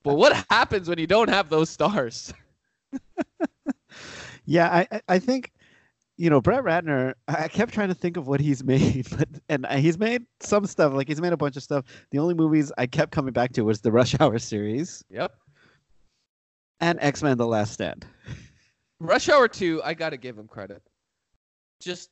But 0.03 0.15
what 0.15 0.45
happens 0.51 0.87
when 0.87 0.99
you 0.99 1.07
don't 1.07 1.29
have 1.29 1.49
those 1.49 1.69
stars? 1.69 2.33
Yeah, 4.47 4.85
I- 4.91 5.01
I 5.07 5.17
think 5.17 5.51
you 6.17 6.29
know 6.29 6.41
Brett 6.41 6.63
Ratner. 6.63 7.13
I 7.27 7.47
kept 7.47 7.73
trying 7.73 7.89
to 7.89 7.93
think 7.95 8.17
of 8.17 8.27
what 8.27 8.39
he's 8.39 8.63
made, 8.73 9.07
but 9.17 9.27
and 9.49 9.65
he's 9.79 9.97
made 9.97 10.25
some 10.39 10.65
stuff. 10.65 10.93
Like 10.93 11.07
he's 11.07 11.21
made 11.21 11.33
a 11.33 11.37
bunch 11.37 11.55
of 11.57 11.63
stuff. 11.63 11.85
The 12.11 12.19
only 12.19 12.33
movies 12.33 12.71
I 12.77 12.85
kept 12.87 13.11
coming 13.11 13.33
back 13.33 13.53
to 13.53 13.61
was 13.63 13.81
the 13.81 13.91
Rush 13.91 14.15
Hour 14.19 14.39
series 14.39 15.03
Yep. 15.09 15.33
and 16.79 16.97
X 17.01 17.21
Men: 17.23 17.37
The 17.37 17.47
Last 17.47 17.73
Stand. 17.73 18.05
Rush 18.99 19.27
Hour 19.27 19.47
2, 19.49 19.81
I 19.83 19.93
gotta 19.93 20.15
give 20.17 20.37
him 20.37 20.47
credit. 20.47 20.81
Just 21.81 22.09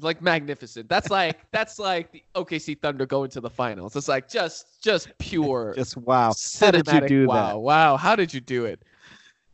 like 0.00 0.22
magnificent. 0.22 0.88
That's 0.88 1.10
like 1.10 1.38
that's 1.52 1.78
like 1.78 2.12
the 2.12 2.22
OKC 2.36 2.80
Thunder 2.80 3.04
going 3.06 3.30
to 3.30 3.40
the 3.40 3.50
finals. 3.50 3.96
It's 3.96 4.08
like 4.08 4.28
just 4.28 4.82
just 4.82 5.08
pure 5.18 5.74
Just 5.76 5.96
wow. 5.96 6.32
How 6.60 6.70
did 6.70 6.86
you 6.86 7.00
do 7.08 7.26
wow, 7.26 7.48
that? 7.48 7.58
wow. 7.58 7.96
How 7.96 8.14
did 8.16 8.32
you 8.32 8.40
do 8.40 8.64
it? 8.64 8.82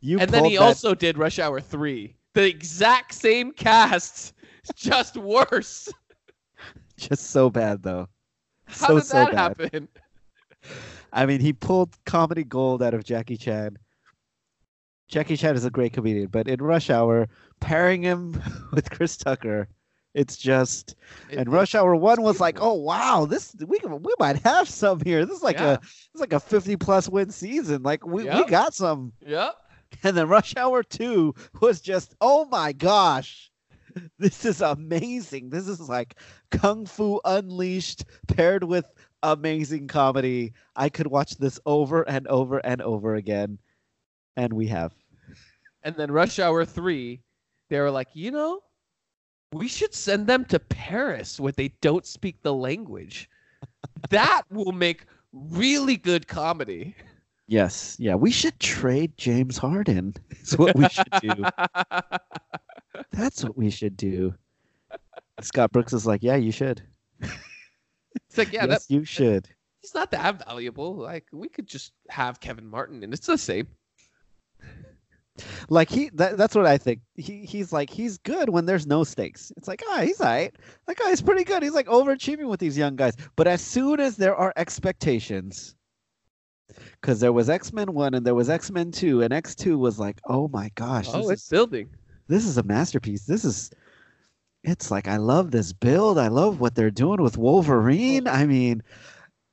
You 0.01 0.19
and 0.19 0.29
then 0.31 0.45
he 0.45 0.57
that- 0.57 0.63
also 0.63 0.93
did 0.95 1.17
Rush 1.17 1.39
Hour 1.39 1.59
3. 1.59 2.15
The 2.33 2.47
exact 2.47 3.13
same 3.13 3.51
cast, 3.51 4.33
just 4.75 5.17
worse. 5.17 5.89
just 6.97 7.31
so 7.31 7.49
bad 7.49 7.83
though. 7.83 8.07
How 8.65 8.87
so 8.87 8.95
did 8.95 9.05
so 9.05 9.17
that 9.17 9.31
bad. 9.31 9.37
happen? 9.37 9.87
I 11.13 11.25
mean, 11.25 11.41
he 11.41 11.51
pulled 11.51 11.97
comedy 12.05 12.43
gold 12.43 12.81
out 12.81 12.93
of 12.93 13.03
Jackie 13.03 13.35
Chan. 13.37 13.77
Jackie 15.09 15.35
Chan 15.35 15.55
is 15.55 15.65
a 15.65 15.69
great 15.69 15.91
comedian, 15.91 16.27
but 16.27 16.47
in 16.47 16.61
Rush 16.61 16.89
Hour, 16.89 17.27
pairing 17.59 18.01
him 18.01 18.41
with 18.71 18.89
Chris 18.89 19.17
Tucker, 19.17 19.67
it's 20.13 20.37
just 20.37 20.95
It- 21.29 21.39
and 21.39 21.51
Rush 21.51 21.75
Hour 21.75 21.95
One 21.97 22.21
was 22.21 22.39
like, 22.39 22.59
oh 22.61 22.73
wow, 22.75 23.25
this 23.29 23.53
we 23.65 23.77
we 23.85 24.13
might 24.19 24.37
have 24.43 24.69
some 24.69 25.01
here. 25.01 25.25
This 25.25 25.37
is 25.37 25.43
like 25.43 25.57
Yeah. 25.57 25.71
a 25.71 25.73
it's 25.73 26.19
like 26.21 26.31
a 26.33 26.39
fifty 26.39 26.77
plus 26.77 27.09
win 27.09 27.29
season. 27.31 27.83
Like 27.83 28.05
we, 28.05 28.23
we 28.23 28.45
got 28.45 28.73
some. 28.73 29.11
Yep. 29.25 29.55
And 30.03 30.17
then 30.17 30.29
Rush 30.29 30.55
Hour 30.55 30.83
Two 30.83 31.35
was 31.59 31.81
just, 31.81 32.15
oh 32.21 32.45
my 32.45 32.71
gosh, 32.71 33.51
this 34.17 34.45
is 34.45 34.61
amazing. 34.61 35.49
This 35.49 35.67
is 35.67 35.89
like 35.89 36.15
Kung 36.49 36.85
Fu 36.85 37.19
Unleashed 37.25 38.05
paired 38.27 38.63
with 38.63 38.85
amazing 39.23 39.87
comedy. 39.87 40.53
I 40.75 40.89
could 40.89 41.07
watch 41.07 41.37
this 41.37 41.59
over 41.65 42.03
and 42.03 42.27
over 42.27 42.59
and 42.59 42.81
over 42.81 43.15
again, 43.15 43.59
and 44.35 44.53
we 44.53 44.67
have. 44.67 44.93
And 45.83 45.95
then 45.95 46.11
Rush 46.11 46.39
Hour 46.39 46.65
3, 46.65 47.21
they 47.69 47.79
were 47.79 47.91
like, 47.91 48.09
you 48.13 48.31
know, 48.31 48.61
we 49.53 49.67
should 49.67 49.93
send 49.93 50.27
them 50.27 50.45
to 50.45 50.59
Paris 50.59 51.39
where 51.39 51.51
they 51.51 51.69
don't 51.81 52.05
speak 52.05 52.41
the 52.41 52.53
language. 52.53 53.29
that 54.09 54.43
will 54.49 54.71
make 54.71 55.05
really 55.33 55.97
good 55.97 56.27
comedy. 56.27 56.95
Yes, 57.51 57.97
yeah, 57.99 58.15
we 58.15 58.31
should 58.31 58.57
trade 58.61 59.11
James 59.17 59.57
Harden. 59.57 60.15
That's 60.29 60.57
what 60.57 60.73
we 60.73 60.87
should 60.87 61.11
do. 61.21 61.33
That's 63.11 63.43
what 63.43 63.57
we 63.57 63.69
should 63.69 63.97
do. 63.97 64.33
Scott 65.41 65.73
Brooks 65.73 65.91
is 65.91 66.05
like, 66.05 66.23
yeah, 66.23 66.37
you 66.37 66.53
should. 66.53 66.81
It's 67.19 68.37
like, 68.37 68.53
yeah, 68.53 68.67
yes, 68.67 68.87
that, 68.87 68.93
you 68.93 69.03
should. 69.03 69.49
he's 69.81 69.93
not 69.93 70.11
that 70.11 70.45
valuable. 70.47 70.95
Like, 70.95 71.25
we 71.33 71.49
could 71.49 71.67
just 71.67 71.91
have 72.07 72.39
Kevin 72.39 72.65
Martin, 72.65 73.03
and 73.03 73.13
it's 73.13 73.27
the 73.27 73.37
same. 73.37 73.67
Like 75.67 75.89
he, 75.89 76.09
that, 76.13 76.37
that's 76.37 76.55
what 76.55 76.65
I 76.65 76.77
think. 76.77 77.01
He, 77.15 77.43
he's 77.43 77.73
like, 77.73 77.89
he's 77.89 78.17
good 78.17 78.47
when 78.47 78.65
there's 78.65 78.87
no 78.87 79.03
stakes. 79.03 79.51
It's 79.57 79.67
like, 79.67 79.83
ah, 79.89 80.03
he's 80.03 80.21
alright. 80.21 80.55
That 80.87 80.95
guy's 80.95 81.21
pretty 81.21 81.43
good. 81.43 81.63
He's 81.63 81.73
like 81.73 81.87
overachieving 81.87 82.47
with 82.47 82.61
these 82.61 82.77
young 82.77 82.95
guys. 82.95 83.17
But 83.35 83.47
as 83.47 83.61
soon 83.61 83.99
as 83.99 84.15
there 84.15 84.37
are 84.37 84.53
expectations, 84.55 85.75
because 86.99 87.19
there 87.19 87.33
was 87.33 87.49
X 87.49 87.73
Men 87.73 87.93
One 87.93 88.13
and 88.13 88.25
there 88.25 88.35
was 88.35 88.49
X 88.49 88.71
Men 88.71 88.91
Two, 88.91 89.21
and 89.21 89.33
X 89.33 89.55
Two 89.55 89.77
was 89.77 89.99
like, 89.99 90.19
oh 90.25 90.47
my 90.49 90.69
gosh, 90.75 91.07
Oh, 91.13 91.29
it's 91.29 91.43
is 91.43 91.49
building. 91.49 91.89
this 92.27 92.45
is 92.45 92.57
a 92.57 92.63
masterpiece. 92.63 93.25
This 93.25 93.43
is 93.45 93.71
it's 94.63 94.91
like 94.91 95.07
I 95.07 95.17
love 95.17 95.51
this 95.51 95.73
build. 95.73 96.17
I 96.17 96.27
love 96.27 96.59
what 96.59 96.75
they're 96.75 96.91
doing 96.91 97.21
with 97.21 97.37
Wolverine. 97.37 98.27
I 98.27 98.45
mean, 98.45 98.83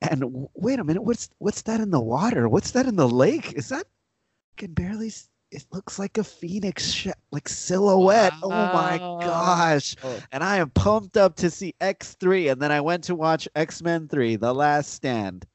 and 0.01 0.21
w- 0.21 0.49
wait 0.53 0.79
a 0.79 0.83
minute, 0.83 1.01
what's 1.03 1.29
what's 1.39 1.63
that 1.63 1.79
in 1.81 1.89
the 1.91 1.99
water? 1.99 2.47
What's 2.47 2.71
that 2.71 2.85
in 2.85 2.95
the 2.95 3.09
lake? 3.09 3.53
Is 3.53 3.69
that 3.69 3.85
I 3.85 4.53
can 4.57 4.73
barely 4.73 5.07
s- 5.07 5.27
it 5.51 5.65
looks 5.71 5.97
like 5.97 6.19
a 6.19 6.23
phoenix 6.23 6.91
sh- 6.91 7.07
like 7.31 7.49
silhouette. 7.49 8.33
Oh 8.43 8.49
my 8.49 8.99
gosh. 9.19 9.95
Oh. 10.03 10.19
And 10.31 10.43
I 10.43 10.57
am 10.57 10.69
pumped 10.69 11.17
up 11.17 11.35
to 11.37 11.49
see 11.49 11.73
X3 11.81 12.51
and 12.51 12.61
then 12.61 12.71
I 12.71 12.79
went 12.81 13.03
to 13.05 13.15
watch 13.15 13.47
X-Men 13.55 14.07
3, 14.09 14.35
The 14.35 14.53
Last 14.53 14.93
Stand. 14.93 15.47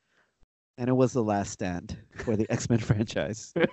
And 0.76 0.88
it 0.88 0.92
was 0.92 1.12
The 1.12 1.22
Last 1.22 1.52
Stand 1.52 1.96
for 2.16 2.36
the 2.36 2.50
X-Men 2.50 2.78
franchise. 2.80 3.52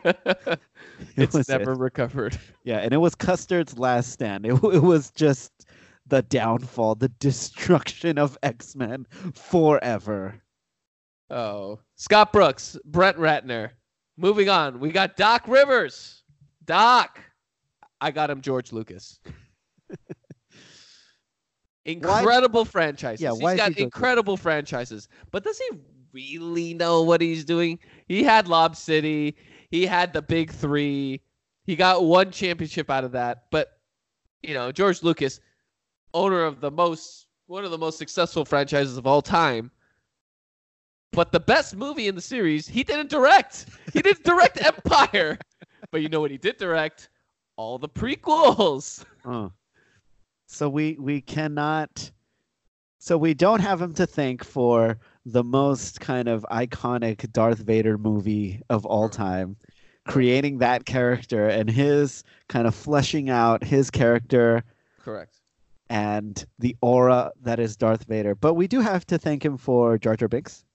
It 1.16 1.24
it's 1.24 1.36
was 1.36 1.50
it. 1.50 1.58
never 1.58 1.74
recovered. 1.74 2.38
Yeah, 2.64 2.78
and 2.78 2.94
it 2.94 2.98
was 2.98 3.16
Custer's 3.16 3.78
last 3.78 4.12
stand. 4.12 4.46
It, 4.46 4.54
it 4.64 4.84
was 4.84 5.12
just 5.12 5.52
the 6.08 6.22
downfall, 6.22 6.96
the 6.96 7.10
destruction 7.10 8.18
of 8.18 8.38
X 8.44 8.76
Men 8.76 9.08
forever. 9.34 10.42
Oh, 11.30 11.80
Scott 11.96 12.32
Brooks, 12.32 12.78
Brett 12.86 13.18
Ratner. 13.18 13.72
Moving 14.18 14.50
on, 14.50 14.80
we 14.80 14.92
got 14.92 15.18
Doc 15.18 15.48
Rivers. 15.48 16.24
Doc, 16.66 17.20
I 18.00 18.12
got 18.12 18.30
him 18.30 18.42
George 18.42 18.72
Lucas. 18.72 19.20
Incredible 21.86 22.66
franchises. 22.66 23.22
Yeah, 23.22 23.32
he's 23.32 23.42
why 23.42 23.58
got 23.58 23.74
he 23.74 23.84
incredible 23.84 24.38
franchises. 24.38 25.08
But 25.32 25.44
does 25.44 25.58
he 25.58 25.70
really 26.14 26.74
know 26.74 27.04
what 27.04 27.22
he's 27.22 27.46
doing? 27.46 27.80
He 28.08 28.24
had 28.24 28.48
Lob 28.48 28.76
City. 28.76 29.36
He 29.70 29.86
had 29.86 30.14
the 30.14 30.22
big 30.22 30.52
three. 30.52 31.22
He 31.66 31.76
got 31.76 32.04
one 32.04 32.32
championship 32.32 32.90
out 32.90 33.04
of 33.04 33.12
that. 33.14 33.46
But 33.52 33.78
you 34.42 34.54
know, 34.54 34.72
George 34.72 35.04
Lucas, 35.04 35.40
owner 36.14 36.44
of 36.44 36.62
the 36.62 36.72
most 36.72 37.28
one 37.48 37.66
of 37.66 37.72
the 37.72 37.78
most 37.78 37.98
successful 37.98 38.46
franchises 38.46 38.98
of 38.98 39.06
all 39.06 39.22
time. 39.22 39.72
But 41.12 41.32
the 41.34 41.40
best 41.40 41.76
movie 41.76 42.08
in 42.08 42.16
the 42.16 42.22
series, 42.22 42.68
he 42.68 42.84
didn't 42.84 43.10
direct. 43.10 43.66
He 43.92 44.02
didn't 44.02 44.24
direct 44.24 44.62
Empire. 44.66 45.38
But 45.92 46.02
you 46.02 46.08
know 46.10 46.22
what 46.22 46.32
he 46.32 46.38
did 46.38 46.58
direct? 46.58 47.10
All 47.58 47.78
the 47.78 47.90
prequels. 47.90 49.04
Oh. 49.26 49.52
So 50.48 50.70
we 50.70 50.98
we 51.00 51.22
cannot. 51.22 52.12
So 53.00 53.18
we 53.18 53.34
don't 53.34 53.60
have 53.60 53.82
him 53.82 53.94
to 53.96 54.06
thank 54.06 54.44
for 54.44 54.98
the 55.26 55.44
most 55.44 56.00
kind 56.00 56.28
of 56.28 56.46
iconic 56.52 57.32
Darth 57.32 57.60
Vader 57.60 57.98
movie 57.98 58.62
of 58.70 58.86
all 58.86 59.08
time, 59.10 59.56
creating 60.08 60.58
that 60.60 60.86
character 60.86 61.48
and 61.48 61.70
his 61.70 62.24
kind 62.50 62.66
of 62.68 62.74
fleshing 62.76 63.30
out 63.30 63.64
his 63.64 63.92
character 63.92 64.64
Correct. 65.00 65.36
and 65.90 66.44
the 66.60 66.76
aura 66.82 67.32
that 67.44 67.60
is 67.60 67.76
Darth 67.78 68.06
Vader. 68.06 68.34
But 68.36 68.56
we 68.56 68.68
do 68.68 68.80
have 68.82 69.06
to 69.08 69.18
thank 69.18 69.46
him 69.46 69.58
for 69.58 69.98
Jar 69.98 70.16
Jar 70.16 70.28
Binks. 70.28 70.66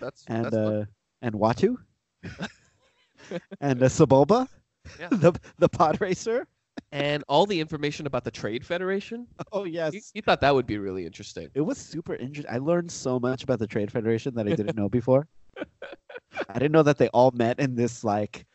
That's 0.00 0.24
and 0.28 0.44
that's 0.46 0.54
uh, 0.56 0.84
and 1.22 1.34
Watto, 1.34 1.76
and 3.60 3.82
uh, 3.82 3.86
Sebulba, 3.86 4.48
Yeah. 4.98 5.08
the 5.12 5.32
the 5.58 5.68
pod 5.68 6.00
racer. 6.00 6.46
And 6.90 7.24
all 7.28 7.46
the 7.46 7.58
information 7.58 8.06
about 8.06 8.24
the 8.24 8.30
Trade 8.30 8.64
Federation. 8.64 9.26
Oh 9.52 9.64
yes, 9.64 9.94
You, 9.94 10.00
you 10.14 10.22
thought 10.22 10.40
that 10.40 10.54
would 10.54 10.66
be 10.66 10.78
really 10.78 11.06
interesting. 11.06 11.48
it 11.54 11.60
was 11.60 11.78
super 11.78 12.14
interesting. 12.14 12.52
I 12.52 12.58
learned 12.58 12.90
so 12.90 13.18
much 13.18 13.42
about 13.42 13.58
the 13.58 13.66
Trade 13.66 13.90
Federation 13.90 14.34
that 14.34 14.46
I 14.46 14.54
didn't 14.54 14.76
know 14.76 14.88
before. 14.88 15.26
I 16.48 16.54
didn't 16.54 16.72
know 16.72 16.82
that 16.82 16.98
they 16.98 17.08
all 17.08 17.30
met 17.32 17.60
in 17.60 17.74
this 17.74 18.04
like 18.04 18.46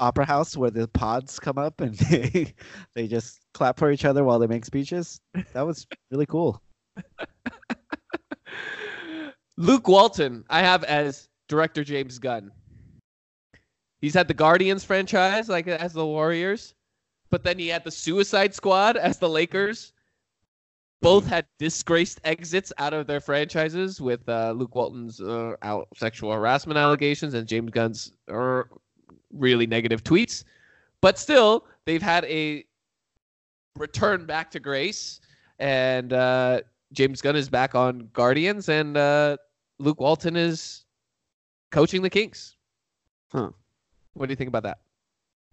opera 0.00 0.24
house 0.24 0.56
where 0.56 0.70
the 0.70 0.86
pods 0.88 1.38
come 1.40 1.58
up 1.58 1.80
and 1.80 1.94
they 2.10 2.54
they 2.94 3.06
just 3.08 3.40
clap 3.54 3.78
for 3.78 3.90
each 3.90 4.04
other 4.04 4.24
while 4.24 4.38
they 4.38 4.46
make 4.46 4.64
speeches. 4.64 5.20
That 5.52 5.66
was 5.66 5.86
really 6.10 6.26
cool. 6.26 6.62
Luke 9.56 9.88
Walton, 9.88 10.44
I 10.48 10.60
have 10.60 10.84
as 10.84 11.28
director 11.48 11.82
James 11.82 12.18
Gunn. 12.18 12.50
He's 14.00 14.14
had 14.14 14.28
the 14.28 14.34
Guardians 14.34 14.84
franchise, 14.84 15.48
like 15.48 15.66
as 15.66 15.92
the 15.92 16.06
Warriors, 16.06 16.74
but 17.30 17.44
then 17.44 17.58
he 17.58 17.68
had 17.68 17.84
the 17.84 17.90
Suicide 17.90 18.54
Squad 18.54 18.96
as 18.96 19.18
the 19.18 19.28
Lakers. 19.28 19.92
both 21.00 21.26
had 21.26 21.46
disgraced 21.58 22.20
exits 22.24 22.72
out 22.78 22.92
of 22.92 23.06
their 23.06 23.20
franchises 23.20 24.00
with 24.00 24.28
uh, 24.28 24.52
Luke 24.52 24.74
Walton's 24.74 25.20
uh, 25.20 25.54
out 25.62 25.88
sexual 25.96 26.32
harassment 26.32 26.76
allegations 26.76 27.34
and 27.34 27.46
James 27.46 27.70
Gunn's 27.70 28.12
uh, 28.32 28.62
really 29.32 29.66
negative 29.66 30.02
tweets. 30.02 30.44
But 31.00 31.18
still, 31.18 31.66
they've 31.84 32.02
had 32.02 32.24
a 32.24 32.64
return 33.76 34.26
back 34.26 34.50
to 34.52 34.60
grace, 34.60 35.20
and 35.60 36.12
uh, 36.12 36.62
James 36.92 37.20
Gunn 37.20 37.36
is 37.36 37.48
back 37.48 37.76
on 37.76 38.08
Guardians, 38.12 38.68
and 38.68 38.96
uh, 38.96 39.36
Luke 39.78 40.00
Walton 40.00 40.34
is 40.36 40.84
coaching 41.70 42.02
the 42.02 42.10
Kings. 42.10 42.56
Huh. 43.30 43.50
What 44.14 44.26
do 44.26 44.32
you 44.32 44.36
think 44.36 44.48
about 44.48 44.64
that? 44.64 44.78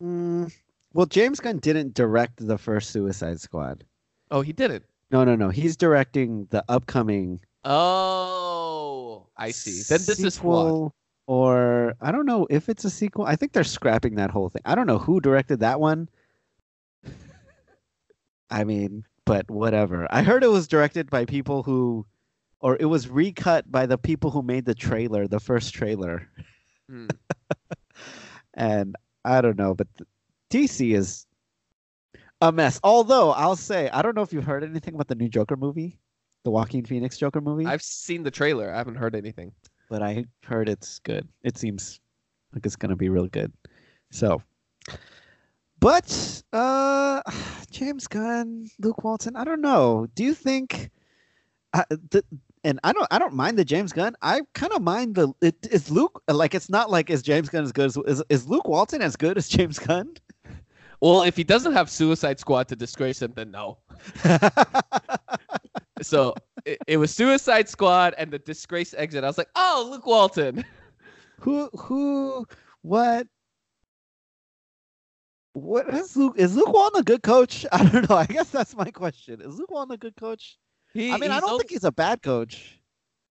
Mm, 0.01 0.51
well, 0.96 1.06
James 1.06 1.41
Gunn 1.41 1.60
didn't 1.60 1.93
direct 1.93 2.48
the 2.48 2.58
first 2.58 2.91
Suicide 2.91 3.41
Squad. 3.41 3.84
Oh, 4.32 4.41
he 4.41 4.54
didn't. 4.54 4.86
No, 5.12 5.26
no, 5.26 5.36
no. 5.36 5.50
He's 5.50 5.76
directing 5.76 6.48
the 6.52 6.64
upcoming. 6.70 7.41
Oh, 7.66 9.28
I 9.36 9.52
see. 9.52 9.84
Then 9.88 10.00
this 10.06 10.20
is 10.24 10.41
what. 10.41 10.64
sequel, 10.64 10.96
Or 11.28 11.96
I 12.00 12.12
don't 12.14 12.26
know 12.26 12.48
if 12.50 12.70
it's 12.70 12.86
a 12.86 12.89
sequel. 12.89 13.26
I 13.26 13.36
think 13.36 13.52
they're 13.52 13.66
scrapping 13.66 14.16
that 14.16 14.32
whole 14.32 14.48
thing. 14.50 14.62
I 14.64 14.74
don't 14.74 14.88
know 14.88 14.98
who 14.98 15.20
directed 15.20 15.60
that 15.60 15.82
one. 15.82 16.08
I 18.50 18.64
mean, 18.64 19.04
but 19.26 19.52
whatever. 19.52 20.08
I 20.12 20.22
heard 20.24 20.43
it 20.43 20.50
was 20.50 20.68
directed 20.68 21.10
by 21.10 21.26
people 21.26 21.62
who, 21.64 22.06
or 22.62 22.78
it 22.80 22.86
was 22.86 23.10
recut 23.10 23.70
by 23.70 23.86
the 23.86 23.98
people 23.98 24.32
who 24.32 24.41
made 24.43 24.64
the 24.64 24.76
trailer, 24.76 25.28
the 25.28 25.41
first 25.41 25.74
trailer. 25.74 26.30
Hmm. 26.89 27.08
and 28.54 28.96
I 29.26 29.41
don't 29.41 29.58
know, 29.58 29.74
but 29.74 29.88
th- 29.98 30.08
DC 30.56 30.95
is 30.95 31.26
a 32.39 32.49
mess. 32.51 32.80
Although 32.82 33.32
I'll 33.32 33.58
say, 33.58 33.89
I 33.89 34.01
don't 34.01 34.16
know 34.16 34.22
if 34.22 34.32
you've 34.32 34.45
heard 34.45 34.64
anything 34.64 34.93
about 34.93 35.10
the 35.10 35.16
new 35.16 35.28
Joker 35.28 35.58
movie, 35.58 35.99
the 36.45 36.51
Joaquin 36.51 36.86
Phoenix 36.86 37.18
Joker 37.18 37.41
movie, 37.41 37.66
I've 37.66 37.82
seen 37.82 38.24
the 38.24 38.32
trailer. 38.32 38.74
I 38.74 38.78
haven't 38.78 38.95
heard 38.95 39.16
anything. 39.16 39.51
but 39.89 40.01
I 40.01 40.26
heard 40.45 40.70
it's 40.70 40.99
good. 40.99 41.28
It 41.43 41.58
seems 41.58 41.99
like 42.53 42.66
it's 42.66 42.78
gonna 42.78 42.95
be 42.95 43.10
real 43.10 43.28
good. 43.28 43.51
So, 44.12 44.41
but 45.82 46.43
uh, 46.53 47.22
James 47.70 48.08
Gunn, 48.08 48.70
Luke 48.80 49.03
Walton, 49.03 49.36
I 49.36 49.43
don't 49.43 49.62
know. 49.62 50.08
Do 50.16 50.24
you 50.24 50.34
think? 50.34 50.89
Uh, 51.74 51.84
the, 51.89 52.24
and 52.64 52.80
I 52.84 52.93
don't, 52.93 53.08
I 53.12 53.20
don't 53.20 53.34
mind 53.34 53.60
the 53.60 53.66
James 53.66 53.91
Gunn. 53.91 54.16
I 54.22 54.41
kind 54.53 54.72
of 54.72 54.82
mind 54.82 55.16
the. 55.16 55.34
It, 55.41 55.68
is 55.70 55.91
Luke 55.91 56.24
like? 56.30 56.56
It's 56.56 56.70
not 56.70 56.89
like 56.89 57.10
is 57.10 57.22
James 57.22 57.49
Gunn 57.49 57.66
as 57.66 57.74
good 57.74 57.88
as 57.88 57.97
is, 57.97 58.24
is 58.30 58.47
Luke 58.47 58.70
Walton 58.70 59.01
as 59.01 59.18
good 59.18 59.38
as 59.38 59.49
James 59.49 59.78
Gunn? 59.78 60.16
Well, 61.02 61.24
if 61.24 61.36
he 61.36 61.43
doesn't 61.43 61.74
have 61.74 61.89
Suicide 61.89 62.39
Squad 62.39 62.68
to 62.70 62.76
disgrace 62.76 63.22
him, 63.22 63.34
then 63.36 63.52
no. 63.52 63.78
So 66.02 66.36
it, 66.66 66.80
it 66.88 66.98
was 66.98 67.14
Suicide 67.14 67.70
Squad 67.70 68.14
and 68.18 68.32
the 68.32 68.39
disgrace 68.39 68.93
exit. 68.98 69.24
I 69.24 69.28
was 69.28 69.38
like, 69.38 69.50
oh, 69.56 69.88
Luke 69.91 70.06
Walton. 70.06 70.66
who 71.39 71.70
who 71.78 72.46
what 72.82 73.28
what 75.54 75.93
is 75.93 76.16
Luke 76.16 76.36
is 76.38 76.56
Luke 76.56 76.72
Walton 76.72 77.02
a 77.02 77.04
good 77.04 77.24
coach? 77.24 77.66
I 77.72 77.84
don't 77.86 78.10
know. 78.10 78.16
I 78.16 78.26
guess 78.26 78.50
that's 78.50 78.76
my 78.76 78.91
question. 78.91 79.41
Is 79.41 79.58
Luke 79.58 79.72
Walton 79.72 79.93
a 79.93 79.98
good 79.98 80.16
coach? 80.16 80.58
He, 80.93 81.12
I 81.12 81.18
mean, 81.18 81.32
I 81.32 81.39
don't 81.39 81.50
al- 81.50 81.58
think 81.58 81.72
he's 81.72 81.84
a 81.84 81.91
bad 81.91 82.22
coach. 82.22 82.80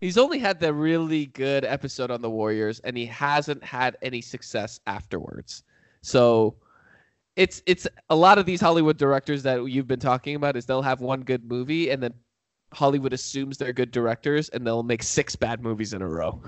he's 0.00 0.16
only 0.16 0.38
had 0.38 0.60
the 0.60 0.72
really 0.72 1.26
good 1.26 1.64
episode 1.64 2.10
on 2.10 2.22
the 2.22 2.30
Warriors, 2.30 2.80
and 2.80 2.96
he 2.96 3.04
hasn't 3.04 3.62
had 3.62 3.98
any 4.00 4.22
success 4.22 4.80
afterwards. 4.86 5.62
So 6.02 6.56
it's 7.40 7.62
it's 7.64 7.86
a 8.10 8.16
lot 8.16 8.36
of 8.36 8.44
these 8.44 8.60
Hollywood 8.60 8.98
directors 8.98 9.42
that 9.44 9.64
you've 9.64 9.86
been 9.88 9.98
talking 9.98 10.34
about 10.36 10.56
is 10.56 10.66
they'll 10.66 10.82
have 10.82 11.00
one 11.00 11.22
good 11.22 11.42
movie, 11.44 11.90
and 11.90 12.02
then 12.02 12.12
Hollywood 12.74 13.14
assumes 13.14 13.56
they're 13.56 13.72
good 13.72 13.90
directors, 13.90 14.50
and 14.50 14.66
they'll 14.66 14.82
make 14.82 15.02
six 15.02 15.36
bad 15.36 15.62
movies 15.62 15.94
in 15.94 16.02
a 16.02 16.08
row. 16.08 16.42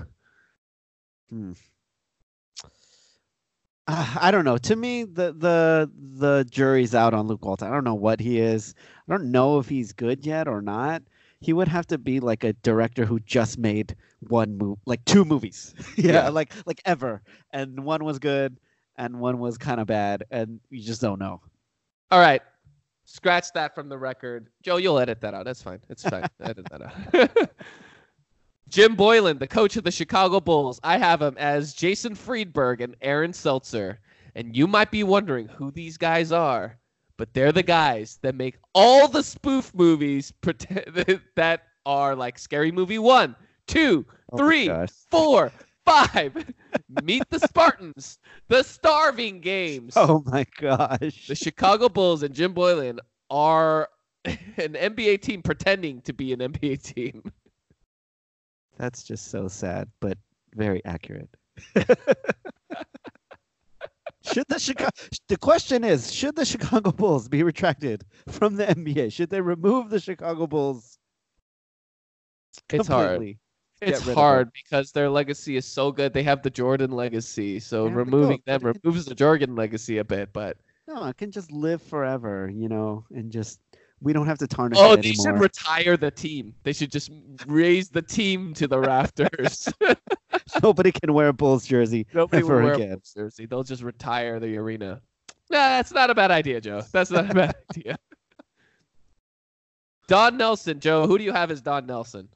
Uh, 3.87 4.15
I 4.21 4.31
don't 4.31 4.45
know. 4.45 4.57
To 4.57 4.75
me, 4.75 5.03
the 5.03 5.33
the 5.33 5.91
the 6.19 6.45
jury's 6.49 6.95
out 6.95 7.13
on 7.13 7.27
Luke 7.27 7.43
Walton. 7.43 7.67
I 7.67 7.71
don't 7.71 7.83
know 7.83 7.95
what 7.95 8.19
he 8.19 8.39
is. 8.39 8.75
I 9.07 9.11
don't 9.11 9.31
know 9.31 9.59
if 9.59 9.67
he's 9.67 9.91
good 9.93 10.25
yet 10.25 10.47
or 10.47 10.61
not. 10.61 11.03
He 11.39 11.51
would 11.53 11.67
have 11.67 11.87
to 11.87 11.97
be 11.97 12.19
like 12.21 12.43
a 12.45 12.53
director 12.53 13.05
who 13.05 13.19
just 13.19 13.57
made 13.57 13.95
one 14.21 14.57
movie, 14.57 14.79
like 14.85 15.03
two 15.05 15.25
movies. 15.25 15.73
yeah, 15.97 16.23
Yeah. 16.23 16.29
like 16.29 16.53
like 16.65 16.81
ever, 16.85 17.21
and 17.51 17.83
one 17.83 18.05
was 18.05 18.19
good 18.19 18.57
and 18.97 19.19
one 19.19 19.39
was 19.39 19.57
kind 19.57 19.79
of 19.79 19.87
bad, 19.87 20.23
and 20.31 20.59
you 20.69 20.81
just 20.81 21.01
don't 21.01 21.19
know. 21.19 21.41
All 22.11 22.19
right. 22.19 22.41
Scratch 23.05 23.51
that 23.53 23.75
from 23.75 23.89
the 23.89 23.97
record. 23.97 24.47
Joe, 24.61 24.77
you'll 24.77 24.97
edit 24.99 25.19
that 25.21 25.33
out. 25.33 25.45
That's 25.45 25.61
fine. 25.61 25.79
It's 25.89 26.03
fine. 26.03 26.25
edit 26.41 26.67
that 26.71 26.81
out. 26.81 27.51
Jim 28.69 28.95
Boylen, 28.95 29.39
the 29.39 29.47
coach 29.47 29.75
of 29.75 29.83
the 29.83 29.91
Chicago 29.91 30.39
Bulls. 30.39 30.79
I 30.83 30.97
have 30.97 31.21
him 31.21 31.35
as 31.37 31.73
Jason 31.73 32.15
Friedberg 32.15 32.81
and 32.81 32.95
Aaron 33.01 33.33
Seltzer. 33.33 33.99
And 34.35 34.55
you 34.55 34.67
might 34.67 34.89
be 34.89 35.03
wondering 35.03 35.47
who 35.47 35.69
these 35.69 35.97
guys 35.97 36.31
are, 36.31 36.79
but 37.17 37.33
they're 37.33 37.51
the 37.51 37.61
guys 37.61 38.17
that 38.23 38.33
make 38.35 38.57
all 38.73 39.07
the 39.07 39.21
spoof 39.21 39.71
movies 39.75 40.33
that 41.35 41.61
are 41.85 42.15
like 42.15 42.39
Scary 42.39 42.71
Movie 42.71 42.99
1, 42.99 43.35
2, 43.67 44.05
Oh 44.31 44.37
Three. 44.37 44.71
four, 45.11 45.51
five. 45.85 46.53
Meet 47.03 47.29
the 47.29 47.39
Spartans, 47.39 48.19
the 48.47 48.63
Starving 48.63 49.39
Games. 49.41 49.93
Oh 49.95 50.23
my 50.25 50.45
gosh. 50.59 51.27
The 51.27 51.35
Chicago 51.35 51.89
Bulls 51.89 52.23
and 52.23 52.33
Jim 52.33 52.53
Boylen 52.53 52.99
are 53.29 53.89
an 54.25 54.73
NBA 54.73 55.21
team 55.21 55.41
pretending 55.41 56.01
to 56.01 56.13
be 56.13 56.33
an 56.33 56.39
NBA 56.39 56.81
team. 56.83 57.23
That's 58.77 59.03
just 59.03 59.29
so 59.29 59.47
sad, 59.47 59.89
but 59.99 60.17
very 60.55 60.83
accurate. 60.85 61.29
should 64.23 64.47
the 64.49 64.57
Chicago 64.59 64.89
the 65.27 65.37
question 65.37 65.83
is, 65.83 66.11
should 66.11 66.35
the 66.35 66.45
Chicago 66.45 66.91
Bulls 66.91 67.27
be 67.27 67.43
retracted 67.43 68.03
from 68.27 68.55
the 68.55 68.65
NBA? 68.65 69.13
Should 69.13 69.29
they 69.29 69.41
remove 69.41 69.89
the 69.89 69.99
Chicago 69.99 70.47
Bulls 70.47 70.97
It's 72.71 72.87
hard. 72.87 73.37
It's 73.89 74.07
hard 74.13 74.51
because 74.53 74.91
their 74.91 75.09
legacy 75.09 75.55
is 75.55 75.65
so 75.65 75.91
good. 75.91 76.13
They 76.13 76.23
have 76.23 76.41
the 76.41 76.49
Jordan 76.49 76.91
legacy, 76.91 77.59
so 77.59 77.87
removing 77.87 78.41
them 78.45 78.61
removes 78.61 79.05
the 79.05 79.15
Jordan 79.15 79.55
legacy 79.55 79.97
a 79.97 80.03
bit. 80.03 80.33
But 80.33 80.57
No, 80.87 81.05
it 81.05 81.17
can 81.17 81.31
just 81.31 81.51
live 81.51 81.81
forever, 81.81 82.49
you 82.53 82.69
know, 82.69 83.05
and 83.11 83.31
just 83.31 83.59
we 84.01 84.11
don't 84.11 84.27
have 84.27 84.37
to 84.39 84.47
tarnish 84.47 84.77
oh, 84.81 84.95
they 84.95 85.13
should 85.13 85.39
retire 85.39 85.95
the 85.95 86.11
team. 86.11 86.53
They 86.63 86.73
should 86.73 86.91
just 86.91 87.09
raise 87.47 87.89
the 87.89 88.01
team 88.01 88.53
to 88.55 88.67
the 88.67 88.79
rafters. 88.79 89.71
Nobody 90.63 90.91
can 90.91 91.13
wear 91.13 91.29
a 91.29 91.33
Bulls 91.33 91.65
jersey 91.65 92.05
Nobody 92.13 92.43
ever 92.43 92.57
will 92.57 92.63
wear 92.63 92.73
again. 92.73 92.91
a 92.91 92.95
Bulls 92.97 93.13
jersey. 93.15 93.45
They'll 93.45 93.63
just 93.63 93.81
retire 93.81 94.39
the 94.39 94.57
arena. 94.57 95.01
Nah, 95.49 95.57
that's 95.57 95.91
not 95.91 96.09
a 96.09 96.15
bad 96.15 96.31
idea, 96.31 96.59
Joe. 96.59 96.81
That's 96.91 97.11
not 97.11 97.29
a 97.29 97.33
bad 97.33 97.55
idea. 97.71 97.97
Don 100.07 100.37
Nelson, 100.37 100.79
Joe. 100.79 101.07
Who 101.07 101.17
do 101.17 101.23
you 101.23 101.31
have 101.31 101.51
as 101.51 101.61
Don 101.61 101.85
Nelson? 101.85 102.27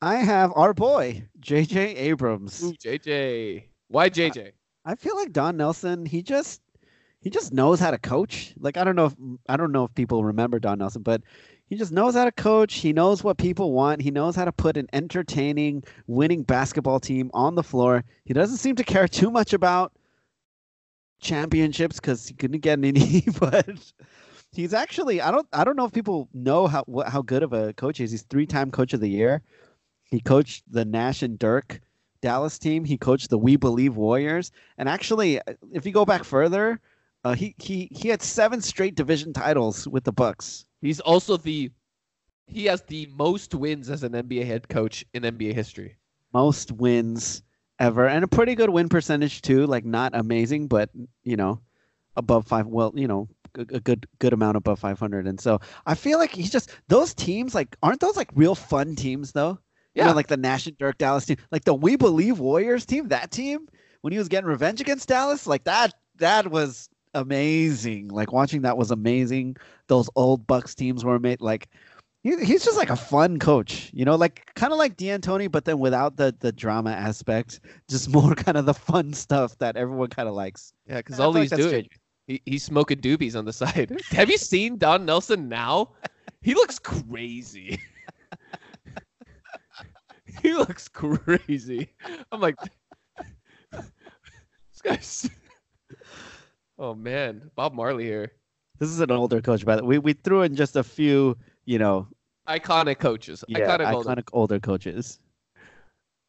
I 0.00 0.16
have 0.16 0.52
our 0.54 0.74
boy 0.74 1.24
JJ 1.40 1.96
Abrams. 1.96 2.62
Ooh, 2.62 2.72
JJ. 2.74 3.64
Why 3.88 4.08
JJ? 4.08 4.52
I 4.84 4.94
feel 4.94 5.16
like 5.16 5.32
Don 5.32 5.56
Nelson, 5.56 6.06
he 6.06 6.22
just 6.22 6.60
he 7.20 7.30
just 7.30 7.52
knows 7.52 7.80
how 7.80 7.90
to 7.90 7.98
coach. 7.98 8.54
Like 8.58 8.76
I 8.76 8.84
don't 8.84 8.96
know 8.96 9.06
if 9.06 9.14
I 9.48 9.56
don't 9.56 9.72
know 9.72 9.84
if 9.84 9.94
people 9.94 10.24
remember 10.24 10.58
Don 10.58 10.78
Nelson, 10.78 11.02
but 11.02 11.22
he 11.66 11.76
just 11.76 11.92
knows 11.92 12.14
how 12.14 12.24
to 12.24 12.32
coach. 12.32 12.74
He 12.74 12.92
knows 12.92 13.24
what 13.24 13.38
people 13.38 13.72
want. 13.72 14.00
He 14.00 14.10
knows 14.10 14.36
how 14.36 14.44
to 14.44 14.52
put 14.52 14.76
an 14.76 14.88
entertaining, 14.92 15.84
winning 16.06 16.42
basketball 16.42 17.00
team 17.00 17.30
on 17.34 17.56
the 17.56 17.62
floor. 17.62 18.04
He 18.24 18.32
doesn't 18.32 18.58
seem 18.58 18.76
to 18.76 18.84
care 18.84 19.08
too 19.08 19.30
much 19.30 19.52
about 19.52 19.92
championships 21.20 21.96
because 21.96 22.28
he 22.28 22.34
couldn't 22.34 22.60
get 22.60 22.78
any, 22.78 23.24
but 23.40 23.68
he's 24.52 24.72
actually 24.72 25.20
I 25.20 25.32
don't 25.32 25.48
I 25.52 25.64
don't 25.64 25.76
know 25.76 25.86
if 25.86 25.92
people 25.92 26.28
know 26.32 26.68
how 26.68 26.84
what, 26.84 27.08
how 27.08 27.22
good 27.22 27.42
of 27.42 27.52
a 27.52 27.72
coach 27.72 27.98
he 27.98 28.04
is. 28.04 28.12
He's 28.12 28.22
three 28.22 28.46
time 28.46 28.70
coach 28.70 28.92
of 28.92 29.00
the 29.00 29.10
year. 29.10 29.42
He 30.08 30.20
coached 30.20 30.64
the 30.70 30.84
Nash 30.84 31.22
and 31.22 31.38
Dirk 31.38 31.80
Dallas 32.20 32.58
team. 32.58 32.84
He 32.84 32.96
coached 32.96 33.30
the 33.30 33.38
We 33.38 33.56
Believe 33.56 33.96
Warriors. 33.96 34.50
And 34.76 34.88
actually, 34.88 35.40
if 35.72 35.86
you 35.86 35.92
go 35.92 36.04
back 36.04 36.24
further, 36.24 36.80
uh, 37.24 37.34
he 37.34 37.54
he 37.58 37.88
he 37.92 38.08
had 38.08 38.22
seven 38.22 38.60
straight 38.60 38.94
division 38.94 39.32
titles 39.32 39.86
with 39.86 40.04
the 40.04 40.12
Bucks. 40.12 40.64
He's 40.80 41.00
also 41.00 41.36
the 41.36 41.70
he 42.46 42.64
has 42.64 42.82
the 42.82 43.06
most 43.14 43.54
wins 43.54 43.90
as 43.90 44.02
an 44.02 44.12
NBA 44.12 44.46
head 44.46 44.68
coach 44.68 45.04
in 45.12 45.22
NBA 45.22 45.52
history. 45.52 45.96
Most 46.32 46.72
wins 46.72 47.42
ever, 47.78 48.06
and 48.06 48.24
a 48.24 48.28
pretty 48.28 48.54
good 48.54 48.70
win 48.70 48.88
percentage 48.88 49.42
too. 49.42 49.66
Like 49.66 49.84
not 49.84 50.14
amazing, 50.14 50.68
but 50.68 50.90
you 51.22 51.36
know, 51.36 51.60
above 52.16 52.46
five. 52.46 52.66
Well, 52.66 52.92
you 52.94 53.08
know, 53.08 53.28
a, 53.56 53.60
a 53.60 53.80
good 53.80 54.06
good 54.18 54.32
amount 54.32 54.56
above 54.56 54.78
five 54.78 54.98
hundred. 54.98 55.26
And 55.26 55.40
so 55.40 55.60
I 55.86 55.94
feel 55.94 56.18
like 56.18 56.32
he's 56.32 56.50
just 56.50 56.70
those 56.88 57.14
teams. 57.14 57.54
Like 57.54 57.76
aren't 57.82 58.00
those 58.00 58.16
like 58.16 58.30
real 58.34 58.54
fun 58.54 58.96
teams 58.96 59.32
though? 59.32 59.58
You 59.98 60.04
Yeah. 60.04 60.10
know, 60.10 60.14
like 60.14 60.28
the 60.28 60.36
Nash 60.36 60.66
and 60.68 60.78
Dirk 60.78 60.96
Dallas 60.98 61.26
team, 61.26 61.38
like 61.50 61.64
the 61.64 61.74
We 61.74 61.96
Believe 61.96 62.38
Warriors 62.38 62.86
team. 62.86 63.08
That 63.08 63.32
team 63.32 63.68
when 64.02 64.12
he 64.12 64.18
was 64.18 64.28
getting 64.28 64.48
revenge 64.48 64.80
against 64.80 65.08
Dallas, 65.08 65.46
like 65.46 65.64
that. 65.64 65.92
That 66.16 66.50
was 66.50 66.88
amazing. 67.14 68.08
Like 68.08 68.32
watching 68.32 68.62
that 68.62 68.76
was 68.78 68.90
amazing. 68.90 69.56
Those 69.88 70.08
old 70.16 70.46
Bucks 70.46 70.74
teams 70.74 71.04
were 71.04 71.18
made 71.18 71.40
like 71.40 71.68
he, 72.22 72.36
he's 72.44 72.64
just 72.64 72.76
like 72.76 72.90
a 72.90 72.96
fun 72.96 73.38
coach, 73.38 73.90
you 73.92 74.04
know, 74.04 74.16
like 74.16 74.52
kind 74.54 74.72
of 74.72 74.78
like 74.78 74.96
D'Antoni, 74.96 75.50
but 75.50 75.64
then 75.64 75.78
without 75.78 76.16
the 76.16 76.34
the 76.40 76.52
drama 76.52 76.90
aspect, 76.90 77.60
just 77.88 78.08
more 78.12 78.34
kind 78.34 78.56
of 78.56 78.66
the 78.66 78.74
fun 78.74 79.12
stuff 79.12 79.56
that 79.58 79.76
everyone 79.76 80.08
kind 80.08 80.28
of 80.28 80.34
likes. 80.34 80.72
Yeah, 80.86 80.98
because 80.98 81.18
all 81.20 81.32
feel 81.32 81.42
like 81.42 81.50
he's 81.52 81.58
doing, 81.58 81.88
he, 82.26 82.42
he's 82.44 82.62
smoking 82.64 82.98
doobies 82.98 83.36
on 83.36 83.44
the 83.44 83.52
side. 83.52 84.00
Have 84.10 84.30
you 84.30 84.38
seen 84.38 84.78
Don 84.78 85.04
Nelson 85.04 85.48
now? 85.48 85.90
He 86.42 86.54
looks 86.54 86.78
crazy. 86.78 87.80
he 90.42 90.52
looks 90.54 90.88
crazy. 90.88 91.88
I'm 92.32 92.40
like, 92.40 92.56
this 93.72 94.82
guy's. 94.82 95.30
Oh 96.80 96.94
man, 96.94 97.50
Bob 97.56 97.74
Marley 97.74 98.04
here. 98.04 98.30
This 98.78 98.88
is 98.88 99.00
an 99.00 99.10
older 99.10 99.40
coach, 99.40 99.64
by 99.66 99.74
but 99.76 99.84
we 99.84 99.98
we 99.98 100.12
threw 100.12 100.42
in 100.42 100.54
just 100.54 100.76
a 100.76 100.84
few, 100.84 101.36
you 101.64 101.76
know, 101.76 102.06
Iconic 102.48 103.00
coaches. 103.00 103.42
yeah, 103.48 103.58
iconic, 103.58 103.86
iconic, 103.86 103.94
older. 103.94 104.24
older 104.32 104.60
coaches. 104.60 105.18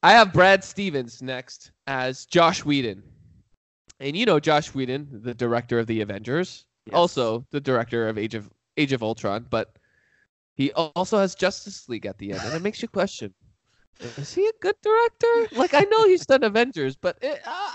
I 0.02 0.14
have 0.14 0.34
Brad 0.34 0.64
Stevens 0.64 1.22
next 1.22 1.72
as 1.86 2.26
Joss 2.26 2.66
Whedon. 2.66 3.04
And 4.00 4.18
you 4.18 4.26
know 4.26 4.40
Joss 4.40 4.74
Whedon, 4.74 5.08
the 5.22 5.36
director 5.36 5.78
of 5.78 5.86
the 5.86 6.02
Avengers, 6.02 6.66
Yes. 6.88 6.96
also 6.96 7.46
the 7.52 7.62
director 7.62 8.08
of 8.10 8.18
Age 8.18 8.34
of 8.34 8.50
Age 8.76 8.92
of 8.94 9.04
Ultron, 9.04 9.46
but 9.52 9.78
he 10.56 10.72
also 10.74 11.20
has 11.20 11.36
Justice 11.36 11.88
League 11.88 12.08
at 12.08 12.18
the 12.18 12.32
end, 12.32 12.42
and 12.44 12.56
it 12.56 12.64
makes 12.64 12.82
you 12.82 12.88
question: 12.88 13.36
Is 14.00 14.34
he 14.34 14.46
a 14.46 14.52
good 14.62 14.76
director? 14.82 15.58
Like 15.58 15.74
I 15.74 15.82
know 15.82 16.06
he's 16.06 16.26
done 16.26 16.44
Avengers, 16.44 16.96
but 16.96 17.18
it, 17.22 17.42
uh, 17.46 17.72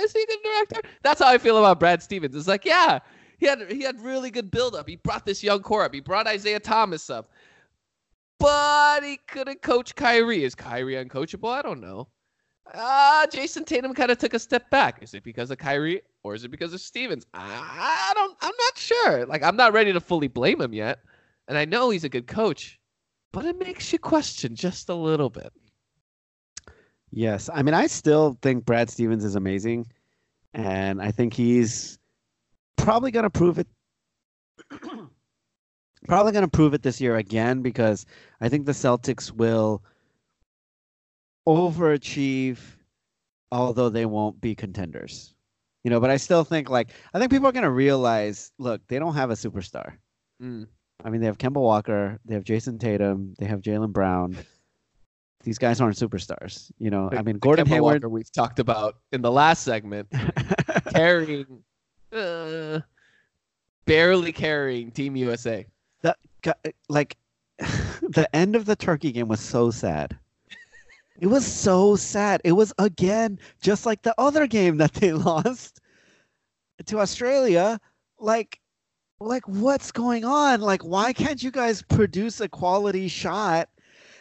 is 0.00 0.12
he 0.12 0.22
a 0.22 0.26
good 0.26 0.42
director? 0.42 0.80
That's 1.02 1.20
how 1.20 1.28
I 1.28 1.38
feel 1.38 1.58
about 1.58 1.78
Brad 1.78 2.02
Stevens. 2.02 2.34
It's 2.34 2.48
like, 2.48 2.64
yeah, 2.64 2.98
he 3.38 3.46
had 3.46 3.70
he 3.70 3.82
had 3.82 4.00
really 4.00 4.30
good 4.30 4.50
build 4.50 4.74
up. 4.74 4.88
He 4.88 4.96
brought 4.96 5.24
this 5.24 5.42
young 5.42 5.60
core 5.60 5.84
up. 5.84 5.94
He 5.94 6.00
brought 6.00 6.26
Isaiah 6.26 6.58
Thomas 6.60 7.08
up, 7.10 7.30
but 8.40 9.04
he 9.04 9.18
couldn't 9.28 9.62
coach 9.62 9.94
Kyrie. 9.94 10.44
Is 10.44 10.54
Kyrie 10.54 10.94
uncoachable? 10.94 11.50
I 11.50 11.62
don't 11.62 11.80
know. 11.80 12.08
Uh, 12.74 13.26
Jayson 13.28 13.64
Tatum 13.64 13.94
kind 13.94 14.10
of 14.10 14.18
took 14.18 14.34
a 14.34 14.38
step 14.38 14.68
back. 14.70 15.02
Is 15.02 15.14
it 15.14 15.22
because 15.22 15.50
of 15.50 15.58
Kyrie 15.58 16.02
or 16.22 16.34
is 16.34 16.44
it 16.44 16.50
because 16.50 16.74
of 16.74 16.80
Stevens? 16.80 17.24
I, 17.32 18.10
I 18.10 18.12
don't. 18.14 18.36
I'm 18.40 18.54
not 18.58 18.76
sure. 18.76 19.26
Like 19.26 19.44
I'm 19.44 19.56
not 19.56 19.72
ready 19.72 19.92
to 19.92 20.00
fully 20.00 20.28
blame 20.28 20.60
him 20.60 20.74
yet, 20.74 20.98
and 21.46 21.56
I 21.56 21.64
know 21.64 21.90
he's 21.90 22.04
a 22.04 22.08
good 22.08 22.26
coach, 22.26 22.80
but 23.32 23.44
it 23.44 23.58
makes 23.58 23.92
you 23.92 24.00
question 24.00 24.56
just 24.56 24.88
a 24.88 24.94
little 24.94 25.30
bit. 25.30 25.52
Yes, 27.10 27.48
I 27.52 27.62
mean, 27.62 27.74
I 27.74 27.86
still 27.86 28.38
think 28.42 28.64
Brad 28.64 28.90
Stevens 28.90 29.24
is 29.24 29.34
amazing, 29.34 29.86
and 30.54 31.00
I 31.00 31.10
think 31.10 31.32
he's 31.32 31.98
probably 32.76 33.10
going 33.10 33.24
to 33.24 33.30
prove 33.30 33.58
it. 33.58 33.66
probably 36.06 36.32
going 36.32 36.44
to 36.44 36.50
prove 36.50 36.74
it 36.74 36.82
this 36.82 37.00
year 37.00 37.16
again 37.16 37.62
because 37.62 38.06
I 38.40 38.48
think 38.48 38.66
the 38.66 38.72
Celtics 38.72 39.32
will 39.32 39.82
overachieve, 41.46 42.58
although 43.50 43.88
they 43.88 44.06
won't 44.06 44.40
be 44.40 44.54
contenders. 44.54 45.34
You 45.84 45.90
know, 45.90 46.00
but 46.00 46.10
I 46.10 46.16
still 46.18 46.44
think 46.44 46.68
like 46.68 46.90
I 47.14 47.18
think 47.18 47.30
people 47.30 47.48
are 47.48 47.52
going 47.52 47.62
to 47.62 47.70
realize, 47.70 48.52
look, 48.58 48.86
they 48.88 48.98
don't 48.98 49.14
have 49.14 49.30
a 49.30 49.34
superstar. 49.34 49.94
Mm. 50.42 50.66
I 51.04 51.10
mean, 51.10 51.20
they 51.20 51.26
have 51.26 51.38
Kemba 51.38 51.60
Walker, 51.60 52.18
they 52.24 52.34
have 52.34 52.44
Jayson 52.44 52.78
Tatum, 52.78 53.34
they 53.38 53.46
have 53.46 53.60
Jaylen 53.60 53.92
Brown. 53.92 54.36
These 55.44 55.58
guys 55.58 55.80
aren't 55.80 55.96
superstars, 55.96 56.70
you 56.78 56.90
know. 56.90 57.08
I 57.12 57.22
mean, 57.22 57.36
The 57.36 57.40
Gordon 57.40 57.66
Kemba 57.66 57.70
Hayward. 57.70 58.02
Walker 58.02 58.08
we've 58.08 58.30
talked 58.32 58.58
about 58.58 58.96
in 59.12 59.22
the 59.22 59.30
last 59.30 59.62
segment, 59.62 60.08
carrying, 60.94 61.62
uh, 62.12 62.80
barely 63.84 64.32
carrying 64.32 64.90
Team 64.90 65.16
USA. 65.16 65.64
Gu- 66.42 66.52
like 66.88 67.16
the 67.58 68.28
end 68.32 68.54
of 68.54 68.64
the 68.64 68.76
turkey 68.76 69.10
game 69.12 69.28
was 69.28 69.40
so 69.40 69.70
sad. 69.70 70.16
It 71.20 71.26
was 71.26 71.44
so 71.44 71.96
sad. 71.96 72.40
It 72.44 72.52
was 72.52 72.72
again 72.78 73.40
just 73.60 73.84
like 73.86 74.02
the 74.02 74.14
other 74.18 74.46
game 74.46 74.76
that 74.76 74.92
they 74.94 75.12
lost 75.12 75.80
to 76.86 77.00
Australia. 77.00 77.80
Like, 78.20 78.60
like 79.18 79.42
what's 79.48 79.90
going 79.90 80.24
on? 80.24 80.60
Like, 80.60 80.84
why 80.84 81.12
can't 81.12 81.42
you 81.42 81.50
guys 81.50 81.82
produce 81.82 82.40
a 82.40 82.48
quality 82.48 83.08
shot? 83.08 83.68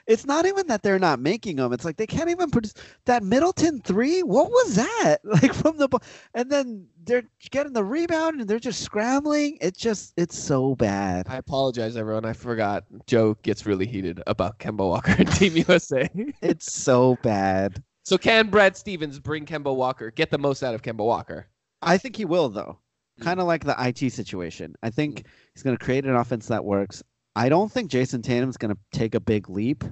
It's 0.07 0.25
not 0.25 0.45
even 0.45 0.67
that 0.67 0.83
they're 0.83 0.99
not 0.99 1.19
making 1.19 1.57
them. 1.57 1.73
It's 1.73 1.83
like 1.83 1.97
they 1.97 2.07
can't 2.07 2.29
even 2.29 2.49
produce 2.49 2.73
that 3.05 3.23
Middleton 3.23 3.81
three. 3.81 4.23
What 4.23 4.49
was 4.49 4.75
that? 4.75 5.17
Like 5.27 5.53
from 5.53 5.77
the, 5.77 5.89
and 6.33 6.49
then 6.49 6.87
they're 7.03 7.23
getting 7.51 7.73
the 7.73 7.83
rebound 7.83 8.39
and 8.39 8.49
they're 8.49 8.59
just 8.59 8.81
scrambling. 8.81 9.57
It's 9.61 9.79
just, 9.79 10.13
it's 10.17 10.37
so 10.37 10.75
bad. 10.75 11.27
I 11.29 11.37
apologize, 11.37 11.95
everyone. 11.97 12.25
I 12.25 12.33
forgot. 12.33 12.85
Joe 13.05 13.35
gets 13.43 13.65
really 13.65 13.85
heated 13.85 14.21
about 14.25 14.57
Kemba 14.59 14.87
Walker 14.87 15.15
and 15.17 15.31
Team 15.33 15.57
USA. 15.67 16.09
It's 16.41 16.71
so 16.71 17.17
bad. 17.21 17.83
so 18.03 18.17
can 18.17 18.47
Brad 18.49 18.75
Stevens 18.77 19.19
bring 19.19 19.45
Kemba 19.45 19.75
Walker, 19.75 20.09
get 20.11 20.31
the 20.31 20.37
most 20.39 20.63
out 20.63 20.73
of 20.73 20.81
Kemba 20.81 21.05
Walker? 21.05 21.47
I 21.81 21.97
think 21.97 22.15
he 22.15 22.25
will, 22.25 22.49
though. 22.49 22.79
Mm. 23.19 23.23
Kind 23.25 23.39
of 23.39 23.47
like 23.47 23.63
the 23.63 23.75
IT 23.77 24.11
situation. 24.11 24.75
I 24.81 24.89
think 24.89 25.25
he's 25.53 25.63
going 25.63 25.77
to 25.77 25.83
create 25.83 26.05
an 26.05 26.15
offense 26.15 26.47
that 26.47 26.63
works. 26.63 27.03
I 27.37 27.49
don't 27.49 27.71
think 27.71 27.91
Jayson 27.91 28.23
Tatum's 28.23 28.57
going 28.57 28.73
to 28.73 28.79
take 28.91 29.13
a 29.13 29.19
big 29.19 29.47
leap. 29.47 29.83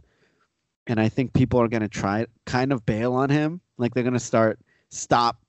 And 0.87 0.99
I 0.99 1.09
think 1.09 1.31
people 1.31 1.61
are 1.61 1.67
going 1.67 1.83
to 1.83 1.87
try 1.87 2.25
kind 2.45 2.73
of 2.73 2.85
bail 2.87 3.13
on 3.13 3.29
him. 3.29 3.61
Like 3.77 3.93
they're 3.93 4.03
going 4.03 4.13
to 4.13 4.19
start 4.19 4.59
stop 4.89 5.39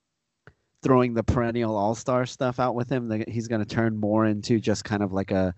throwing 0.83 1.15
the 1.15 1.23
perennial 1.23 1.75
all-star 1.75 2.27
stuff 2.27 2.61
out 2.61 2.75
with 2.75 2.91
him. 2.91 3.25
He's 3.27 3.49
going 3.49 3.65
to 3.65 3.67
turn 3.67 3.97
more 3.97 4.27
into 4.27 4.61
just 4.61 4.85
kind 4.85 5.03
of 5.03 5.15
like 5.15 5.31
a 5.31 5.55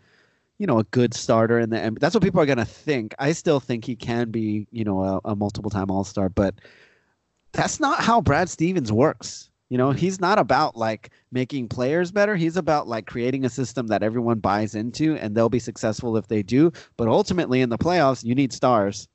you 0.58 0.66
know, 0.66 0.78
a 0.78 0.84
good 0.84 1.14
starter 1.14 1.58
in 1.58 1.70
the 1.70 1.80
and 1.80 1.96
that's 1.98 2.14
what 2.14 2.22
people 2.22 2.40
are 2.40 2.46
going 2.46 2.58
to 2.58 2.64
think. 2.64 3.14
I 3.18 3.32
still 3.32 3.58
think 3.58 3.84
he 3.84 3.96
can 3.96 4.30
be, 4.30 4.66
you 4.70 4.84
know, 4.84 5.02
a, 5.02 5.20
a 5.30 5.36
multiple 5.36 5.70
time 5.70 5.90
all-star, 5.90 6.28
but 6.28 6.54
that's 7.52 7.80
not 7.80 8.00
how 8.00 8.20
Brad 8.20 8.48
Stevens 8.48 8.92
works. 8.92 9.50
You 9.70 9.76
know, 9.76 9.90
he's 9.90 10.18
not 10.18 10.38
about 10.38 10.76
like 10.76 11.10
making 11.30 11.68
players 11.68 12.10
better. 12.10 12.36
He's 12.36 12.56
about 12.56 12.88
like 12.88 13.06
creating 13.06 13.44
a 13.44 13.50
system 13.50 13.86
that 13.88 14.02
everyone 14.02 14.38
buys 14.38 14.74
into 14.74 15.16
and 15.16 15.34
they'll 15.36 15.50
be 15.50 15.58
successful 15.58 16.16
if 16.16 16.26
they 16.26 16.42
do. 16.42 16.72
But 16.96 17.08
ultimately 17.08 17.60
in 17.60 17.68
the 17.68 17.76
playoffs, 17.76 18.24
you 18.24 18.34
need 18.34 18.52
stars. 18.52 19.08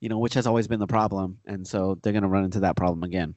You 0.00 0.08
know, 0.08 0.18
which 0.18 0.34
has 0.34 0.46
always 0.46 0.66
been 0.66 0.80
the 0.80 0.86
problem. 0.86 1.38
And 1.46 1.66
so 1.66 1.98
they're 2.02 2.12
going 2.12 2.22
to 2.22 2.28
run 2.28 2.44
into 2.44 2.60
that 2.60 2.76
problem 2.76 3.02
again. 3.02 3.34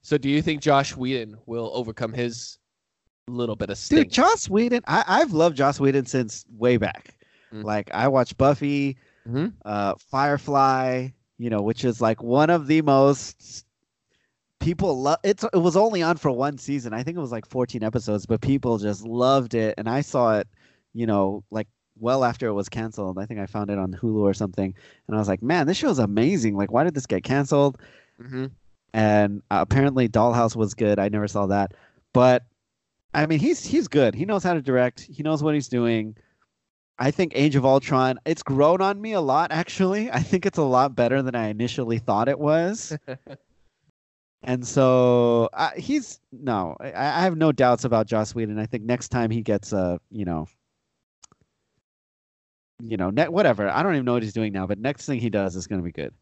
So 0.00 0.18
do 0.18 0.28
you 0.28 0.42
think 0.42 0.60
Joss 0.60 0.96
Whedon 0.96 1.36
will 1.46 1.70
overcome 1.74 2.12
his 2.12 2.58
little 3.28 3.54
bit 3.56 3.70
of 3.70 3.78
stink? 3.78 4.04
Dude, 4.08 4.12
Joss 4.12 4.48
Whedon, 4.48 4.82
I, 4.86 5.04
I've 5.06 5.32
loved 5.32 5.56
Joss 5.56 5.78
Whedon 5.78 6.06
since 6.06 6.44
way 6.56 6.76
back. 6.76 7.16
Mm. 7.52 7.64
Like 7.64 7.90
I 7.94 8.08
watched 8.08 8.36
Buffy, 8.36 8.96
Mhm. 9.28 9.52
uh, 9.64 9.94
Firefly, 10.10 11.08
you 11.38 11.50
know, 11.50 11.62
which 11.62 11.84
is 11.84 12.00
like 12.00 12.22
one 12.22 12.50
of 12.50 12.66
the 12.66 12.82
most 12.82 13.64
people 14.62 15.00
love. 15.00 15.18
it. 15.22 15.42
it 15.52 15.56
was 15.58 15.76
only 15.76 16.02
on 16.02 16.16
for 16.16 16.30
one 16.30 16.56
season. 16.58 16.92
I 16.94 17.02
think 17.02 17.16
it 17.16 17.20
was 17.20 17.32
like 17.32 17.46
14 17.46 17.82
episodes, 17.82 18.24
but 18.26 18.40
people 18.40 18.78
just 18.78 19.02
loved 19.04 19.54
it, 19.54 19.74
and 19.78 19.88
I 19.88 20.00
saw 20.00 20.38
it, 20.38 20.48
you 20.94 21.06
know, 21.06 21.44
like 21.50 21.68
well 21.98 22.24
after 22.24 22.46
it 22.46 22.52
was 22.54 22.68
canceled. 22.68 23.18
I 23.18 23.26
think 23.26 23.38
I 23.40 23.46
found 23.46 23.70
it 23.70 23.78
on 23.78 23.92
Hulu 23.92 24.20
or 24.22 24.34
something, 24.34 24.74
and 25.06 25.16
I 25.16 25.18
was 25.18 25.28
like, 25.28 25.42
man, 25.42 25.66
this 25.66 25.76
show 25.76 25.90
is 25.90 25.98
amazing. 25.98 26.56
Like, 26.56 26.72
why 26.72 26.84
did 26.84 26.94
this 26.94 27.06
get 27.06 27.22
canceled? 27.24 27.78
Mhm. 28.20 28.50
and 28.94 29.42
uh, 29.50 29.58
apparently 29.60 30.08
Dollhouse 30.08 30.54
was 30.54 30.74
good. 30.74 30.98
I 30.98 31.08
never 31.08 31.26
saw 31.28 31.46
that, 31.46 31.72
but 32.12 32.44
I 33.14 33.26
mean, 33.26 33.40
he's 33.40 33.64
he's 33.64 33.88
good. 33.88 34.14
He 34.14 34.24
knows 34.24 34.42
how 34.44 34.54
to 34.54 34.62
direct. 34.62 35.00
He 35.02 35.22
knows 35.22 35.42
what 35.42 35.54
he's 35.54 35.68
doing. 35.68 36.16
I 36.98 37.10
think 37.10 37.32
Age 37.34 37.56
of 37.56 37.64
Ultron. 37.66 38.18
It's 38.26 38.42
grown 38.42 38.80
on 38.80 39.00
me 39.00 39.12
a 39.12 39.20
lot, 39.20 39.50
actually. 39.50 40.10
I 40.10 40.20
think 40.20 40.46
it's 40.46 40.58
a 40.58 40.62
lot 40.62 40.94
better 40.94 41.20
than 41.22 41.34
I 41.34 41.48
initially 41.48 41.98
thought 41.98 42.28
it 42.28 42.38
was. 42.38 42.96
and 44.42 44.66
so 44.66 45.48
uh, 45.52 45.70
he's 45.76 46.20
no, 46.32 46.76
I, 46.80 46.88
I 46.92 47.20
have 47.20 47.36
no 47.36 47.52
doubts 47.52 47.84
about 47.84 48.06
Joss 48.06 48.34
Whedon. 48.34 48.58
I 48.58 48.66
think 48.66 48.84
next 48.84 49.08
time 49.08 49.30
he 49.30 49.42
gets 49.42 49.72
a, 49.72 50.00
you 50.10 50.24
know, 50.24 50.46
you 52.80 52.96
know, 52.96 53.10
ne- 53.10 53.28
whatever. 53.28 53.68
I 53.68 53.82
don't 53.82 53.94
even 53.94 54.04
know 54.04 54.14
what 54.14 54.22
he's 54.22 54.32
doing 54.32 54.52
now, 54.52 54.66
but 54.66 54.78
next 54.78 55.06
thing 55.06 55.20
he 55.20 55.30
does 55.30 55.54
is 55.56 55.66
going 55.66 55.80
to 55.80 55.84
be 55.84 55.92
good. 55.92 56.12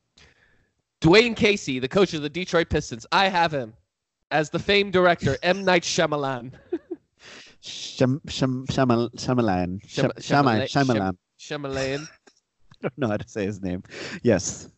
Dwane 1.00 1.34
Casey, 1.34 1.78
the 1.78 1.88
coach 1.88 2.12
of 2.12 2.22
the 2.22 2.28
Detroit 2.28 2.68
Pistons. 2.68 3.06
I 3.10 3.28
have 3.28 3.52
him 3.52 3.72
as 4.30 4.50
the 4.50 4.58
famed 4.58 4.92
director 4.92 5.38
M 5.42 5.64
Night 5.64 5.82
Shyamalan. 5.82 6.52
Sham, 7.62 8.20
sham, 8.28 8.66
shamal, 8.68 9.10
Shyamalan. 9.14 9.80
Sham. 9.86 10.10
Shyamalan- 10.18 10.68
Shyamalan. 10.68 11.16
Shyamalan. 11.38 12.08
I 12.82 12.88
don't 12.88 12.98
know 12.98 13.08
how 13.08 13.16
to 13.18 13.28
say 13.28 13.44
his 13.44 13.60
name. 13.60 13.82
Yes. 14.22 14.68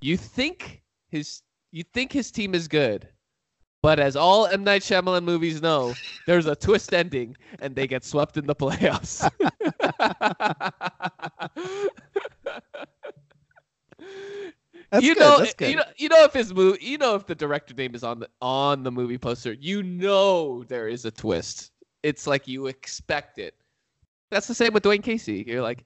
You 0.00 0.16
think 0.16 0.82
his 1.08 1.42
you 1.76 1.84
think 1.92 2.10
his 2.10 2.30
team 2.30 2.54
is 2.54 2.68
good, 2.68 3.06
but 3.82 4.00
as 4.00 4.16
all 4.16 4.46
M 4.46 4.64
Night 4.64 4.80
Shyamalan 4.80 5.24
movies 5.24 5.60
know, 5.60 5.92
there's 6.26 6.46
a 6.46 6.56
twist 6.56 6.94
ending 6.94 7.36
and 7.58 7.76
they 7.76 7.86
get 7.86 8.02
swept 8.02 8.38
in 8.38 8.46
the 8.46 8.54
playoffs. 8.54 9.30
You 15.00 15.14
good, 15.14 15.20
know, 15.20 15.68
you 15.68 15.76
know, 15.76 15.82
you 15.96 16.08
know 16.08 16.24
if 16.24 16.32
his 16.32 16.54
movie, 16.54 16.78
you 16.80 16.96
know 16.96 17.16
if 17.16 17.26
the 17.26 17.34
director 17.34 17.74
name 17.74 17.94
is 17.94 18.04
on 18.04 18.20
the 18.20 18.28
on 18.40 18.84
the 18.84 18.92
movie 18.92 19.18
poster, 19.18 19.52
you 19.52 19.82
know 19.82 20.62
there 20.64 20.88
is 20.88 21.04
a 21.04 21.10
twist. 21.10 21.72
It's 22.04 22.26
like 22.26 22.46
you 22.46 22.68
expect 22.68 23.38
it. 23.38 23.54
That's 24.30 24.46
the 24.46 24.54
same 24.54 24.72
with 24.72 24.84
Dwane 24.84 25.02
Casey. 25.02 25.44
You're 25.46 25.60
like, 25.60 25.84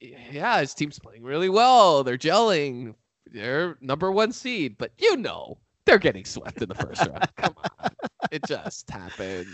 yeah, 0.00 0.58
his 0.58 0.74
team's 0.74 0.98
playing 0.98 1.22
really 1.22 1.50
well. 1.50 2.02
They're 2.02 2.18
gelling. 2.18 2.94
They're 3.32 3.76
number 3.80 4.10
one 4.10 4.32
seed, 4.32 4.76
but 4.78 4.92
you 4.98 5.16
know 5.16 5.58
they're 5.84 5.98
getting 5.98 6.24
swept 6.24 6.62
in 6.62 6.68
the 6.68 6.74
first 6.74 7.00
round. 7.06 7.28
Come 7.36 7.54
on, 7.56 7.90
it 8.30 8.44
just 8.46 8.88
happens. 8.90 9.48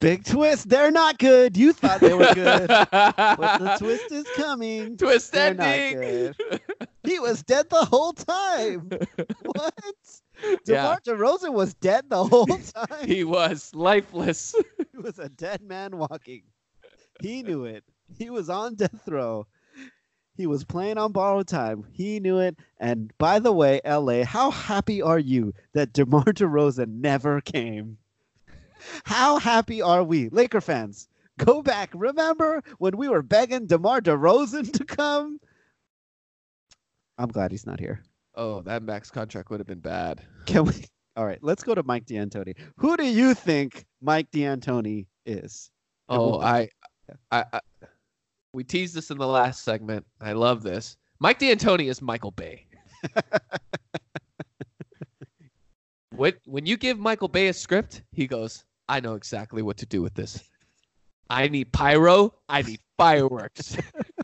Big 0.00 0.24
twist. 0.24 0.68
They're 0.68 0.90
not 0.90 1.18
good. 1.18 1.56
You 1.56 1.72
thought 1.72 2.00
they 2.00 2.12
were 2.12 2.34
good. 2.34 2.66
but 2.66 2.90
the 2.90 3.76
twist 3.78 4.10
is 4.10 4.26
coming. 4.34 4.96
Twist 4.96 5.32
They're 5.32 5.60
ending. 5.60 6.34
He 7.04 7.18
was 7.18 7.42
dead 7.42 7.68
the 7.68 7.84
whole 7.84 8.12
time. 8.12 8.88
What? 9.42 9.74
Yeah. 10.40 10.56
DeMar 10.64 11.00
DeRozan 11.00 11.52
was 11.52 11.74
dead 11.74 12.08
the 12.08 12.22
whole 12.24 12.46
time. 12.46 13.06
he 13.06 13.24
was 13.24 13.74
lifeless. 13.74 14.54
He 14.92 14.98
was 14.98 15.18
a 15.18 15.28
dead 15.28 15.62
man 15.62 15.98
walking. 15.98 16.42
He 17.20 17.42
knew 17.42 17.64
it. 17.64 17.82
He 18.16 18.30
was 18.30 18.48
on 18.48 18.76
death 18.76 19.08
row. 19.08 19.46
He 20.34 20.46
was 20.46 20.64
playing 20.64 20.98
on 20.98 21.12
borrowed 21.12 21.48
time. 21.48 21.84
He 21.92 22.18
knew 22.18 22.38
it. 22.38 22.56
And 22.80 23.12
by 23.18 23.38
the 23.38 23.52
way, 23.52 23.80
LA, 23.84 24.24
how 24.24 24.50
happy 24.50 25.02
are 25.02 25.18
you 25.18 25.52
that 25.74 25.92
DeMar 25.92 26.24
DeRozan 26.26 27.00
never 27.00 27.40
came? 27.40 27.98
How 29.04 29.38
happy 29.38 29.82
are 29.82 30.02
we, 30.02 30.28
Laker 30.30 30.60
fans? 30.60 31.08
Go 31.38 31.62
back. 31.62 31.90
Remember 31.94 32.62
when 32.78 32.96
we 32.96 33.08
were 33.08 33.22
begging 33.22 33.66
DeMar 33.66 34.00
DeRozan 34.00 34.72
to 34.72 34.84
come? 34.84 35.38
I'm 37.18 37.28
glad 37.28 37.50
he's 37.50 37.66
not 37.66 37.78
here. 37.78 38.02
Oh, 38.34 38.62
that 38.62 38.82
max 38.82 39.10
contract 39.10 39.50
would 39.50 39.60
have 39.60 39.66
been 39.66 39.80
bad. 39.80 40.22
Can 40.46 40.64
we? 40.64 40.72
All 41.16 41.26
right, 41.26 41.38
let's 41.42 41.62
go 41.62 41.74
to 41.74 41.82
Mike 41.82 42.06
D'Antoni. 42.06 42.56
Who 42.78 42.96
do 42.96 43.04
you 43.04 43.34
think 43.34 43.84
Mike 44.00 44.30
D'Antoni 44.30 45.06
is? 45.26 45.70
Oh, 46.08 46.40
I, 46.40 46.70
I, 47.30 47.44
I, 47.52 47.60
we 48.52 48.64
teased 48.64 48.94
this 48.94 49.10
in 49.10 49.18
the 49.18 49.26
last 49.26 49.64
segment. 49.64 50.04
I 50.20 50.32
love 50.32 50.62
this. 50.62 50.96
Mike 51.18 51.38
D'Antoni 51.38 51.88
is 51.88 52.02
Michael 52.02 52.32
Bay. 52.32 52.66
what 56.10 56.36
when 56.44 56.66
you 56.66 56.76
give 56.76 56.98
Michael 56.98 57.28
Bay 57.28 57.48
a 57.48 57.52
script, 57.52 58.02
he 58.12 58.26
goes, 58.26 58.64
"I 58.88 59.00
know 59.00 59.14
exactly 59.14 59.62
what 59.62 59.76
to 59.78 59.86
do 59.86 60.02
with 60.02 60.14
this. 60.14 60.42
I 61.30 61.48
need 61.48 61.72
pyro. 61.72 62.34
I 62.48 62.62
need 62.62 62.80
fireworks. 62.98 63.76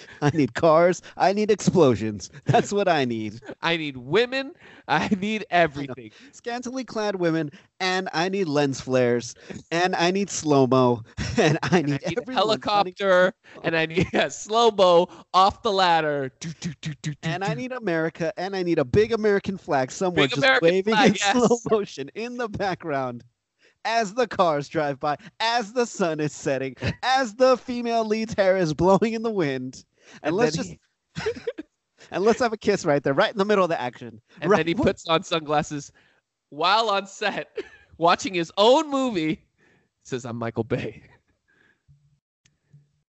I 0.22 0.30
need 0.30 0.54
cars. 0.54 1.02
I 1.16 1.32
need 1.32 1.50
explosions. 1.50 2.30
That's 2.44 2.72
what 2.72 2.88
I 2.88 3.04
need. 3.04 3.40
I 3.62 3.76
need 3.76 3.96
women. 3.96 4.52
I 4.88 5.08
need 5.08 5.44
everything. 5.50 6.12
Scantily 6.32 6.84
clad 6.84 7.16
women, 7.16 7.50
and 7.80 8.08
I 8.12 8.28
need 8.28 8.48
lens 8.48 8.80
flares, 8.80 9.34
and 9.70 9.94
I 9.96 10.10
need 10.10 10.30
slow 10.30 10.66
mo, 10.66 11.02
and 11.36 11.58
I 11.62 11.82
And 11.82 11.90
need, 11.90 12.00
I 12.06 12.10
need 12.10 12.28
helicopter, 12.30 13.34
and 13.62 13.76
I 13.76 13.86
need 13.86 14.08
a 14.14 14.30
slow 14.30 14.70
mo 14.70 15.08
off 15.34 15.62
the 15.62 15.72
ladder. 15.72 16.30
Do, 16.40 16.52
do, 16.60 16.72
do, 17.02 17.12
and 17.22 17.44
I 17.44 17.54
need 17.54 17.72
America, 17.72 18.32
and 18.36 18.56
I 18.56 18.62
need 18.62 18.78
a 18.78 18.84
big 18.84 19.12
American 19.12 19.58
flag 19.58 19.90
somewhere 19.90 20.26
Big 20.26 20.30
just 20.30 20.38
American 20.38 20.60
waving 20.60 20.94
flag, 20.94 21.10
in 21.10 21.14
slow 21.16 21.58
motion 21.70 22.10
in 22.14 22.36
the 22.36 22.48
background. 22.48 23.24
As 23.84 24.14
the 24.14 24.26
cars 24.26 24.68
drive 24.68 24.98
by, 25.00 25.16
as 25.40 25.72
the 25.72 25.86
sun 25.86 26.20
is 26.20 26.32
setting, 26.32 26.74
as 27.02 27.34
the 27.36 27.56
female 27.56 28.04
lead's 28.04 28.34
hair 28.34 28.56
is 28.56 28.74
blowing 28.74 29.14
in 29.14 29.22
the 29.22 29.30
wind, 29.30 29.84
and, 30.22 30.28
And 30.28 30.36
let's 30.36 30.56
just 30.56 30.74
and 32.10 32.24
let's 32.24 32.40
have 32.40 32.52
a 32.52 32.56
kiss 32.56 32.84
right 32.84 33.02
there, 33.02 33.14
right 33.14 33.32
in 33.32 33.38
the 33.38 33.44
middle 33.44 33.64
of 33.64 33.70
the 33.70 33.80
action. 33.80 34.20
and 34.40 34.50
right 34.50 34.58
then 34.58 34.66
he 34.66 34.74
puts 34.74 35.06
on 35.08 35.22
sunglasses 35.22 35.92
while 36.50 36.88
on 36.90 37.06
set 37.06 37.48
watching 37.98 38.34
his 38.34 38.52
own 38.56 38.90
movie. 38.90 39.44
Says 40.04 40.24
i'm 40.24 40.36
michael 40.36 40.64
bay. 40.64 41.02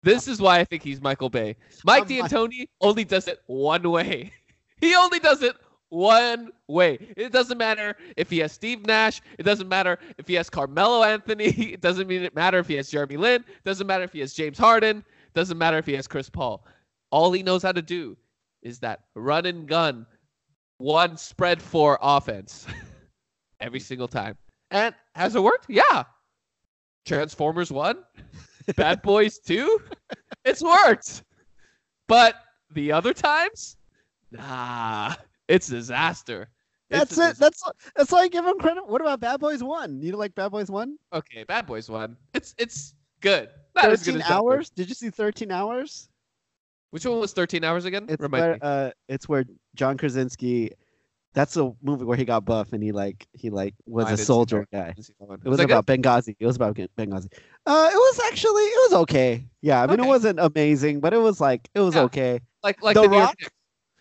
This 0.03 0.29
is 0.29 0.41
why 0.41 0.59
i 0.61 0.65
think 0.65 0.83
he's 0.83 1.01
michael 1.01 1.31
bay. 1.31 1.57
Mike 1.85 2.03
I'm 2.03 2.09
d'antoni 2.09 2.69
only 2.81 3.05
does 3.05 3.29
it 3.29 3.41
one 3.47 3.89
way. 3.91 4.33
He 4.81 4.95
only 4.95 5.19
does 5.19 5.43
it 5.43 5.57
one 5.91 6.53
way. 6.67 7.13
It 7.15 7.33
doesn't 7.33 7.59
matter 7.59 7.97
if 8.17 8.31
he 8.31 8.39
has 8.39 8.51
steve 8.53 8.87
nash. 8.87 9.21
It 9.39 9.43
doesn't 9.43 9.69
matter 9.69 9.99
if 10.17 10.27
he 10.27 10.33
has 10.35 10.49
carmelo 10.49 11.03
anthony. 11.03 11.49
It 11.75 11.83
doesn't 11.83 12.09
mean 12.09 12.23
it 12.23 12.35
matter 12.35 12.59
if 12.61 12.67
he 12.67 12.77
has 12.77 12.91
jeremy 12.91 13.19
lin. 13.19 13.43
It 13.47 13.65
doesn't 13.65 13.87
matter 13.87 14.05
if 14.05 14.13
he 14.15 14.21
has 14.21 14.33
james 14.33 14.57
harden. 14.57 14.99
It 14.99 15.35
doesn't 15.35 15.59
matter 15.59 15.77
if 15.77 15.85
he 15.85 15.93
has 15.93 16.07
chris 16.07 16.31
paul 16.31 16.65
all 17.11 17.33
he 17.33 17.43
knows 17.43 17.63
how 17.63 17.73
to 17.73 17.83
do 17.83 18.17
is 18.63 18.79
that 18.81 19.01
run 19.15 19.47
and 19.47 19.67
gun 19.67 20.07
one 20.79 21.17
spread 21.17 21.61
for 21.61 21.99
offense 22.01 22.67
every 23.61 23.81
single 23.81 24.09
time. 24.09 24.37
And 24.71 24.95
has 25.15 25.35
it 25.35 25.43
worked? 25.43 25.67
Yeah. 25.69 26.05
Transformers 27.07 27.73
1, 27.73 27.99
Bad 28.77 29.03
Boys 29.03 29.39
2, 29.39 29.81
it's 30.45 30.63
worked. 30.63 31.25
But 32.07 32.37
the 32.73 32.93
other 32.93 33.13
times, 33.13 33.77
nah, 34.31 35.15
it's 35.49 35.69
disaster. 35.69 36.49
That's 36.91 37.17
a 37.19 37.31
it. 37.31 37.37
That's 37.39 37.63
that's 37.97 38.13
all 38.13 38.19
I 38.19 38.29
give 38.29 38.45
him 38.45 38.59
credit. 38.59 38.87
What 38.87 39.01
about 39.01 39.21
Bad 39.21 39.41
Boys 39.41 39.63
One? 39.63 40.03
You 40.03 40.13
like 40.13 40.35
Bad 40.35 40.51
Boys 40.51 40.71
One? 40.71 40.97
okay. 41.13 41.45
Bad 41.45 41.67
Boys 41.67 41.89
1, 41.89 42.17
it's 42.35 42.55
it's 42.59 42.95
good. 43.21 43.49
Not 43.75 43.87
good 43.87 43.99
Thirteen 44.01 44.21
as 44.21 44.31
hours. 44.31 44.71
Did 44.71 44.89
you 44.89 44.95
see 44.95 45.11
Thirteen 45.11 45.51
Hours? 45.51 46.10
Which 46.91 47.07
one 47.07 47.21
was 47.21 47.33
13 47.33 47.63
hours 47.65 47.85
again? 47.85 48.07
It's 48.09 48.21
Remind 48.21 48.43
where 48.43 48.53
me. 48.55 48.59
uh, 48.63 48.91
it's 49.09 49.29
where 49.29 49.45
John 49.75 49.97
Krasinski. 49.97 50.73
That's 51.33 51.57
a 51.57 51.73
movie 51.81 52.05
where 52.05 52.17
he 52.17 52.25
got 52.25 52.45
buff 52.45 52.73
and 52.73 52.83
he 52.83 52.91
like 52.91 53.25
he 53.33 53.51
like 53.51 53.75
was 53.87 54.07
I 54.07 54.13
a 54.13 54.17
soldier 54.17 54.67
guy. 54.73 54.95
It 54.99 55.07
was 55.45 55.59
that 55.59 55.67
good? 55.69 55.71
about 55.71 55.87
Benghazi. 55.87 56.35
It 56.41 56.45
was 56.45 56.57
about 56.57 56.75
Benghazi. 56.75 57.29
Uh, 57.67 57.91
it 57.93 57.97
was 57.97 58.21
actually 58.27 58.63
it 58.65 58.91
was 58.91 59.01
okay. 59.03 59.47
Yeah, 59.63 59.81
I 59.81 59.87
mean 59.87 60.01
Okay. 60.01 60.09
it 60.09 60.11
wasn't 60.11 60.41
amazing, 60.41 60.99
but 60.99 61.15
it 61.15 61.19
was 61.19 61.41
like 61.41 61.69
it 61.73 61.79
was 61.81 61.95
Yeah. 61.95 62.03
okay. 62.03 62.41
like 62.65 62.83
like 62.83 62.95
The 62.97 63.03
the, 63.03 63.09
Rock? 63.11 63.37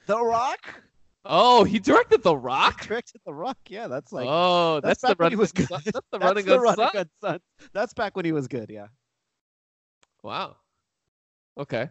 The 0.07 0.23
Rock. 0.25 0.81
Oh, 1.23 1.63
he 1.63 1.77
directed 1.77 2.23
The 2.23 2.35
Rock. 2.35 2.81
Directed 2.87 3.21
The 3.23 3.33
Rock. 3.35 3.59
Yeah, 3.67 3.87
that's 3.87 4.11
like 4.11 4.25
oh, 4.27 4.79
that's 4.81 4.99
that's, 4.99 5.11
the 5.11 5.15
back 5.15 5.19
when 5.19 5.31
run. 5.33 5.37
was 5.39 5.51
Good 5.51 5.67
good. 5.67 5.81
That's 5.83 5.85
the 5.85 6.01
that's 6.13 6.23
running 6.23 6.45
the 6.45 6.51
good 6.57 6.61
Running. 6.63 6.89
Good 6.93 7.09
Son. 7.21 7.39
That's 7.73 7.93
back 7.93 8.15
when 8.15 8.25
he 8.25 8.31
was 8.31 8.47
good. 8.47 8.71
Yeah, 8.71 8.87
Wow. 10.23 10.55
Okay. 11.59 11.89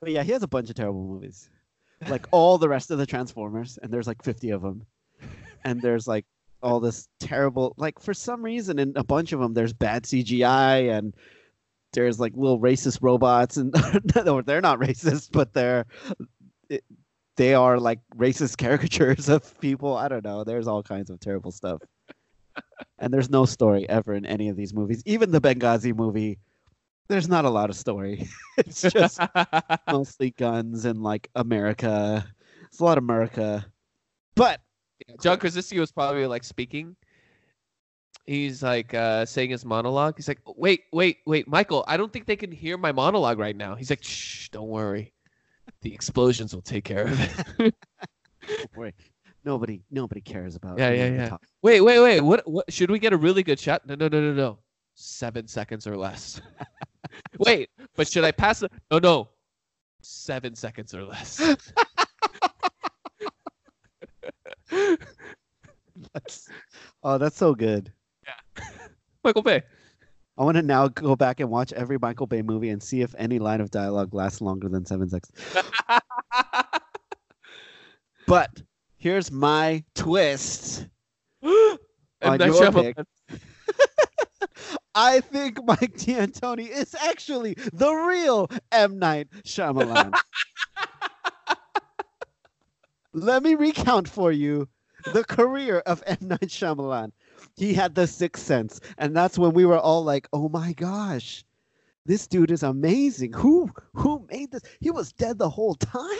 But 0.00 0.10
yeah, 0.10 0.22
he 0.22 0.32
has 0.32 0.42
a 0.42 0.48
bunch 0.48 0.70
of 0.70 0.76
terrible 0.76 1.04
movies, 1.06 1.50
like 2.08 2.26
all 2.30 2.58
the 2.58 2.68
rest 2.68 2.90
of 2.90 2.98
the 2.98 3.06
Transformers, 3.06 3.78
and 3.82 3.92
there's 3.92 4.06
like 4.06 4.22
50 4.22 4.50
of 4.50 4.62
them, 4.62 4.86
and 5.64 5.80
there's 5.80 6.06
like 6.06 6.24
all 6.62 6.80
this 6.80 7.08
terrible 7.20 7.74
like 7.78 7.98
for 7.98 8.12
some 8.12 8.42
reason 8.42 8.78
in 8.78 8.92
a 8.94 9.02
bunch 9.02 9.32
of 9.32 9.40
them 9.40 9.54
there's 9.54 9.72
bad 9.72 10.04
CGI 10.04 10.94
and 10.94 11.14
there's 11.94 12.20
like 12.20 12.34
little 12.36 12.60
racist 12.60 12.98
robots 13.00 13.56
and 13.56 13.72
they're 14.44 14.60
not 14.60 14.78
racist 14.78 15.30
but 15.32 15.54
they're 15.54 15.86
it, 16.68 16.84
they 17.40 17.54
are 17.54 17.80
like 17.80 18.00
racist 18.16 18.58
caricatures 18.58 19.30
of 19.30 19.58
people. 19.60 19.96
I 19.96 20.08
don't 20.08 20.24
know. 20.24 20.44
There's 20.44 20.68
all 20.68 20.82
kinds 20.82 21.08
of 21.08 21.20
terrible 21.20 21.52
stuff. 21.52 21.80
And 22.98 23.14
there's 23.14 23.30
no 23.30 23.46
story 23.46 23.88
ever 23.88 24.12
in 24.12 24.26
any 24.26 24.50
of 24.50 24.56
these 24.56 24.74
movies. 24.74 25.02
Even 25.06 25.30
the 25.30 25.40
benghazi 25.40 25.96
movie 25.96 26.38
there's 27.10 27.28
not 27.28 27.44
a 27.44 27.50
lot 27.50 27.68
of 27.68 27.76
story 27.76 28.26
it's 28.58 28.80
just 28.82 29.20
mostly 29.90 30.30
guns 30.30 30.84
and 30.86 31.02
like 31.02 31.28
america 31.34 32.24
it's 32.64 32.80
a 32.80 32.84
lot 32.84 32.96
of 32.96 33.04
america 33.04 33.66
but 34.34 34.60
Yeah, 35.08 35.16
John 35.20 35.38
Krasinski 35.38 35.78
was 35.80 35.92
probably 35.92 36.26
like 36.26 36.44
speaking. 36.44 36.96
He's 38.26 38.62
like 38.62 38.92
uh, 38.94 39.24
saying 39.24 39.50
his 39.50 39.64
monologue. 39.64 40.16
He's 40.16 40.28
like, 40.28 40.40
"Wait, 40.44 40.82
wait, 40.92 41.18
wait, 41.26 41.48
Michael! 41.48 41.84
I 41.88 41.96
don't 41.96 42.12
think 42.12 42.26
they 42.26 42.36
can 42.36 42.52
hear 42.52 42.76
my 42.76 42.92
monologue 42.92 43.38
right 43.38 43.56
now." 43.56 43.74
He's 43.74 43.90
like, 43.90 44.04
"Shh, 44.04 44.50
don't 44.50 44.68
worry. 44.68 45.12
The 45.82 45.92
explosions 45.92 46.54
will 46.54 46.62
take 46.62 46.84
care 46.84 47.04
of 47.08 47.18
it." 47.18 47.32
don't 48.46 48.76
worry, 48.76 48.94
nobody 49.44 49.82
nobody 49.90 50.20
cares 50.20 50.54
about 50.54 50.78
Yeah, 50.78 50.92
yeah, 50.92 51.08
yeah. 51.08 51.28
talk. 51.30 51.42
wait, 51.62 51.80
wait, 51.80 51.98
wait. 51.98 52.20
What? 52.20 52.46
What? 52.46 52.70
Should 52.72 52.90
we 52.90 52.98
get 52.98 53.12
a 53.12 53.16
really 53.16 53.42
good 53.42 53.58
shot? 53.58 53.86
No, 53.86 53.94
no, 53.94 54.08
no, 54.08 54.20
no, 54.20 54.32
no. 54.34 54.58
Seven 54.94 55.48
seconds 55.48 55.86
or 55.86 55.96
less. 55.96 56.40
Wait, 57.38 57.70
but 57.96 58.08
should 58.08 58.24
I 58.24 58.32
pass 58.32 58.62
it? 58.62 58.72
No, 58.90 58.98
no. 58.98 59.28
Seven 60.02 60.54
seconds 60.54 60.94
or 60.94 61.04
less. 61.04 61.56
That's, 66.14 66.48
oh, 67.02 67.18
that's 67.18 67.36
so 67.36 67.54
good. 67.54 67.92
Michael 69.24 69.42
Bay. 69.42 69.62
I 70.38 70.44
want 70.44 70.56
to 70.56 70.62
now 70.62 70.88
go 70.88 71.14
back 71.14 71.40
and 71.40 71.50
watch 71.50 71.72
every 71.74 71.98
Michael 71.98 72.26
Bay 72.26 72.40
movie 72.40 72.70
and 72.70 72.82
see 72.82 73.02
if 73.02 73.14
any 73.18 73.38
line 73.38 73.60
of 73.60 73.70
dialogue 73.70 74.14
lasts 74.14 74.40
longer 74.40 74.68
than 74.68 74.86
seven 74.86 75.10
seconds. 75.10 75.32
But 78.26 78.62
here's 78.96 79.32
my 79.32 79.82
twist. 79.96 80.86
On 81.42 81.78
your 82.22 82.38
Shyamalan. 82.38 83.04
I 84.94 85.20
think 85.20 85.64
Mike 85.64 85.78
D'Antoni 85.96 86.68
is 86.68 86.94
actually 86.94 87.54
the 87.72 87.92
real 87.92 88.50
M. 88.72 88.98
Night 88.98 89.28
Shyamalan. 89.44 90.14
Let 93.12 93.42
me 93.42 93.54
recount 93.54 94.08
for 94.08 94.32
you 94.32 94.68
the 95.12 95.24
career 95.24 95.78
of 95.80 96.02
M. 96.06 96.18
Night 96.22 96.48
Shyamalan. 96.48 97.12
He 97.56 97.74
had 97.74 97.94
the 97.94 98.06
sixth 98.06 98.44
sense, 98.44 98.80
and 98.98 99.16
that's 99.16 99.38
when 99.38 99.52
we 99.52 99.64
were 99.64 99.78
all 99.78 100.04
like, 100.04 100.28
oh 100.32 100.48
my 100.48 100.72
gosh, 100.72 101.44
this 102.06 102.26
dude 102.26 102.50
is 102.50 102.62
amazing. 102.62 103.32
Who 103.32 103.70
who 103.94 104.26
made 104.30 104.52
this? 104.52 104.62
He 104.80 104.90
was 104.90 105.12
dead 105.12 105.38
the 105.38 105.50
whole 105.50 105.74
time. 105.74 106.18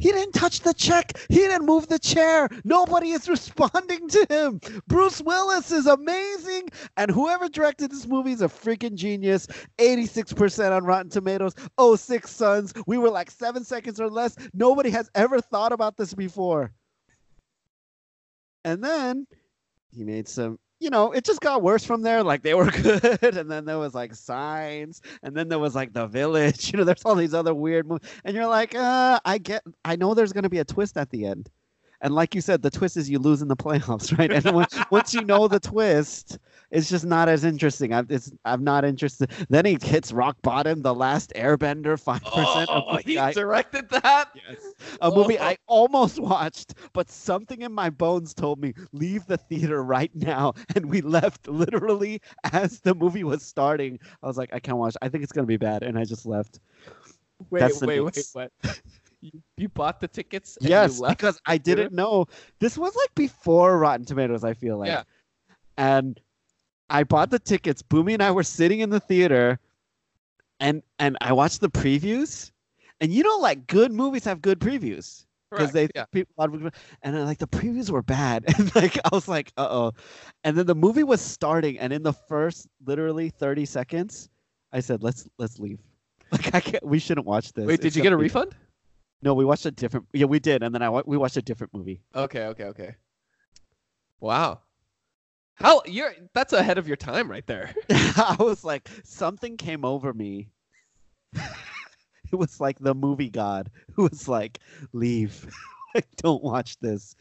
He 0.00 0.10
didn't 0.12 0.32
touch 0.32 0.60
the 0.60 0.74
check. 0.74 1.18
He 1.28 1.36
didn't 1.36 1.66
move 1.66 1.86
the 1.88 1.98
chair. 1.98 2.48
Nobody 2.64 3.10
is 3.10 3.28
responding 3.28 4.08
to 4.08 4.26
him. 4.28 4.60
Bruce 4.86 5.20
Willis 5.20 5.70
is 5.70 5.86
amazing. 5.86 6.68
And 6.96 7.10
whoever 7.10 7.48
directed 7.48 7.90
this 7.90 8.06
movie 8.06 8.32
is 8.32 8.42
a 8.42 8.48
freaking 8.48 8.94
genius. 8.94 9.46
86% 9.78 10.72
on 10.72 10.84
Rotten 10.84 11.10
Tomatoes. 11.10 11.54
Oh, 11.78 11.96
Sixth 11.96 12.34
Sense. 12.34 12.72
We 12.86 12.98
were 12.98 13.10
like 13.10 13.30
seven 13.30 13.62
seconds 13.64 14.00
or 14.00 14.08
less. 14.08 14.36
Nobody 14.54 14.90
has 14.90 15.10
ever 15.14 15.40
thought 15.40 15.72
about 15.72 15.96
this 15.96 16.14
before. 16.14 16.72
And 18.64 18.82
then 18.82 19.26
he 19.94 20.04
made 20.04 20.28
some 20.28 20.58
you 20.80 20.90
know, 20.90 21.12
it 21.12 21.24
just 21.24 21.40
got 21.40 21.62
worse 21.62 21.84
from 21.84 22.02
there. 22.02 22.22
Like 22.22 22.42
they 22.42 22.54
were 22.54 22.70
good, 22.70 23.36
and 23.36 23.50
then 23.50 23.64
there 23.66 23.78
was 23.78 23.94
like 23.94 24.14
signs, 24.14 25.02
and 25.22 25.36
then 25.36 25.48
there 25.48 25.58
was 25.58 25.74
like 25.74 25.92
the 25.92 26.06
village. 26.06 26.72
You 26.72 26.78
know, 26.78 26.84
there's 26.84 27.04
all 27.04 27.14
these 27.16 27.34
other 27.34 27.54
weird 27.54 27.86
movies, 27.88 28.08
and 28.24 28.34
you're 28.36 28.46
like, 28.46 28.74
uh, 28.74 29.20
I 29.24 29.38
get, 29.38 29.62
I 29.84 29.96
know 29.96 30.14
there's 30.14 30.32
gonna 30.32 30.48
be 30.48 30.58
a 30.58 30.64
twist 30.64 30.96
at 30.96 31.10
the 31.10 31.26
end, 31.26 31.50
and 32.02 32.14
like 32.14 32.34
you 32.34 32.40
said, 32.40 32.62
the 32.62 32.70
twist 32.70 32.96
is 32.96 33.10
you 33.10 33.18
lose 33.18 33.42
in 33.42 33.48
the 33.48 33.56
playoffs, 33.64 34.16
right? 34.16 34.32
And 34.32 34.54
once, 34.54 34.78
once 34.90 35.14
you 35.14 35.22
know 35.22 35.48
the 35.48 35.60
twist, 35.60 36.38
it's 36.70 36.88
just 36.88 37.04
not 37.04 37.28
as 37.28 37.44
interesting. 37.44 37.92
I'm, 37.92 38.06
it's, 38.08 38.32
I'm 38.44 38.62
not 38.62 38.84
interested. 38.84 39.30
Then 39.48 39.64
he 39.64 39.76
hits 39.80 40.12
rock 40.12 40.36
bottom, 40.42 40.82
the 40.82 40.94
last 40.94 41.32
Airbender, 41.34 42.00
five 42.00 42.22
percent. 42.22 42.70
Of 42.70 42.84
oh, 42.86 42.96
the 42.96 43.14
guy 43.14 43.24
Oh, 43.24 43.28
he 43.28 43.34
directed 43.34 43.88
that. 43.90 44.30
Yes. 44.34 44.74
A 45.00 45.10
movie 45.10 45.38
I 45.38 45.52
oh. 45.52 45.56
almost 45.66 46.18
watched, 46.18 46.74
but 46.92 47.10
something 47.10 47.62
in 47.62 47.72
my 47.72 47.90
bones 47.90 48.34
told 48.34 48.60
me 48.60 48.72
leave 48.92 49.26
the 49.26 49.36
theater 49.36 49.82
right 49.82 50.14
now, 50.14 50.54
and 50.74 50.86
we 50.86 51.00
left 51.00 51.48
literally 51.48 52.20
as 52.52 52.80
the 52.80 52.94
movie 52.94 53.24
was 53.24 53.42
starting. 53.42 53.98
I 54.22 54.26
was 54.26 54.38
like, 54.38 54.50
I 54.52 54.60
can't 54.60 54.78
watch. 54.78 54.96
I 55.02 55.08
think 55.08 55.24
it's 55.24 55.32
gonna 55.32 55.46
be 55.46 55.56
bad, 55.56 55.82
and 55.82 55.98
I 55.98 56.04
just 56.04 56.26
left. 56.26 56.60
Wait, 57.48 57.60
That's 57.60 57.80
the 57.80 57.86
wait, 57.86 58.00
wait, 58.00 58.16
news. 58.16 58.30
what? 58.32 58.52
You, 59.20 59.30
you 59.56 59.68
bought 59.68 60.00
the 60.00 60.08
tickets? 60.08 60.56
And 60.60 60.68
yes, 60.68 60.96
you 60.96 61.02
left? 61.02 61.18
because 61.18 61.40
I 61.46 61.58
didn't 61.58 61.92
know 61.92 62.26
this 62.58 62.78
was 62.78 62.94
like 62.96 63.14
before 63.14 63.78
Rotten 63.78 64.06
Tomatoes. 64.06 64.44
I 64.44 64.54
feel 64.54 64.78
like, 64.78 64.88
Yeah. 64.88 65.02
and 65.76 66.18
I 66.88 67.04
bought 67.04 67.30
the 67.30 67.38
tickets. 67.38 67.82
Boomy 67.82 68.14
and 68.14 68.22
I 68.22 68.30
were 68.30 68.42
sitting 68.42 68.80
in 68.80 68.90
the 68.90 69.00
theater, 69.00 69.58
and 70.58 70.82
and 70.98 71.16
I 71.20 71.32
watched 71.32 71.60
the 71.60 71.70
previews, 71.70 72.50
and 73.00 73.12
you 73.12 73.22
know, 73.22 73.36
like 73.38 73.66
good 73.66 73.92
movies 73.92 74.24
have 74.24 74.40
good 74.40 74.58
previews 74.58 75.26
because 75.50 75.72
they 75.72 75.88
yeah. 75.94 76.04
people 76.12 76.32
a 76.38 76.40
lot 76.40 76.54
of 76.54 76.72
and 77.02 77.24
like 77.24 77.38
the 77.38 77.46
previews 77.46 77.90
were 77.90 78.02
bad, 78.02 78.44
and 78.58 78.74
like 78.74 78.96
I 79.04 79.10
was 79.12 79.28
like, 79.28 79.52
uh 79.56 79.68
oh, 79.70 79.92
and 80.44 80.56
then 80.56 80.66
the 80.66 80.74
movie 80.74 81.04
was 81.04 81.20
starting, 81.20 81.78
and 81.78 81.92
in 81.92 82.02
the 82.02 82.12
first 82.12 82.68
literally 82.86 83.30
thirty 83.30 83.66
seconds, 83.66 84.30
I 84.72 84.80
said, 84.80 85.02
let's 85.02 85.28
let's 85.38 85.58
leave. 85.58 85.80
Like 86.32 86.54
I 86.54 86.60
can't, 86.60 86.86
we 86.86 87.00
shouldn't 87.00 87.26
watch 87.26 87.52
this. 87.54 87.66
Wait, 87.66 87.74
It's 87.74 87.82
did 87.82 87.96
you 87.96 88.02
get 88.04 88.12
a 88.12 88.16
refund? 88.16 88.54
No, 89.22 89.34
we 89.34 89.44
watched 89.44 89.66
a 89.66 89.70
different. 89.70 90.06
Yeah, 90.12 90.26
we 90.26 90.38
did, 90.38 90.62
and 90.62 90.74
then 90.74 90.82
I 90.82 90.90
we 90.90 91.16
watched 91.16 91.36
a 91.36 91.42
different 91.42 91.74
movie. 91.74 92.02
Okay, 92.14 92.46
okay, 92.46 92.64
okay. 92.64 92.94
Wow. 94.20 94.60
How 95.54 95.82
you're 95.86 96.14
that's 96.32 96.54
ahead 96.54 96.78
of 96.78 96.88
your 96.88 96.96
time 96.96 97.30
right 97.30 97.46
there. 97.46 97.74
I 97.90 98.36
was 98.38 98.64
like, 98.64 98.88
something 99.04 99.56
came 99.56 99.84
over 99.84 100.14
me. 100.14 100.48
it 101.34 102.36
was 102.36 102.60
like 102.60 102.78
the 102.78 102.94
movie 102.94 103.30
god 103.30 103.70
who 103.92 104.04
was 104.04 104.26
like, 104.26 104.58
leave. 104.92 105.46
like, 105.94 106.06
don't 106.16 106.42
watch 106.42 106.78
this. 106.80 107.14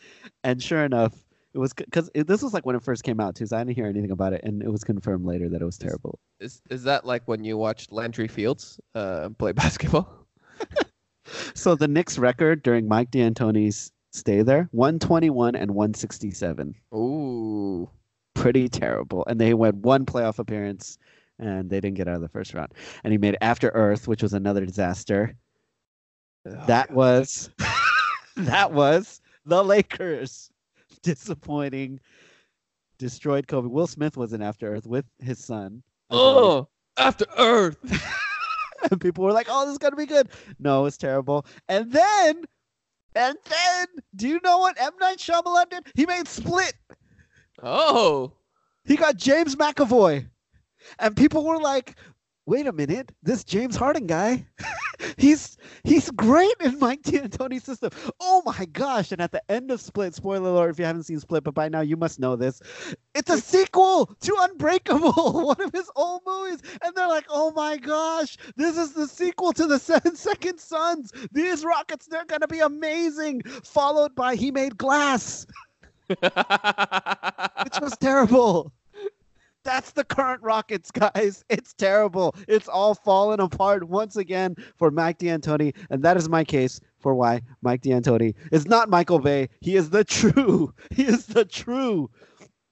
And 0.44 0.64
sure 0.64 0.86
enough, 0.86 1.14
it 1.54 1.58
was 1.58 1.74
because 1.74 2.10
this 2.14 2.42
was 2.42 2.54
like 2.54 2.66
when 2.66 2.76
it 2.76 2.84
first 2.84 3.04
came 3.04 3.20
out 3.20 3.36
too. 3.36 3.46
So 3.46 3.58
I 3.58 3.64
didn't 3.64 3.76
hear 3.76 3.88
anything 3.88 4.12
about 4.12 4.34
it, 4.34 4.42
and 4.44 4.62
it 4.62 4.72
was 4.72 4.86
confirmed 4.86 5.26
later 5.26 5.50
that 5.50 5.62
it 5.62 5.66
was 5.66 5.78
terrible. 5.78 6.20
Is 6.40 6.62
is 6.70 6.84
that 6.84 7.06
like 7.06 7.28
when 7.28 7.44
you 7.44 7.58
watched 7.58 7.92
Landry 7.92 8.28
Fields 8.30 8.80
uh, 8.96 9.30
play 9.38 9.52
basketball? 9.52 10.28
So 11.56 11.76
the 11.76 11.88
Knicks 11.88 12.18
record 12.18 12.64
during 12.64 12.88
Mike 12.88 13.12
D'Antoni's 13.12 13.92
stay 14.12 14.42
there, 14.42 14.68
121 14.72 15.56
and 15.56 15.72
167. 15.72 16.76
Ooh. 16.94 17.90
pretty 18.34 18.70
terrible. 18.70 19.26
And 19.28 19.40
they 19.40 19.54
went 19.54 19.76
one 19.78 20.06
playoff 20.06 20.40
appearance 20.40 20.98
and 21.40 21.70
they 21.70 21.80
didn't 21.80 21.98
get 21.98 22.08
out 22.08 22.16
of 22.16 22.22
the 22.22 22.30
first 22.30 22.54
round. 22.54 22.74
And 23.04 23.12
he 23.12 23.18
made 23.18 23.38
After 23.42 23.70
Earth, 23.70 24.08
which 24.08 24.24
was 24.24 24.34
another 24.34 24.66
disaster. 24.66 25.36
Oh, 26.48 26.66
that 26.68 26.88
God. 26.90 26.96
was 26.96 27.50
that 28.38 28.72
was 28.72 29.22
the 29.46 29.64
Lakers. 29.64 30.50
Disappointing. 31.04 32.00
Destroyed 32.98 33.48
Kobe. 33.48 33.68
Will 33.70 33.88
Smith 33.88 34.18
was 34.18 34.34
in 34.34 34.42
After 34.42 34.74
Earth 34.74 34.86
with 34.86 35.06
his 35.20 35.44
son. 35.44 35.82
Oh, 36.10 36.68
after 36.98 37.26
Earth. 37.38 37.78
and 38.90 39.02
people 39.02 39.24
were 39.24 39.34
like, 39.34 39.48
"Oh, 39.50 39.66
this 39.66 39.74
is 39.74 39.78
gonna 39.78 39.96
be 39.96 40.06
good." 40.06 40.30
No, 40.60 40.86
it's 40.86 40.98
terrible. 40.98 41.46
And 41.68 41.92
then, 41.92 42.44
and 43.16 43.38
then, 43.50 43.88
do 44.16 44.28
you 44.28 44.40
know 44.44 44.60
what 44.60 44.80
M 44.80 44.94
Night 45.00 45.18
Shyamalan 45.18 45.70
did? 45.70 45.88
He 45.96 46.06
made 46.06 46.28
Split. 46.28 46.74
Oh. 47.62 48.34
He 48.86 48.96
got 48.96 49.18
James 49.18 49.56
McAvoy. 49.56 50.28
And 50.98 51.16
people 51.16 51.46
were 51.46 51.60
like, 51.60 51.96
wait 52.50 52.66
a 52.66 52.72
minute, 52.72 53.12
this 53.22 53.44
James 53.44 53.76
Harden 53.76 54.08
guy, 54.08 54.44
he's 55.18 55.56
he's 55.84 56.10
great 56.12 56.56
in 56.60 56.80
Mike 56.80 57.02
D'Antoni's 57.04 57.64
system. 57.64 57.92
Oh 58.20 58.42
my 58.44 58.66
gosh. 58.66 59.12
And 59.12 59.22
at 59.22 59.32
the 59.32 59.42
end 59.52 59.70
of 59.70 59.80
Split, 59.80 60.16
spoiler 60.16 60.50
alert 60.50 60.72
if 60.72 60.80
you 60.80 60.86
haven't 60.86 61.04
seen 61.04 61.20
Split, 61.20 61.44
but 61.44 61.54
by 61.54 61.70
now 61.70 61.82
you 61.82 61.96
must 61.96 62.20
know 62.20 62.36
this. 62.36 62.60
It's 63.14 63.30
a 63.30 63.38
sequel 63.38 64.08
to 64.08 64.36
Unbreakable, 64.40 65.12
one 65.46 65.62
of 65.62 65.72
his 65.72 65.92
old 65.96 66.22
movies. 66.26 66.60
And 66.84 66.96
they're 66.96 67.08
like, 67.08 67.26
oh 67.30 67.52
my 67.52 67.78
gosh, 67.78 68.38
this 68.56 68.78
is 68.78 68.94
the 68.94 69.08
sequel 69.08 69.54
to 69.54 69.68
the 69.68 69.78
Seven 69.78 70.16
Second 70.16 70.60
Suns. 70.60 71.12
These 71.32 71.64
rockets, 71.64 72.08
they're 72.08 72.26
gonna 72.26 72.48
be 72.48 72.60
amazing. 72.60 73.44
Followed 73.64 74.16
by 74.16 74.36
He 74.36 74.50
Made 74.50 74.78
Glass 74.78 75.46
which 76.10 77.80
was 77.82 77.96
terrible. 78.00 78.74
That's 79.64 79.92
the 79.92 80.04
current 80.04 80.42
Rockets, 80.42 80.90
guys. 81.14 81.44
It's 81.50 81.74
terrible. 81.74 82.36
It's 82.48 82.68
all 82.68 82.96
fallen 82.96 83.40
apart 83.40 83.88
once 83.88 84.16
again 84.16 84.56
for 84.78 84.90
Mike 84.92 85.18
D'Antoni, 85.20 85.76
and 85.90 86.02
that 86.04 86.18
is 86.18 86.30
my 86.30 86.44
case 86.44 86.80
for 87.00 87.14
why 87.16 87.42
Mike 87.62 87.82
D'Antoni 87.82 88.36
is 88.52 88.66
not 88.66 88.90
Michael 88.90 89.20
Bay. 89.20 89.50
He 89.62 89.76
is 89.76 89.90
the 89.90 90.04
true. 90.06 90.74
He 90.92 91.04
is 91.04 91.28
the 91.28 91.46
true 91.46 92.10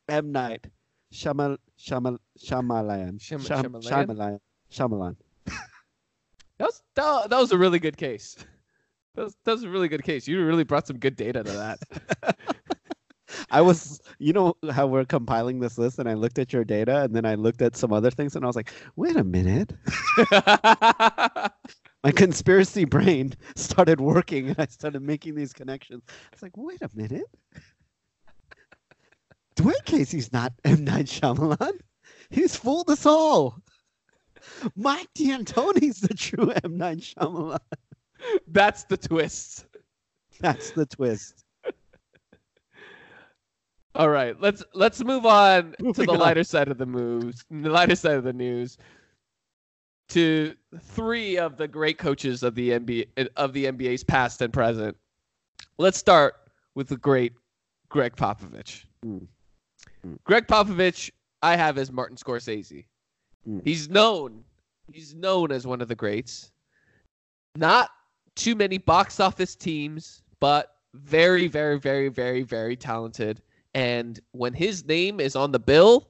M 0.09 0.31
Night. 0.31 0.67
Shyamalan. 1.13 1.57
Shyamalan. 1.79 2.17
Shyam- 2.39 3.19
Shyam- 3.19 3.19
Shyamalan? 3.47 3.83
Shyamalan. 3.83 4.39
Shyamalan. 4.71 5.15
That 6.59 6.65
was 6.65 6.81
that, 6.95 7.29
that 7.29 7.39
was 7.39 7.51
a 7.51 7.57
really 7.57 7.77
good 7.77 7.97
case. 7.97 8.35
That 9.13 9.25
was, 9.25 9.38
that 9.43 9.51
was 9.51 9.63
a 9.63 9.69
really 9.69 9.88
good 9.88 10.03
case. 10.03 10.27
You 10.27 10.43
really 10.43 10.63
brought 10.63 10.88
some 10.88 10.97
good 10.97 11.15
data 11.15 11.43
to 11.43 11.51
that. 11.51 12.35
I 13.50 13.62
was, 13.62 14.02
you 14.20 14.34
know, 14.34 14.56
how 14.72 14.88
we're 14.88 15.06
compiling 15.06 15.60
this 15.60 15.78
list, 15.78 16.00
and 16.00 16.10
I 16.10 16.16
looked 16.16 16.38
at 16.38 16.52
your 16.52 16.66
data, 16.66 17.04
and 17.04 17.16
then 17.16 17.26
I 17.26 17.36
looked 17.36 17.62
at 17.62 17.76
some 17.76 17.93
other 17.93 18.12
things, 18.12 18.36
and 18.36 18.43
I 18.43 18.48
was 18.48 18.56
like, 18.56 18.72
wait 18.95 19.16
a 19.16 19.24
minute. 19.24 19.74
my 22.04 22.12
conspiracy 22.12 22.86
brain 22.86 23.34
started 23.56 24.00
working 24.00 24.50
and 24.50 24.60
I 24.60 24.66
started 24.68 25.02
making 25.02 25.36
these 25.36 25.54
connections. 25.54 26.04
It's 26.32 26.41
like, 26.41 26.56
wait 26.56 26.82
a 26.82 26.89
minute. 26.93 27.26
Dwane 29.56 29.86
Casey's 29.86 30.32
not 30.32 30.54
M. 30.64 30.84
Night 30.84 31.08
Shyamalan. 31.08 31.80
He's 32.30 32.56
fooled 32.56 32.89
us 32.89 33.06
all. 33.06 33.60
Mike 34.76 35.10
D'Antoni's 35.16 36.00
the 36.00 36.14
true 36.14 36.54
M. 36.64 36.78
Night 36.78 37.00
Shyamalan. 37.00 37.60
That's 38.48 38.84
the 38.86 38.98
twist. 38.98 39.66
That's 40.39 40.72
the 40.72 40.86
twist. 40.86 41.43
All 43.98 44.10
right, 44.10 44.39
let's 44.39 44.64
let's 44.74 45.04
move 45.04 45.26
on 45.26 45.74
to 45.80 45.84
Moving 45.84 46.06
the 46.06 46.12
on. 46.14 46.20
lighter 46.20 46.43
side 46.43 46.68
of 46.68 46.78
the 46.78 46.86
moves, 46.86 47.43
the 47.50 47.70
lighter 47.70 47.95
side 47.95 48.16
of 48.16 48.24
the 48.24 48.34
news. 48.34 48.78
To 50.10 50.54
three 50.80 51.38
of 51.38 51.58
the 51.58 51.68
great 51.68 51.98
coaches 51.98 52.43
of 52.43 52.56
the 52.56 52.70
NBA 52.70 53.30
of 53.36 53.54
the 53.54 53.66
NBA's 53.66 54.04
past 54.04 54.41
and 54.41 54.54
present. 54.54 54.95
Let's 55.80 55.98
start 55.98 56.36
with 56.76 56.88
the 56.88 56.98
great 56.98 57.34
Gregg 57.89 58.16
Popovich. 58.16 58.86
Mm. 59.04 59.28
Mm. 60.06 60.18
Gregg 60.24 60.48
Popovich, 60.48 61.10
I 61.41 61.56
have 61.56 61.78
as 61.78 61.91
Martin 61.91 62.18
Scorsese. 62.18 62.86
Mm. 63.50 63.62
He's 63.64 63.89
known, 63.89 64.43
he's 64.91 65.16
known 65.16 65.52
as 65.52 65.66
one 65.66 65.82
of 65.82 65.88
the 65.88 65.95
greats. 65.95 66.52
Not 67.56 67.89
too 68.36 68.56
many 68.56 68.78
box 68.78 69.20
office 69.20 69.56
teams, 69.56 70.22
but 70.39 70.76
very, 70.93 71.48
very, 71.48 71.80
very, 71.80 72.10
very, 72.10 72.43
very 72.43 72.76
talented. 72.76 73.41
And 73.78 74.19
when 74.32 74.53
his 74.53 74.86
name 74.86 75.19
is 75.19 75.36
on 75.36 75.51
the 75.51 75.59
bill, 75.59 76.09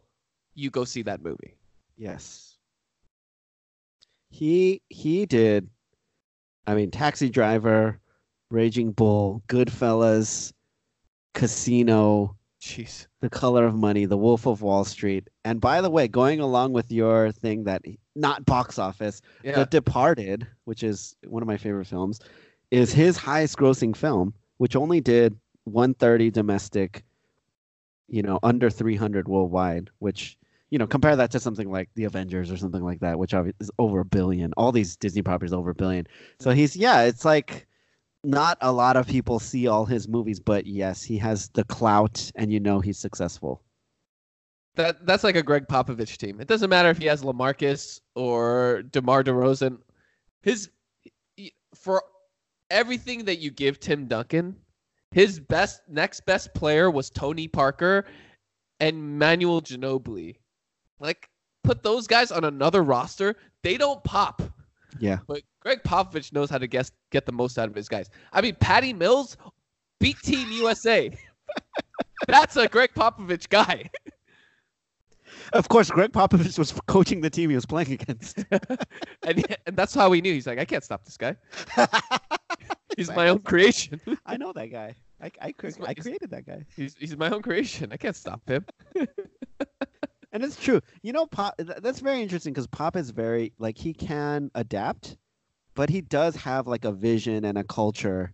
you 0.56 0.70
go 0.70 0.86
see 0.86 1.02
that 1.02 1.22
movie. 1.22 1.58
Yes. 1.98 2.56
He 4.30 4.82
he 4.88 5.26
did. 5.26 5.70
I 6.66 6.76
mean, 6.76 6.92
Taxi 6.92 7.30
Driver, 7.30 8.00
Raging 8.52 8.94
Bull, 8.94 9.44
Goodfellas, 9.50 10.54
Casino, 11.34 12.38
Jeez. 12.62 13.06
The 13.20 13.30
Color 13.30 13.66
of 13.66 13.76
Money, 13.76 14.06
The 14.06 14.16
Wolf 14.16 14.48
of 14.48 14.62
Wall 14.62 14.86
Street, 14.86 15.30
and 15.44 15.60
by 15.60 15.82
the 15.82 15.90
way, 15.90 16.08
going 16.08 16.40
along 16.40 16.72
with 16.72 16.90
your 16.90 17.34
thing 17.34 17.66
that 17.66 17.82
not 18.16 18.46
box 18.46 18.80
office, 18.80 19.22
Yeah. 19.44 19.56
The 19.56 19.66
Departed, 19.66 20.48
which 20.64 20.84
is 20.84 21.18
one 21.26 21.44
of 21.44 21.48
my 21.48 21.58
favorite 21.58 21.88
films, 21.88 22.22
is 22.72 22.94
his 22.94 23.18
highest 23.18 23.58
grossing 23.58 23.94
film, 23.94 24.34
which 24.56 24.78
only 24.78 25.02
did 25.02 25.38
130 25.66 26.32
domestic, 26.32 27.04
you 28.08 28.22
know, 28.22 28.40
under 28.44 28.70
300 28.70 29.28
worldwide, 29.28 29.90
which, 30.00 30.38
you 30.70 30.78
know, 30.78 30.88
compare 30.88 31.16
that 31.16 31.32
to 31.32 31.40
something 31.40 31.72
like 31.72 31.90
The 31.96 32.06
Avengers 32.06 32.52
or 32.52 32.58
something 32.58 32.84
like 32.84 33.00
that, 33.02 33.20
which 33.20 33.34
is 33.60 33.72
over 33.80 34.00
a 34.00 34.06
billion. 34.06 34.54
All 34.58 34.72
these 34.72 34.96
Disney 34.96 35.22
properties 35.22 35.54
over 35.54 35.72
a 35.72 35.76
billion. 35.76 36.08
So 36.40 36.52
he's, 36.52 36.76
yeah, 36.76 37.04
it's 37.04 37.26
like 37.26 37.68
not 38.24 38.58
a 38.62 38.72
lot 38.72 38.98
of 38.98 39.08
people 39.08 39.40
see 39.40 39.68
all 39.68 39.86
his 39.86 40.08
movies, 40.08 40.40
but 40.40 40.66
yes, 40.66 41.04
he 41.04 41.18
has 41.18 41.50
the 41.50 41.64
clout 41.64 42.32
and 42.36 42.52
you 42.52 42.60
know 42.60 42.80
he's 42.80 42.98
successful. 42.98 43.62
That 44.76 45.06
that's 45.08 45.24
like 45.24 45.36
a 45.36 45.44
Gregg 45.44 45.68
Popovich 45.68 46.18
team. 46.18 46.40
It 46.40 46.48
doesn't 46.48 46.70
matter 46.70 46.90
if 46.90 47.00
he 47.00 47.06
has 47.06 47.24
Lamarcus 47.24 48.00
or 48.16 48.84
DeMar 48.92 49.24
DeRozan. 49.24 49.80
His 50.42 50.70
for 51.74 52.04
everything 52.70 53.26
that 53.26 53.40
you 53.40 53.50
give 53.50 53.80
Tim 53.80 54.06
Duncan, 54.06 54.56
his 55.12 55.40
best 55.40 55.82
next 55.88 56.26
best 56.26 56.54
player 56.54 56.92
was 56.92 57.10
Tony 57.10 57.48
Parker 57.48 58.06
and 58.80 59.18
Manuel 59.20 59.62
Ginobili. 59.62 60.36
Like 61.00 61.30
put 61.64 61.84
those 61.84 62.08
guys 62.08 62.32
on 62.32 62.44
another 62.44 62.84
roster, 62.84 63.36
they 63.64 63.78
don't 63.78 64.04
pop. 64.04 64.42
Yeah. 65.00 65.20
But 65.28 65.42
Gregg 65.62 65.84
Popovich 65.84 66.34
knows 66.34 66.50
how 66.50 66.58
to 66.58 66.68
guess, 66.68 66.92
get 67.12 67.26
the 67.26 67.32
most 67.32 67.60
out 67.60 67.68
of 67.68 67.76
his 67.76 67.88
guys. 67.90 68.10
I 68.32 68.42
mean, 68.42 68.56
Patty 68.60 68.94
Mills 68.94 69.38
beat 70.00 70.18
Team 70.22 70.50
USA. 70.52 71.12
That's 72.28 72.56
a 72.56 72.68
Gregg 72.68 72.92
Popovich 72.96 73.50
guy. 73.50 73.90
Of 75.54 75.70
course, 75.70 75.90
Greg 75.90 76.12
Popovich 76.12 76.58
was 76.58 76.74
coaching 76.88 77.22
the 77.22 77.30
team 77.30 77.50
he 77.50 77.56
was 77.56 77.66
playing 77.66 77.94
against. 77.94 78.38
and 79.24 79.46
and 79.66 79.76
that's 79.76 79.94
how 79.94 80.10
we 80.10 80.20
knew. 80.20 80.34
He's 80.34 80.48
like, 80.48 80.60
I 80.60 80.66
can't 80.66 80.84
stop 80.84 81.06
this 81.06 81.18
guy. 81.18 81.36
He's 82.98 83.10
my 83.10 83.30
own 83.30 83.40
creation. 83.40 84.02
I 84.26 84.36
know 84.36 84.52
that 84.54 84.68
guy. 84.68 84.96
I, 85.22 85.32
I, 85.42 85.52
cre- 85.54 85.70
my- 85.80 85.88
I 85.88 85.94
created 85.94 86.32
that 86.32 86.46
guy. 86.46 86.66
He's 86.76 86.96
he's 87.00 87.16
my 87.16 87.30
own 87.30 87.42
creation. 87.42 87.90
I 87.92 87.98
can't 87.98 88.16
stop 88.16 88.42
him. 88.48 88.66
And 90.34 90.44
it's 90.44 90.58
true. 90.62 90.82
You 91.02 91.14
know, 91.14 91.26
Pop. 91.26 91.56
That's 91.58 92.02
very 92.02 92.22
interesting 92.22 92.54
because 92.54 92.68
Pop 92.68 92.96
is 92.98 93.12
very 93.12 93.54
like 93.60 93.78
he 93.78 93.94
can 93.94 94.52
adapt, 94.56 95.18
but 95.74 95.90
he 95.90 96.02
does 96.02 96.36
have 96.36 96.68
like 96.68 96.84
a 96.86 96.92
vision 96.92 97.46
and 97.46 97.58
a 97.58 97.64
culture 97.64 98.34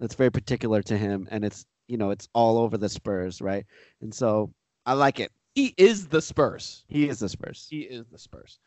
that's 0.00 0.16
very 0.16 0.30
particular 0.30 0.82
to 0.82 0.98
him, 0.98 1.28
and 1.30 1.44
it's 1.44 1.64
you 1.86 1.96
know 1.96 2.10
it's 2.10 2.28
all 2.34 2.58
over 2.58 2.76
the 2.76 2.88
Spurs, 2.88 3.40
right? 3.40 3.64
And 4.00 4.12
so 4.12 4.52
I 4.84 4.94
like 4.94 5.20
it. 5.20 5.30
He 5.54 5.74
is 5.78 6.08
the 6.08 6.20
Spurs. 6.20 6.84
He 6.88 7.08
is 7.08 7.20
the 7.20 7.28
Spurs. 7.28 7.66
He 7.70 7.82
is 7.82 8.08
the 8.10 8.18
Spurs. 8.18 8.58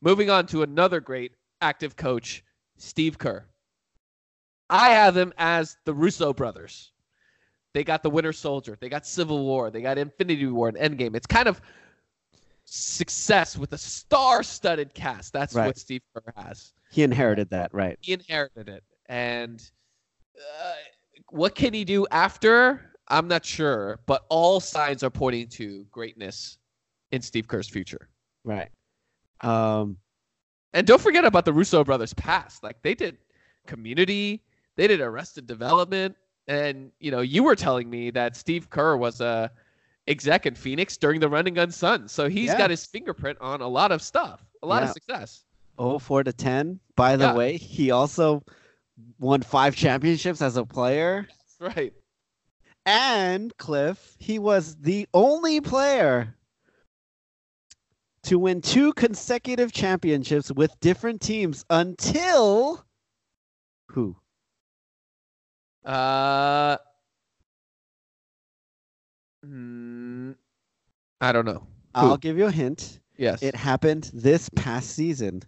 Moving 0.00 0.30
on 0.30 0.46
to 0.46 0.62
another 0.62 1.00
great 1.00 1.32
active 1.60 1.96
coach, 1.96 2.44
Steve 2.78 3.18
Kerr. 3.18 3.44
I 4.74 4.90
have 4.90 5.14
them 5.14 5.32
as 5.38 5.76
the 5.84 5.94
Russo 5.94 6.32
brothers. 6.32 6.90
They 7.74 7.84
got 7.84 8.02
the 8.02 8.10
Winter 8.10 8.32
Soldier. 8.32 8.76
They 8.80 8.88
got 8.88 9.06
Civil 9.06 9.44
War. 9.44 9.70
They 9.70 9.80
got 9.82 9.98
Infinity 9.98 10.46
War 10.46 10.68
and 10.68 10.76
Endgame. 10.76 11.14
It's 11.14 11.26
kind 11.26 11.46
of 11.48 11.60
success 12.64 13.56
with 13.56 13.72
a 13.72 13.78
star-studded 13.78 14.92
cast. 14.94 15.32
That's 15.32 15.54
Right. 15.54 15.66
what 15.66 15.78
Steve 15.78 16.02
Kerr 16.12 16.32
has. 16.36 16.72
He 16.90 17.02
inherited 17.02 17.50
that, 17.50 17.72
right? 17.72 17.96
He 18.00 18.12
inherited 18.14 18.68
it, 18.68 18.82
and 19.06 19.62
uh, 20.38 20.72
what 21.30 21.54
can 21.54 21.72
he 21.72 21.84
do 21.84 22.06
after? 22.10 22.90
I'm 23.08 23.28
not 23.28 23.44
sure, 23.44 24.00
but 24.06 24.24
all 24.28 24.60
signs 24.60 25.02
are 25.02 25.10
pointing 25.10 25.48
to 25.50 25.84
greatness 25.90 26.58
in 27.12 27.20
Steve 27.22 27.46
Kerr's 27.46 27.68
future. 27.68 28.08
Right. 28.44 28.70
Um. 29.40 29.98
And 30.72 30.84
don't 30.86 31.00
forget 31.00 31.24
about 31.24 31.44
the 31.44 31.52
Russo 31.52 31.84
brothers' 31.84 32.14
past. 32.14 32.64
Like 32.64 32.82
they 32.82 32.94
did 32.94 33.18
Community, 33.66 34.42
they 34.76 34.86
did 34.86 35.00
Arrested 35.00 35.46
Development, 35.46 36.16
and 36.48 36.90
you 37.00 37.10
know 37.10 37.20
you 37.20 37.42
were 37.42 37.56
telling 37.56 37.88
me 37.88 38.10
that 38.10 38.36
Steve 38.36 38.70
Kerr 38.70 38.96
was 38.96 39.20
a 39.20 39.50
exec 40.06 40.44
in 40.46 40.54
Phoenix 40.54 40.96
during 40.96 41.20
the 41.20 41.28
Running 41.28 41.54
Gun 41.54 41.70
Suns, 41.70 42.12
so 42.12 42.28
he's 42.28 42.50
Yeah. 42.50 42.58
got 42.58 42.70
his 42.70 42.84
fingerprint 42.84 43.38
on 43.40 43.60
a 43.62 43.68
lot 43.68 43.90
of 43.92 44.02
stuff, 44.02 44.44
a 44.62 44.66
lot 44.66 44.82
Yeah. 44.82 44.88
of 44.88 44.92
success. 44.92 45.44
Oh, 45.78 45.98
four 45.98 46.22
to 46.22 46.32
ten. 46.32 46.78
By 46.94 47.16
the 47.16 47.24
Yeah. 47.26 47.34
way, 47.34 47.56
he 47.56 47.90
also 47.90 48.44
won 49.18 49.42
five 49.42 49.74
championships 49.74 50.42
as 50.42 50.56
a 50.56 50.64
player. 50.64 51.26
Right. 51.58 51.92
And 52.86 53.56
Cliff, 53.56 54.14
he 54.18 54.38
was 54.38 54.76
the 54.76 55.08
only 55.14 55.60
player 55.62 56.36
to 58.24 58.38
win 58.38 58.60
two 58.60 58.92
consecutive 58.92 59.72
championships 59.72 60.52
with 60.52 60.78
different 60.80 61.20
teams 61.22 61.64
until 61.70 62.84
who? 63.88 64.16
Uh, 65.84 66.76
mm, 69.44 70.34
I 71.20 71.32
don't 71.32 71.44
know. 71.44 71.66
Who? 71.96 72.00
I'll 72.06 72.16
give 72.16 72.38
you 72.38 72.46
a 72.46 72.50
hint. 72.50 73.00
Yes. 73.16 73.42
It 73.42 73.54
happened 73.54 74.10
this 74.12 74.48
past 74.56 74.90
season. 74.90 75.42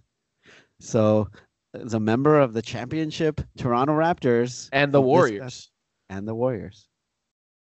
So, 0.80 1.28
as 1.74 1.94
a 1.94 2.00
member 2.00 2.38
of 2.38 2.52
the 2.52 2.62
championship 2.62 3.40
Toronto 3.56 3.94
Raptors 3.94 4.68
and 4.72 4.92
the 4.92 5.00
Warriors. 5.00 5.40
past- 5.42 5.70
and 6.08 6.28
the 6.28 6.34
Warriors. 6.34 6.88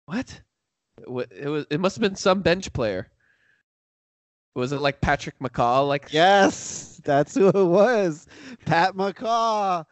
What? 0.05 0.41
It 0.99 1.09
was. 1.09 1.65
It 1.69 1.79
must 1.79 1.95
have 1.95 2.01
been 2.01 2.15
some 2.15 2.41
bench 2.41 2.71
player. 2.73 3.09
Was 4.55 4.71
it 4.73 4.81
like 4.81 4.99
Patrick 4.99 5.39
McCaw? 5.39 5.87
Like 5.87 6.11
Yes, 6.11 6.99
that's 7.05 7.35
who 7.35 7.47
it 7.47 7.53
was. 7.65 8.27
Pat 8.65 8.95
McCaw. 8.95 9.85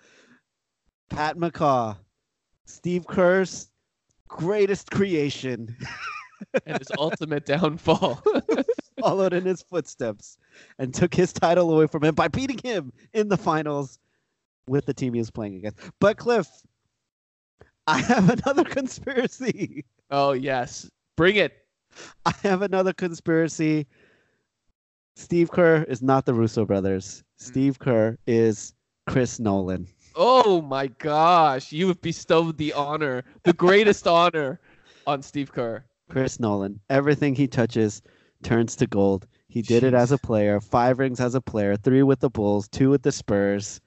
Pat 1.09 1.38
McCaw. 1.38 1.95
Steve 2.68 3.07
Kerr's 3.07 3.70
greatest 4.28 4.91
creation 4.91 5.76
and 6.65 6.78
his 6.78 6.91
ultimate 6.97 7.45
downfall. 7.45 8.22
followed 8.99 9.34
in 9.34 9.45
his 9.45 9.61
footsteps 9.61 10.38
and 10.80 10.93
took 10.93 11.13
his 11.13 11.32
title 11.34 11.74
away 11.74 11.88
from 11.88 12.03
him 12.03 12.15
by 12.15 12.28
beating 12.28 12.57
him 12.63 12.91
in 13.13 13.28
the 13.28 13.38
finals 13.38 13.99
with 14.68 14.86
the 14.86 14.93
team 14.93 15.13
he 15.13 15.20
was 15.20 15.32
playing 15.32 15.55
against. 15.55 15.80
But 15.99 16.18
Cliff, 16.18 16.47
I 17.86 17.99
have 17.99 18.30
another 18.30 18.63
conspiracy. 18.63 19.86
oh 20.11 20.34
yes, 20.34 20.89
bring 21.15 21.36
it. 21.38 21.53
I 22.26 22.34
have 22.43 22.61
another 22.61 22.93
conspiracy. 22.93 23.88
Steve 25.15 25.51
Kerr 25.51 25.84
is 25.84 26.01
not 26.01 26.26
the 26.26 26.34
Russo 26.34 26.65
brothers. 26.65 27.24
Hmm. 27.39 27.45
Steve 27.45 27.80
Kerr 27.80 28.18
is 28.28 28.74
Chris 29.07 29.39
Nolan. 29.39 29.88
Oh 30.20 30.63
my 30.63 30.88
gosh, 30.88 31.72
you 31.72 31.88
have 31.89 32.01
bestowed 32.01 32.57
the 32.57 32.74
honor, 32.74 33.24
the 33.43 33.53
greatest 33.53 34.07
honor, 34.07 34.59
on 35.05 35.22
Steve 35.22 35.51
Kerr. 35.51 35.86
Chris 36.09 36.39
Nolan. 36.39 36.80
Everything 36.89 37.36
he 37.36 37.47
touches 37.47 38.01
turns 38.41 38.76
to 38.78 38.88
gold. 38.88 39.28
He 39.47 39.61
did 39.61 39.84
it 39.84 39.93
as 39.93 40.11
a 40.11 40.18
player. 40.18 40.59
Five 40.59 40.97
rings 40.97 41.20
as 41.20 41.36
a 41.36 41.41
player. 41.41 41.76
Three 41.76 42.01
with 42.01 42.20
the 42.20 42.32
Bulls. 42.32 42.68
Two 42.68 42.89
with 42.89 43.03
the 43.03 43.11
Spurs. 43.11 43.80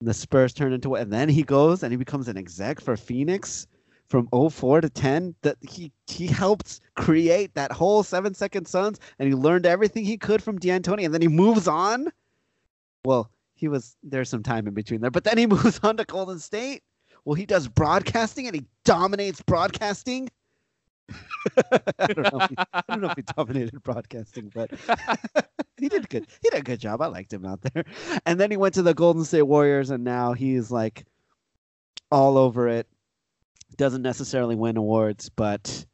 The 0.00 0.14
Spurs 0.14 0.54
turn 0.54 0.72
into 0.72 0.88
what 0.88 1.02
and 1.02 1.12
then 1.12 1.28
he 1.28 1.42
goes 1.42 1.82
and 1.82 1.92
he 1.92 1.96
becomes 1.96 2.28
an 2.28 2.38
exec 2.38 2.80
for 2.80 2.96
Phoenix 2.96 3.66
from 4.08 4.28
04 4.28 4.80
to 4.82 4.88
10. 4.90 5.34
That 5.42 5.56
he 5.60 5.92
he 6.06 6.26
helped 6.26 6.80
create 6.94 7.54
that 7.54 7.72
whole 7.72 8.02
seven 8.02 8.32
second 8.32 8.66
Suns 8.66 8.98
and 9.18 9.28
he 9.28 9.34
learned 9.34 9.66
everything 9.66 10.04
he 10.04 10.16
could 10.16 10.42
from 10.42 10.58
D'Antoni 10.58 11.04
and 11.04 11.12
then 11.12 11.22
he 11.22 11.28
moves 11.28 11.68
on. 11.68 12.10
Well, 13.04 13.30
he 13.56 13.68
was 13.68 13.96
there's 14.02 14.28
some 14.28 14.42
time 14.42 14.68
in 14.68 14.74
between 14.74 15.00
there, 15.00 15.10
but 15.10 15.24
then 15.24 15.38
he 15.38 15.46
moves 15.46 15.80
on 15.82 15.96
to 15.96 16.04
Golden 16.04 16.38
State. 16.38 16.82
Well, 17.24 17.34
he 17.34 17.46
does 17.46 17.66
broadcasting 17.66 18.46
and 18.46 18.54
he 18.54 18.64
dominates 18.84 19.42
broadcasting. 19.42 20.28
I 21.56 22.06
don't 22.06 22.32
know. 22.32 22.40
If 22.40 22.50
he, 22.50 22.56
I 22.72 22.82
don't 22.88 23.00
know 23.00 23.08
if 23.08 23.16
he 23.16 23.22
dominated 23.22 23.82
broadcasting, 23.82 24.52
but 24.54 24.70
he 25.76 25.88
did 25.88 26.08
good. 26.08 26.26
He 26.42 26.50
did 26.50 26.60
a 26.60 26.62
good 26.62 26.78
job. 26.78 27.00
I 27.00 27.06
liked 27.06 27.32
him 27.32 27.44
out 27.44 27.62
there. 27.62 27.84
And 28.26 28.38
then 28.38 28.50
he 28.50 28.56
went 28.56 28.74
to 28.74 28.82
the 28.82 28.94
Golden 28.94 29.24
State 29.24 29.42
Warriors, 29.42 29.90
and 29.90 30.04
now 30.04 30.34
he's 30.34 30.70
like 30.70 31.04
all 32.10 32.38
over 32.38 32.68
it. 32.68 32.86
Doesn't 33.76 34.02
necessarily 34.02 34.54
win 34.54 34.76
awards, 34.76 35.28
but 35.28 35.84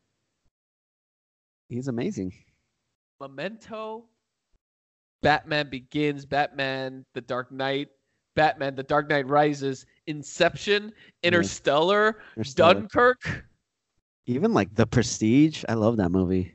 he's 1.68 1.88
amazing. 1.88 2.34
Memento, 3.20 4.04
Batman 5.22 5.70
Begins, 5.70 6.26
Batman 6.26 7.04
The 7.14 7.20
Dark 7.20 7.50
Knight, 7.50 7.88
Batman 8.34 8.74
The 8.74 8.82
Dark 8.82 9.08
Knight 9.08 9.26
Rises, 9.26 9.86
Inception, 10.06 10.84
mm-hmm. 10.84 10.98
Interstellar, 11.22 12.18
There's 12.34 12.50
still, 12.50 12.66
like, 12.66 12.76
Dunkirk. 12.76 13.44
even 14.26 14.52
like 14.52 14.74
The 14.74 14.86
Prestige. 14.86 15.64
I 15.68 15.74
love 15.74 15.96
that 15.96 16.10
movie. 16.10 16.54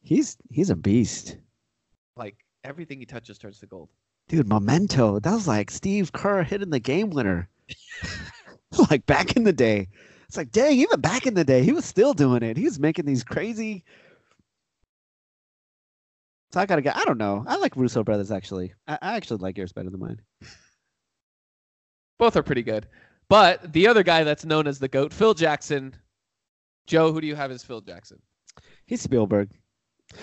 He's 0.00 0.36
he's 0.50 0.70
a 0.70 0.76
beast. 0.76 1.36
Like 2.16 2.36
everything 2.64 2.98
he 2.98 3.06
touches 3.06 3.38
turns 3.38 3.60
to 3.60 3.66
gold. 3.66 3.88
Dude, 4.28 4.48
Memento. 4.48 5.20
That 5.20 5.32
was 5.32 5.46
like 5.46 5.70
Steve 5.70 6.12
Kerr 6.12 6.42
hitting 6.42 6.70
the 6.70 6.80
game 6.80 7.10
winner. 7.10 7.48
like 8.90 9.06
back 9.06 9.36
in 9.36 9.44
the 9.44 9.52
day. 9.52 9.88
It's 10.26 10.36
like, 10.36 10.50
dang, 10.50 10.78
even 10.78 11.00
back 11.00 11.26
in 11.26 11.34
the 11.34 11.44
day, 11.44 11.62
he 11.62 11.72
was 11.72 11.84
still 11.84 12.14
doing 12.14 12.42
it. 12.42 12.56
He 12.56 12.64
was 12.64 12.80
making 12.80 13.04
these 13.04 13.22
crazy. 13.22 13.84
So 16.52 16.60
I 16.60 16.66
gotta 16.66 16.82
get. 16.82 16.96
I 16.96 17.04
don't 17.04 17.18
know. 17.18 17.44
I 17.46 17.56
like 17.56 17.76
Russo 17.76 18.02
brothers 18.02 18.30
actually. 18.30 18.74
I, 18.86 18.98
I 19.00 19.16
actually 19.16 19.38
like 19.38 19.56
yours 19.56 19.72
better 19.72 19.90
than 19.90 20.00
mine. 20.00 20.20
Both 22.18 22.36
are 22.36 22.42
pretty 22.42 22.62
good. 22.62 22.86
But 23.28 23.72
the 23.72 23.88
other 23.88 24.02
guy 24.02 24.24
that's 24.24 24.44
known 24.44 24.66
as 24.66 24.78
the 24.78 24.88
GOAT, 24.88 25.12
Phil 25.12 25.34
Jackson. 25.34 25.94
Joe, 26.86 27.12
who 27.12 27.20
do 27.20 27.26
you 27.26 27.36
have 27.36 27.50
as 27.50 27.62
Phil 27.62 27.80
Jackson? 27.80 28.18
He's 28.86 29.00
Spielberg. 29.00 29.50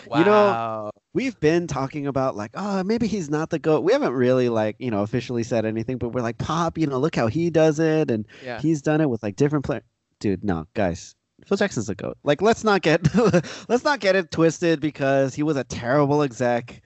Wow. 0.05 0.19
You 0.19 0.25
know, 0.25 0.91
We've 1.13 1.39
been 1.39 1.65
talking 1.65 2.05
about 2.05 2.35
like, 2.35 2.51
oh, 2.53 2.83
maybe 2.83 3.07
he's 3.07 3.31
not 3.31 3.49
the 3.49 3.57
goat. 3.57 3.83
We 3.83 3.93
haven't 3.93 4.13
really 4.13 4.47
like, 4.47 4.75
you 4.77 4.91
know, 4.91 5.01
officially 5.01 5.41
said 5.41 5.65
anything, 5.65 5.97
but 5.97 6.09
we're 6.09 6.21
like, 6.21 6.37
Pop, 6.37 6.77
you 6.77 6.85
know, 6.85 6.99
look 6.99 7.15
how 7.15 7.27
he 7.27 7.49
does 7.49 7.79
it, 7.79 8.11
and 8.11 8.27
yeah. 8.43 8.61
he's 8.61 8.83
done 8.83 9.01
it 9.01 9.09
with 9.09 9.23
like 9.23 9.35
different 9.35 9.65
players. 9.65 9.83
Dude, 10.19 10.43
no, 10.43 10.67
guys, 10.75 11.15
Phil 11.45 11.57
Jackson's 11.57 11.87
the 11.87 11.95
goat. 11.95 12.17
Like, 12.23 12.41
let's 12.41 12.63
not 12.63 12.81
get 12.81 13.13
let's 13.69 13.83
not 13.83 13.99
get 13.99 14.15
it 14.15 14.31
twisted 14.31 14.79
because 14.79 15.33
he 15.35 15.43
was 15.43 15.57
a 15.57 15.63
terrible 15.63 16.21
exec 16.21 16.81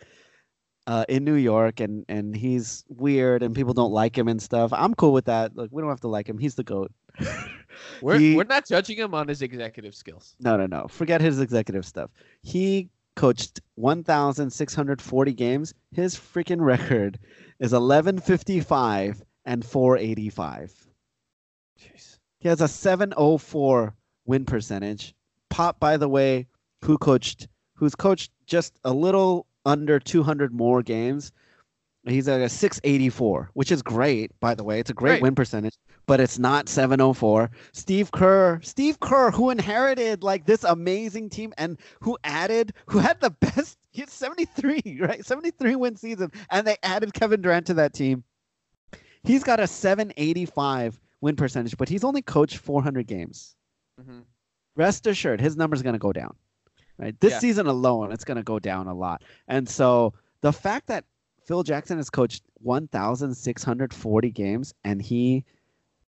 uh, 0.87 1.05
in 1.09 1.23
New 1.23 1.35
York, 1.35 1.79
and 1.79 2.05
and 2.09 2.35
he's 2.35 2.83
weird, 2.89 3.43
and 3.43 3.55
people 3.55 3.73
don't 3.73 3.91
like 3.91 4.17
him 4.17 4.27
and 4.27 4.41
stuff. 4.41 4.71
I'm 4.73 4.93
cool 4.95 5.13
with 5.13 5.25
that. 5.25 5.55
Like, 5.55 5.69
we 5.71 5.81
don't 5.81 5.89
have 5.89 6.01
to 6.01 6.07
like 6.07 6.27
him. 6.27 6.37
He's 6.37 6.55
the 6.55 6.63
goat. 6.63 6.91
We're 8.01 8.19
He- 8.19 8.35
we're 8.35 8.43
not 8.43 8.67
judging 8.67 8.97
him 8.97 9.13
on 9.13 9.27
his 9.27 9.41
executive 9.41 9.95
skills. 9.95 10.35
No, 10.39 10.57
no, 10.57 10.67
no. 10.67 10.87
Forget 10.87 11.21
his 11.21 11.39
executive 11.39 11.85
stuff. 11.85 12.11
He 12.41 12.89
coached 13.15 13.61
1,640 13.75 15.33
games. 15.33 15.73
His 15.91 16.15
freaking 16.15 16.61
record 16.61 17.17
is 17.59 17.71
1155 17.71 19.23
and 19.45 19.65
485. 19.65 20.87
Jeez. 21.79 22.19
He 22.39 22.47
has 22.49 22.61
a 22.61 22.67
704 22.67 23.93
win 24.25 24.45
percentage. 24.45 25.13
Pop, 25.49 25.79
by 25.79 25.97
the 25.97 26.09
way, 26.09 26.47
who 26.81 26.97
coached, 26.97 27.47
who's 27.75 27.95
coached 27.95 28.31
just 28.45 28.79
a 28.83 28.93
little 28.93 29.45
under 29.65 29.99
200 29.99 30.53
more 30.53 30.81
games. 30.81 31.31
He's 32.05 32.27
at 32.27 32.41
a 32.41 32.49
684, 32.49 33.51
which 33.53 33.71
is 33.71 33.81
great, 33.81 34.37
by 34.41 34.55
the 34.55 34.63
way. 34.63 34.79
It's 34.79 34.89
a 34.89 34.93
great 34.93 35.11
Great. 35.11 35.21
win 35.21 35.35
percentage, 35.35 35.77
but 36.05 36.19
it's 36.19 36.37
not 36.37 36.67
704. 36.67 37.49
Steve 37.71 38.11
Kerr, 38.11 38.59
Steve 38.61 38.99
Kerr, 38.99 39.31
who 39.31 39.49
inherited 39.49 40.21
like 40.21 40.45
this 40.45 40.65
amazing 40.65 41.29
team 41.29 41.53
and 41.57 41.79
who 42.01 42.17
added, 42.25 42.73
who 42.87 42.99
had 42.99 43.21
the 43.21 43.29
best, 43.39 43.77
he 43.91 44.01
had 44.01 44.09
73, 44.09 44.99
right? 44.99 45.25
73 45.25 45.77
win 45.77 45.95
season, 45.95 46.29
and 46.49 46.67
they 46.67 46.75
added 46.83 47.13
Kevin 47.13 47.41
Durant 47.41 47.67
to 47.67 47.73
that 47.75 47.93
team. 47.93 48.25
He's 49.23 49.45
got 49.45 49.61
a 49.61 49.67
785 49.67 50.99
win 51.21 51.37
percentage, 51.37 51.77
but 51.77 51.87
he's 51.87 52.03
only 52.03 52.21
coached 52.21 52.57
400 52.57 53.07
games. 53.07 53.55
Hmm 54.05 54.21
Rest 54.75 55.05
assured, 55.05 55.39
his 55.39 55.55
number's 55.55 55.83
going 55.83 55.93
to 55.93 55.99
go 55.99 56.11
down. 56.11 56.35
Right? 56.97 57.19
This 57.19 57.33
Yeah. 57.33 57.39
season 57.39 57.67
alone, 57.67 58.11
it's 58.11 58.23
going 58.23 58.37
to 58.37 58.43
go 58.43 58.59
down 58.59 58.87
a 58.87 58.93
lot. 58.93 59.23
And 59.47 59.67
so 59.69 60.13
the 60.41 60.51
fact 60.53 60.87
that 60.87 61.05
Phil 61.45 61.63
Jackson 61.63 61.97
has 61.97 62.09
coached 62.09 62.43
1,640 62.55 64.31
games 64.31 64.73
and 64.83 65.01
he 65.01 65.45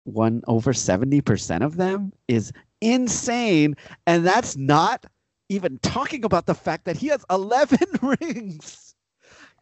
won 0.04 0.42
over 0.46 0.72
70% 0.72 1.62
of 1.64 1.76
them 1.76 2.12
is 2.28 2.52
insane. 2.80 3.74
And 4.06 4.26
that's 4.26 4.56
not 4.56 5.06
even 5.48 5.78
talking 5.78 6.24
about 6.24 6.46
the 6.46 6.54
fact 6.54 6.84
that 6.84 6.96
he 6.96 7.08
has 7.08 7.24
11 7.30 7.78
rings, 8.20 8.94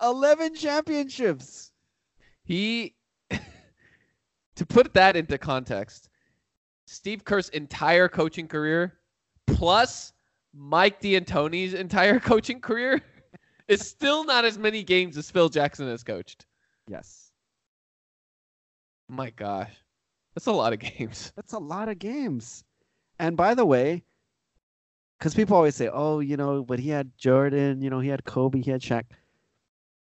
11 0.03 0.55
championships. 0.57 1.73
He, 2.45 2.95
to 4.57 4.67
put 4.67 4.93
that 4.95 5.17
into 5.17 5.39
context, 5.39 6.10
Steve 6.91 7.25
Kerr's 7.25 7.49
entire 7.51 8.09
coaching 8.09 8.49
career, 8.49 8.99
plus 9.47 10.13
Mike 10.53 11.01
D'Antoni's 11.01 11.73
entire 11.73 12.19
coaching 12.31 12.61
career, 12.61 13.01
is 13.69 13.87
still 13.87 14.25
not 14.25 14.45
as 14.45 14.59
many 14.59 14.83
games 14.83 15.17
as 15.17 15.31
Phil 15.31 15.49
Jackson 15.49 15.87
has 15.87 16.03
coached. 16.03 16.47
Yes. 16.89 17.31
My 19.09 19.31
gosh, 19.31 19.73
that's 20.35 20.49
a 20.49 20.53
lot 20.53 20.73
of 20.73 20.81
games. 20.81 21.33
That's 21.37 21.53
a 21.53 21.59
lot 21.59 21.89
of 21.89 21.99
games. 21.99 22.65
And 23.19 23.37
by 23.37 23.55
the 23.55 23.67
way, 23.67 24.05
because 25.19 25.35
people 25.35 25.57
always 25.57 25.75
say, 25.75 25.89
oh, 25.93 26.21
you 26.21 26.37
know, 26.37 26.65
but 26.65 26.79
he 26.79 26.91
had 26.91 27.11
Jordan, 27.19 27.83
you 27.83 27.91
know, 27.91 28.01
he 28.01 28.09
had 28.09 28.25
Kobe, 28.25 28.63
he 28.63 28.71
had 28.71 28.81
Shaq. 28.81 29.05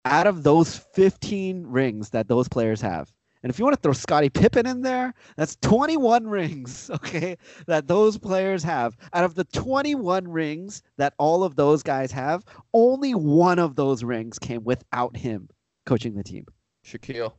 Out 0.05 0.27
of 0.27 0.43
those 0.43 0.77
15 0.93 1.65
rings 1.67 2.11
that 2.11 2.27
those 2.27 2.47
players 2.47 2.81
have, 2.81 3.11
and 3.41 3.49
if 3.49 3.57
you 3.57 3.65
want 3.65 3.75
to 3.75 3.81
throw 3.81 3.93
Scottie 3.93 4.29
Pippen 4.29 4.65
in 4.65 4.81
there, 4.81 5.13
that's 5.37 5.55
21 5.61 6.27
rings, 6.27 6.89
okay, 6.93 7.37
that 7.67 7.87
those 7.87 8.17
players 8.17 8.63
have. 8.63 8.97
Out 9.13 9.23
of 9.23 9.35
the 9.35 9.45
21 9.45 10.27
rings 10.27 10.83
that 10.97 11.13
all 11.17 11.43
of 11.43 11.55
those 11.55 11.81
guys 11.81 12.11
have, 12.11 12.43
only 12.73 13.13
one 13.13 13.59
of 13.59 13.75
those 13.75 14.03
rings 14.03 14.39
came 14.39 14.63
without 14.63 15.15
him 15.15 15.49
coaching 15.85 16.15
the 16.15 16.23
team. 16.23 16.45
Shaquille. 16.85 17.33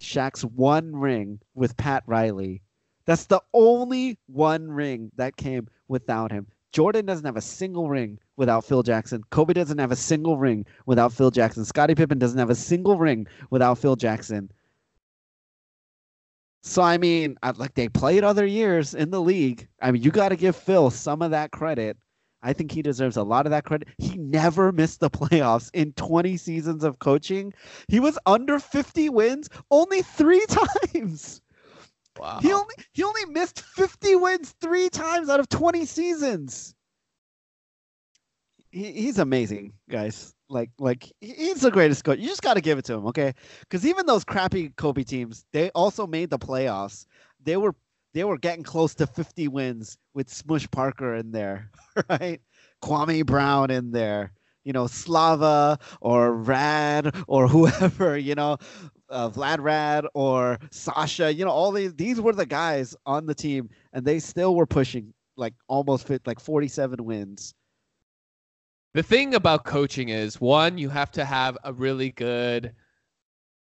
Shaq's 0.00 0.44
one 0.44 0.94
ring 0.94 1.40
with 1.54 1.76
Pat 1.76 2.02
Riley. 2.06 2.62
That's 3.06 3.26
the 3.26 3.42
only 3.52 4.18
one 4.26 4.70
ring 4.70 5.10
that 5.16 5.36
came 5.36 5.68
without 5.88 6.32
him. 6.32 6.46
Jordan 6.72 7.04
doesn't 7.04 7.24
have 7.24 7.36
a 7.36 7.40
single 7.40 7.88
ring 7.88 8.18
without 8.36 8.64
Phil 8.64 8.82
Jackson. 8.82 9.24
Kobe 9.30 9.52
doesn't 9.52 9.78
have 9.78 9.90
a 9.90 9.96
single 9.96 10.36
ring 10.36 10.64
without 10.86 11.12
Phil 11.12 11.30
Jackson. 11.30 11.64
Scottie 11.64 11.96
Pippen 11.96 12.18
doesn't 12.18 12.38
have 12.38 12.50
a 12.50 12.54
single 12.54 12.96
ring 12.96 13.26
without 13.50 13.78
Phil 13.78 13.96
Jackson. 13.96 14.50
So 16.62 16.82
I 16.82 16.98
mean, 16.98 17.36
like 17.56 17.74
they 17.74 17.88
played 17.88 18.22
other 18.22 18.46
years 18.46 18.94
in 18.94 19.10
the 19.10 19.20
league. 19.20 19.66
I 19.80 19.90
mean, 19.90 20.02
you 20.02 20.10
got 20.10 20.28
to 20.28 20.36
give 20.36 20.56
Phil 20.56 20.90
some 20.90 21.22
of 21.22 21.30
that 21.30 21.52
credit. 21.52 21.96
I 22.42 22.52
think 22.52 22.72
he 22.72 22.82
deserves 22.82 23.16
a 23.16 23.22
lot 23.22 23.46
of 23.46 23.50
that 23.50 23.64
credit. 23.64 23.88
He 23.98 24.16
never 24.16 24.72
missed 24.72 25.00
the 25.00 25.10
playoffs 25.10 25.70
in 25.74 25.92
20 25.94 26.36
seasons 26.36 26.84
of 26.84 26.98
coaching. 26.98 27.52
He 27.88 28.00
was 28.00 28.18
under 28.26 28.58
50 28.58 29.08
wins 29.10 29.48
only 29.70 30.02
3 30.02 30.44
times. 30.94 31.40
Wow. 32.18 32.40
He 32.40 32.52
only 32.52 32.74
he 32.92 33.02
only 33.02 33.24
missed 33.26 33.62
50 33.62 34.16
wins 34.16 34.54
3 34.60 34.90
times 34.90 35.28
out 35.28 35.40
of 35.40 35.48
20 35.48 35.86
seasons. 35.86 36.74
He, 38.70 38.92
he's 38.92 39.18
amazing, 39.18 39.72
guys. 39.88 40.34
Like 40.50 40.70
like 40.78 41.12
he's 41.20 41.60
the 41.62 41.70
greatest 41.70 42.04
coach. 42.04 42.18
You 42.18 42.28
just 42.28 42.42
got 42.42 42.54
to 42.54 42.60
give 42.60 42.78
it 42.78 42.84
to 42.86 42.94
him, 42.94 43.06
okay? 43.08 43.34
Cuz 43.70 43.86
even 43.86 44.06
those 44.06 44.24
crappy 44.24 44.70
Kobe 44.70 45.04
teams, 45.04 45.46
they 45.52 45.70
also 45.70 46.06
made 46.06 46.30
the 46.30 46.38
playoffs. 46.38 47.06
They 47.42 47.56
were 47.56 47.74
they 48.14 48.24
were 48.24 48.38
getting 48.38 48.64
close 48.64 48.94
to 48.96 49.06
50 49.06 49.48
wins 49.48 49.96
with 50.14 50.28
Smush 50.28 50.68
Parker 50.72 51.14
in 51.14 51.30
there, 51.32 51.70
right? 52.10 52.40
Kwame 52.82 53.24
Brown 53.24 53.70
in 53.70 53.92
there, 53.92 54.32
you 54.64 54.72
know, 54.72 54.88
Slava 54.88 55.78
or 56.00 56.34
Rad 56.34 57.14
or 57.28 57.46
whoever, 57.54 58.18
you 58.18 58.34
know, 58.34 58.58
uh, 59.08 59.30
Vlad 59.30 59.60
Rad 59.60 60.06
or 60.14 60.58
Sasha, 60.72 61.32
you 61.32 61.44
know, 61.44 61.50
all 61.52 61.72
these 61.72 61.94
these 61.94 62.20
were 62.20 62.32
the 62.32 62.46
guys 62.46 62.96
on 63.06 63.26
the 63.26 63.34
team, 63.34 63.70
and 63.92 64.04
they 64.04 64.18
still 64.18 64.54
were 64.56 64.66
pushing 64.66 65.14
like 65.36 65.54
almost 65.68 66.06
fit 66.08 66.26
like 66.26 66.40
47 66.40 67.04
wins. 67.04 67.54
The 68.92 69.02
thing 69.04 69.34
about 69.34 69.64
coaching 69.64 70.08
is 70.08 70.40
one, 70.40 70.76
you 70.76 70.88
have 70.88 71.12
to 71.12 71.24
have 71.24 71.56
a 71.62 71.72
really 71.72 72.10
good 72.10 72.72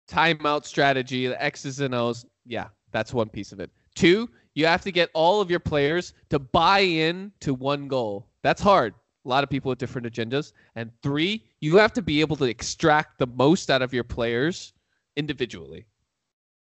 timeout 0.08 0.64
strategy, 0.64 1.26
the 1.26 1.42
X's 1.42 1.80
and 1.80 1.94
O's. 1.94 2.24
Yeah, 2.46 2.68
that's 2.90 3.12
one 3.12 3.28
piece 3.28 3.52
of 3.52 3.60
it. 3.60 3.70
Two, 3.94 4.30
you 4.54 4.64
have 4.64 4.80
to 4.82 4.90
get 4.90 5.10
all 5.12 5.42
of 5.42 5.50
your 5.50 5.60
players 5.60 6.14
to 6.30 6.38
buy 6.38 6.80
in 6.80 7.32
to 7.40 7.52
one 7.52 7.86
goal. 7.86 8.28
That's 8.42 8.62
hard. 8.62 8.94
A 9.26 9.28
lot 9.28 9.44
of 9.44 9.50
people 9.50 9.68
with 9.68 9.78
different 9.78 10.10
agendas. 10.10 10.52
And 10.74 10.90
three, 11.02 11.44
you 11.60 11.76
have 11.76 11.92
to 11.92 12.02
be 12.02 12.22
able 12.22 12.36
to 12.36 12.44
extract 12.44 13.18
the 13.18 13.26
most 13.26 13.70
out 13.70 13.82
of 13.82 13.92
your 13.92 14.04
players 14.04 14.72
individually. 15.16 15.86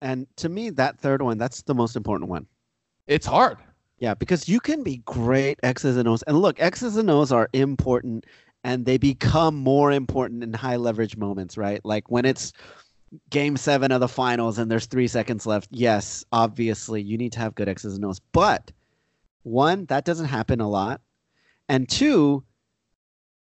And 0.02 0.28
to 0.36 0.48
me, 0.48 0.70
that 0.70 1.00
third 1.00 1.20
one, 1.20 1.36
that's 1.36 1.62
the 1.62 1.74
most 1.74 1.96
important 1.96 2.30
one. 2.30 2.46
It's 3.08 3.26
hard. 3.26 3.58
Yeah, 3.98 4.14
because 4.14 4.48
you 4.48 4.60
can 4.60 4.82
be 4.82 4.98
great 5.06 5.58
X's 5.62 5.96
and 5.96 6.08
O's. 6.08 6.22
And 6.24 6.38
look, 6.40 6.60
X's 6.60 6.96
and 6.96 7.10
O's 7.10 7.32
are 7.32 7.48
important 7.52 8.26
and 8.64 8.84
they 8.84 8.98
become 8.98 9.54
more 9.56 9.92
important 9.92 10.42
in 10.42 10.52
high 10.52 10.76
leverage 10.76 11.16
moments, 11.16 11.56
right? 11.56 11.80
Like 11.84 12.10
when 12.10 12.24
it's 12.24 12.52
game 13.30 13.56
seven 13.56 13.92
of 13.92 14.00
the 14.00 14.08
finals 14.08 14.58
and 14.58 14.70
there's 14.70 14.86
three 14.86 15.08
seconds 15.08 15.46
left. 15.46 15.68
Yes, 15.70 16.24
obviously 16.32 17.00
you 17.00 17.16
need 17.16 17.32
to 17.32 17.38
have 17.38 17.54
good 17.54 17.68
X's 17.68 17.94
and 17.94 18.04
O's. 18.04 18.20
But 18.32 18.70
one, 19.44 19.86
that 19.86 20.04
doesn't 20.04 20.26
happen 20.26 20.60
a 20.60 20.68
lot. 20.68 21.00
And 21.68 21.88
two, 21.88 22.44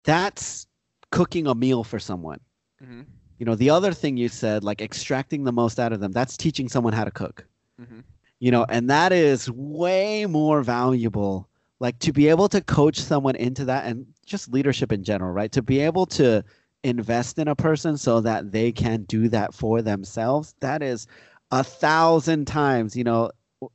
that's 0.04 0.66
cooking 1.10 1.46
a 1.46 1.54
meal 1.54 1.84
for 1.84 1.98
someone. 1.98 2.40
Mm-hmm. 2.82 3.02
You 3.38 3.46
know, 3.46 3.54
the 3.54 3.70
other 3.70 3.92
thing 3.92 4.16
you 4.16 4.28
said, 4.28 4.64
like 4.64 4.80
extracting 4.80 5.44
the 5.44 5.52
most 5.52 5.78
out 5.78 5.92
of 5.92 6.00
them, 6.00 6.12
that's 6.12 6.36
teaching 6.36 6.68
someone 6.68 6.92
how 6.92 7.04
to 7.04 7.10
cook 7.10 7.44
Mm-hmm. 7.80 8.00
You 8.46 8.52
know 8.52 8.64
and 8.68 8.88
that 8.88 9.10
is 9.10 9.50
way 9.50 10.24
more 10.24 10.62
valuable 10.62 11.48
like 11.80 11.98
to 11.98 12.12
be 12.12 12.28
able 12.28 12.48
to 12.48 12.60
coach 12.60 12.96
someone 12.96 13.34
into 13.34 13.64
that 13.64 13.86
and 13.86 14.06
just 14.24 14.52
leadership 14.52 14.92
in 14.92 15.02
general 15.02 15.32
right 15.32 15.50
to 15.50 15.62
be 15.62 15.80
able 15.80 16.06
to 16.06 16.44
invest 16.84 17.40
in 17.40 17.48
a 17.48 17.56
person 17.56 17.96
so 17.96 18.20
that 18.20 18.52
they 18.52 18.70
can 18.70 19.02
do 19.02 19.28
that 19.28 19.52
for 19.52 19.82
themselves 19.82 20.54
that 20.60 20.80
is 20.80 21.08
a 21.50 21.64
thousand 21.64 22.46
times 22.46 22.96
you 22.96 23.02
know 23.02 23.28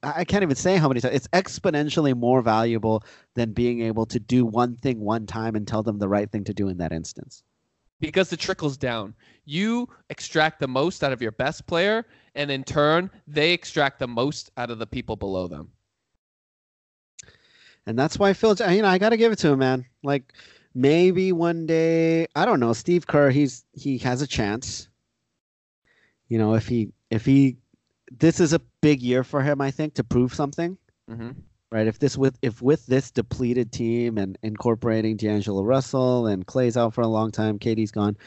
I 0.04 0.24
can't 0.24 0.44
even 0.44 0.56
say 0.56 0.78
how 0.78 0.88
many 0.88 1.02
times. 1.02 1.16
It's 1.16 1.28
exponentially 1.30 2.16
more 2.16 2.44
valuable 2.44 3.04
than 3.34 3.52
being 3.52 3.82
able 3.82 4.06
to 4.06 4.20
do 4.20 4.46
one 4.46 4.76
thing 4.76 5.00
one 5.00 5.26
time 5.26 5.56
and 5.56 5.68
tell 5.68 5.82
them 5.82 5.98
the 5.98 6.08
right 6.08 6.32
thing 6.32 6.44
to 6.44 6.54
do 6.54 6.68
in 6.68 6.78
that 6.78 6.92
instance. 6.92 7.42
Because 8.00 8.32
it 8.32 8.40
trickles 8.40 8.78
down. 8.78 9.16
You 9.44 9.90
extract 10.12 10.60
the 10.60 10.68
most 10.68 11.04
out 11.04 11.12
of 11.12 11.20
your 11.20 11.32
best 11.32 11.66
player, 11.66 12.06
and 12.36 12.50
in 12.52 12.64
turn, 12.64 13.10
they 13.28 13.54
extract 13.54 14.00
the 14.00 14.08
most 14.08 14.52
out 14.58 14.72
of 14.72 14.80
the 14.80 14.88
people 14.88 15.16
below 15.16 15.48
them. 15.48 15.72
And 17.86 17.98
that's 17.98 18.20
why 18.20 18.34
Phil, 18.34 18.56
you 18.70 18.82
know, 18.82 18.88
I 18.88 18.98
got 18.98 19.10
to 19.10 19.18
give 19.18 19.32
it 19.32 19.40
to 19.40 19.50
him, 19.50 19.60
man. 19.60 19.86
Like 20.04 20.34
maybe 20.74 21.32
one 21.32 21.66
day, 21.66 22.28
I 22.36 22.46
don't 22.46 22.60
know, 22.60 22.74
Steve 22.74 23.08
Kerr, 23.08 23.32
he's 23.32 23.66
he 23.74 23.98
has 24.00 24.22
a 24.22 24.28
chance. 24.28 24.88
You 26.28 26.38
know, 26.38 26.54
if 26.54 26.68
he 26.68 26.94
if 27.10 27.26
he 27.26 27.58
this 28.12 28.40
is 28.40 28.54
a 28.54 28.62
big 28.82 29.02
year 29.02 29.24
for 29.24 29.42
him, 29.42 29.62
I 29.62 29.72
think, 29.72 29.96
to 29.96 30.04
prove 30.04 30.34
something. 30.34 30.78
Mm-hmm. 31.10 31.32
Right. 31.72 31.88
If 31.88 32.00
this 32.00 32.18
with 32.18 32.38
if 32.42 32.62
with 32.62 32.86
this 32.86 33.12
depleted 33.12 33.72
team 33.72 34.18
and 34.18 34.38
incorporating 34.44 35.16
D'Angelo 35.16 35.64
Russell 35.64 36.28
and 36.28 36.46
Clay's 36.46 36.76
out 36.76 36.94
for 36.94 37.02
a 37.02 37.08
long 37.08 37.32
time, 37.32 37.58
KD's 37.58 37.92
gone. 37.92 38.18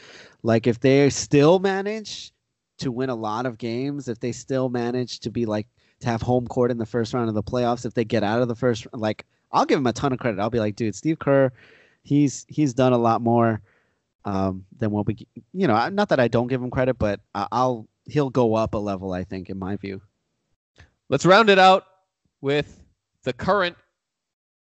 Like 0.41 0.65
if 0.65 0.79
they 0.79 1.09
still 1.11 1.59
manage 1.59 2.33
to 2.77 2.91
win 2.91 3.09
a 3.09 3.15
lot 3.15 3.45
of 3.45 3.57
games, 3.57 4.07
if 4.07 4.19
they 4.19 4.31
still 4.31 4.69
manage 4.69 5.19
to 5.21 5.31
be 5.31 5.45
like 5.45 5.67
to 6.01 6.09
have 6.09 6.21
home 6.21 6.47
court 6.47 6.71
in 6.71 6.77
the 6.77 6.85
first 6.85 7.13
round 7.13 7.29
of 7.29 7.35
the 7.35 7.43
playoffs, 7.43 7.85
if 7.85 7.93
they 7.93 8.03
get 8.03 8.23
out 8.23 8.41
of 8.41 8.47
the 8.47 8.55
first, 8.55 8.87
like 8.93 9.25
I'll 9.51 9.65
give 9.65 9.79
him 9.79 9.87
a 9.87 9.93
ton 9.93 10.11
of 10.11 10.19
credit. 10.19 10.39
I'll 10.39 10.49
be 10.49 10.59
like, 10.59 10.75
dude, 10.75 10.95
Steve 10.95 11.19
Kerr, 11.19 11.51
he's 12.03 12.45
he's 12.49 12.73
done 12.73 12.93
a 12.93 12.97
lot 12.97 13.21
more 13.21 13.61
um, 14.25 14.65
than 14.77 14.91
what 14.91 15.07
we, 15.07 15.27
you 15.53 15.67
know, 15.67 15.89
not 15.89 16.09
that 16.09 16.19
I 16.19 16.27
don't 16.27 16.47
give 16.47 16.61
him 16.61 16.71
credit, 16.71 16.97
but 16.97 17.21
I'll 17.33 17.87
he'll 18.05 18.29
go 18.29 18.55
up 18.55 18.73
a 18.73 18.77
level. 18.77 19.13
I 19.13 19.23
think, 19.23 19.49
in 19.49 19.57
my 19.57 19.75
view. 19.77 20.01
Let's 21.09 21.25
round 21.25 21.49
it 21.49 21.59
out 21.59 21.85
with 22.41 22.81
the 23.23 23.33
current 23.33 23.77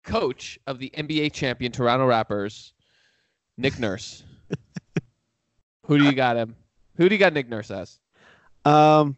coach 0.03 0.59
of 0.67 0.79
the 0.79 0.91
NBA 0.95 1.31
champion 1.31 1.71
Toronto 1.71 2.09
Raptors, 2.09 2.71
Nick 3.57 3.79
Nurse. 3.79 4.23
Who 5.85 5.97
do 5.97 6.05
you 6.05 6.13
got 6.13 6.37
him? 6.37 6.55
Who 6.95 7.09
do 7.09 7.15
you 7.15 7.19
got 7.19 7.33
Nick 7.33 7.49
Nurse 7.49 7.71
as? 7.71 7.99
Um, 8.65 9.17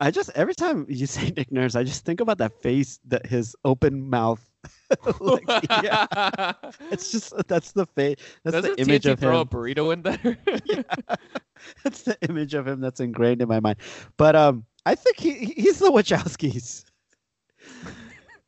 I 0.00 0.10
just 0.10 0.30
every 0.34 0.54
time 0.54 0.86
you 0.88 1.06
say 1.06 1.32
Nick 1.36 1.52
Nurse, 1.52 1.74
I 1.74 1.84
just 1.84 2.04
think 2.04 2.20
about 2.20 2.38
that 2.38 2.52
face, 2.62 2.98
that 3.06 3.26
his 3.26 3.54
open 3.64 4.08
mouth. 4.08 4.44
like, 5.20 5.44
yeah. 5.82 6.52
it's 6.90 7.12
just 7.12 7.34
that's 7.48 7.72
the 7.72 7.86
face. 7.86 8.16
That's 8.44 8.54
Doesn't 8.54 8.76
the 8.76 8.82
image 8.82 9.02
TNT 9.04 9.12
of 9.12 9.20
throw 9.20 9.40
him. 9.40 9.40
a 9.40 9.46
burrito 9.46 9.92
in 9.92 10.02
there? 10.02 10.38
yeah. 10.64 11.16
That's 11.82 12.02
the 12.02 12.16
image 12.22 12.54
of 12.54 12.66
him 12.66 12.80
that's 12.80 13.00
ingrained 13.00 13.42
in 13.42 13.48
my 13.48 13.60
mind. 13.60 13.78
But 14.16 14.36
um, 14.36 14.64
I 14.86 14.94
think 14.94 15.18
he 15.18 15.32
he's 15.56 15.78
the 15.78 15.90
Wachowskis. 15.90 16.84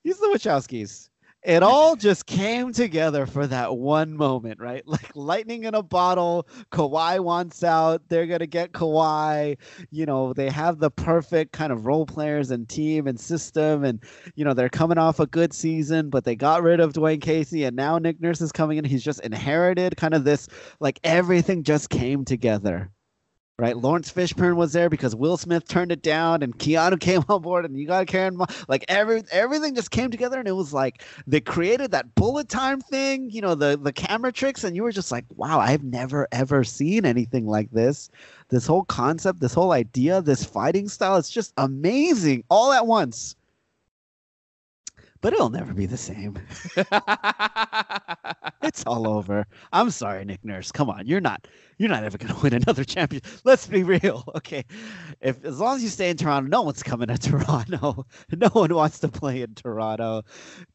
he's 0.04 0.18
the 0.18 0.30
Wachowskis. 0.34 1.10
It 1.46 1.62
all 1.62 1.94
just 1.94 2.26
came 2.26 2.72
together 2.72 3.24
for 3.24 3.46
that 3.46 3.76
one 3.76 4.16
moment, 4.16 4.58
right? 4.58 4.82
Like 4.96 5.14
lightning 5.14 5.64
in 5.64 5.74
a 5.74 5.82
bottle. 5.82 6.48
Kawhi 6.72 7.20
wants 7.20 7.62
out. 7.62 8.02
They're 8.08 8.26
gonna 8.26 8.46
get 8.46 8.72
Kawhi. 8.72 9.56
You 9.90 10.06
know, 10.06 10.32
they 10.32 10.50
have 10.50 10.78
the 10.80 10.90
perfect 10.90 11.52
kind 11.52 11.72
of 11.72 11.86
role 11.86 12.04
players 12.06 12.50
and 12.50 12.68
team 12.68 13.06
and 13.06 13.20
system, 13.20 13.84
and 13.84 14.02
you 14.34 14.44
know 14.44 14.54
they're 14.54 14.68
coming 14.68 14.98
off 14.98 15.20
a 15.20 15.26
good 15.26 15.52
season, 15.52 16.10
but 16.10 16.24
they 16.24 16.34
got 16.34 16.62
rid 16.64 16.80
of 16.80 16.94
Dwane 16.94 17.20
Casey, 17.20 17.62
and 17.64 17.76
now 17.76 17.98
Nick 17.98 18.20
Nurse 18.20 18.40
is 18.40 18.50
coming 18.50 18.78
in. 18.78 18.84
He's 18.84 19.04
just 19.04 19.20
inherited 19.20 19.96
kind 19.96 20.14
of 20.14 20.24
this, 20.24 20.48
like 20.80 20.98
everything 21.04 21.62
just 21.62 21.90
came 21.90 22.24
together 22.24 22.90
right? 23.58 23.76
Laurence 23.76 24.12
Fishburne 24.12 24.56
was 24.56 24.72
there 24.72 24.90
because 24.90 25.16
Will 25.16 25.36
Smith 25.36 25.66
turned 25.66 25.90
it 25.90 26.02
down, 26.02 26.42
and 26.42 26.58
Keanu 26.58 27.00
came 27.00 27.24
on 27.28 27.42
board, 27.42 27.64
and 27.64 27.78
you 27.78 27.86
got 27.86 28.06
Karen. 28.06 28.38
Like 28.68 28.84
every 28.88 29.22
everything 29.30 29.74
just 29.74 29.90
came 29.90 30.10
together, 30.10 30.38
and 30.38 30.48
it 30.48 30.52
was 30.52 30.72
like 30.72 31.02
they 31.26 31.40
created 31.40 31.90
that 31.92 32.14
bullet 32.14 32.48
time 32.48 32.80
thing, 32.80 33.30
you 33.30 33.40
know, 33.40 33.54
the 33.54 33.78
the 33.80 33.92
camera 33.92 34.32
tricks, 34.32 34.64
and 34.64 34.76
you 34.76 34.82
were 34.82 34.92
just 34.92 35.12
like, 35.12 35.24
wow, 35.36 35.58
I've 35.58 35.84
never 35.84 36.28
ever 36.32 36.64
seen 36.64 37.04
anything 37.06 37.46
like 37.46 37.70
this. 37.70 38.10
This 38.48 38.66
whole 38.66 38.84
concept, 38.84 39.40
this 39.40 39.54
whole 39.54 39.72
idea, 39.72 40.20
this 40.20 40.44
fighting 40.44 40.88
style, 40.88 41.16
it's 41.16 41.30
just 41.30 41.52
amazing 41.56 42.44
all 42.50 42.72
at 42.72 42.86
once. 42.86 43.36
But 45.26 45.32
it'll 45.32 45.50
never 45.50 45.74
be 45.74 45.86
the 45.86 45.96
same. 45.96 46.38
it's 48.62 48.84
all 48.86 49.08
over. 49.08 49.44
I'm 49.72 49.90
sorry, 49.90 50.24
Nick 50.24 50.44
Nurse. 50.44 50.70
Come 50.70 50.88
on, 50.88 51.04
you're 51.04 51.20
not 51.20 51.48
you're 51.78 51.88
not 51.88 52.04
ever 52.04 52.16
gonna 52.16 52.38
win 52.40 52.54
another 52.54 52.84
championship. 52.84 53.40
Let's 53.42 53.66
be 53.66 53.82
real, 53.82 54.22
okay? 54.36 54.64
If 55.20 55.44
as 55.44 55.58
long 55.58 55.74
as 55.74 55.82
you 55.82 55.88
stay 55.88 56.10
in 56.10 56.16
Toronto, 56.16 56.48
no 56.48 56.62
one's 56.62 56.84
coming 56.84 57.08
to 57.08 57.18
Toronto. 57.18 58.06
No 58.36 58.48
one 58.52 58.72
wants 58.72 59.00
to 59.00 59.08
play 59.08 59.42
in 59.42 59.56
Toronto. 59.56 60.22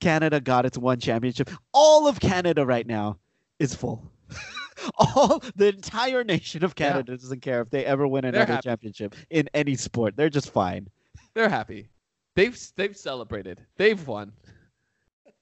Canada 0.02 0.42
got 0.42 0.66
its 0.66 0.78
one 0.78 1.00
championship. 1.00 1.50
All 1.72 2.10
of 2.10 2.20
Canada 2.20 2.66
right 2.66 2.86
now 2.86 3.20
is 3.58 3.74
full. 3.74 4.12
All 4.98 5.42
the 5.56 5.70
entire 5.70 6.26
nation 6.26 6.66
of 6.66 6.76
Canada 6.76 7.14
yeah. 7.14 7.18
doesn't 7.20 7.42
care 7.42 7.62
if 7.62 7.70
they 7.70 7.86
ever 7.86 8.06
win 8.06 8.26
another 8.26 8.60
championship 8.62 9.16
in 9.30 9.48
any 9.54 9.76
sport. 9.76 10.18
They're 10.18 10.30
just 10.30 10.52
fine. 10.52 10.90
They're 11.36 11.48
happy. 11.48 11.88
They've 12.36 12.58
they've 12.76 12.96
celebrated. 12.96 13.62
They've 13.78 14.08
won. 14.08 14.32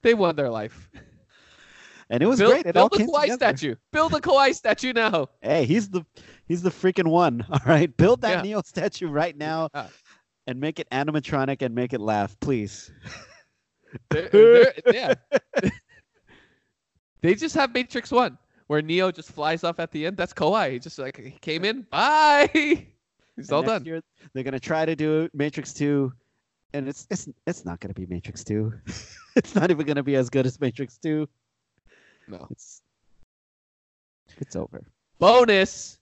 They 0.02 0.14
won 0.14 0.36
their 0.36 0.50
life. 0.50 0.90
And 2.10 2.24
it 2.24 2.26
was 2.26 2.40
build, 2.40 2.52
great. 2.54 2.66
It 2.66 2.74
build 2.74 2.84
all 2.84 2.90
the 2.90 2.98
came 2.98 3.08
Kawhi 3.10 3.22
together. 3.24 3.38
statue. 3.58 3.76
Build 3.92 4.12
the 4.14 4.22
Kawhi 4.22 4.56
statue 4.56 4.94
now. 4.94 5.28
Hey, 5.42 5.66
he's 5.66 5.90
the 5.90 6.04
he's 6.48 6.62
the 6.64 6.72
freaking 6.72 7.08
one. 7.10 7.46
All 7.52 7.60
right, 7.68 7.96
build 7.98 8.22
that 8.22 8.38
Yeah. 8.38 8.42
Neo 8.42 8.62
statue 8.64 9.08
right 9.08 9.38
now, 9.38 9.70
and 10.48 10.60
make 10.60 10.80
it 10.80 10.90
animatronic 10.92 11.62
and 11.62 11.76
make 11.76 11.94
it 11.94 12.02
laugh, 12.02 12.36
please. 12.40 12.92
They're- 14.10 14.30
they're- 14.32 14.74
yeah. 14.92 15.14
they 17.22 17.36
just 17.36 17.56
have 17.56 17.74
Matrix 17.74 18.12
One, 18.12 18.38
where 18.68 18.82
Neo 18.82 19.12
just 19.12 19.32
flies 19.32 19.64
off 19.64 19.80
at 19.80 19.92
the 19.92 20.06
end. 20.06 20.18
That's 20.18 20.34
Kawhi. 20.34 20.74
He 20.74 20.80
just 20.80 20.98
like 21.00 21.18
he 21.18 21.32
came 21.32 21.66
in. 21.66 21.82
Bye. 21.92 22.50
He's 23.36 23.50
And 23.50 23.52
all 23.52 23.64
done. 23.64 23.86
year, 23.86 24.02
they're 24.34 24.44
gonna 24.44 24.60
try 24.60 24.86
to 24.86 24.96
do 24.96 25.30
Matrix 25.34 25.74
Two, 25.74 26.12
and 26.74 26.88
it's 26.88 27.08
it's 27.10 27.28
it's 27.48 27.66
not 27.66 27.80
gonna 27.80 27.94
be 27.94 28.06
Matrix 28.06 28.44
Two. 28.44 28.74
it's 29.36 29.56
not 29.56 29.72
even 29.72 29.86
gonna 29.86 30.04
be 30.04 30.16
as 30.16 30.30
good 30.30 30.46
as 30.46 30.60
Matrix 30.60 30.98
Two. 30.98 31.28
No. 32.28 32.48
It's 32.52 32.82
it's 34.38 34.56
over. 34.56 34.84
Bonus. 35.20 35.98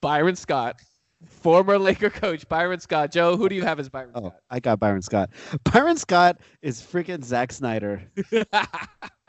Byron 0.00 0.34
Scott, 0.34 0.80
former 1.24 1.78
Laker 1.78 2.10
coach 2.10 2.48
Byron 2.48 2.80
Scott. 2.80 3.12
Joe, 3.12 3.36
who 3.36 3.48
do 3.48 3.54
you 3.54 3.62
have 3.62 3.78
as 3.78 3.88
Byron 3.88 4.10
Oh, 4.16 4.34
I 4.50 4.58
got 4.58 4.80
Byron 4.80 5.02
Scott. 5.02 5.30
Byron 5.72 5.96
Scott 5.96 6.40
is 6.60 6.82
freaking 6.82 7.24
Zack 7.24 7.52
Snyder. 7.52 8.02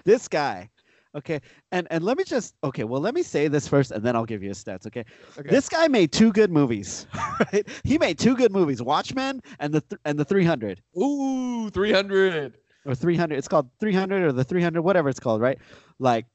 This 0.06 0.28
guy. 0.28 0.70
Okay, 1.16 1.40
and 1.72 1.88
and 1.92 2.04
let 2.04 2.18
me 2.18 2.24
just 2.24 2.56
okay. 2.64 2.84
Well, 2.84 3.00
let 3.00 3.14
me 3.14 3.22
say 3.22 3.48
this 3.48 3.68
first, 3.68 3.92
and 3.92 4.04
then 4.04 4.16
I'll 4.16 4.26
give 4.26 4.42
you 4.42 4.50
his 4.50 4.64
stats. 4.64 4.88
Okay, 4.88 5.06
Okay. 5.38 5.50
this 5.50 5.70
guy 5.70 5.88
made 5.88 6.12
two 6.12 6.32
good 6.32 6.52
movies. 6.52 7.06
Right? 7.54 7.68
He 7.84 7.98
made 7.98 8.18
two 8.20 8.36
good 8.36 8.52
movies, 8.52 8.82
Watchmen 8.82 9.42
and 9.60 9.74
the 9.74 9.82
th- 9.82 10.00
and 10.06 10.18
the 10.18 10.26
300 10.26 10.82
Ooh, 10.98 11.70
300. 11.70 12.54
or 12.86 12.96
300. 12.96 13.38
It's 13.38 13.48
called 13.48 13.70
300 13.80 14.24
or 14.24 14.32
the 14.32 14.44
300, 14.44 14.82
whatever 14.82 15.10
it's 15.10 15.20
called, 15.20 15.42
right? 15.42 15.58
Like, 16.00 16.26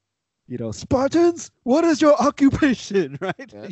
you 0.48 0.58
know, 0.58 0.70
Spartans, 0.72 1.50
what 1.64 1.84
is 1.84 2.00
your 2.00 2.14
occupation, 2.20 3.18
right? 3.20 3.52
Yeah. 3.52 3.68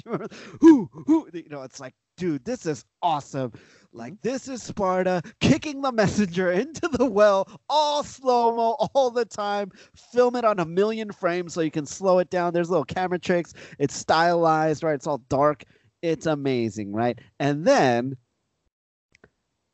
Who 0.60 0.88
who? 1.06 1.28
You 1.32 1.48
know, 1.50 1.62
it's 1.62 1.78
like, 1.80 1.94
dude, 2.16 2.44
this 2.44 2.66
is 2.66 2.84
awesome. 3.02 3.52
Like 3.92 4.20
this 4.22 4.48
is 4.48 4.62
Sparta 4.62 5.22
kicking 5.40 5.80
the 5.80 5.92
messenger 5.92 6.50
into 6.52 6.88
the 6.88 7.06
well, 7.06 7.48
all 7.68 8.04
slow 8.04 8.54
mo, 8.54 8.72
all 8.94 9.10
the 9.10 9.24
time. 9.24 9.70
Film 10.12 10.36
it 10.36 10.44
on 10.44 10.58
a 10.60 10.66
million 10.66 11.12
frames 11.12 11.54
so 11.54 11.60
you 11.62 11.70
can 11.70 11.86
slow 11.86 12.18
it 12.18 12.30
down. 12.30 12.52
There's 12.52 12.70
little 12.70 12.84
camera 12.84 13.18
tricks. 13.18 13.54
It's 13.78 13.96
stylized, 13.96 14.82
right? 14.82 14.94
It's 14.94 15.06
all 15.06 15.22
dark. 15.28 15.64
It's 16.02 16.26
amazing, 16.26 16.92
right? 16.92 17.18
And 17.40 17.64
then, 17.64 18.16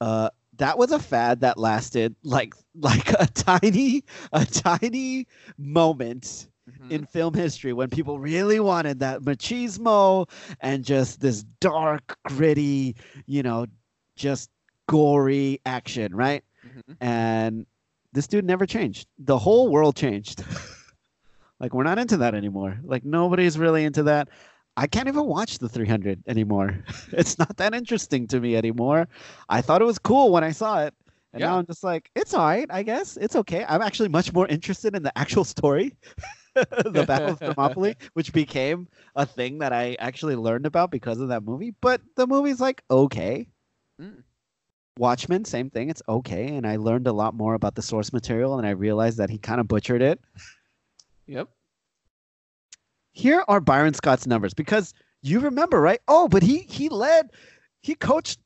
uh, 0.01 0.31
that 0.59 0.79
was 0.79 0.93
a 0.93 0.99
fad 0.99 1.41
that 1.41 1.59
lasted 1.59 2.15
like 2.23 2.55
like 2.75 3.11
a 3.13 3.27
tiny 3.27 4.05
a 4.33 4.45
tiny 4.45 5.27
moment 5.59 6.49
Mhm. 6.71 6.91
in 6.93 7.07
film 7.07 7.35
history 7.35 7.73
when 7.73 7.91
people 7.91 8.19
really 8.21 8.61
wanted 8.61 9.01
that 9.01 9.23
machismo 9.23 10.29
and 10.61 10.85
just 10.85 11.21
this 11.21 11.43
dark, 11.61 12.17
gritty, 12.27 12.95
you 13.27 13.43
know, 13.43 13.67
just 14.17 14.49
gory 14.89 15.61
action, 15.67 16.15
right? 16.15 16.45
Mhm. 16.65 16.97
And 17.01 17.67
this 18.13 18.27
dude 18.29 18.45
never 18.45 18.67
changed. 18.67 19.09
The 19.19 19.39
whole 19.39 19.71
world 19.71 19.97
changed. 19.97 20.45
like 21.61 21.75
we're 21.75 21.83
not 21.83 21.99
into 21.99 22.17
that 22.19 22.35
anymore. 22.35 22.79
Like 22.85 23.05
nobody's 23.05 23.59
really 23.59 23.85
into 23.85 24.05
that. 24.05 24.29
I 24.77 24.87
can't 24.87 25.09
even 25.09 25.27
watch 25.27 25.59
the 25.59 25.69
300 25.69 26.23
anymore. 26.27 26.79
it's 27.13 27.39
not 27.39 27.57
that 27.59 27.75
interesting 27.75 28.27
to 28.29 28.41
me 28.41 28.57
anymore. 28.57 29.09
I 29.49 29.61
thought 29.61 29.83
it 29.83 29.87
was 29.87 29.99
cool 29.99 30.33
when 30.33 30.45
I 30.45 30.53
saw 30.53 30.85
it. 30.85 30.95
And 31.35 31.41
Yeah. 31.41 31.49
now 31.49 31.59
I'm 31.59 31.67
just 31.67 31.83
like, 31.83 32.11
it's 32.15 32.35
all 32.35 32.45
right, 32.47 32.67
I 32.71 32.83
guess. 32.83 33.17
It's 33.17 33.37
okay. 33.37 33.65
I'm 33.69 33.83
actually 33.83 34.09
much 34.11 34.33
more 34.33 34.47
interested 34.49 34.95
in 34.95 35.03
the 35.03 35.17
actual 35.17 35.45
story, 35.45 35.97
the 36.85 37.05
Battle 37.07 37.31
of 37.31 37.39
Thermopylae, 37.39 37.97
which 38.15 38.33
became 38.33 38.89
a 39.17 39.25
thing 39.27 39.59
that 39.59 39.73
I 39.73 39.97
actually 39.99 40.37
learned 40.37 40.67
about 40.67 40.91
because 40.91 41.19
of 41.21 41.29
that 41.29 41.43
movie. 41.45 41.75
But 41.81 42.01
the 42.17 42.27
movie's 42.27 42.61
like, 42.61 42.83
okay. 42.91 43.49
Mm. 44.01 44.23
Watchmen, 44.99 45.45
same 45.47 45.71
thing. 45.71 45.89
It's 45.89 46.03
okay, 46.07 46.49
and 46.55 46.67
I 46.67 46.77
learned 46.77 47.07
a 47.07 47.13
lot 47.13 47.35
more 47.35 47.55
about 47.55 47.75
the 47.75 47.83
source 47.83 48.13
material, 48.13 48.59
and 48.59 48.67
I 48.67 48.71
realized 48.71 49.17
that 49.19 49.31
he 49.31 49.39
kind 49.39 49.59
of 49.61 49.67
butchered 49.67 50.03
it. 50.03 50.21
Yep. 51.27 51.49
Here 53.13 53.45
are 53.49 53.61
Byron 53.61 53.95
Scott's 53.95 54.27
numbers 54.27 54.55
because 54.55 54.93
you 55.23 55.41
remember, 55.41 55.81
right? 55.81 56.01
Oh, 56.09 56.29
but 56.29 56.43
he 56.43 56.59
he 56.69 56.89
led, 56.89 57.31
he 57.83 57.95
coached 57.95 58.39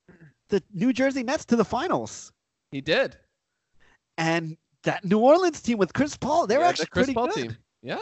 the 0.48 0.62
New 0.72 0.92
Jersey 0.92 1.22
Nets 1.22 1.44
to 1.46 1.56
the 1.56 1.64
finals, 1.64 2.32
He 2.70 2.80
did. 2.80 3.16
and 4.18 4.56
that 4.84 5.04
New 5.04 5.18
Orleans 5.18 5.60
team 5.60 5.78
with 5.78 5.92
Chris 5.92 6.16
Paul, 6.16 6.46
they 6.46 6.56
were 6.56 6.62
Yeah, 6.62 6.68
actually 6.68 6.84
the 6.84 6.90
Chris 6.90 7.06
pretty 7.06 7.14
Paul 7.14 7.26
good. 7.26 7.34
team. 7.34 7.56
Yeah. 7.86 7.96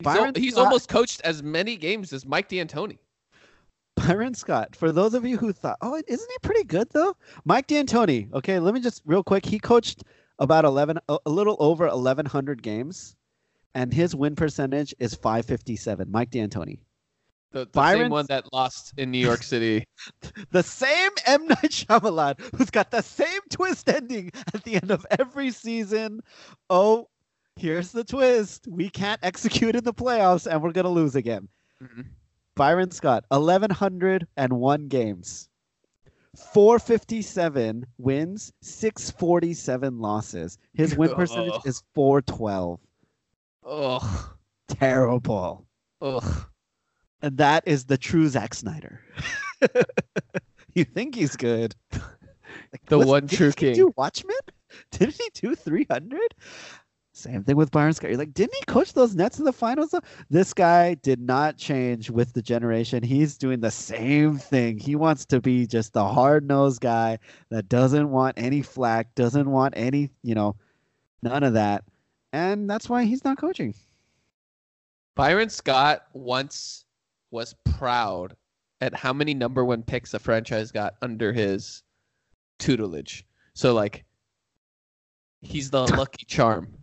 He's, 0.00 0.04
Byron 0.04 0.34
he's 0.34 0.52
Scott- 0.54 0.64
almost 0.66 0.88
coached 0.88 1.20
as 1.22 1.42
many 1.42 1.76
games 1.76 2.12
as 2.12 2.26
Mike 2.26 2.48
D'Antoni. 2.48 2.98
Byron 3.96 4.34
Scott. 4.34 4.74
For 4.76 4.92
those 4.92 5.14
of 5.14 5.24
you 5.24 5.36
who 5.36 5.52
thought, 5.52 5.76
oh, 5.80 6.00
isn't 6.06 6.30
he 6.30 6.38
pretty 6.42 6.64
good 6.64 6.88
though? 6.90 7.16
Mike 7.44 7.66
D'Antoni. 7.66 8.32
Okay, 8.32 8.58
let 8.58 8.74
me 8.74 8.80
just 8.80 9.02
real 9.06 9.22
quick. 9.24 9.44
He 9.44 9.58
coached 9.58 10.02
about 10.38 10.64
eleven, 10.64 10.98
a 11.08 11.18
a 11.26 11.30
little 11.30 11.56
over 11.60 11.86
eleven 11.86 12.26
hundred 12.26 12.62
games, 12.62 13.16
and 13.74 13.92
his 13.92 14.14
win 14.14 14.34
percentage 14.36 14.94
is 14.98 15.14
five 15.14 15.46
fifty 15.46 15.74
seven. 15.76 16.10
Mike 16.12 16.30
D'Antoni, 16.30 16.78
The, 17.52 17.60
the 17.60 17.64
same 17.64 17.72
Byron- 17.72 18.10
one 18.12 18.26
that 18.28 18.52
lost 18.52 18.94
in 18.98 19.10
New 19.10 19.18
York 19.24 19.42
City. 19.42 19.84
the 20.52 20.62
same 20.62 21.10
M 21.26 21.46
Night 21.48 21.70
Shyamalan, 21.72 22.38
who's 22.56 22.70
got 22.70 22.92
the 22.92 23.02
same 23.02 23.40
twist 23.50 23.88
ending 23.88 24.30
at 24.54 24.62
the 24.62 24.76
end 24.76 24.92
of 24.92 25.04
every 25.18 25.50
season. 25.50 26.20
Oh, 26.70 27.08
here's 27.58 27.92
the 27.92 28.04
twist: 28.04 28.66
we 28.68 28.88
can't 28.90 29.20
execute 29.22 29.74
in 29.76 29.84
the 29.84 29.92
playoffs, 29.94 30.50
and 30.50 30.62
we're 30.62 30.72
gonna 30.72 30.88
lose 30.90 31.14
again. 31.16 31.48
Mhm. 31.82 32.06
Byron 32.54 32.90
Scott, 32.90 33.24
1,101 33.30 34.88
games, 34.88 35.48
457 36.52 37.86
wins, 37.98 38.52
647 38.62 39.98
losses. 39.98 40.58
His 40.74 40.96
win 40.96 41.10
percentage 41.14 41.52
Ugh. 41.54 41.66
is 41.66 41.82
412. 41.94 42.80
Ugh. 43.64 44.28
Terrible. 44.68 45.66
Ugh. 46.00 46.46
And 47.22 47.36
that 47.38 47.64
is 47.66 47.84
the 47.84 47.98
true 47.98 48.28
Zack 48.28 48.54
Snyder. 48.54 49.00
you 50.74 50.84
think 50.84 51.14
he's 51.14 51.36
good. 51.36 51.74
Like, 51.92 52.84
The 52.86 52.98
one 52.98 53.26
true 53.28 53.48
he 53.48 53.52
king. 53.54 53.74
do 53.74 53.92
Watchmen? 53.96 54.36
Didn't 54.92 55.14
he 55.20 55.30
do 55.34 55.54
300? 55.54 56.20
Same 57.18 57.42
thing 57.42 57.56
with 57.56 57.72
Byron 57.72 57.92
Scott. 57.92 58.10
You're 58.10 58.18
like, 58.18 58.32
didn't 58.32 58.54
he 58.54 58.64
coach 58.66 58.92
those 58.92 59.16
Nets 59.16 59.40
in 59.40 59.44
the 59.44 59.52
finals? 59.52 59.92
This 60.30 60.54
guy 60.54 60.94
did 60.94 61.20
not 61.20 61.58
change 61.58 62.10
with 62.10 62.32
the 62.32 62.40
generation. 62.40 63.02
He's 63.02 63.36
doing 63.36 63.58
the 63.58 63.72
same 63.72 64.38
thing. 64.38 64.78
He 64.78 64.94
wants 64.94 65.24
to 65.26 65.40
be 65.40 65.66
just 65.66 65.92
the 65.92 66.06
hard 66.06 66.46
nosed 66.46 66.80
guy 66.80 67.18
that 67.50 67.68
doesn't 67.68 68.08
want 68.08 68.34
any 68.38 68.62
flack, 68.62 69.16
doesn't 69.16 69.50
want 69.50 69.74
any, 69.76 70.10
you 70.22 70.36
know, 70.36 70.54
none 71.20 71.42
of 71.42 71.54
that. 71.54 71.82
And 72.32 72.70
that's 72.70 72.88
why 72.88 73.04
he's 73.04 73.24
not 73.24 73.36
coaching. 73.36 73.74
Byron 75.16 75.50
Scott 75.50 76.06
once 76.12 76.84
was 77.32 77.52
proud 77.64 78.36
at 78.80 78.94
how 78.94 79.12
many 79.12 79.34
number 79.34 79.64
one 79.64 79.82
picks 79.82 80.14
a 80.14 80.20
franchise 80.20 80.70
got 80.70 80.94
under 81.02 81.32
his 81.32 81.82
tutelage. 82.60 83.26
So 83.54 83.74
like 83.74 84.04
he's 85.40 85.70
the 85.70 85.82
lucky 85.96 86.24
charm. 86.24 86.77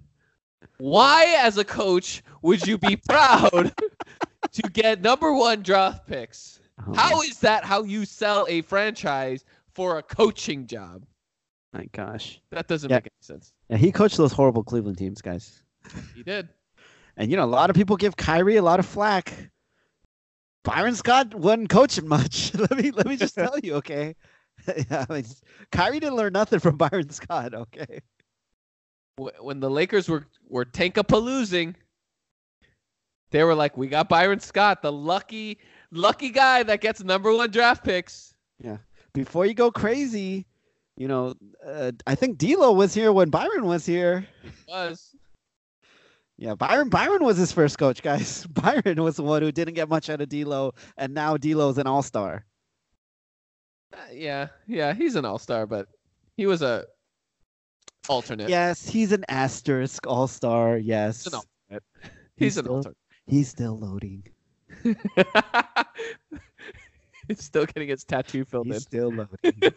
Why 0.77 1.35
as 1.39 1.57
a 1.57 1.63
coach 1.63 2.23
would 2.41 2.65
you 2.67 2.77
be 2.77 2.95
proud 2.97 3.73
to 4.51 4.61
get 4.73 5.01
number 5.01 5.33
one 5.33 5.61
draft 5.61 6.07
picks? 6.07 6.59
Oh 6.87 6.93
How 6.93 7.21
is 7.21 7.39
that 7.39 7.63
how 7.63 7.83
you 7.83 8.05
sell 8.05 8.45
a 8.49 8.61
franchise 8.63 9.45
for 9.73 9.97
a 9.97 10.03
coaching 10.03 10.67
job? 10.67 11.05
my 11.73 11.85
gosh. 11.91 12.39
That 12.51 12.67
doesn't 12.67 12.89
Yeah. 12.89 12.97
make 12.97 13.05
any 13.07 13.11
sense. 13.21 13.51
Yeah, 13.69 13.77
he 13.77 13.91
coached 13.91 14.15
those 14.17 14.31
horrible 14.31 14.63
Cleveland 14.63 14.97
teams, 14.97 15.21
guys. 15.21 15.61
He 16.15 16.23
did. 16.23 16.47
And 17.17 17.29
you 17.31 17.37
know, 17.37 17.43
a 17.43 17.47
lot 17.47 17.69
of 17.69 17.75
people 17.75 17.97
give 17.97 18.15
Kyrie 18.17 18.55
a 18.57 18.61
lot 18.61 18.79
of 18.79 18.85
flack. 18.85 19.33
Byron 20.63 20.95
Scott 20.95 21.35
wasn't 21.35 21.69
coaching 21.69 22.07
much. 22.07 22.53
let 22.55 22.71
me 22.77 22.91
let 22.91 23.05
me 23.07 23.15
just 23.17 23.35
tell 23.35 23.57
you, 23.61 23.75
okay? 23.75 24.15
yeah, 24.67 25.05
I 25.09 25.13
mean, 25.13 25.25
Kyrie 25.71 25.99
didn't 25.99 26.15
learn 26.15 26.33
nothing 26.33 26.59
from 26.59 26.77
Byron 26.77 27.09
Scott, 27.09 27.53
okay? 27.53 27.99
Wh- 29.17 29.43
When 29.43 29.59
the 29.59 29.69
Lakers 29.69 30.09
were 30.09 30.25
were 30.47 30.65
tankapaloozing, 30.65 31.75
they 33.31 33.43
were 33.43 33.55
like, 33.55 33.77
"We 33.77 33.87
got 33.87 34.09
Byron 34.09 34.39
Scott, 34.39 34.81
the 34.81 34.91
lucky 34.91 35.59
lucky 35.91 36.29
guy 36.29 36.63
that 36.63 36.81
gets 36.81 37.03
number 37.03 37.33
one 37.33 37.51
draft 37.51 37.83
picks." 37.83 38.33
Yeah. 38.61 38.77
Before 39.13 39.45
you 39.45 39.53
go 39.53 39.71
crazy, 39.71 40.45
you 40.97 41.07
know, 41.07 41.35
uh, 41.65 41.91
I 42.05 42.15
think 42.15 42.37
D'Lo 42.37 42.73
was 42.73 42.93
here 42.93 43.11
when 43.13 43.29
Byron 43.29 43.65
was 43.65 43.85
here. 43.85 44.27
He 44.43 44.49
was. 44.67 45.15
Yeah, 46.37 46.53
Byron 46.55 46.89
Byron 46.89 47.23
was 47.23 47.37
his 47.37 47.53
first 47.53 47.77
coach, 47.77 48.01
guys. 48.03 48.45
Byron 48.49 49.01
was 49.01 49.15
the 49.15 49.23
one 49.23 49.41
who 49.41 49.53
didn't 49.53 49.75
get 49.75 49.87
much 49.87 50.09
out 50.09 50.19
of 50.19 50.27
D'Lo, 50.27 50.73
and 50.97 51.13
now 51.13 51.37
D'Lo's 51.37 51.77
an 51.77 51.87
all-star. 51.87 52.45
Uh, 53.93 53.97
yeah, 54.11 54.49
yeah, 54.67 54.93
he's 54.93 55.15
an 55.15 55.23
all-star, 55.23 55.65
but 55.65 55.87
he 56.35 56.45
was 56.45 56.61
a 56.61 56.85
alternate. 58.09 58.49
Yes, 58.49 58.87
he's 58.87 59.11
an 59.11 59.23
asterisk 59.29 60.05
all-star. 60.07 60.77
Yes, 60.77 61.23
He's 61.23 61.33
an 61.33 61.39
alternate. 61.39 61.83
He's 62.01 62.11
He's 62.37 62.57
an 62.57 62.63
still- 62.65 62.75
alternate. 62.75 62.97
he's 63.27 63.47
still 63.49 63.77
loading. 63.79 64.23
He's 67.27 67.43
still 67.43 67.65
getting 67.65 67.89
his 67.89 68.03
tattoo 68.03 68.45
filled 68.45 68.67
He's 68.67 68.75
in. 68.75 68.81
still 68.81 69.09
loading. 69.43 69.73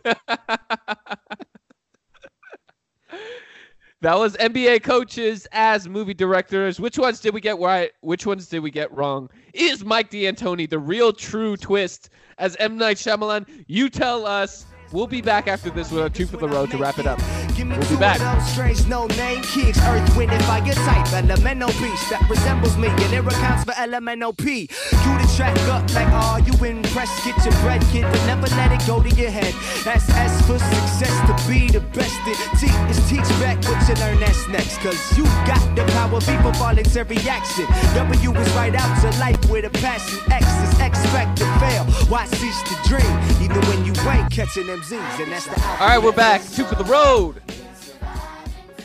that 4.01 4.19
was 4.19 4.37
NBA 4.37 4.83
coaches 4.83 5.47
as 5.53 5.89
movie 5.89 6.13
directors. 6.15 6.79
Which 6.79 6.99
ones 6.99 7.21
did 7.21 7.33
we 7.35 7.41
get 7.41 7.59
right? 7.59 7.91
Which 8.03 8.27
ones 8.27 8.49
did 8.49 8.61
we 8.61 8.71
get 8.71 8.93
wrong? 8.95 9.31
Is 9.55 9.85
Mike 9.85 10.11
D'Antoni 10.11 10.69
the 10.69 10.79
real 10.79 11.13
true 11.13 11.57
twist 11.57 12.11
as 12.39 12.55
M 12.57 12.77
Night 12.77 12.97
Shyamalan? 12.99 13.65
You 13.67 13.89
tell 13.89 14.27
us. 14.27 14.67
We'll 14.91 15.07
be 15.07 15.21
back 15.21 15.49
after 15.49 15.69
this 15.69 15.91
with 15.93 16.05
a 16.05 16.11
two 16.11 16.27
for 16.27 16.39
the 16.39 16.49
road 16.49 16.71
to 16.71 16.79
wrap 16.79 16.99
it 16.99 17.07
up. 17.07 17.21
We'll 17.59 17.91
be 17.91 17.97
back. 17.97 18.19
strange 18.43 18.87
no 18.87 19.07
name 19.09 19.43
kicks, 19.43 19.79
earth, 19.83 20.17
wind, 20.17 20.33
and 20.33 20.43
fire 20.45 20.73
type, 20.73 21.13
elemental 21.13 21.69
beast 21.69 22.09
that 22.09 22.25
resembles 22.31 22.77
me, 22.79 22.89
and 22.89 23.13
it 23.13 23.27
accounts 23.27 23.65
for 23.65 23.75
elemental 23.77 24.33
P. 24.33 24.69
Cue 24.69 25.19
the 25.19 25.33
track 25.37 25.59
up 25.69 25.83
like, 25.93 26.09
are 26.09 26.41
you 26.41 26.55
impressed? 26.65 27.25
Get 27.25 27.37
your 27.45 27.53
bread, 27.61 27.83
kid, 27.93 28.03
but 28.03 28.25
never 28.27 28.49
let 28.57 28.73
it 28.73 28.87
go 28.87 29.03
to 29.03 29.11
your 29.17 29.31
head. 29.31 29.53
That's 29.85 30.09
S 30.09 30.41
for 30.47 30.59
success 30.59 31.13
to 31.29 31.35
be 31.49 31.69
the 31.69 31.81
best. 31.93 32.17
It 32.27 32.39
T 32.57 32.67
is 32.89 32.99
teach 33.11 33.29
back 33.39 33.59
what 33.69 33.87
you 33.89 33.95
learn, 33.97 34.21
that's 34.21 34.49
next. 34.49 34.79
Cause 34.79 34.97
you 35.19 35.25
got 35.45 35.61
the 35.77 35.85
power, 35.93 36.21
be 36.21 36.35
for 36.41 36.53
voluntary 36.57 37.19
action. 37.29 37.67
W 37.95 38.33
is 38.33 38.51
right 38.55 38.75
out 38.75 38.93
to 39.03 39.11
life 39.19 39.39
with 39.51 39.67
a 39.67 39.71
passion. 39.83 40.19
X 40.33 40.47
is 40.65 40.81
expect 40.81 41.37
to 41.39 41.47
fail. 41.61 41.85
Why 42.09 42.25
cease 42.27 42.63
to 42.71 42.75
dream? 42.89 43.13
Even 43.43 43.61
when 43.69 43.85
you 43.85 43.93
ain't 44.09 44.31
catching 44.31 44.67
them 44.67 44.78
Z's, 44.83 45.01
and 45.19 45.33
that's 45.33 45.47
the 45.47 45.61
All 45.81 45.89
right, 45.89 46.03
we're 46.03 46.13
back. 46.13 46.43
Two 46.51 46.65
for 46.65 46.75
the 46.75 46.85
road. 46.85 47.43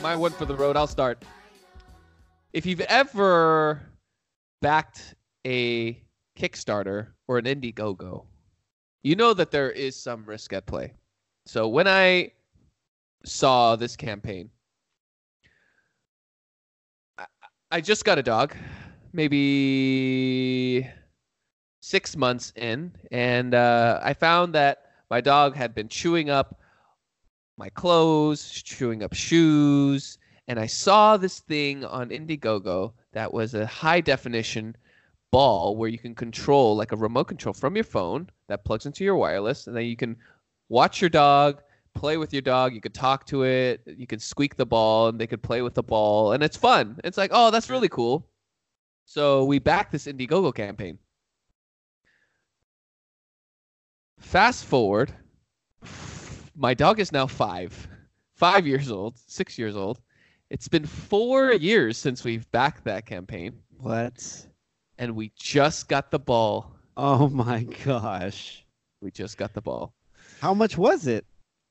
My 0.02 0.16
one 0.16 0.32
for 0.32 0.46
the 0.46 0.56
road. 0.56 0.76
I'll 0.76 0.88
start. 0.88 1.24
If 2.52 2.66
you've 2.66 2.82
ever 2.82 3.82
backed 4.62 5.16
a 5.46 6.02
Kickstarter 6.38 7.08
or 7.28 7.38
an 7.38 7.46
Indiegogo, 7.46 8.26
you 9.04 9.16
know 9.16 9.34
that 9.34 9.52
there 9.52 9.72
is 9.72 9.96
some 9.96 10.26
risk 10.26 10.54
at 10.54 10.66
play. 10.66 10.94
So 11.46 11.68
when 11.68 11.88
I 11.88 12.32
saw 13.26 13.76
this 13.76 13.96
campaign, 13.96 14.50
I, 17.18 17.26
I 17.72 17.82
just 17.82 18.06
got 18.06 18.18
a 18.18 18.24
dog, 18.24 18.56
maybe 19.12 20.90
six 21.82 22.16
months 22.16 22.54
in, 22.56 22.94
and 23.12 23.54
uh, 23.54 24.00
I 24.02 24.14
found 24.14 24.56
that 24.56 24.83
my 25.14 25.22
dog 25.22 25.56
had 25.56 25.76
been 25.76 25.88
chewing 25.88 26.32
up 26.32 26.60
my 27.56 27.70
clothes, 27.70 28.50
chewing 28.64 29.04
up 29.04 29.14
shoes, 29.14 30.18
and 30.48 30.60
I 30.60 30.66
saw 30.66 31.18
this 31.18 31.38
thing 31.38 31.86
on 31.86 32.10
Indiegogo 32.10 32.94
that 33.12 33.32
was 33.32 33.54
a 33.54 33.68
high 33.68 34.02
definition 34.02 34.76
ball 35.30 35.78
where 35.78 35.88
you 35.88 36.00
can 36.00 36.16
control 36.16 36.76
like 36.76 36.94
a 36.94 36.98
remote 36.98 37.26
control 37.26 37.54
from 37.54 37.76
your 37.76 37.84
phone 37.84 38.28
that 38.48 38.66
plugs 38.66 38.88
into 38.88 39.04
your 39.04 39.16
wireless, 39.16 39.68
and 39.68 39.78
then 39.78 39.86
you 39.86 39.96
can 39.96 40.18
watch 40.70 41.00
your 41.00 41.12
dog, 41.12 41.62
play 41.94 42.18
with 42.18 42.34
your 42.34 42.42
dog, 42.42 42.74
you 42.74 42.82
could 42.82 42.96
talk 42.96 43.28
to 43.28 43.44
it, 43.44 43.84
you 43.86 44.08
could 44.08 44.20
squeak 44.20 44.56
the 44.56 44.66
ball, 44.66 45.10
and 45.10 45.22
they 45.22 45.28
could 45.28 45.44
play 45.44 45.62
with 45.62 45.76
the 45.76 45.84
ball, 45.84 46.32
and 46.32 46.42
it's 46.42 46.58
fun. 46.58 47.00
It's 47.04 47.20
like, 47.20 47.30
oh, 47.36 47.52
that's 47.52 47.70
really 47.70 47.90
cool. 47.90 48.28
So 49.06 49.46
we 49.46 49.60
backed 49.60 49.92
this 49.92 50.08
Indiegogo 50.08 50.56
campaign. 50.56 50.98
Fast 54.24 54.66
forward, 54.66 55.14
my 56.56 56.74
dog 56.74 57.00
is 57.00 57.12
now 57.12 57.28
five, 57.28 57.88
five 58.36 58.66
years 58.66 58.90
old, 58.90 59.20
six 59.28 59.60
years 59.60 59.76
old. 59.76 60.02
It's 60.50 60.68
been 60.68 60.86
four 60.88 61.54
years 61.54 61.98
since 61.98 62.24
we've 62.24 62.50
backed 62.52 62.84
that 62.86 63.06
campaign, 63.06 63.60
what? 63.78 64.48
and 64.98 65.16
we 65.16 65.32
just 65.36 65.88
got 65.88 66.10
the 66.10 66.20
ball. 66.20 66.72
Oh 66.98 67.28
my 67.30 67.64
gosh. 67.86 68.66
We 69.02 69.12
just 69.12 69.38
got 69.38 69.54
the 69.54 69.62
ball. 69.62 69.94
How 70.40 70.54
much 70.54 70.78
was 70.78 71.08
it? 71.08 71.26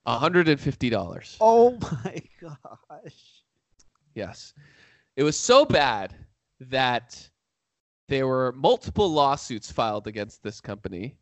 $150. 0.06 1.36
Oh 1.40 1.78
my 2.04 2.22
gosh. 2.40 3.42
Yes. 4.14 4.52
It 5.16 5.22
was 5.22 5.38
so 5.38 5.64
bad 5.64 6.14
that 6.60 7.28
there 8.08 8.26
were 8.26 8.52
multiple 8.52 9.10
lawsuits 9.10 9.70
filed 9.70 10.06
against 10.06 10.42
this 10.42 10.60
company. 10.60 11.16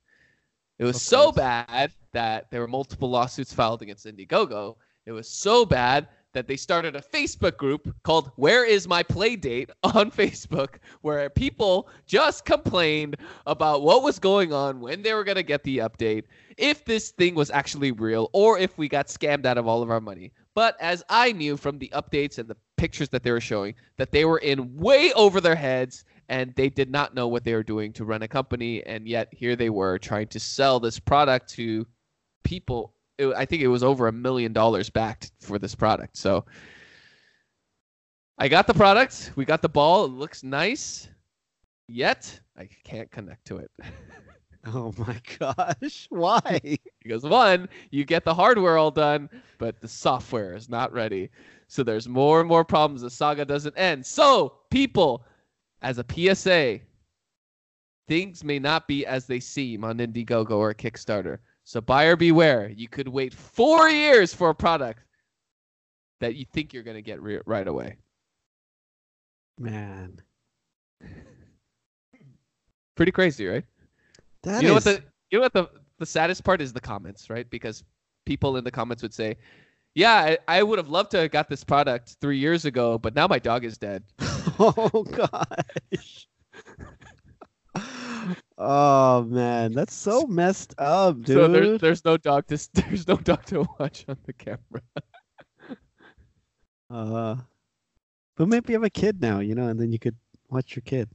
It 0.81 0.85
was 0.85 1.03
so 1.03 1.31
bad 1.31 1.93
that 2.13 2.51
there 2.51 2.63
were 2.63 2.67
multiple 2.67 3.11
lawsuits 3.11 3.53
filed 3.53 3.83
against 3.83 4.07
Indiegogo. 4.07 4.77
It 5.05 5.13
was 5.13 5.29
so 5.29 5.67
bad 5.67 6.09
that 6.33 6.47
they 6.47 6.57
started 6.57 6.97
a 6.97 7.03
Facebook 7.03 7.59
group 7.59 7.95
called 8.03 8.31
Where 8.37 8.65
is 8.65 8.89
My 8.89 9.03
Play 9.03 9.37
Date 9.37 9.69
on 9.83 10.11
Facebook 10.11 10.77
where 11.03 11.29
people 11.29 11.91
just 12.07 12.47
complained 12.47 13.17
about 13.45 13.83
what 13.83 14.03
was 14.03 14.19
going 14.19 14.55
on, 14.55 14.81
when 14.81 15.03
they 15.03 15.13
were 15.13 15.23
going 15.23 15.37
to 15.37 15.43
get 15.43 15.63
the 15.65 15.79
update, 15.79 16.25
if 16.57 16.83
this 16.87 17.11
thing 17.11 17.35
was 17.35 17.51
actually 17.51 17.93
real, 17.93 18.31
or 18.33 18.59
if 18.59 18.79
we 18.79 18.89
got 18.89 19.09
scammed 19.09 19.45
out 19.45 19.59
of 19.59 19.67
all 19.67 19.83
of 19.83 19.91
our 19.91 20.01
money. 20.01 20.33
But 20.55 20.79
as 20.81 21.05
I 21.11 21.33
knew 21.33 21.59
from 21.59 21.79
the 21.79 21.93
updates 21.95 22.39
and 22.39 22.49
the 22.49 22.57
pictures 22.79 23.11
that 23.11 23.23
they 23.23 23.33
were 23.33 23.41
showing, 23.41 23.75
that 23.99 24.13
they 24.13 24.25
were 24.25 24.39
in 24.39 24.75
way 24.79 25.13
over 25.13 25.43
their 25.43 25.57
heads 25.57 26.07
and 26.31 26.55
they 26.55 26.71
did 26.71 26.91
not 26.91 27.13
know 27.13 27.27
what 27.27 27.43
they 27.43 27.55
were 27.55 27.65
doing 27.65 27.93
to 27.93 28.05
run 28.05 28.23
a 28.23 28.29
company. 28.29 28.85
And 28.87 29.07
yet 29.07 29.29
here 29.33 29.57
they 29.57 29.69
were 29.69 29.99
trying 29.99 30.29
to 30.29 30.39
sell 30.39 30.79
this 30.79 30.99
product 30.99 31.51
to 31.51 31.87
people. 32.45 32.95
It, 33.19 33.35
I 33.37 33.45
think 33.45 33.63
it 33.63 33.69
was 33.69 33.83
over 33.83 34.07
a 34.07 34.13
million 34.13 34.53
dollars 34.53 34.89
backed 34.89 35.33
for 35.41 35.59
this 35.59 35.75
product. 35.75 36.17
So 36.17 36.47
I 38.39 38.47
got 38.47 38.69
the 38.69 38.75
product. 38.75 39.33
We 39.35 39.45
got 39.45 39.61
the 39.61 39.69
ball. 39.69 40.05
It 40.05 40.13
looks 40.13 40.45
nice. 40.45 41.09
Yet 41.89 42.41
I 42.57 42.69
can't 42.85 43.11
connect 43.11 43.45
to 43.49 43.59
it. 43.59 43.71
Oh 44.67 44.93
my 44.99 45.19
gosh. 45.39 46.07
Why? 46.11 46.61
Because 47.03 47.23
one, 47.23 47.67
you 47.91 48.05
get 48.05 48.27
the 48.27 48.35
hardware 48.35 48.77
all 48.77 48.91
done, 48.91 49.31
but 49.57 49.81
the 49.81 49.89
software 49.89 50.55
is 50.55 50.69
not 50.69 50.93
ready. 50.93 51.31
So 51.67 51.83
there's 51.83 52.07
more 52.07 52.41
and 52.41 52.49
more 52.49 52.63
problems. 52.63 53.01
The 53.01 53.09
saga 53.09 53.47
doesn't 53.47 53.79
end. 53.79 54.05
So, 54.05 54.57
people, 54.71 55.25
as 55.83 55.99
a 55.99 56.05
PSA, 56.09 56.81
things 58.09 58.43
may 58.45 58.59
not 58.59 58.89
be 58.89 59.07
as 59.07 59.27
they 59.27 59.41
seem 59.41 59.85
on 59.85 59.99
Indiegogo 59.99 60.53
or 60.53 60.75
Kickstarter. 60.75 61.39
So 61.65 61.81
buyer 61.81 62.17
beware. 62.17 62.69
You 62.69 62.89
could 62.89 63.09
wait 63.09 63.33
four 63.33 63.89
years 63.89 64.35
for 64.35 64.51
a 64.51 64.55
product 64.55 65.05
that 66.21 66.35
you 66.35 66.45
think 66.53 66.73
you're 66.73 66.83
going 66.83 66.97
to 66.97 67.03
get 67.03 67.23
re- 67.23 67.41
right 67.47 67.69
away. 67.69 67.97
Man. 69.59 70.21
Pretty 72.97 73.13
crazy, 73.13 73.47
right? 73.47 73.65
That 74.43 74.63
you 74.63 74.69
know 74.69 74.77
is- 74.77 74.85
what 74.85 74.97
the 74.97 75.03
you 75.31 75.39
know 75.39 75.43
what 75.43 75.53
the 75.53 75.71
the 75.99 76.07
saddest 76.07 76.45
part 76.45 76.61
is 76.61 76.73
the 76.73 76.81
comments, 76.81 77.31
right? 77.31 77.49
Because 77.49 77.85
people 78.27 78.57
in 78.57 78.65
the 78.65 78.71
comments 78.71 79.03
would 79.03 79.15
say, 79.15 79.37
"Yeah, 79.95 80.15
I, 80.15 80.39
I 80.49 80.63
would 80.63 80.79
have 80.79 80.89
loved 80.89 81.11
to 81.13 81.19
have 81.19 81.31
got 81.31 81.49
this 81.49 81.63
product 81.63 82.17
three 82.21 82.39
years 82.39 82.65
ago, 82.65 82.99
but 82.99 83.15
now 83.15 83.27
my 83.27 83.39
dog 83.39 83.65
is 83.65 83.79
dead." 83.79 84.03
Oh 84.63 85.05
gosh. 85.05 86.29
oh 88.59 89.23
man, 89.23 89.73
that's 89.73 89.95
so 89.95 90.27
messed 90.27 90.75
up, 90.77 91.23
dude. 91.23 91.37
So 91.37 91.49
there's 91.49 91.81
there's 91.81 92.05
no 92.05 92.19
dog 92.19 92.47
to 92.49 92.69
there's 92.75 93.09
no 93.09 93.17
dog 93.17 93.47
to 93.47 93.67
watch 93.79 94.05
on 94.09 94.19
the 94.27 94.33
camera. 94.33 94.59
Uh, 96.91 97.37
but 98.37 98.49
maybe 98.49 98.73
you 98.73 98.75
have 98.75 98.83
a 98.83 98.91
kid 98.91 99.23
now, 99.23 99.39
you 99.39 99.55
know, 99.55 99.69
and 99.69 99.79
then 99.79 99.93
you 99.93 99.99
could 100.01 100.17
watch 100.49 100.75
your 100.75 100.83
kid. 100.83 101.09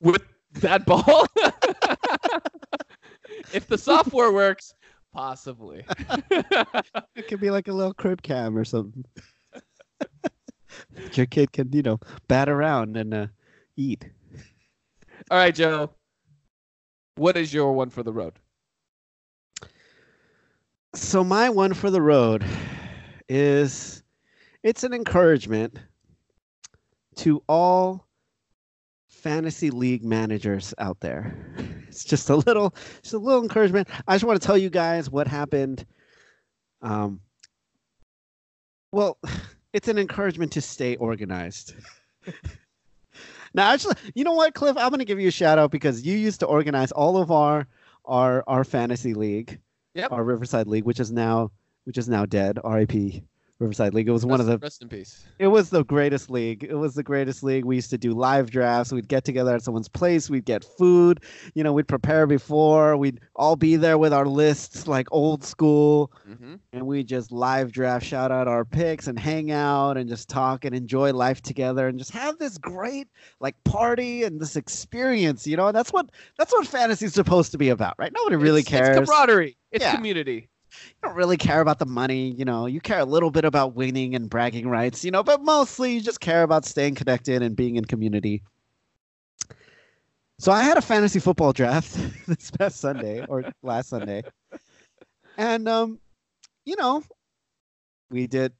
with 0.00 0.22
that 0.54 0.86
ball. 0.86 1.26
if 3.52 3.66
the 3.66 3.76
software 3.76 4.32
works, 4.32 4.72
possibly. 5.12 5.84
It 7.14 7.28
could 7.28 7.40
be 7.40 7.50
like 7.50 7.68
a 7.68 7.74
little 7.74 7.92
crib 7.92 8.22
cam 8.22 8.56
or 8.56 8.64
something. 8.64 9.04
your 11.12 11.26
kid 11.26 11.52
can, 11.52 11.72
you 11.72 11.82
know, 11.82 11.98
bat 12.28 12.48
around 12.48 12.96
and 12.96 13.14
uh, 13.14 13.26
eat. 13.76 14.04
All 15.30 15.38
right, 15.38 15.54
Joe. 15.54 15.90
What 17.16 17.36
is 17.36 17.52
your 17.52 17.72
one 17.72 17.90
for 17.90 18.02
the 18.02 18.12
road? 18.12 18.34
So 20.94 21.24
my 21.24 21.50
one 21.50 21.74
for 21.74 21.90
the 21.90 22.00
road 22.00 22.44
is 23.28 24.02
it's 24.62 24.84
an 24.84 24.92
encouragement 24.92 25.78
to 27.16 27.42
all 27.48 28.06
fantasy 29.08 29.70
league 29.70 30.04
managers 30.04 30.74
out 30.78 31.00
there. 31.00 31.36
It's 31.88 32.04
just 32.04 32.28
a 32.28 32.36
little 32.36 32.74
just 33.00 33.14
a 33.14 33.18
little 33.18 33.42
encouragement. 33.42 33.88
I 34.06 34.16
just 34.16 34.24
want 34.24 34.38
to 34.38 34.46
tell 34.46 34.58
you 34.58 34.68
guys 34.68 35.08
what 35.08 35.26
happened. 35.26 35.86
Um 36.82 37.20
well, 38.92 39.18
it's 39.76 39.88
an 39.88 39.98
encouragement 39.98 40.50
to 40.52 40.62
stay 40.62 40.96
organized. 40.96 41.74
now 43.54 43.70
actually, 43.72 43.96
you 44.14 44.24
know 44.24 44.32
what, 44.32 44.54
Cliff? 44.54 44.74
I'm 44.78 44.88
gonna 44.88 45.04
give 45.04 45.20
you 45.20 45.28
a 45.28 45.30
shout 45.30 45.58
out 45.58 45.70
because 45.70 46.02
you 46.02 46.16
used 46.16 46.40
to 46.40 46.46
organize 46.46 46.92
all 46.92 47.18
of 47.18 47.30
our 47.30 47.66
our 48.06 48.42
our 48.46 48.64
fantasy 48.64 49.12
league 49.12 49.60
Yep. 49.94 50.12
our 50.12 50.24
Riverside 50.24 50.66
League, 50.66 50.84
which 50.84 50.98
is 50.98 51.12
now 51.12 51.50
which 51.84 51.98
is 51.98 52.08
now 52.08 52.24
dead. 52.24 52.58
R.I.P. 52.64 53.22
Riverside 53.58 53.94
League. 53.94 54.06
It 54.08 54.12
was 54.12 54.26
one 54.26 54.38
of 54.40 54.46
the. 54.46 54.58
rest 54.58 54.82
in 54.82 54.88
peace. 54.88 55.24
It 55.38 55.46
was 55.48 55.70
the 55.70 55.82
greatest 55.82 56.28
league. 56.28 56.62
It 56.64 56.74
was 56.74 56.94
the 56.94 57.02
greatest 57.02 57.42
league. 57.42 57.64
We 57.64 57.76
used 57.76 57.88
to 57.90 57.98
do 57.98 58.12
live 58.12 58.50
drafts. 58.50 58.92
We'd 58.92 59.08
get 59.08 59.24
together 59.24 59.54
at 59.54 59.62
someone's 59.62 59.88
place. 59.88 60.28
We'd 60.28 60.44
get 60.44 60.62
food. 60.62 61.22
You 61.54 61.64
know, 61.64 61.72
we'd 61.72 61.88
prepare 61.88 62.26
before. 62.26 62.96
We'd 62.98 63.20
all 63.34 63.56
be 63.56 63.76
there 63.76 63.96
with 63.96 64.12
our 64.12 64.26
lists, 64.26 64.86
like 64.86 65.06
old 65.10 65.42
school, 65.44 66.12
hmm 66.26 66.56
and 66.72 66.86
we 66.86 67.02
just 67.02 67.32
live 67.32 67.72
draft, 67.72 68.04
shout 68.04 68.30
out 68.30 68.46
our 68.48 68.64
picks, 68.66 69.06
and 69.06 69.18
hang 69.18 69.50
out 69.50 69.96
and 69.96 70.08
just 70.10 70.28
talk 70.28 70.66
and 70.66 70.74
enjoy 70.74 71.10
life 71.12 71.40
together 71.40 71.88
and 71.88 71.98
just 71.98 72.10
have 72.10 72.38
this 72.38 72.58
great 72.58 73.08
like 73.40 73.56
party 73.64 74.24
and 74.24 74.38
this 74.40 74.56
experience. 74.56 75.46
You 75.46 75.56
know, 75.56 75.68
and 75.68 75.76
that's 75.76 75.92
what 75.92 76.10
that's 76.36 76.52
what 76.52 76.66
fantasy's 76.66 77.14
supposed 77.14 77.52
to 77.52 77.58
be 77.58 77.70
about, 77.70 77.94
right? 77.98 78.12
Nobody 78.14 78.36
really 78.36 78.60
it's, 78.60 78.68
cares. 78.68 78.96
It's 78.98 79.10
camaraderie. 79.10 79.56
It's 79.72 79.82
Yeah. 79.82 79.96
community. 79.96 80.50
You 80.88 80.94
don't 81.02 81.16
really 81.16 81.36
care 81.36 81.60
about 81.60 81.78
the 81.78 81.86
money, 81.86 82.30
you 82.30 82.44
know, 82.44 82.66
you 82.66 82.80
care 82.80 83.00
a 83.00 83.04
little 83.04 83.30
bit 83.30 83.44
about 83.44 83.74
winning 83.74 84.14
and 84.14 84.28
bragging 84.28 84.68
rights, 84.68 85.04
you 85.04 85.10
know, 85.10 85.22
but 85.22 85.42
mostly 85.42 85.94
you 85.94 86.00
just 86.00 86.20
care 86.20 86.42
about 86.42 86.64
staying 86.64 86.94
connected 86.94 87.42
and 87.42 87.56
being 87.56 87.76
in 87.76 87.84
community. 87.84 88.42
So 90.38 90.52
I 90.52 90.62
had 90.62 90.76
a 90.76 90.82
fantasy 90.82 91.18
football 91.18 91.52
draft 91.52 91.98
this 92.26 92.50
past 92.50 92.80
Sunday 92.80 93.24
or 93.26 93.44
last 93.62 93.88
Sunday. 93.88 94.22
And 95.38 95.68
um, 95.68 95.98
you 96.64 96.76
know, 96.76 97.02
we 98.10 98.26
did 98.26 98.52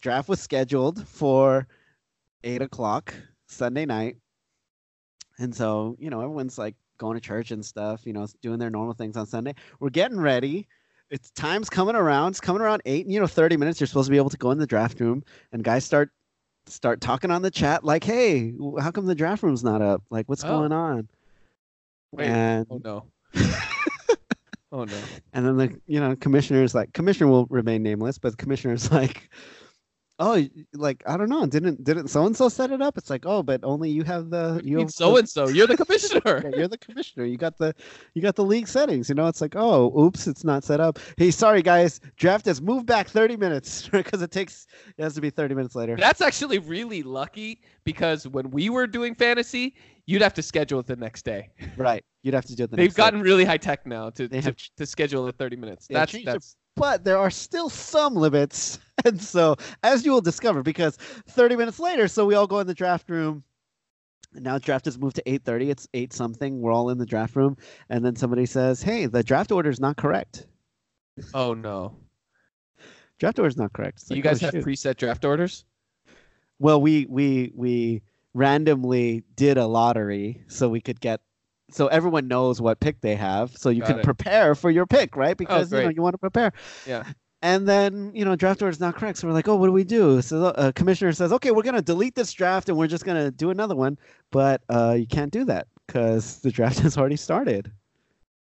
draft 0.00 0.28
was 0.28 0.40
scheduled 0.40 1.06
for 1.06 1.66
eight 2.44 2.62
o'clock 2.62 3.14
Sunday 3.48 3.84
night. 3.84 4.16
And 5.38 5.54
so, 5.54 5.96
you 5.98 6.10
know, 6.10 6.20
everyone's 6.20 6.58
like 6.58 6.74
going 6.98 7.14
to 7.14 7.20
church 7.20 7.50
and 7.50 7.64
stuff, 7.64 8.06
you 8.06 8.12
know, 8.12 8.26
doing 8.42 8.58
their 8.58 8.70
normal 8.70 8.94
things 8.94 9.16
on 9.16 9.26
Sunday. 9.26 9.54
We're 9.78 9.90
getting 9.90 10.20
ready 10.20 10.68
it's 11.10 11.30
time's 11.32 11.68
coming 11.70 11.96
around. 11.96 12.30
It's 12.30 12.40
coming 12.40 12.62
around 12.62 12.82
eight, 12.84 13.04
and 13.06 13.12
you 13.12 13.20
know, 13.20 13.26
thirty 13.26 13.56
minutes. 13.56 13.80
You're 13.80 13.86
supposed 13.88 14.06
to 14.06 14.10
be 14.10 14.16
able 14.16 14.30
to 14.30 14.36
go 14.36 14.50
in 14.50 14.58
the 14.58 14.66
draft 14.66 15.00
room, 15.00 15.22
and 15.52 15.62
guys 15.64 15.84
start 15.84 16.10
start 16.66 17.00
talking 17.00 17.30
on 17.30 17.42
the 17.42 17.50
chat 17.50 17.84
like, 17.84 18.04
"Hey, 18.04 18.52
how 18.80 18.90
come 18.90 19.06
the 19.06 19.14
draft 19.14 19.42
room's 19.42 19.64
not 19.64 19.82
up? 19.82 20.02
Like, 20.10 20.28
what's 20.28 20.44
Oh. 20.44 20.48
going 20.48 20.72
on?" 20.72 21.08
Wait. 22.12 22.28
Oh, 22.28 22.32
and 22.32 22.66
Oh 22.70 22.80
no. 22.84 23.06
oh 24.72 24.84
no. 24.84 24.98
and 25.32 25.46
then 25.46 25.56
the 25.56 25.80
you 25.86 26.00
know 26.00 26.14
commissioner's 26.16 26.74
like, 26.74 26.92
commissioner 26.92 27.30
will 27.30 27.46
remain 27.50 27.82
nameless, 27.82 28.18
but 28.18 28.30
the 28.32 28.36
commissioner's 28.36 28.90
like, 28.92 29.30
"Oh, 30.20 30.40
like 30.74 31.02
I 31.06 31.16
don't 31.16 31.28
know, 31.28 31.44
didn't 31.46 31.82
didn't 31.82 32.08
so 32.08 32.26
and 32.26 32.36
so 32.36 32.48
set 32.48 32.70
it 32.70 32.80
up?" 32.80 32.96
It's 32.98 33.10
like, 33.10 33.24
"Oh, 33.26 33.42
but 33.42 33.60
only 33.64 33.90
you 33.90 34.04
have 34.04 34.30
the 34.30 34.60
you 34.62 34.78
have 34.78 34.90
So 34.90 35.16
and 35.16 35.28
so. 35.28 35.48
You're 35.48 35.66
the 35.66 35.76
commissioner. 35.76 36.42
Yeah, 36.50 36.56
you're 36.58 36.68
the 36.68 36.78
commissioner. 36.78 37.24
You 37.24 37.36
got 37.36 37.56
the 37.58 37.74
you 38.14 38.22
got 38.22 38.36
the 38.36 38.44
league 38.44 38.68
settings. 38.68 39.08
You 39.08 39.14
know, 39.16 39.26
it's 39.26 39.40
like, 39.40 39.54
oh, 39.56 39.92
oops, 40.00 40.26
it's 40.26 40.44
not 40.44 40.62
set 40.62 40.78
up. 40.80 40.98
Hey, 41.16 41.30
sorry 41.30 41.62
guys, 41.62 42.00
draft 42.16 42.44
has 42.46 42.60
moved 42.62 42.86
back 42.86 43.08
30 43.08 43.36
minutes 43.36 43.88
because 43.92 44.22
it 44.22 44.30
takes 44.30 44.66
it 44.96 45.02
has 45.02 45.14
to 45.14 45.20
be 45.20 45.30
30 45.30 45.54
minutes 45.54 45.74
later. 45.74 45.96
That's 45.96 46.20
actually 46.20 46.58
really 46.58 47.02
lucky 47.02 47.60
because 47.84 48.28
when 48.28 48.50
we 48.50 48.68
were 48.70 48.86
doing 48.86 49.14
fantasy, 49.14 49.74
you'd 50.06 50.22
have 50.22 50.34
to 50.34 50.42
schedule 50.42 50.78
it 50.80 50.86
the 50.86 50.96
next 50.96 51.24
day. 51.24 51.50
right. 51.76 52.04
You'd 52.22 52.34
have 52.34 52.44
to 52.46 52.54
do 52.54 52.64
it 52.64 52.70
the 52.70 52.76
They've 52.76 52.84
next 52.86 52.96
day. 52.96 53.02
gotten 53.02 53.22
really 53.22 53.44
high 53.46 53.56
tech 53.56 53.86
now 53.86 54.10
to, 54.10 54.28
to, 54.28 54.54
to 54.76 54.86
schedule 54.86 55.26
it 55.28 55.36
30 55.38 55.56
minutes. 55.56 55.86
Yeah, 55.88 56.00
That's 56.00 56.24
that's 56.24 56.56
but 56.80 57.04
there 57.04 57.18
are 57.18 57.30
still 57.30 57.68
some 57.68 58.14
limits. 58.14 58.78
And 59.02 59.18
so, 59.18 59.56
as 59.82 60.04
you 60.04 60.12
will 60.12 60.20
discover, 60.20 60.62
because 60.62 60.98
30 60.98 61.56
minutes 61.56 61.80
later, 61.80 62.06
so 62.06 62.26
we 62.26 62.34
all 62.34 62.46
go 62.46 62.58
in 62.58 62.66
the 62.66 62.74
draft 62.74 63.08
room. 63.08 63.42
And 64.34 64.44
now 64.44 64.58
draft 64.58 64.84
has 64.84 64.98
moved 64.98 65.16
to 65.16 65.22
8:30. 65.22 65.70
It's 65.70 65.88
8 65.94 66.12
something. 66.12 66.60
We're 66.60 66.72
all 66.72 66.90
in 66.90 66.98
the 66.98 67.06
draft 67.06 67.34
room, 67.34 67.56
and 67.88 68.04
then 68.04 68.14
somebody 68.14 68.44
says, 68.44 68.82
"Hey, 68.82 69.06
the 69.06 69.22
draft 69.22 69.52
order 69.52 69.70
is 69.70 69.80
not 69.80 69.96
correct. 69.96 70.48
oh 71.32 71.54
no. 71.54 71.96
Draft 73.18 73.38
order 73.38 73.48
is 73.48 73.56
not 73.56 73.72
correct." 73.72 74.02
It's 74.02 74.10
you 74.10 74.20
guys 74.20 74.42
"Oh, 74.42 74.46
have 74.46 74.52
shoot." 74.52 74.66
preset 74.66 74.96
draft 74.98 75.24
orders? 75.24 75.64
Well, 76.58 76.82
we 76.82 77.06
we 77.08 77.52
we 77.54 78.02
randomly 78.34 79.24
did 79.34 79.56
a 79.56 79.66
lottery 79.66 80.44
so 80.46 80.68
we 80.68 80.82
could 80.82 81.00
get 81.00 81.22
so 81.72 81.86
everyone 81.88 82.28
knows 82.28 82.60
what 82.60 82.80
pick 82.80 83.00
they 83.00 83.14
have, 83.16 83.56
so 83.56 83.70
you 83.70 83.80
Got 83.80 83.88
can 83.88 83.98
it. 84.00 84.04
prepare 84.04 84.54
for 84.54 84.70
your 84.70 84.86
pick, 84.86 85.16
right? 85.16 85.36
Because 85.36 85.72
you 85.72 85.82
know 85.82 85.88
you 85.88 86.02
want 86.02 86.14
to 86.14 86.18
prepare. 86.18 86.52
Yeah. 86.86 87.04
And 87.42 87.66
then 87.66 88.12
you 88.14 88.24
know 88.24 88.36
draft 88.36 88.60
order 88.62 88.70
is 88.70 88.80
not 88.80 88.96
correct, 88.96 89.18
so 89.18 89.26
we're 89.26 89.32
like, 89.34 89.48
oh, 89.48 89.56
what 89.56 89.66
do 89.66 89.72
we 89.72 89.84
do? 89.84 90.20
So 90.22 90.40
the 90.40 90.58
uh, 90.58 90.72
commissioner 90.72 91.12
says, 91.12 91.32
okay, 91.32 91.50
we're 91.50 91.62
gonna 91.62 91.82
delete 91.82 92.14
this 92.14 92.32
draft 92.32 92.68
and 92.68 92.76
we're 92.76 92.86
just 92.86 93.04
gonna 93.04 93.30
do 93.30 93.50
another 93.50 93.74
one, 93.74 93.98
but 94.30 94.62
uh, 94.68 94.96
you 94.98 95.06
can't 95.06 95.32
do 95.32 95.44
that 95.46 95.66
because 95.86 96.40
the 96.40 96.50
draft 96.50 96.78
has 96.80 96.98
already 96.98 97.16
started. 97.16 97.72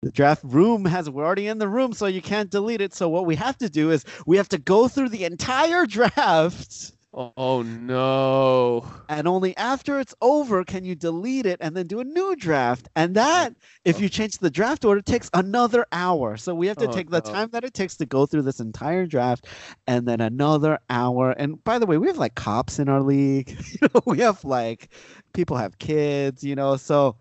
The 0.03 0.11
draft 0.11 0.43
room 0.45 0.87
has 0.87 1.11
we're 1.11 1.27
already 1.27 1.47
in 1.47 1.59
the 1.59 1.69
room, 1.69 1.93
so 1.93 2.07
you 2.07 2.23
can't 2.23 2.51
delete 2.51 2.81
it. 2.81 2.95
So 2.95 3.09
what 3.09 3.27
we 3.27 3.37
have 3.37 3.59
to 3.59 3.69
do 3.69 3.91
is 3.91 4.05
we 4.27 4.39
have 4.39 4.49
to 4.49 4.59
go 4.59 4.89
through 4.89 5.11
the 5.11 5.25
entire 5.25 5.87
draft. 5.99 6.93
Oh 7.13 7.63
no. 7.63 8.87
and 9.09 9.27
only 9.27 9.57
after 9.57 9.99
it's 9.99 10.15
over 10.23 10.63
can 10.65 10.85
you 10.85 10.95
delete 10.95 11.45
it 11.45 11.59
and 11.61 11.77
then 11.77 11.89
do 11.89 11.99
a 11.99 12.05
new 12.05 12.37
draft 12.37 12.89
and 12.95 13.17
that 13.17 13.53
oh, 13.53 13.61
if 13.85 14.01
you 14.01 14.09
change 14.09 14.39
the 14.39 14.49
draft 14.51 14.85
order 14.85 15.01
takes 15.01 15.29
another 15.35 15.85
hour 15.91 16.37
so 16.37 16.55
we 16.55 16.69
have 16.69 16.77
to 16.77 16.87
Oh, 16.87 16.93
take 16.93 17.11
the 17.11 17.21
no. 17.25 17.33
time 17.33 17.49
that 17.51 17.65
it 17.65 17.75
takes 17.75 17.97
to 17.97 18.07
go 18.07 18.27
through 18.27 18.43
this 18.43 18.61
entire 18.61 19.07
draft 19.07 19.47
and 19.89 20.07
then 20.07 20.21
another 20.21 20.79
hour 20.89 21.33
and 21.33 21.63
by 21.65 21.81
the 21.81 21.87
way 21.87 21.99
we 21.99 22.07
have 22.07 22.19
like 22.19 22.37
cops 22.37 22.79
in 22.79 22.89
our 22.89 23.03
league 23.03 23.51
you 23.83 23.89
know 23.93 24.01
we 24.07 24.19
have 24.21 24.45
like 24.45 24.91
people 25.33 25.57
have 25.57 25.79
kids 25.81 26.45
you 26.45 26.55
know 26.55 26.77
so 26.77 27.17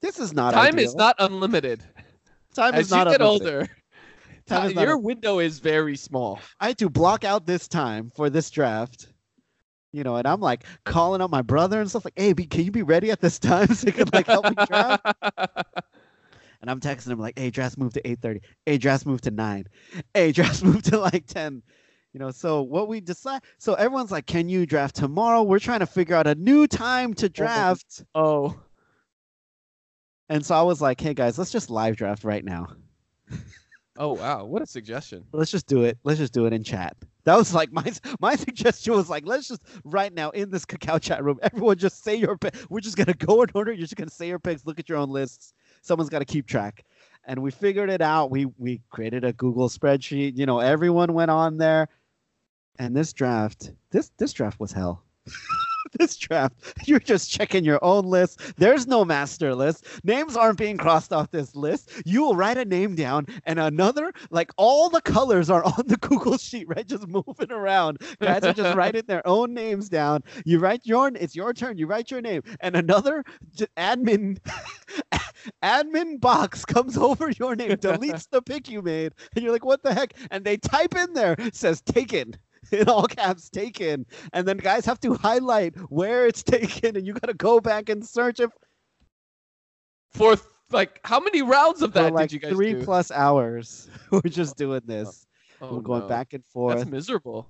this 0.00 0.18
is 0.18 0.32
not 0.32 0.54
Time 0.54 0.78
is 0.78 0.94
not 0.94 1.16
unlimited. 1.18 1.84
time 2.54 2.74
As 2.74 2.86
is 2.86 2.90
not 2.90 3.06
you 3.06 3.12
get 3.12 3.20
unlimited. 3.20 3.66
older, 3.66 3.68
Time 4.46 4.64
is 4.64 4.72
ti- 4.72 4.74
not 4.74 4.82
your 4.82 4.96
un- 4.96 5.02
window 5.02 5.38
is 5.38 5.58
very 5.58 5.96
small. 5.96 6.40
I 6.60 6.68
had 6.68 6.78
to 6.78 6.90
block 6.90 7.24
out 7.24 7.46
this 7.46 7.68
time 7.68 8.10
for 8.14 8.28
this 8.30 8.50
draft. 8.50 9.08
You 9.94 10.02
know, 10.02 10.16
and 10.16 10.26
I'm 10.26 10.40
like 10.40 10.64
calling 10.82 11.20
up 11.20 11.30
my 11.30 11.42
brother 11.42 11.80
and 11.80 11.88
stuff 11.88 12.04
like, 12.04 12.14
"Hey, 12.16 12.32
be, 12.32 12.46
can 12.46 12.64
you 12.64 12.72
be 12.72 12.82
ready 12.82 13.12
at 13.12 13.20
this 13.20 13.38
time 13.38 13.68
so 13.74 13.86
you 13.86 13.92
can 13.92 14.08
like 14.12 14.26
help 14.26 14.44
me 14.44 14.56
draft?" 14.66 15.06
And 16.60 16.70
I'm 16.70 16.80
texting 16.80 17.12
him 17.12 17.20
like, 17.20 17.38
"Hey, 17.38 17.50
draft 17.50 17.76
move 17.76 17.92
to 17.92 18.00
8:30. 18.00 18.40
Hey, 18.64 18.78
draft 18.78 19.04
move 19.04 19.20
to 19.20 19.30
9. 19.30 19.66
Hey, 20.14 20.32
draft 20.38 20.64
move 20.64 20.82
to 20.84 20.98
like 20.98 21.26
10." 21.26 21.62
You 22.14 22.20
know, 22.20 22.30
so 22.30 22.62
what 22.62 22.88
we 22.88 23.00
decide 23.02 23.42
so 23.58 23.74
everyone's 23.74 24.10
like, 24.10 24.26
"Can 24.26 24.48
you 24.48 24.64
draft 24.64 24.96
tomorrow?" 24.96 25.42
We're 25.42 25.58
trying 25.58 25.80
to 25.80 25.86
figure 25.86 26.16
out 26.16 26.26
a 26.26 26.34
new 26.34 26.66
time 26.66 27.12
to 27.14 27.26
oh. 27.26 27.28
draft. 27.28 28.02
oh, 28.14 28.58
And 30.30 30.44
so 30.44 30.56
I 30.56 30.62
was 30.62 30.80
like, 30.80 31.00
"Hey 31.00 31.12
guys, 31.14 31.38
let's 31.38 31.52
just 31.52 31.68
live 31.70 31.96
draft 31.96 32.24
right 32.24 32.44
now. 32.44 32.68
oh 33.98 34.14
wow! 34.14 34.46
What 34.46 34.62
a 34.62 34.66
suggestion. 34.66 35.26
Let's 35.32 35.50
just 35.50 35.66
do 35.66 35.84
it. 35.84 35.98
Let's 36.02 36.18
just 36.18 36.32
do 36.32 36.46
it 36.46 36.52
in 36.52 36.64
chat." 36.64 36.96
That 37.24 37.36
was 37.36 37.54
like 37.54 37.72
my 37.72 37.92
my 38.20 38.36
suggestion 38.36 38.94
was 38.94 39.08
like, 39.08 39.26
let's 39.26 39.48
just 39.48 39.62
right 39.84 40.12
now 40.12 40.30
in 40.30 40.50
this 40.50 40.64
Kakao 40.64 41.00
chat 41.00 41.24
room, 41.24 41.38
everyone 41.42 41.76
just 41.78 42.02
say 42.04 42.14
your. 42.14 42.38
We're 42.68 42.80
just 42.80 42.96
gonna 42.96 43.14
go 43.14 43.42
in 43.42 43.50
order. 43.54 43.72
You're 43.72 43.82
just 43.82 43.96
gonna 43.96 44.10
say 44.10 44.28
your 44.28 44.38
picks. 44.38 44.66
Look 44.66 44.78
at 44.78 44.88
your 44.88 44.98
own 44.98 45.10
lists. 45.10 45.54
Someone's 45.82 46.10
got 46.10 46.20
to 46.20 46.24
keep 46.24 46.46
track. 46.46 46.84
And 47.26 47.42
we 47.42 47.50
figured 47.50 47.90
it 47.90 48.02
out. 48.02 48.30
We 48.30 48.46
we 48.58 48.82
created 48.90 49.24
a 49.24 49.32
Google 49.32 49.68
spreadsheet. 49.68 50.36
You 50.36 50.46
know, 50.46 50.60
everyone 50.60 51.12
went 51.14 51.30
on 51.30 51.58
there. 51.58 51.88
And 52.78 52.96
this 52.96 53.12
draft, 53.12 53.72
this 53.90 54.10
this 54.18 54.32
draft 54.32 54.58
was 54.60 54.72
hell. 54.72 55.04
this 55.98 56.16
draft, 56.16 56.54
you're 56.86 56.98
just 56.98 57.30
checking 57.30 57.64
your 57.64 57.82
own 57.84 58.04
list. 58.04 58.40
There's 58.56 58.86
no 58.86 59.04
master 59.04 59.54
list. 59.54 59.86
Names 60.04 60.36
aren't 60.36 60.58
being 60.58 60.76
crossed 60.76 61.12
off 61.12 61.30
this 61.30 61.54
list. 61.54 61.90
You 62.04 62.22
will 62.22 62.36
write 62.36 62.58
a 62.58 62.64
name 62.64 62.94
down, 62.94 63.26
and 63.44 63.58
another, 63.58 64.12
like 64.30 64.50
all 64.56 64.88
the 64.88 65.00
colors 65.00 65.50
are 65.50 65.64
on 65.78 65.86
the 65.86 65.96
Google 65.96 66.38
sheet, 66.38 66.68
right? 66.68 66.86
Just 66.86 67.06
moving 67.08 67.50
around. 67.50 67.98
Guys 68.20 68.44
are 68.44 68.52
just 68.52 68.76
writing 68.76 69.04
their 69.06 69.26
own 69.26 69.54
names 69.54 69.88
down. 69.88 70.22
You 70.44 70.58
write 70.58 70.82
your, 70.84 71.10
it's 71.14 71.36
your 71.36 71.52
turn. 71.52 71.78
You 71.78 71.86
write 71.86 72.10
your 72.10 72.20
name, 72.20 72.42
and 72.60 72.76
another 72.76 73.24
admin, 73.76 74.38
admin 75.62 76.20
box 76.20 76.64
comes 76.64 76.96
over 76.96 77.30
your 77.30 77.56
name, 77.56 77.72
deletes 77.72 78.28
the 78.30 78.42
pick 78.42 78.68
you 78.68 78.82
made, 78.82 79.12
and 79.34 79.44
you're 79.44 79.52
like, 79.52 79.64
what 79.64 79.82
the 79.82 79.94
heck? 79.94 80.14
And 80.30 80.44
they 80.44 80.56
type 80.56 80.94
in 80.94 81.12
there 81.14 81.36
says 81.52 81.80
taken 81.82 82.34
in 82.72 82.88
all 82.88 83.06
caps 83.06 83.48
taken 83.50 84.06
and 84.32 84.46
then 84.46 84.56
guys 84.56 84.84
have 84.84 85.00
to 85.00 85.14
highlight 85.14 85.74
where 85.90 86.26
it's 86.26 86.42
taken 86.56 86.96
and 86.96 87.06
you 87.06 87.12
got 87.12 87.26
to 87.28 87.34
go 87.34 87.60
back 87.60 87.88
and 87.88 88.04
search 88.04 88.40
it 88.40 88.50
For 90.12 90.36
like, 90.70 91.00
how 91.04 91.20
many 91.20 91.42
rounds 91.42 91.82
of 91.82 91.92
that 91.94 92.12
like 92.12 92.30
did 92.30 92.34
you 92.34 92.40
guys 92.40 92.52
three 92.52 92.74
do? 92.74 92.84
plus 92.84 93.10
hours 93.10 93.88
we're 94.10 94.20
just 94.22 94.56
doing 94.56 94.82
this 94.86 95.26
Oh, 95.60 95.76
we're 95.76 95.82
going 95.82 96.02
no. 96.02 96.08
back 96.08 96.32
and 96.34 96.44
forth. 96.46 96.78
That's 96.78 96.90
miserable. 96.90 97.48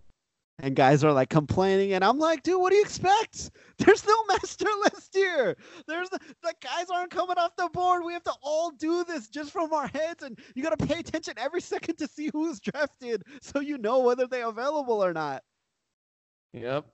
And 0.61 0.77
guys 0.77 1.03
are 1.03 1.13
like 1.13 1.29
complaining 1.29 1.93
and 1.95 2.05
i'm 2.05 2.19
like 2.19 2.43
dude 2.43 2.61
what 2.61 2.71
do 2.71 2.77
you 2.77 2.83
expect 2.83 3.51
there's 3.79 4.07
no 4.07 4.25
master 4.29 4.67
list 4.85 5.11
here 5.13 5.57
there's 5.89 6.09
the, 6.11 6.19
the 6.43 6.55
guys 6.63 6.87
aren't 6.93 7.11
coming 7.11 7.37
off 7.39 7.57
the 7.57 7.69
board 7.73 8.05
we 8.05 8.13
have 8.13 8.23
to 8.23 8.35
all 8.43 8.71
do 8.71 9.05
this 9.05 9.29
just 9.29 9.51
from 9.51 9.73
our 9.73 9.89
heads 9.89 10.23
and 10.23 10.39
you 10.55 10.63
got 10.63 10.79
to 10.79 10.87
pay 10.87 10.99
attention 11.01 11.35
every 11.37 11.61
second 11.61 11.97
to 11.97 12.07
see 12.07 12.31
who's 12.33 12.61
drafted 12.61 13.23
so 13.43 13.61
you 13.61 13.79
know 13.79 14.01
whether 14.01 14.27
they're 14.27 14.49
available 14.49 15.05
or 15.05 15.13
not 15.13 15.43
Yep. 16.55 16.87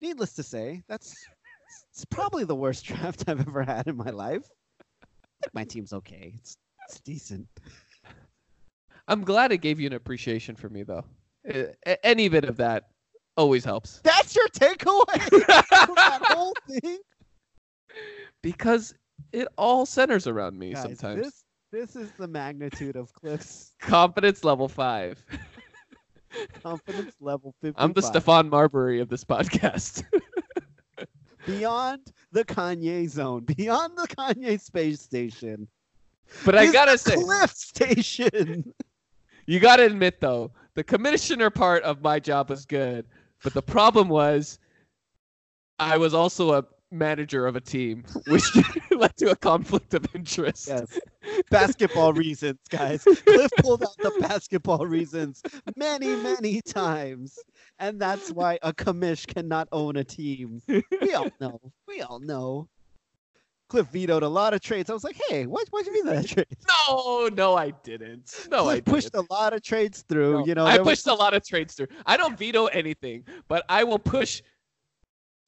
needless 0.00 0.34
to 0.34 0.44
say, 0.44 0.84
that's 0.88 1.12
it's 1.90 2.04
probably 2.04 2.44
the 2.44 2.54
worst 2.54 2.84
draft 2.84 3.24
I've 3.28 3.40
ever 3.40 3.62
had 3.62 3.88
in 3.88 3.96
my 3.96 4.10
life. 4.10 4.46
My 5.52 5.64
team's 5.64 5.92
okay. 5.92 6.34
It's 6.38 6.56
it's 6.88 7.00
decent. 7.00 7.48
I'm 9.08 9.24
glad 9.24 9.50
it 9.50 9.58
gave 9.58 9.80
you 9.80 9.86
an 9.88 9.92
appreciation 9.94 10.54
for 10.54 10.68
me, 10.68 10.84
though. 10.84 11.04
Uh, 11.52 11.94
any 12.02 12.28
bit 12.28 12.44
of 12.44 12.56
that 12.56 12.84
always 13.36 13.64
helps. 13.64 14.00
That's 14.04 14.34
your 14.34 14.48
takeaway 14.48 15.46
that 15.46 16.20
whole 16.24 16.54
thing, 16.68 16.98
because 18.42 18.94
it 19.32 19.48
all 19.58 19.86
centers 19.86 20.26
around 20.26 20.58
me 20.58 20.72
guys. 20.72 20.82
sometimes. 20.82 21.22
This 21.22 21.44
this 21.72 21.96
is 21.96 22.12
the 22.12 22.28
magnitude 22.28 22.96
of 22.96 23.12
Cliff's 23.12 23.72
Confidence 23.80 24.44
level 24.44 24.68
five. 24.68 25.22
confidence 26.62 27.14
level 27.20 27.54
55. 27.62 27.74
I'm 27.84 27.92
the 27.92 28.00
Stephon 28.00 28.48
Marbury 28.48 29.00
of 29.00 29.08
this 29.08 29.24
podcast. 29.24 30.04
beyond 31.46 32.00
the 32.32 32.44
Kanye 32.44 33.08
zone, 33.08 33.44
beyond 33.44 33.96
the 33.98 34.06
Kanye 34.08 34.60
space 34.60 35.00
station. 35.00 35.68
but 36.44 36.56
I 36.56 36.70
gotta 36.72 36.96
say, 36.96 37.14
Cliff 37.16 37.50
station. 37.52 38.72
you 39.46 39.60
gotta 39.60 39.84
admit 39.84 40.20
though, 40.20 40.52
the 40.74 40.84
commissioner 40.84 41.50
part 41.50 41.82
of 41.82 42.02
my 42.02 42.18
job 42.18 42.50
was 42.50 42.64
good, 42.66 43.06
but 43.42 43.54
the 43.54 43.62
problem 43.62 44.08
was 44.08 44.58
I 45.78 45.96
was 45.96 46.14
also 46.14 46.52
a 46.52 46.64
manager 46.90 47.46
of 47.46 47.56
a 47.56 47.60
team, 47.60 48.04
which 48.28 48.44
led 48.90 49.16
to 49.16 49.30
a 49.30 49.36
conflict 49.36 49.94
of 49.94 50.06
interest. 50.14 50.68
Yes. 50.68 50.98
Basketball 51.50 52.12
reasons, 52.24 52.58
guys. 52.70 53.02
Cliff 53.02 53.50
pulled 53.58 53.82
out 53.82 53.96
the 53.98 54.12
basketball 54.20 54.86
reasons 54.86 55.42
many, 55.76 56.14
many 56.16 56.60
times. 56.62 57.38
And 57.78 58.00
that's 58.00 58.30
why 58.30 58.58
a 58.62 58.72
commish 58.72 59.26
cannot 59.26 59.68
own 59.72 59.96
a 59.96 60.04
team. 60.04 60.62
We 60.68 61.14
all 61.14 61.30
know. 61.40 61.60
We 61.88 62.02
all 62.02 62.20
know. 62.20 62.68
Cliff 63.68 63.86
vetoed 63.88 64.22
a 64.22 64.28
lot 64.28 64.54
of 64.54 64.60
trades. 64.60 64.90
I 64.90 64.92
was 64.92 65.04
like, 65.04 65.18
hey, 65.28 65.46
what 65.46 65.66
why'd 65.70 65.86
you 65.86 65.92
veto 66.04 66.14
that 66.14 66.28
trade? 66.34 66.46
No, 66.88 67.28
no, 67.32 67.56
I 67.56 67.70
didn't. 67.82 68.46
No, 68.50 68.68
I 68.68 68.74
Cliff 68.80 68.84
pushed 68.84 69.12
didn't. 69.12 69.28
a 69.30 69.32
lot 69.32 69.52
of 69.52 69.62
trades 69.62 70.04
through. 70.08 70.40
No, 70.40 70.46
you 70.46 70.54
know, 70.54 70.66
I 70.66 70.74
there 70.74 70.84
was- 70.84 70.98
pushed 71.02 71.06
a 71.06 71.14
lot 71.14 71.34
of 71.34 71.44
trades 71.46 71.74
through. 71.74 71.88
I 72.06 72.16
don't 72.16 72.38
veto 72.38 72.66
anything, 72.66 73.24
but 73.48 73.64
I 73.68 73.84
will 73.84 73.98
push 73.98 74.42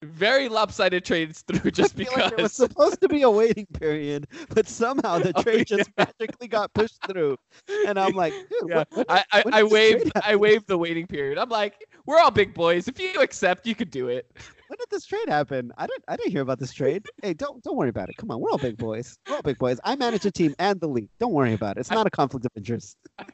very 0.02 0.48
lopsided 0.48 1.04
trades 1.04 1.42
through 1.48 1.70
just 1.70 1.94
I 1.94 2.04
feel 2.04 2.04
because. 2.12 2.22
like 2.24 2.36
there 2.36 2.42
was 2.42 2.52
supposed 2.64 3.00
to 3.00 3.08
be 3.08 3.22
a 3.22 3.30
waiting 3.30 3.66
period, 3.78 4.26
but 4.50 4.68
somehow 4.68 5.18
the 5.18 5.32
Oh, 5.34 5.42
trade 5.42 5.66
just 5.66 5.90
magically 5.96 6.48
got 6.48 6.72
pushed 6.74 6.98
through. 7.08 7.36
And 7.86 7.98
I'm 7.98 8.12
like, 8.12 8.32
dude, 8.32 8.68
Yeah, 8.70 8.76
what, 8.76 8.88
what 8.92 9.06
I, 9.10 9.24
I, 9.32 9.38
I 9.38 9.42
did 9.42 9.52
this 9.66 9.72
waived 9.72 10.02
trade 10.02 10.12
I 10.24 10.36
waived 10.36 10.66
the 10.68 10.78
waiting 10.78 11.06
period. 11.06 11.38
I'm 11.38 11.48
like, 11.48 11.74
we're 12.04 12.18
all 12.18 12.30
big 12.30 12.52
boys. 12.54 12.88
If 12.88 13.00
you 13.00 13.20
accept, 13.20 13.66
you 13.66 13.74
could 13.74 13.90
do 13.90 14.08
it. 14.08 14.30
When 14.68 14.76
did 14.78 14.88
this 14.90 15.06
trade 15.06 15.28
happen? 15.28 15.72
I 15.78 15.86
didn't 15.86 16.04
I 16.08 16.16
didn't 16.16 16.32
hear 16.32 16.42
about 16.42 16.58
this 16.58 16.72
trade. 16.72 17.06
Hey, 17.22 17.34
don't 17.34 17.62
don't 17.62 17.76
worry 17.76 17.88
about 17.88 18.08
it. 18.08 18.16
Come 18.16 18.30
on, 18.30 18.40
we're 18.40 18.50
all 18.50 18.58
big 18.58 18.76
boys. 18.76 19.16
We're 19.28 19.36
all 19.36 19.42
big 19.42 19.58
boys. 19.58 19.78
I 19.84 19.96
manage 19.96 20.24
a 20.26 20.30
team 20.30 20.54
and 20.58 20.80
the 20.80 20.88
league. 20.88 21.08
Don't 21.18 21.32
worry 21.32 21.54
about 21.54 21.76
it. 21.76 21.80
It's 21.80 21.90
not 21.90 22.06
a 22.06 22.10
conflict 22.10 22.46
of 22.46 22.52
interest. 22.56 22.96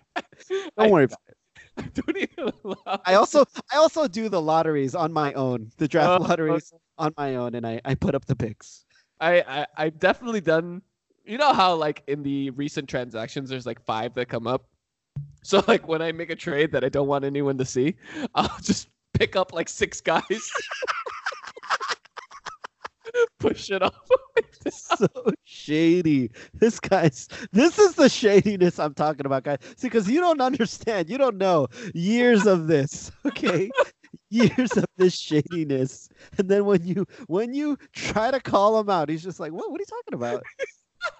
Don't 0.79 0.91
worry 0.91 1.05
about 1.05 1.19
it. 1.29 1.37
I 1.79 1.83
don't 1.95 2.17
even 2.19 2.53
allow 2.65 3.01
I 3.07 3.15
also 3.15 3.45
I 3.73 3.77
also 3.77 4.07
do 4.07 4.29
the 4.29 4.41
lotteries 4.41 4.95
on 4.95 5.11
my 5.13 5.33
own, 5.33 5.71
the 5.79 5.89
draft 5.89 6.21
Oh, 6.21 6.25
lotteries 6.25 6.73
on 6.99 7.15
my 7.17 7.37
own, 7.37 7.55
and 7.55 7.67
I, 7.67 7.81
I 7.85 7.95
put 7.95 8.15
up 8.15 8.27
the 8.27 8.37
picks. 8.37 8.85
I, 9.21 9.41
I 9.41 9.67
I've 9.77 9.99
definitely 9.99 10.43
done. 10.43 10.83
You 11.25 11.39
know 11.39 11.53
how 11.55 11.75
like 11.75 12.03
in 12.09 12.23
the 12.23 12.51
recent 12.51 12.89
transactions, 12.89 13.49
there's 13.49 13.65
like 13.65 13.81
five 13.81 14.13
that 14.15 14.27
come 14.29 14.47
up. 14.47 14.67
So 15.43 15.65
like 15.67 15.89
when 15.89 16.03
I 16.03 16.13
make 16.13 16.31
a 16.31 16.37
trade 16.37 16.73
that 16.73 16.85
I 16.85 16.89
don't 16.89 17.09
want 17.09 17.25
anyone 17.25 17.57
to 17.59 17.65
see, 17.65 17.95
I'll 18.35 18.61
just 18.61 18.89
pick 19.15 19.37
up 19.37 19.53
like 19.53 19.69
six 19.69 20.01
guys, 20.01 20.51
push 23.39 23.71
it 23.71 23.83
off. 23.83 23.95
It's 24.65 24.87
so 24.99 25.09
shady. 25.45 26.31
This 26.55 26.79
guy's 26.81 27.29
this 27.53 27.79
is 27.79 27.95
the 27.95 28.09
shadiness 28.09 28.79
I'm 28.79 28.95
talking 28.95 29.27
about, 29.27 29.45
guys. 29.45 29.59
See, 29.77 29.89
because 29.89 30.09
you 30.09 30.21
don't 30.21 30.41
understand, 30.41 31.11
you 31.11 31.19
don't 31.19 31.37
know 31.37 31.69
years 31.95 32.47
of 32.47 32.67
this. 32.67 33.11
Okay, 33.27 33.71
years 34.31 34.77
of 34.77 34.85
this 34.97 35.17
shadiness, 35.17 36.09
and 36.39 36.49
then 36.49 36.65
when 36.65 36.85
you 36.85 37.07
when 37.27 37.55
you 37.55 37.77
try 37.93 38.31
to 38.31 38.41
call 38.41 38.79
him 38.79 38.91
out, 38.91 39.09
he's 39.09 39.23
just 39.23 39.41
like, 39.41 39.53
"What? 39.53 39.71
What 39.71 39.81
are 39.81 39.83
you 39.83 39.87
talking 39.87 40.15
about?" 40.15 40.43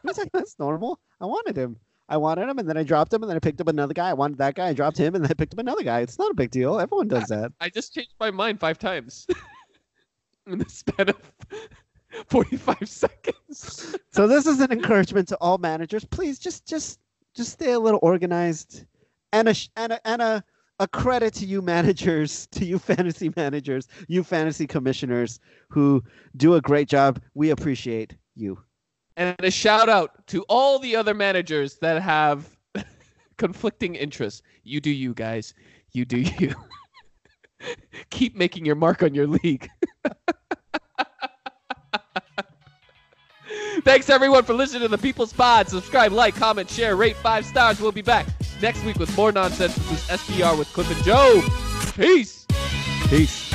He's 0.07 0.19
like, 0.19 0.31
"That's 0.33 0.59
normal. 0.59 1.01
I 1.21 1.27
wanted 1.27 1.57
him. 1.57 1.77
I 2.09 2.17
wanted 2.19 2.49
him, 2.49 2.59
and 2.59 2.69
then 2.69 2.77
I 2.77 2.83
dropped 2.83 3.13
him, 3.13 3.23
and 3.23 3.31
then 3.31 3.37
I 3.37 3.41
picked 3.41 3.61
up 3.61 3.69
another 3.69 3.95
guy. 3.95 4.11
I 4.11 4.15
wanted 4.15 4.39
that 4.39 4.55
guy. 4.55 4.69
I 4.69 4.73
dropped 4.75 4.99
him, 4.99 5.15
and 5.15 5.25
then 5.25 5.31
I 5.31 5.35
picked 5.35 5.55
up 5.55 5.59
another 5.59 5.83
guy. 5.83 6.01
It's 6.01 6.19
not 6.19 6.31
a 6.31 6.35
big 6.35 6.51
deal. 6.51 6.79
Everyone 6.79 7.09
does 7.09 7.29
that." 7.29 7.53
I 7.61 7.71
just 7.71 7.95
changed 7.95 8.15
my 8.21 8.31
mind 8.31 8.61
five 8.61 8.79
times 8.79 9.27
in 10.47 10.59
the 10.59 10.69
span 10.69 11.09
of 11.09 11.17
45 12.27 12.89
seconds. 12.89 13.97
So 14.11 14.27
this 14.27 14.47
is 14.47 14.61
an 14.61 14.73
encouragement 14.73 15.29
to 15.29 15.37
all 15.37 15.59
managers. 15.59 16.05
Please 16.05 16.39
just 16.39 16.67
just 16.67 17.01
just 17.35 17.53
stay 17.53 17.73
a 17.73 17.81
little 17.81 18.01
organized, 18.03 18.85
and 19.33 19.49
a 19.49 19.55
and 19.77 19.93
a 19.93 20.07
and 20.07 20.23
a 20.23 20.45
a 20.79 20.89
credit 20.89 21.33
to 21.35 21.47
you 21.47 21.63
managers, 21.63 22.47
to 22.53 22.65
you 22.65 22.79
fantasy 22.79 23.33
managers, 23.37 23.89
you 24.09 24.25
fantasy 24.25 24.67
commissioners 24.67 25.41
who 25.69 26.03
do 26.37 26.55
a 26.55 26.61
great 26.61 26.89
job. 26.89 27.21
We 27.35 27.51
appreciate 27.51 28.17
you. 28.35 28.59
And 29.17 29.37
a 29.41 29.51
shout 29.51 29.89
out 29.89 30.27
to 30.29 30.43
all 30.49 30.79
the 30.79 30.97
other 30.97 31.15
managers 31.15 31.77
that 31.77 32.01
have 32.03 32.49
conflicting 33.37 33.95
interests. 33.95 34.43
You 34.65 34.81
do 34.81 34.91
you, 34.91 35.13
guys. 35.13 35.55
You 35.93 36.05
do 36.05 36.19
you. 36.19 36.55
Keep 38.11 38.37
making 38.37 38.65
your 38.65 38.75
mark 38.75 39.03
on 39.03 39.15
your 39.15 39.27
league. 39.27 39.69
Thanks 43.85 44.09
everyone 44.09 44.45
for 44.45 44.55
listening 44.55 44.83
to 44.83 44.89
the 44.89 44.99
People's 44.99 45.33
Pod. 45.33 45.69
Subscribe, 45.69 46.13
like, 46.13 46.35
comment, 46.37 46.69
share, 46.71 46.97
rate 46.97 47.17
five 47.17 47.45
stars. 47.45 47.81
We'll 47.81 47.93
be 47.93 48.03
back 48.03 48.27
next 48.61 48.85
week 48.85 48.99
with 48.99 49.15
more 49.17 49.33
nonsense. 49.33 49.75
This 49.75 49.93
is 49.93 50.21
SBR 50.21 50.59
with 50.59 50.69
Cliff 50.73 50.91
and 50.91 51.05
Joe. 51.05 51.43
Peace. 51.97 52.47
Peace. 53.09 53.52